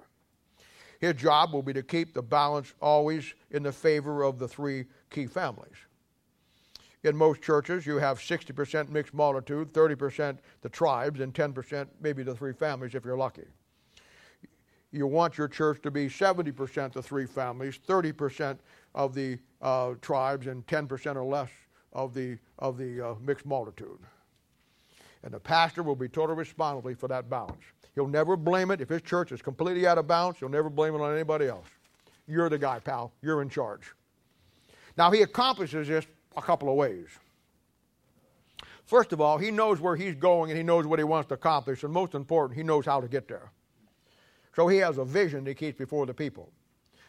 His 1.01 1.15
job 1.15 1.53
will 1.53 1.63
be 1.63 1.73
to 1.73 1.83
keep 1.83 2.15
the 2.15 2.23
balance 2.23 2.75
always 2.81 3.35
in 3.51 3.65
the 3.65 3.73
favor 3.73 4.23
of 4.23 4.39
the 4.39 4.47
three 4.47 4.85
key 5.11 5.27
families. 5.27 5.75
In 7.05 7.17
most 7.17 7.43
churches, 7.43 7.85
you 7.85 7.97
have 7.97 8.19
60% 8.19 8.89
mixed 8.89 9.13
multitude, 9.13 9.73
30% 9.73 10.39
the 10.61 10.69
tribes, 10.69 11.21
and 11.21 11.35
10% 11.35 11.89
maybe 12.01 12.23
the 12.23 12.35
three 12.35 12.53
families 12.53 12.95
if 12.95 13.05
you're 13.05 13.17
lucky. 13.17 13.47
You 14.93 15.07
want 15.07 15.37
your 15.37 15.49
church 15.49 15.83
to 15.83 15.91
be 15.91 16.07
70% 16.07 16.93
the 16.93 17.03
three 17.03 17.27
families, 17.27 17.79
30% 17.89 18.59
of 18.95 19.15
the 19.15 19.39
uh, 19.61 19.95
tribes, 20.01 20.47
and 20.47 20.65
10% 20.67 21.17
or 21.17 21.25
less 21.25 21.51
of 21.93 22.15
the, 22.15 22.39
of 22.59 22.79
the 22.79 23.01
uh, 23.01 23.15
mixed 23.21 23.47
multitude. 23.47 23.99
And 25.25 25.33
the 25.33 25.41
pastor 25.41 25.83
will 25.83 25.97
be 25.97 26.09
totally 26.09 26.39
responsible 26.39 26.95
for 26.95 27.09
that 27.09 27.29
balance. 27.29 27.63
He'll 27.95 28.07
never 28.07 28.37
blame 28.37 28.71
it. 28.71 28.81
If 28.81 28.89
his 28.89 29.03
church 29.03 29.33
is 29.33 29.43
completely 29.43 29.87
out 29.87 29.99
of 29.99 30.07
bounds, 30.07 30.39
he'll 30.39 30.49
never 30.49 30.71
blame 30.71 30.95
it 30.95 31.01
on 31.01 31.13
anybody 31.13 31.47
else. 31.47 31.67
You're 32.27 32.49
the 32.49 32.59
guy, 32.59 32.79
pal. 32.79 33.13
You're 33.23 33.43
in 33.43 33.49
charge. 33.49 33.93
Now, 34.97 35.11
he 35.11 35.23
accomplishes 35.23 35.89
this 35.89 36.07
a 36.37 36.43
couple 36.43 36.69
of 36.69 36.77
ways. 36.77 37.09
First 38.85 39.13
of 39.13 39.21
all, 39.21 39.39
he 39.39 39.51
knows 39.51 39.81
where 39.81 39.97
he's 39.97 40.15
going 40.15 40.51
and 40.51 40.59
he 40.59 40.63
knows 40.63 40.87
what 40.87 40.99
he 40.99 41.05
wants 41.05 41.29
to 41.29 41.35
accomplish, 41.35 41.83
and 41.83 41.93
most 41.93 42.15
important, 42.15 42.57
he 42.59 42.63
knows 42.63 42.85
how 42.85 43.01
to 43.01 43.09
get 43.09 43.29
there. 43.29 43.51
So 44.55 44.69
he 44.69 44.79
has 44.79 44.99
a 44.99 45.05
vision 45.05 45.45
that 45.45 45.51
he 45.51 45.55
keeps 45.55 45.79
before 45.79 46.05
the 46.05 46.15
people. 46.15 46.53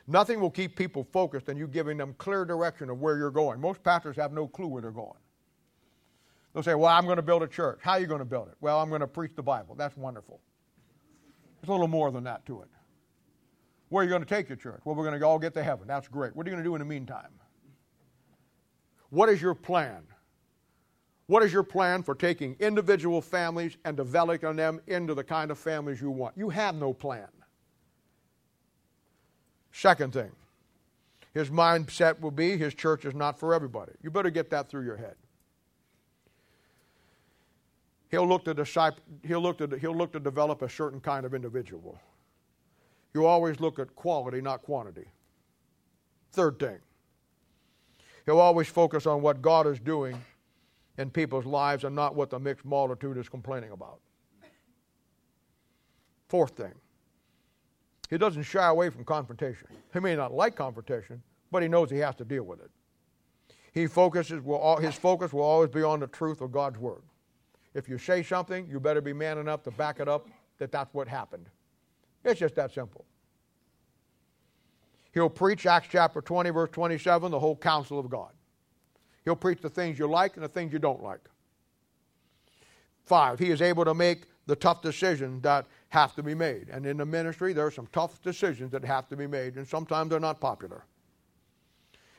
Nothing 0.07 0.39
will 0.39 0.51
keep 0.51 0.75
people 0.75 1.07
focused 1.11 1.45
than 1.45 1.57
you 1.57 1.67
giving 1.67 1.97
them 1.97 2.15
clear 2.17 2.45
direction 2.45 2.89
of 2.89 3.01
where 3.01 3.17
you're 3.17 3.31
going. 3.31 3.59
Most 3.59 3.83
pastors 3.83 4.15
have 4.17 4.33
no 4.33 4.47
clue 4.47 4.67
where 4.67 4.81
they're 4.81 4.91
going. 4.91 5.17
They'll 6.53 6.63
say, 6.63 6.75
Well, 6.75 6.91
I'm 6.91 7.05
going 7.05 7.17
to 7.17 7.21
build 7.23 7.41
a 7.41 7.47
church. 7.47 7.79
How 7.81 7.93
are 7.93 7.99
you 7.99 8.05
going 8.05 8.19
to 8.19 8.25
build 8.25 8.49
it? 8.49 8.55
Well, 8.61 8.79
I'm 8.79 8.89
going 8.89 9.01
to 9.01 9.07
preach 9.07 9.31
the 9.35 9.43
Bible. 9.43 9.75
That's 9.75 9.95
wonderful. 9.97 10.39
There's 11.61 11.69
a 11.69 11.71
little 11.71 11.87
more 11.87 12.11
than 12.11 12.25
that 12.25 12.45
to 12.47 12.61
it. 12.61 12.67
Where 13.89 14.01
are 14.01 14.03
you 14.03 14.09
going 14.09 14.23
to 14.23 14.27
take 14.27 14.49
your 14.49 14.57
church? 14.57 14.81
Well, 14.83 14.95
we're 14.95 15.05
going 15.05 15.19
to 15.19 15.25
all 15.25 15.39
get 15.39 15.53
to 15.53 15.63
heaven. 15.63 15.87
That's 15.87 16.07
great. 16.07 16.35
What 16.35 16.45
are 16.45 16.49
you 16.49 16.55
going 16.55 16.63
to 16.63 16.69
do 16.69 16.75
in 16.75 16.79
the 16.79 16.85
meantime? 16.85 17.29
What 19.14 19.30
is 19.30 19.40
your 19.40 19.53
plan? 19.53 20.02
What 21.27 21.44
is 21.44 21.53
your 21.53 21.61
plan 21.61 22.02
for 22.02 22.15
taking 22.15 22.56
individual 22.60 23.22
families 23.22 23.77
and 23.85 23.95
developing 23.95 24.56
them 24.56 24.81
into 24.88 25.14
the 25.14 25.23
kind 25.23 25.52
of 25.52 25.60
families 25.60 26.02
you 26.02 26.10
want? 26.10 26.35
You 26.35 26.49
have 26.49 26.73
no 26.73 26.94
plan. 26.94 27.27
Second 29.72 30.14
thing, 30.14 30.31
his 31.35 31.52
mindset 31.52 32.19
will 32.22 32.31
be 32.31 32.57
his 32.57 32.73
church 32.73 33.06
is 33.06 33.14
not 33.14 33.40
for 33.40 33.53
everybody. 33.53 33.91
You 34.02 34.10
better 34.10 34.31
get 34.31 34.49
that 34.49 34.68
through 34.68 34.85
your 34.85 34.98
head. 34.98 35.15
He'll 38.10 38.27
look 38.27 38.45
to, 38.45 38.56
disciple, 38.56 39.03
he'll 39.23 39.41
look 39.41 39.60
to, 39.60 39.77
he'll 39.77 39.95
look 39.95 40.11
to 40.14 40.19
develop 40.19 40.64
a 40.64 40.69
certain 40.69 40.99
kind 40.99 41.23
of 41.23 41.35
individual. 41.35 41.99
You 43.14 43.27
always 43.27 43.60
look 43.60 43.77
at 43.77 43.95
quality, 43.95 44.41
not 44.41 44.64
quantity. 44.64 45.06
Third 46.31 46.57
thing, 46.57 46.80
he'll 48.25 48.39
always 48.39 48.67
focus 48.67 49.05
on 49.05 49.21
what 49.21 49.41
God 49.41 49.67
is 49.67 49.79
doing 49.79 50.19
in 50.97 51.09
people's 51.09 51.45
lives 51.45 51.83
and 51.83 51.95
not 51.95 52.15
what 52.15 52.29
the 52.29 52.39
mixed 52.39 52.65
multitude 52.65 53.17
is 53.17 53.27
complaining 53.27 53.71
about. 53.71 53.99
Fourth 56.27 56.51
thing, 56.51 56.73
he 58.09 58.17
doesn't 58.17 58.43
shy 58.43 58.67
away 58.67 58.89
from 58.89 59.03
confrontation. 59.03 59.67
He 59.91 59.99
may 59.99 60.15
not 60.15 60.33
like 60.33 60.55
confrontation, 60.55 61.21
but 61.51 61.61
he 61.61 61.69
knows 61.69 61.89
he 61.89 61.97
has 61.97 62.15
to 62.15 62.25
deal 62.25 62.43
with 62.43 62.59
it. 62.59 62.71
He 63.73 63.87
focuses, 63.87 64.41
will, 64.41 64.77
his 64.77 64.95
focus 64.95 65.33
will 65.33 65.41
always 65.41 65.69
be 65.69 65.81
on 65.81 65.99
the 65.99 66.07
truth 66.07 66.41
of 66.41 66.51
God's 66.51 66.77
word. 66.77 67.01
If 67.73 67.89
you 67.89 67.97
say 67.97 68.21
something, 68.21 68.67
you 68.69 68.79
better 68.79 69.01
be 69.01 69.13
man 69.13 69.39
enough 69.39 69.63
to 69.63 69.71
back 69.71 69.99
it 69.99 70.07
up 70.07 70.27
that 70.59 70.71
that's 70.71 70.93
what 70.93 71.07
happened. 71.07 71.47
It's 72.23 72.39
just 72.39 72.55
that 72.55 72.71
simple. 72.71 73.05
He'll 75.14 75.30
preach 75.30 75.65
Acts 75.65 75.88
chapter 75.91 76.22
20, 76.22 76.49
verse 76.49 76.69
27, 76.72 77.31
the 77.31 77.40
whole 77.40 77.56
counsel 77.56 77.99
of 77.99 78.10
God. 78.10 78.31
He'll 79.23 79.35
preach 79.35 79.61
the 79.61 79.69
things 79.69 79.99
you 79.99 80.07
like 80.07 80.35
and 80.35 80.44
the 80.44 80.49
things 80.49 80.73
you 80.73 80.80
don't 80.80 81.03
like. 81.03 81.22
Five, 83.06 83.40
he 83.40 83.52
is 83.52 83.61
able 83.61 83.85
to 83.85 83.94
make 83.94 84.23
the 84.48 84.56
tough 84.56 84.81
decisions 84.81 85.41
that 85.44 85.65
have 85.90 86.15
to 86.15 86.23
be 86.23 86.34
made. 86.34 86.69
And 86.69 86.85
in 86.85 86.98
the 86.98 87.06
ministry, 87.06 87.53
there 87.53 87.65
are 87.65 87.72
some 87.72 87.88
tough 87.91 88.22
decisions 88.22 88.72
that 88.72 88.84
have 88.84 89.07
to 89.10 89.15
be 89.15 89.27
made, 89.27 89.56
and 89.56 89.68
sometimes 89.68 90.10
they're 90.10 90.19
not 90.19 90.41
popular. 90.41 90.84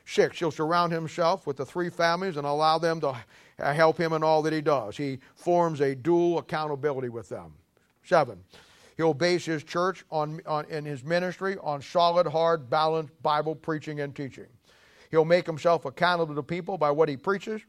Six, 0.07 0.39
he'll 0.39 0.51
surround 0.51 0.93
himself 0.93 1.47
with 1.47 1.57
the 1.57 1.65
three 1.65 1.91
families 1.91 2.37
and 2.37 2.47
allow 2.47 2.79
them 2.79 3.01
to 3.01 3.17
help 3.59 3.99
him 3.99 4.13
in 4.13 4.23
all 4.23 4.43
that 4.43 4.53
he 4.53 4.61
does. 4.61 4.97
He 4.97 5.19
forms 5.35 5.81
a 5.81 5.95
dual 5.95 6.39
accountability 6.39 7.09
with 7.09 7.29
them. 7.29 7.55
Seven, 8.05 8.39
he'll 8.97 9.15
base 9.15 9.45
his 9.45 9.65
church 9.65 10.05
on, 10.11 10.41
on, 10.47 10.65
in 10.67 10.85
his 10.85 11.05
ministry 11.05 11.57
on 11.63 11.83
solid, 11.83 12.27
hard, 12.27 12.69
balanced 12.71 13.13
Bible 13.23 13.55
preaching 13.55 14.01
and 14.01 14.15
teaching. 14.15 14.47
He'll 15.11 15.25
make 15.25 15.47
himself 15.47 15.85
accountable 15.85 16.35
to 16.35 16.43
people 16.43 16.79
by 16.79 16.91
what 16.91 17.09
he 17.09 17.17
preaches, 17.17 17.63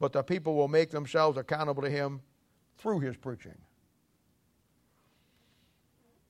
but 0.00 0.12
the 0.12 0.22
people 0.22 0.54
will 0.54 0.68
make 0.68 0.90
themselves 0.90 1.38
accountable 1.38 1.82
to 1.82 1.90
him 1.90 2.20
through 2.78 3.00
his 3.00 3.16
preaching. 3.16 3.56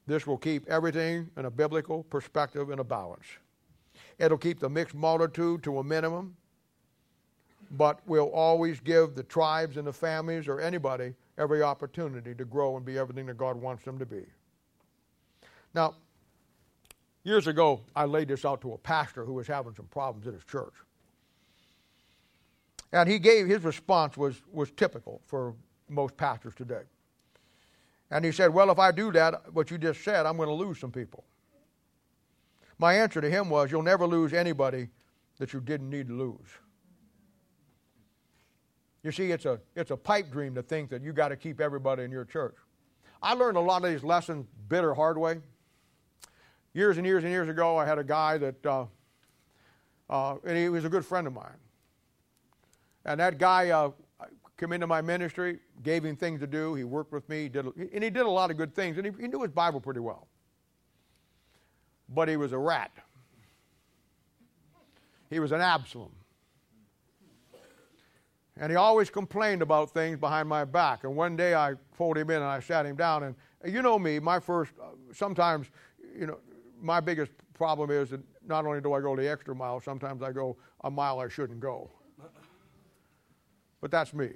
This 0.07 0.27
will 0.27 0.39
keep 0.39 0.69
everything 0.69 1.31
in 1.37 1.45
a 1.45 1.51
biblical 1.51 2.03
perspective 2.05 2.71
and 2.71 2.81
a 2.81 2.85
balance. 2.85 3.27
It'll 4.19 4.39
keep 4.39 4.59
the 4.59 4.69
mixed 4.69 4.95
multitude 4.95 5.63
to 5.63 5.79
a 5.79 5.85
minimum, 5.85 6.37
but 7.71 8.01
will 8.07 8.31
always 8.33 8.81
give 8.81 9.15
the 9.15 9.23
tribes 9.23 9.77
and 9.77 9.87
the 9.87 9.93
families 9.93 10.49
or 10.49 10.61
anybody 10.61 11.15
every 11.39 11.63
opportunity 11.63 12.35
to 12.35 12.45
grow 12.45 12.77
and 12.77 12.85
be 12.85 12.99
everything 12.99 13.27
that 13.27 13.39
God 13.39 13.57
wants 13.57 13.85
them 13.85 13.99
to 13.99 14.07
be. 14.07 14.25
Now, 15.75 15.95
years 17.25 17.47
ago, 17.47 17.81
I 17.95 18.05
laid 18.05 18.29
this 18.29 18.45
out 18.45 18.61
to 18.63 18.73
a 18.73 18.79
pastor 18.79 19.25
who 19.25 19.35
was 19.35 19.47
having 19.47 19.75
some 19.75 19.87
problems 19.87 20.27
in 20.27 20.35
his 20.35 20.45
church. 20.45 20.75
And 22.93 23.09
he 23.09 23.19
gave 23.19 23.47
his 23.47 23.65
response 23.65 24.17
was, 24.17 24.43
was 24.53 24.71
typical 24.71 25.23
for 25.27 25.55
most 25.89 26.17
pastors 26.17 26.55
today. 26.55 26.83
And 28.11 28.25
he 28.25 28.33
said, 28.33 28.53
Well, 28.53 28.71
if 28.71 28.79
I 28.79 28.93
do 28.93 29.11
that, 29.13 29.55
what 29.55 29.71
you 29.71 29.79
just 29.79 30.05
said, 30.05 30.27
I'm 30.27 30.37
going 30.37 30.49
to 30.49 30.55
lose 30.55 30.79
some 30.79 30.93
people. 30.93 31.25
My 32.79 32.95
answer 32.95 33.21
to 33.23 33.31
him 33.31 33.49
was, 33.49 33.71
You'll 33.71 33.83
never 33.83 34.07
lose 34.07 34.35
anybody 34.35 34.89
that 35.39 35.55
you 35.55 35.61
didn't 35.61 35.89
need 35.89 36.09
to 36.09 36.15
lose. 36.15 36.49
You 39.03 39.11
see, 39.11 39.33
it's 39.33 39.47
a, 39.47 39.59
it's 39.75 39.91
a 39.91 39.97
pipe 39.97 40.31
dream 40.31 40.55
to 40.55 40.63
think 40.63 40.91
that 40.91 41.03
you 41.03 41.13
got 41.13 41.29
to 41.29 41.37
keep 41.37 41.61
everybody 41.61 42.05
in 42.05 42.11
your 42.11 42.25
church. 42.25 42.55
I 43.23 43.35
learned 43.35 43.57
a 43.57 43.61
lot 43.61 43.85
of 43.85 43.91
these 43.91 44.05
lessons 44.05 44.47
bitter 44.69 44.95
hard 44.95 45.17
way. 45.17 45.41
Years 46.75 46.97
and 46.97 47.07
years 47.07 47.25
and 47.25 47.33
years 47.33 47.49
ago, 47.49 47.77
I 47.77 47.85
had 47.85 47.99
a 47.99 48.05
guy 48.05 48.39
that, 48.39 48.67
uh, 48.67 48.87
uh, 50.09 50.37
and 50.45 50.57
he 50.57 50.69
was 50.69 50.85
a 50.85 50.89
good 50.89 51.05
friend 51.05 51.27
of 51.27 51.33
mine. 51.33 51.59
And 53.05 53.21
that 53.21 53.39
guy 53.39 53.71
uh, 53.71 53.91
came 54.57 54.73
into 54.73 54.87
my 54.87 55.01
ministry, 55.01 55.59
gave 55.83 56.05
him 56.05 56.17
things 56.17 56.41
to 56.41 56.47
do. 56.47 56.75
He 56.75 56.85
worked 56.85 57.13
with 57.13 57.29
me, 57.29 57.49
did, 57.49 57.67
and 57.67 58.05
he 58.05 58.11
did 58.11 58.23
a 58.23 58.31
lot 58.31 58.51
of 58.51 58.57
good 58.57 58.75
things, 58.75 58.97
and 58.97 59.07
he, 59.07 59.13
he 59.21 59.29
knew 59.29 59.43
his 59.43 59.51
Bible 59.51 59.81
pretty 59.81 60.01
well 60.01 60.29
but 62.15 62.29
he 62.29 62.37
was 62.37 62.53
a 62.53 62.59
rat. 62.59 62.91
He 65.31 65.41
was 65.41 65.53
an 65.53 65.61
Absalom. 65.61 66.13
And 68.59 68.71
he 68.71 68.77
always 68.77 69.09
complained 69.09 69.63
about 69.63 69.91
things 69.91 70.19
behind 70.19 70.49
my 70.49 70.65
back. 70.65 71.05
And 71.05 71.17
one 71.17 71.37
day 71.37 71.55
I 71.55 71.75
pulled 71.97 72.19
him 72.19 72.29
in 72.29 72.37
and 72.37 72.45
I 72.45 72.61
sat 72.61 72.85
him 72.85 72.97
down. 72.97 73.23
And 73.23 73.35
you 73.65 73.81
know 73.81 73.99
me, 73.99 74.19
my 74.19 74.39
first, 74.39 74.73
uh, 74.81 74.89
sometimes, 75.13 75.69
you 76.19 76.27
know, 76.27 76.39
my 76.83 77.01
biggest 77.01 77.33
problem 77.55 77.91
is 77.91 78.11
that 78.11 78.21
not 78.47 78.67
only 78.67 78.81
do 78.81 78.93
I 78.93 79.01
go 79.01 79.15
the 79.15 79.31
extra 79.31 79.55
mile, 79.55 79.81
sometimes 79.81 80.23
I 80.23 80.33
go 80.33 80.57
a 80.83 80.91
mile 80.91 81.21
I 81.21 81.29
shouldn't 81.29 81.61
go. 81.61 81.91
But 83.81 83.91
that's 83.91 84.13
me, 84.13 84.31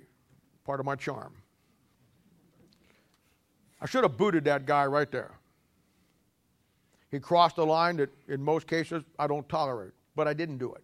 part 0.64 0.80
of 0.80 0.86
my 0.86 0.96
charm. 0.96 1.34
I 3.80 3.86
should 3.86 4.04
have 4.04 4.16
booted 4.16 4.44
that 4.44 4.64
guy 4.64 4.86
right 4.86 5.10
there. 5.10 5.32
He 7.10 7.20
crossed 7.20 7.58
a 7.58 7.64
line 7.64 7.96
that, 7.98 8.10
in 8.28 8.42
most 8.42 8.66
cases, 8.66 9.04
I 9.18 9.26
don't 9.26 9.48
tolerate, 9.48 9.92
but 10.16 10.26
I 10.26 10.34
didn't 10.34 10.58
do 10.58 10.74
it. 10.74 10.82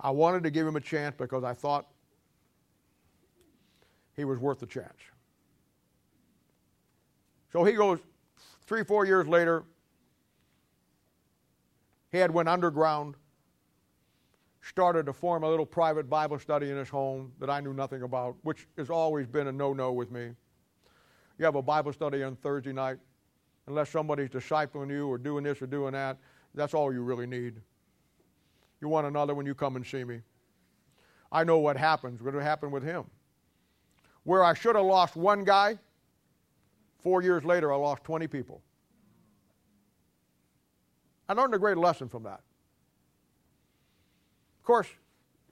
I 0.00 0.10
wanted 0.10 0.42
to 0.44 0.50
give 0.50 0.66
him 0.66 0.76
a 0.76 0.80
chance 0.80 1.14
because 1.16 1.44
I 1.44 1.54
thought 1.54 1.86
he 4.14 4.24
was 4.24 4.38
worth 4.38 4.60
the 4.60 4.66
chance. 4.66 4.98
So 7.52 7.64
he 7.64 7.72
goes 7.72 8.00
three, 8.66 8.82
four 8.82 9.06
years 9.06 9.26
later. 9.28 9.64
He 12.12 12.18
had 12.18 12.30
went 12.30 12.48
underground, 12.48 13.16
started 14.60 15.06
to 15.06 15.12
form 15.12 15.42
a 15.42 15.48
little 15.48 15.66
private 15.66 16.08
Bible 16.08 16.38
study 16.38 16.70
in 16.70 16.76
his 16.76 16.88
home 16.88 17.32
that 17.40 17.50
I 17.50 17.60
knew 17.60 17.72
nothing 17.72 18.02
about, 18.02 18.36
which 18.42 18.66
has 18.76 18.90
always 18.90 19.26
been 19.26 19.46
a 19.46 19.52
no-no 19.52 19.92
with 19.92 20.10
me. 20.10 20.30
You 21.38 21.44
have 21.44 21.56
a 21.56 21.62
Bible 21.62 21.92
study 21.92 22.22
on 22.22 22.36
Thursday 22.36 22.72
night 22.72 22.98
unless 23.66 23.90
somebody's 23.90 24.30
discipling 24.30 24.90
you 24.90 25.08
or 25.08 25.18
doing 25.18 25.44
this 25.44 25.60
or 25.60 25.66
doing 25.66 25.92
that. 25.92 26.16
That's 26.54 26.74
all 26.74 26.92
you 26.92 27.02
really 27.02 27.26
need. 27.26 27.60
You 28.80 28.88
want 28.88 29.06
another 29.06 29.34
when 29.34 29.46
you 29.46 29.54
come 29.54 29.76
and 29.76 29.86
see 29.86 30.04
me. 30.04 30.20
I 31.30 31.44
know 31.44 31.58
what 31.58 31.76
happens, 31.76 32.22
what 32.22 32.34
happened 32.34 32.72
with 32.72 32.82
him. 32.82 33.04
Where 34.24 34.42
I 34.42 34.54
should 34.54 34.76
have 34.76 34.84
lost 34.84 35.16
one 35.16 35.44
guy, 35.44 35.78
four 36.98 37.22
years 37.22 37.44
later, 37.44 37.72
I 37.72 37.76
lost 37.76 38.04
20 38.04 38.26
people. 38.26 38.62
I 41.28 41.32
learned 41.32 41.54
a 41.54 41.58
great 41.58 41.76
lesson 41.76 42.08
from 42.08 42.22
that. 42.24 42.40
Of 44.60 44.64
course, 44.64 44.88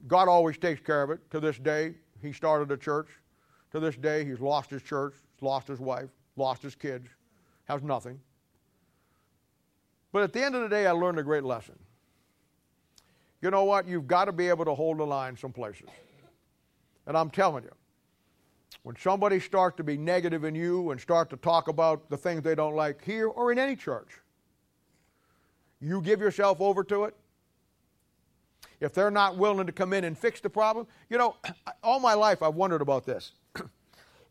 God 0.07 0.29
always 0.29 0.59
takes 0.59 0.81
care 0.81 1.03
of 1.03 1.11
it. 1.11 1.31
To 1.31 1.41
this 1.41 1.59
day, 1.59 1.95
he 2.23 2.33
started 2.33 2.71
a 2.71 2.77
church. 2.77 3.09
To 3.73 3.81
this 3.81 3.97
day, 3.97 4.25
he's 4.25 4.41
lost 4.41 4.71
his 4.71 4.83
church, 4.83 5.15
lost 5.41 5.69
his 5.69 5.81
wife, 5.81 6.11
lost 6.37 6.63
his 6.63 6.75
kids, 6.75 7.09
has 7.65 7.83
nothing. 7.83 8.21
But 10.13 10.23
at 10.23 10.33
the 10.33 10.45
end 10.45 10.55
of 10.55 10.63
the 10.63 10.69
day, 10.69 10.87
I 10.87 10.93
learned 10.93 11.19
a 11.19 11.23
great 11.23 11.43
lesson. 11.43 11.77
You 13.43 13.51
know 13.51 13.65
what? 13.65 13.87
You've 13.87 14.07
got 14.07 14.27
to 14.27 14.33
be 14.33 14.49
able 14.49 14.65
to 14.65 14.75
hold 14.75 14.99
the 14.99 15.05
line 15.05 15.37
some 15.37 15.53
places. 15.53 15.89
And 17.07 17.17
I'm 17.17 17.31
telling 17.31 17.65
you, 17.65 17.73
when 18.85 18.97
somebody 18.97 19.41
starts 19.41 19.77
to 19.79 19.85
be 19.85 19.97
negative 19.97 20.45
in 20.45 20.55
you 20.55 20.91
and 20.91 21.01
start 21.01 21.31
to 21.31 21.37
talk 21.37 21.69
about 21.69 22.09
the 22.11 22.17
things 22.17 22.43
they 22.43 22.55
don't 22.55 22.77
like 22.77 23.05
here 23.05 23.29
or 23.29 23.51
in 23.51 23.59
any 23.59 23.77
church, 23.77 24.21
you 25.81 26.01
give 26.01 26.21
yourself 26.21 26.61
over 26.61 26.85
to 26.85 27.05
it. 27.05 27.15
If 28.81 28.93
they're 28.93 29.11
not 29.11 29.37
willing 29.37 29.67
to 29.67 29.73
come 29.73 29.93
in 29.93 30.05
and 30.05 30.17
fix 30.17 30.41
the 30.41 30.51
problem, 30.51 30.87
you 31.09 31.19
know, 31.19 31.37
all 31.83 32.01
my 32.01 32.15
life 32.15 32.43
I've 32.43 32.55
wondered 32.55 32.83
about 32.83 33.07
this. 33.07 33.33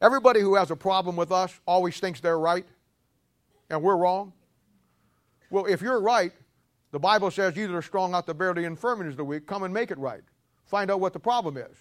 Everybody 0.02 0.41
who 0.41 0.56
has 0.56 0.70
a 0.70 0.76
problem 0.76 1.15
with 1.15 1.32
us 1.32 1.60
always 1.65 1.99
thinks 1.99 2.20
they're 2.20 2.40
right 2.40 2.65
and 3.70 3.82
we're 3.82 3.95
wrong? 3.95 4.34
Well, 5.49 5.65
if 5.65 5.82
you're 5.82 6.02
right, 6.02 6.32
the 6.91 6.99
Bible 6.99 7.32
says 7.32 7.57
either 7.57 7.74
the 7.74 7.82
strong 7.82 8.14
out 8.14 8.28
to 8.28 8.34
bear 8.34 8.53
the 8.53 8.64
infirmities 8.64 9.14
of 9.14 9.18
the 9.18 9.26
weak, 9.26 9.48
come 9.48 9.64
and 9.64 9.74
make 9.74 9.91
it 9.91 9.98
right. 9.98 10.22
Find 10.65 10.91
out 10.91 10.99
what 10.99 11.14
the 11.14 11.20
problem 11.20 11.57
is. 11.57 11.76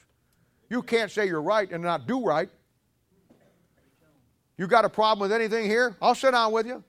You 0.71 0.83
can't 0.83 1.11
say 1.11 1.27
you're 1.27 1.43
right 1.43 1.71
and 1.71 1.83
not 1.83 2.07
do 2.07 2.25
right. 2.25 2.49
You 4.57 4.67
got 4.67 4.85
a 4.85 4.89
problem 4.89 5.29
with 5.29 5.33
anything 5.33 5.67
here? 5.67 5.97
I'll 6.01 6.15
sit 6.15 6.31
down 6.33 6.53
with 6.53 6.67
you. 6.67 6.83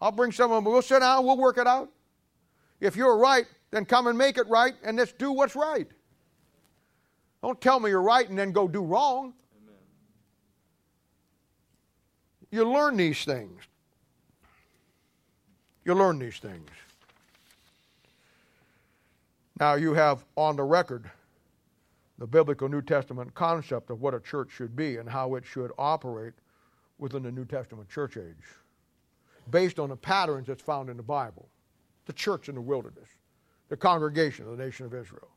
I'll 0.00 0.12
bring 0.12 0.32
someone, 0.32 0.62
we'll 0.64 0.82
sit 0.82 1.00
down, 1.00 1.24
we'll 1.24 1.36
work 1.36 1.58
it 1.58 1.66
out. 1.66 1.90
If 2.80 2.96
you're 2.96 3.16
right, 3.16 3.46
then 3.70 3.84
come 3.84 4.06
and 4.06 4.16
make 4.16 4.38
it 4.38 4.48
right 4.48 4.74
and 4.84 4.96
let's 4.96 5.12
do 5.12 5.32
what's 5.32 5.56
right. 5.56 5.88
Don't 7.42 7.60
tell 7.60 7.80
me 7.80 7.90
you're 7.90 8.02
right 8.02 8.28
and 8.28 8.38
then 8.38 8.52
go 8.52 8.66
do 8.66 8.82
wrong. 8.82 9.34
Amen. 9.62 9.80
You 12.50 12.70
learn 12.70 12.96
these 12.96 13.24
things. 13.24 13.62
You 15.84 15.94
learn 15.94 16.18
these 16.18 16.38
things. 16.38 16.68
Now, 19.60 19.74
you 19.74 19.92
have 19.94 20.24
on 20.36 20.56
the 20.56 20.64
record 20.64 21.10
the 22.18 22.26
biblical 22.26 22.68
New 22.68 22.82
Testament 22.82 23.34
concept 23.34 23.90
of 23.90 24.00
what 24.00 24.14
a 24.14 24.20
church 24.20 24.50
should 24.50 24.74
be 24.74 24.96
and 24.96 25.08
how 25.08 25.34
it 25.34 25.44
should 25.44 25.70
operate 25.78 26.32
within 26.98 27.22
the 27.22 27.30
New 27.32 27.44
Testament 27.44 27.88
church 27.88 28.16
age. 28.16 28.46
based 29.50 29.78
on 29.78 29.90
the 29.90 29.96
patterns 29.96 30.46
that's 30.46 30.62
found 30.62 30.88
in 30.88 30.96
the 30.96 31.02
Bible. 31.02 31.48
The 32.06 32.12
church 32.12 32.48
in 32.48 32.54
the 32.54 32.60
wilderness, 32.60 33.08
the 33.68 33.76
congregation 33.76 34.46
of 34.46 34.56
the 34.56 34.64
nation 34.64 34.86
of 34.86 34.94
Israel. 34.94 35.28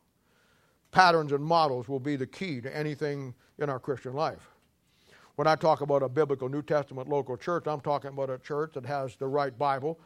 Patterns 0.92 1.32
and 1.32 1.44
models 1.44 1.88
will 1.88 2.00
be 2.00 2.16
the 2.16 2.28
key 2.28 2.62
to 2.62 2.76
anything 2.76 3.34
in 3.60 3.70
our 3.70 3.80
Christian 3.80 4.14
life. 4.14 4.50
When 5.36 5.48
I 5.48 5.56
talk 5.56 5.82
about 5.82 6.02
a 6.02 6.10
biblical 6.10 6.50
New 6.50 6.64
Testament 6.64 7.08
local 7.08 7.38
church, 7.38 7.68
I'm 7.68 7.82
talking 7.82 8.10
about 8.10 8.30
a 8.30 8.40
church 8.40 8.74
that 8.74 8.86
has 8.86 9.16
the 9.16 9.28
right 9.28 9.56
Bible, 9.58 10.00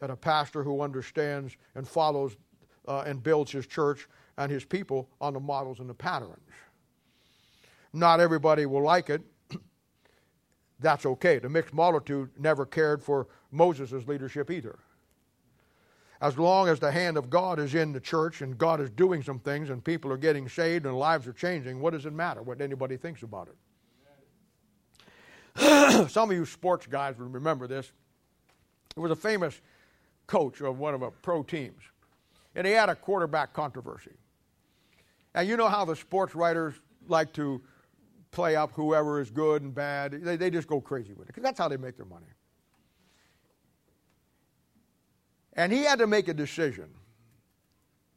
and 0.00 0.12
a 0.12 0.16
pastor 0.16 0.62
who 0.62 0.80
understands 0.80 1.56
and 1.74 1.86
follows 1.86 2.36
uh, 2.86 3.02
and 3.06 3.22
builds 3.22 3.50
his 3.50 3.66
church 3.66 4.08
and 4.36 4.50
his 4.50 4.64
people 4.64 5.08
on 5.20 5.34
the 5.34 5.40
models 5.40 5.80
and 5.80 5.90
the 5.90 5.94
patterns. 5.94 6.38
Not 7.92 8.20
everybody 8.20 8.66
will 8.66 8.82
like 8.82 9.10
it. 9.10 9.22
That's 10.80 11.06
okay. 11.06 11.38
The 11.38 11.48
mixed 11.48 11.74
multitude 11.74 12.30
never 12.38 12.64
cared 12.64 13.02
for 13.02 13.26
Moses' 13.50 14.06
leadership 14.06 14.50
either. 14.50 14.78
As 16.20 16.36
long 16.36 16.68
as 16.68 16.80
the 16.80 16.90
hand 16.90 17.16
of 17.16 17.30
God 17.30 17.60
is 17.60 17.76
in 17.76 17.92
the 17.92 18.00
church 18.00 18.42
and 18.42 18.58
God 18.58 18.80
is 18.80 18.90
doing 18.90 19.22
some 19.22 19.38
things 19.38 19.70
and 19.70 19.84
people 19.84 20.10
are 20.12 20.16
getting 20.16 20.48
saved 20.48 20.84
and 20.84 20.98
lives 20.98 21.28
are 21.28 21.32
changing, 21.32 21.80
what 21.80 21.92
does 21.92 22.06
it 22.06 22.12
matter 22.12 22.42
what 22.42 22.60
anybody 22.60 22.96
thinks 22.96 23.22
about 23.22 23.48
it? 23.48 23.54
some 26.10 26.30
of 26.30 26.36
you 26.36 26.44
sports 26.44 26.86
guys 26.86 27.16
will 27.18 27.26
remember 27.26 27.66
this. 27.68 27.92
There 28.94 29.02
was 29.02 29.12
a 29.12 29.16
famous 29.16 29.60
coach 30.26 30.60
of 30.60 30.78
one 30.78 30.94
of 30.94 31.00
the 31.00 31.10
pro 31.22 31.42
teams, 31.42 31.82
and 32.54 32.66
he 32.66 32.72
had 32.72 32.88
a 32.88 32.96
quarterback 32.96 33.52
controversy. 33.52 34.12
And 35.34 35.48
you 35.48 35.56
know 35.56 35.68
how 35.68 35.84
the 35.84 35.94
sports 35.94 36.34
writers 36.34 36.74
like 37.06 37.32
to 37.34 37.62
play 38.30 38.56
up 38.56 38.72
whoever 38.72 39.20
is 39.20 39.30
good 39.30 39.62
and 39.62 39.74
bad. 39.74 40.12
They, 40.12 40.36
they 40.36 40.50
just 40.50 40.68
go 40.68 40.80
crazy 40.80 41.12
with 41.12 41.28
it 41.28 41.28
because 41.28 41.42
that's 41.42 41.58
how 41.58 41.68
they 41.68 41.76
make 41.76 41.96
their 41.96 42.06
money. 42.06 42.26
And 45.58 45.72
he 45.72 45.82
had 45.82 45.98
to 45.98 46.06
make 46.06 46.28
a 46.28 46.34
decision. 46.34 46.88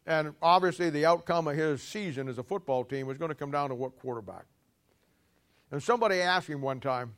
And 0.05 0.35
obviously, 0.43 0.91
the 0.91 1.07
outcome 1.07 1.47
of 1.47 1.57
his 1.57 1.81
season 1.81 2.30
as 2.30 2.38
a 2.38 2.43
football 2.43 2.85
team 2.85 3.07
was 3.07 3.18
going 3.18 3.30
to 3.30 3.35
come 3.35 3.49
down 3.49 3.69
to 3.69 3.76
what 3.76 3.97
quarterback. 3.97 4.45
And 5.72 5.81
somebody 5.81 6.22
asked 6.22 6.47
him 6.47 6.61
one 6.61 6.80
time, 6.80 7.15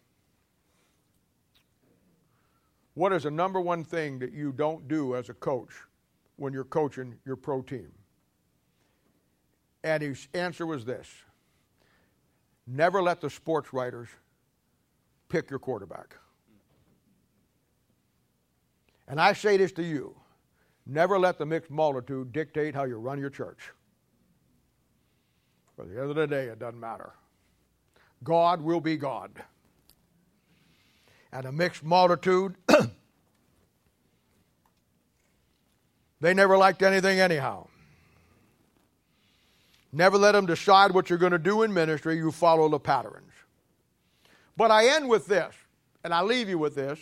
What 2.93 3.11
is 3.11 3.23
the 3.23 3.31
number 3.31 3.59
one 3.59 3.83
thing 3.83 4.17
that 4.19 4.31
you 4.31 4.53
don't 4.53 4.87
do 4.87 5.13
as 5.15 5.27
a 5.27 5.33
coach 5.33 5.73
when 6.37 6.53
you're 6.53 6.63
coaching 6.63 7.15
your 7.25 7.35
pro 7.35 7.61
team? 7.61 7.91
And 9.83 10.01
his 10.01 10.29
answer 10.33 10.65
was 10.65 10.85
this 10.85 11.09
Never 12.65 13.03
let 13.03 13.19
the 13.19 13.29
sports 13.29 13.73
writers 13.73 14.07
pick 15.27 15.49
your 15.49 15.59
quarterback. 15.59 16.15
And 19.07 19.19
I 19.19 19.33
say 19.33 19.57
this 19.57 19.71
to 19.73 19.83
you 19.83 20.15
never 20.85 21.17
let 21.17 21.37
the 21.37 21.45
mixed 21.45 21.71
multitude 21.71 22.33
dictate 22.33 22.75
how 22.75 22.83
you 22.83 22.97
run 22.97 23.19
your 23.19 23.29
church. 23.29 23.71
For 25.75 25.85
the 25.85 25.99
end 25.99 26.09
of 26.09 26.15
the 26.15 26.27
day, 26.27 26.45
it 26.45 26.59
doesn't 26.59 26.79
matter. 26.79 27.13
God 28.23 28.61
will 28.61 28.79
be 28.79 28.97
God. 28.97 29.31
And 31.31 31.45
a 31.45 31.51
mixed 31.51 31.83
multitude, 31.83 32.55
they 36.21 36.33
never 36.33 36.57
liked 36.57 36.83
anything 36.83 37.19
anyhow. 37.19 37.67
Never 39.91 40.17
let 40.17 40.33
them 40.33 40.45
decide 40.45 40.91
what 40.91 41.09
you're 41.09 41.19
going 41.19 41.33
to 41.33 41.39
do 41.39 41.63
in 41.63 41.73
ministry. 41.73 42.17
You 42.17 42.31
follow 42.31 42.69
the 42.69 42.79
patterns. 42.79 43.31
But 44.55 44.71
I 44.71 44.87
end 44.87 45.09
with 45.09 45.27
this, 45.27 45.53
and 46.03 46.13
I 46.13 46.21
leave 46.21 46.49
you 46.49 46.57
with 46.57 46.75
this. 46.75 46.99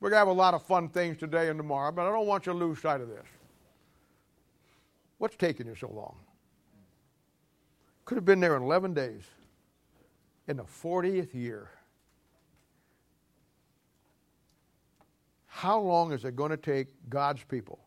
We're 0.00 0.10
going 0.10 0.16
to 0.16 0.20
have 0.20 0.28
a 0.28 0.32
lot 0.32 0.54
of 0.54 0.62
fun 0.62 0.88
things 0.88 1.18
today 1.18 1.48
and 1.48 1.58
tomorrow, 1.58 1.90
but 1.90 2.06
I 2.06 2.12
don't 2.12 2.26
want 2.26 2.46
you 2.46 2.52
to 2.52 2.58
lose 2.58 2.80
sight 2.80 3.00
of 3.00 3.08
this. 3.08 3.26
What's 5.18 5.36
taking 5.36 5.66
you 5.66 5.74
so 5.74 5.90
long? 5.90 6.14
Could 8.04 8.14
have 8.14 8.24
been 8.24 8.40
there 8.40 8.56
in 8.56 8.62
11 8.62 8.94
days, 8.94 9.24
in 10.46 10.56
the 10.56 10.64
40th 10.64 11.34
year. 11.34 11.70
How 15.46 15.80
long 15.80 16.12
is 16.12 16.24
it 16.24 16.36
going 16.36 16.50
to 16.50 16.56
take 16.56 16.86
God's 17.10 17.42
people 17.42 17.80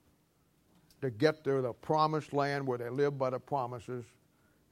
to 1.02 1.10
get 1.10 1.44
to 1.46 1.62
the 1.62 1.72
promised 1.72 2.34
land 2.34 2.68
where 2.68 2.78
they 2.78 2.90
live 2.90 3.18
by 3.18 3.30
the 3.30 3.40
promises 3.40 4.04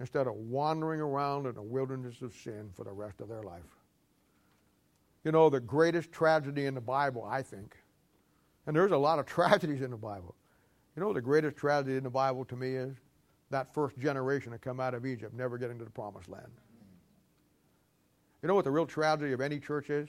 instead 0.02 0.28
of 0.28 0.34
wandering 0.34 1.00
around 1.00 1.46
in 1.46 1.58
a 1.58 1.64
wilderness 1.64 2.22
of 2.22 2.34
sin 2.36 2.70
for 2.76 2.84
the 2.84 2.92
rest 2.92 3.22
of 3.22 3.30
their 3.30 3.42
life. 3.42 3.64
You 5.24 5.32
know, 5.32 5.50
the 5.50 5.60
greatest 5.60 6.12
tragedy 6.12 6.66
in 6.66 6.76
the 6.76 6.82
Bible, 6.82 7.24
I 7.24 7.42
think, 7.42 7.76
and 8.66 8.76
there's 8.76 8.92
a 8.92 8.98
lot 8.98 9.20
of 9.20 9.26
tragedies 9.38 9.82
in 9.82 9.92
the 9.92 9.98
Bible. 9.98 10.36
You 10.96 11.04
know, 11.04 11.14
the 11.14 11.22
greatest 11.22 11.58
tragedy 11.58 11.98
in 11.98 12.04
the 12.04 12.10
Bible 12.10 12.46
to 12.46 12.56
me 12.56 12.76
is 12.76 12.96
that 13.50 13.74
first 13.74 13.98
generation 13.98 14.52
to 14.52 14.58
come 14.58 14.80
out 14.80 14.94
of 14.94 15.06
Egypt 15.06 15.34
never 15.34 15.58
getting 15.58 15.78
to 15.80 15.86
the 15.86 15.92
promised 15.92 16.30
land. 16.30 16.52
You 18.42 18.48
know 18.48 18.56
what 18.56 18.64
the 18.64 18.72
real 18.72 18.86
tragedy 18.86 19.34
of 19.34 19.42
any 19.42 19.60
church 19.60 19.90
is? 19.90 20.08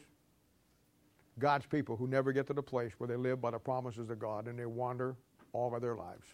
God's 1.38 1.66
people 1.66 1.96
who 1.96 2.06
never 2.06 2.32
get 2.32 2.46
to 2.48 2.52
the 2.52 2.62
place 2.62 2.92
where 2.98 3.08
they 3.08 3.16
live 3.16 3.40
by 3.40 3.50
the 3.50 3.58
promises 3.58 4.10
of 4.10 4.18
God 4.18 4.46
and 4.46 4.58
they 4.58 4.66
wander 4.66 5.16
all 5.52 5.74
of 5.74 5.80
their 5.80 5.96
lives 5.96 6.26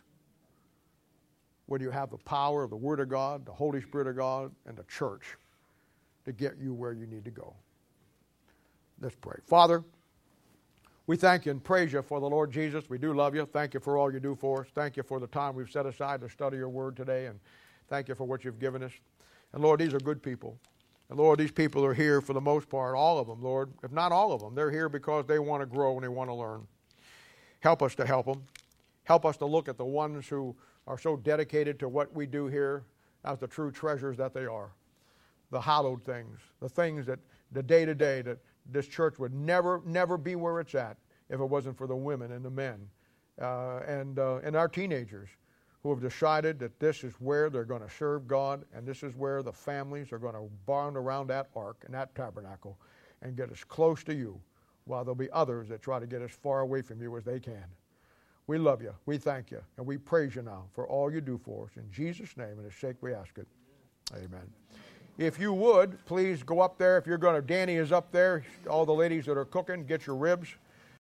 when 1.67 1.81
you 1.81 1.91
have 1.91 2.11
the 2.11 2.19
power 2.19 2.63
of 2.63 2.71
the 2.71 2.77
Word 2.77 3.01
of 3.01 3.09
God, 3.09 3.45
the 3.45 3.53
Holy 3.53 3.81
Spirit 3.81 4.07
of 4.07 4.17
God, 4.17 4.53
and 4.67 4.77
the 4.77 4.85
church 4.85 5.37
to 6.25 6.33
get 6.33 6.57
you 6.59 6.73
where 6.73 6.93
you 6.93 7.07
need 7.07 7.25
to 7.25 7.31
go. 7.31 7.55
Let's 9.01 9.17
pray. 9.17 9.39
Father, 9.45 9.85
we 11.07 11.17
thank 11.17 11.45
you 11.47 11.53
and 11.53 11.63
praise 11.63 11.93
you 11.93 12.03
for 12.03 12.19
the 12.19 12.29
Lord 12.29 12.51
Jesus. 12.51 12.89
We 12.89 12.99
do 12.99 13.13
love 13.13 13.35
you. 13.35 13.47
Thank 13.47 13.75
you 13.75 13.81
for 13.81 13.99
all 13.99 14.13
you 14.13 14.21
do 14.21 14.35
for 14.35 14.63
us. 14.63 14.69
Thank 14.75 14.97
you 14.97 15.03
for 15.03 15.21
the 15.21 15.27
time 15.27 15.55
we've 15.55 15.71
set 15.71 15.87
aside 15.87 16.21
to 16.23 16.29
study 16.29 16.57
your 16.57 16.69
word 16.69 16.97
today, 16.97 17.27
and 17.27 17.39
thank 17.89 18.09
you 18.09 18.15
for 18.15 18.25
what 18.25 18.45
you've 18.45 18.59
given 18.59 18.83
us. 18.83 18.93
And 19.53 19.63
Lord, 19.63 19.81
these 19.81 19.95
are 19.95 20.01
good 20.01 20.23
people. 20.23 20.59
And 21.09 21.19
Lord, 21.19 21.39
these 21.39 21.53
people 21.53 21.85
are 21.85 21.95
here 21.95 22.21
for 22.21 22.33
the 22.33 22.41
most 22.41 22.69
part, 22.69 22.97
all 22.97 23.19
of 23.19 23.29
them, 23.29 23.41
Lord, 23.41 23.73
if 23.85 23.93
not 23.93 24.11
all 24.11 24.33
of 24.33 24.41
them. 24.41 24.55
They're 24.55 24.73
here 24.73 24.89
because 24.89 25.27
they 25.27 25.39
want 25.39 25.63
to 25.63 25.67
grow 25.67 25.95
and 25.95 26.03
they 26.03 26.09
want 26.09 26.31
to 26.31 26.35
learn. 26.35 26.67
Help 27.61 27.83
us 27.83 27.95
to 27.97 28.07
help 28.07 28.27
them. 28.27 28.43
Help 29.05 29.25
us 29.25 29.37
to 29.37 29.47
look 29.47 29.69
at 29.69 29.79
the 29.79 29.85
ones 29.85 30.27
who 30.27 30.57
are 30.89 30.99
so 30.99 31.17
dedicated 31.17 31.79
to 31.79 31.89
what 31.89 32.13
we 32.13 32.27
do 32.27 32.47
here 32.49 32.83
as 33.25 33.39
the 33.39 33.47
true 33.47 33.71
treasures 33.71 34.17
that 34.17 34.35
they 34.35 34.47
are. 34.47 34.71
The 35.53 35.61
hallowed 35.61 36.05
things, 36.05 36.41
the 36.61 36.69
things 36.69 37.07
that 37.07 37.21
the 37.53 37.63
day 37.63 37.85
to 37.85 37.95
day 37.95 38.23
that 38.23 38.39
this 38.71 38.87
church 38.87 39.19
would 39.19 39.35
never, 39.35 39.83
never 39.85 40.17
be 40.17 40.37
where 40.37 40.61
it's 40.61 40.75
at 40.75 40.97
if 41.29 41.41
it 41.41 41.45
wasn't 41.45 41.77
for 41.77 41.87
the 41.87 41.97
women 41.97 42.33
and 42.33 42.45
the 42.45 42.51
men 42.51 42.89
uh, 43.41 43.81
and, 43.87 44.19
uh, 44.19 44.37
and 44.43 44.57
our 44.57 44.69
teenagers 44.69 45.29
who 45.83 45.91
have 45.91 46.01
decided 46.01 46.59
that 46.59 46.81
this 46.81 47.05
is 47.05 47.13
where 47.21 47.49
they're 47.49 47.65
going 47.65 47.83
to 47.83 47.91
serve 47.91 48.27
God 48.27 48.65
and 48.75 48.87
this 48.87 49.03
is 49.03 49.15
where 49.15 49.43
the 49.43 49.53
families 49.53 50.13
are 50.13 50.19
going 50.19 50.35
to 50.35 50.49
bond 50.67 50.97
around 50.97 51.29
that 51.29 51.49
ark 51.55 51.83
and 51.85 51.95
that 51.95 52.15
tabernacle 52.15 52.77
and 53.23 53.37
get 53.37 53.51
as 53.53 53.63
close 53.63 54.03
to 54.05 54.15
you 54.15 54.41
while 54.85 55.05
there'll 55.05 55.15
be 55.15 55.31
others 55.33 55.69
that 55.69 55.83
try 55.83 55.99
to 55.99 56.07
get 56.07 56.23
as 56.23 56.31
far 56.31 56.61
away 56.61 56.83
from 56.83 57.01
you 57.01 57.17
as 57.17 57.25
they 57.25 57.39
can. 57.39 57.65
We 58.47 58.59
love 58.59 58.81
you. 58.81 58.95
We 59.07 59.19
thank 59.19 59.51
you. 59.51 59.61
And 59.77 59.87
we 59.87 59.99
praise 59.99 60.35
you 60.35 60.43
now 60.43 60.67
for 60.73 60.89
all 60.89 61.13
you 61.13 61.21
do 61.21 61.39
for 61.39 61.67
us. 61.67 61.77
In 61.77 61.91
Jesus' 61.91 62.37
name 62.37 62.59
and 62.59 62.65
his 62.65 62.77
sake 62.77 62.97
we 63.01 63.13
ask 63.13 63.37
it. 63.39 63.47
Amen. 64.15 64.49
If 65.19 65.39
you 65.39 65.53
would, 65.55 66.05
please 66.05 66.43
go 66.43 66.61
up 66.61 66.77
there. 66.77 66.99
If 66.99 67.07
you're 67.07 67.17
going 67.17 67.37
to, 67.37 67.47
Danny 67.47 67.77
is 67.77 67.91
up 67.91 68.13
there. 68.13 68.45
All 68.69 68.85
the 68.85 68.93
ladies 68.93 69.25
that 69.27 69.39
are 69.39 69.47
cooking, 69.47 69.87
get 69.87 70.07
your 70.07 70.17
ribs. 70.17 70.49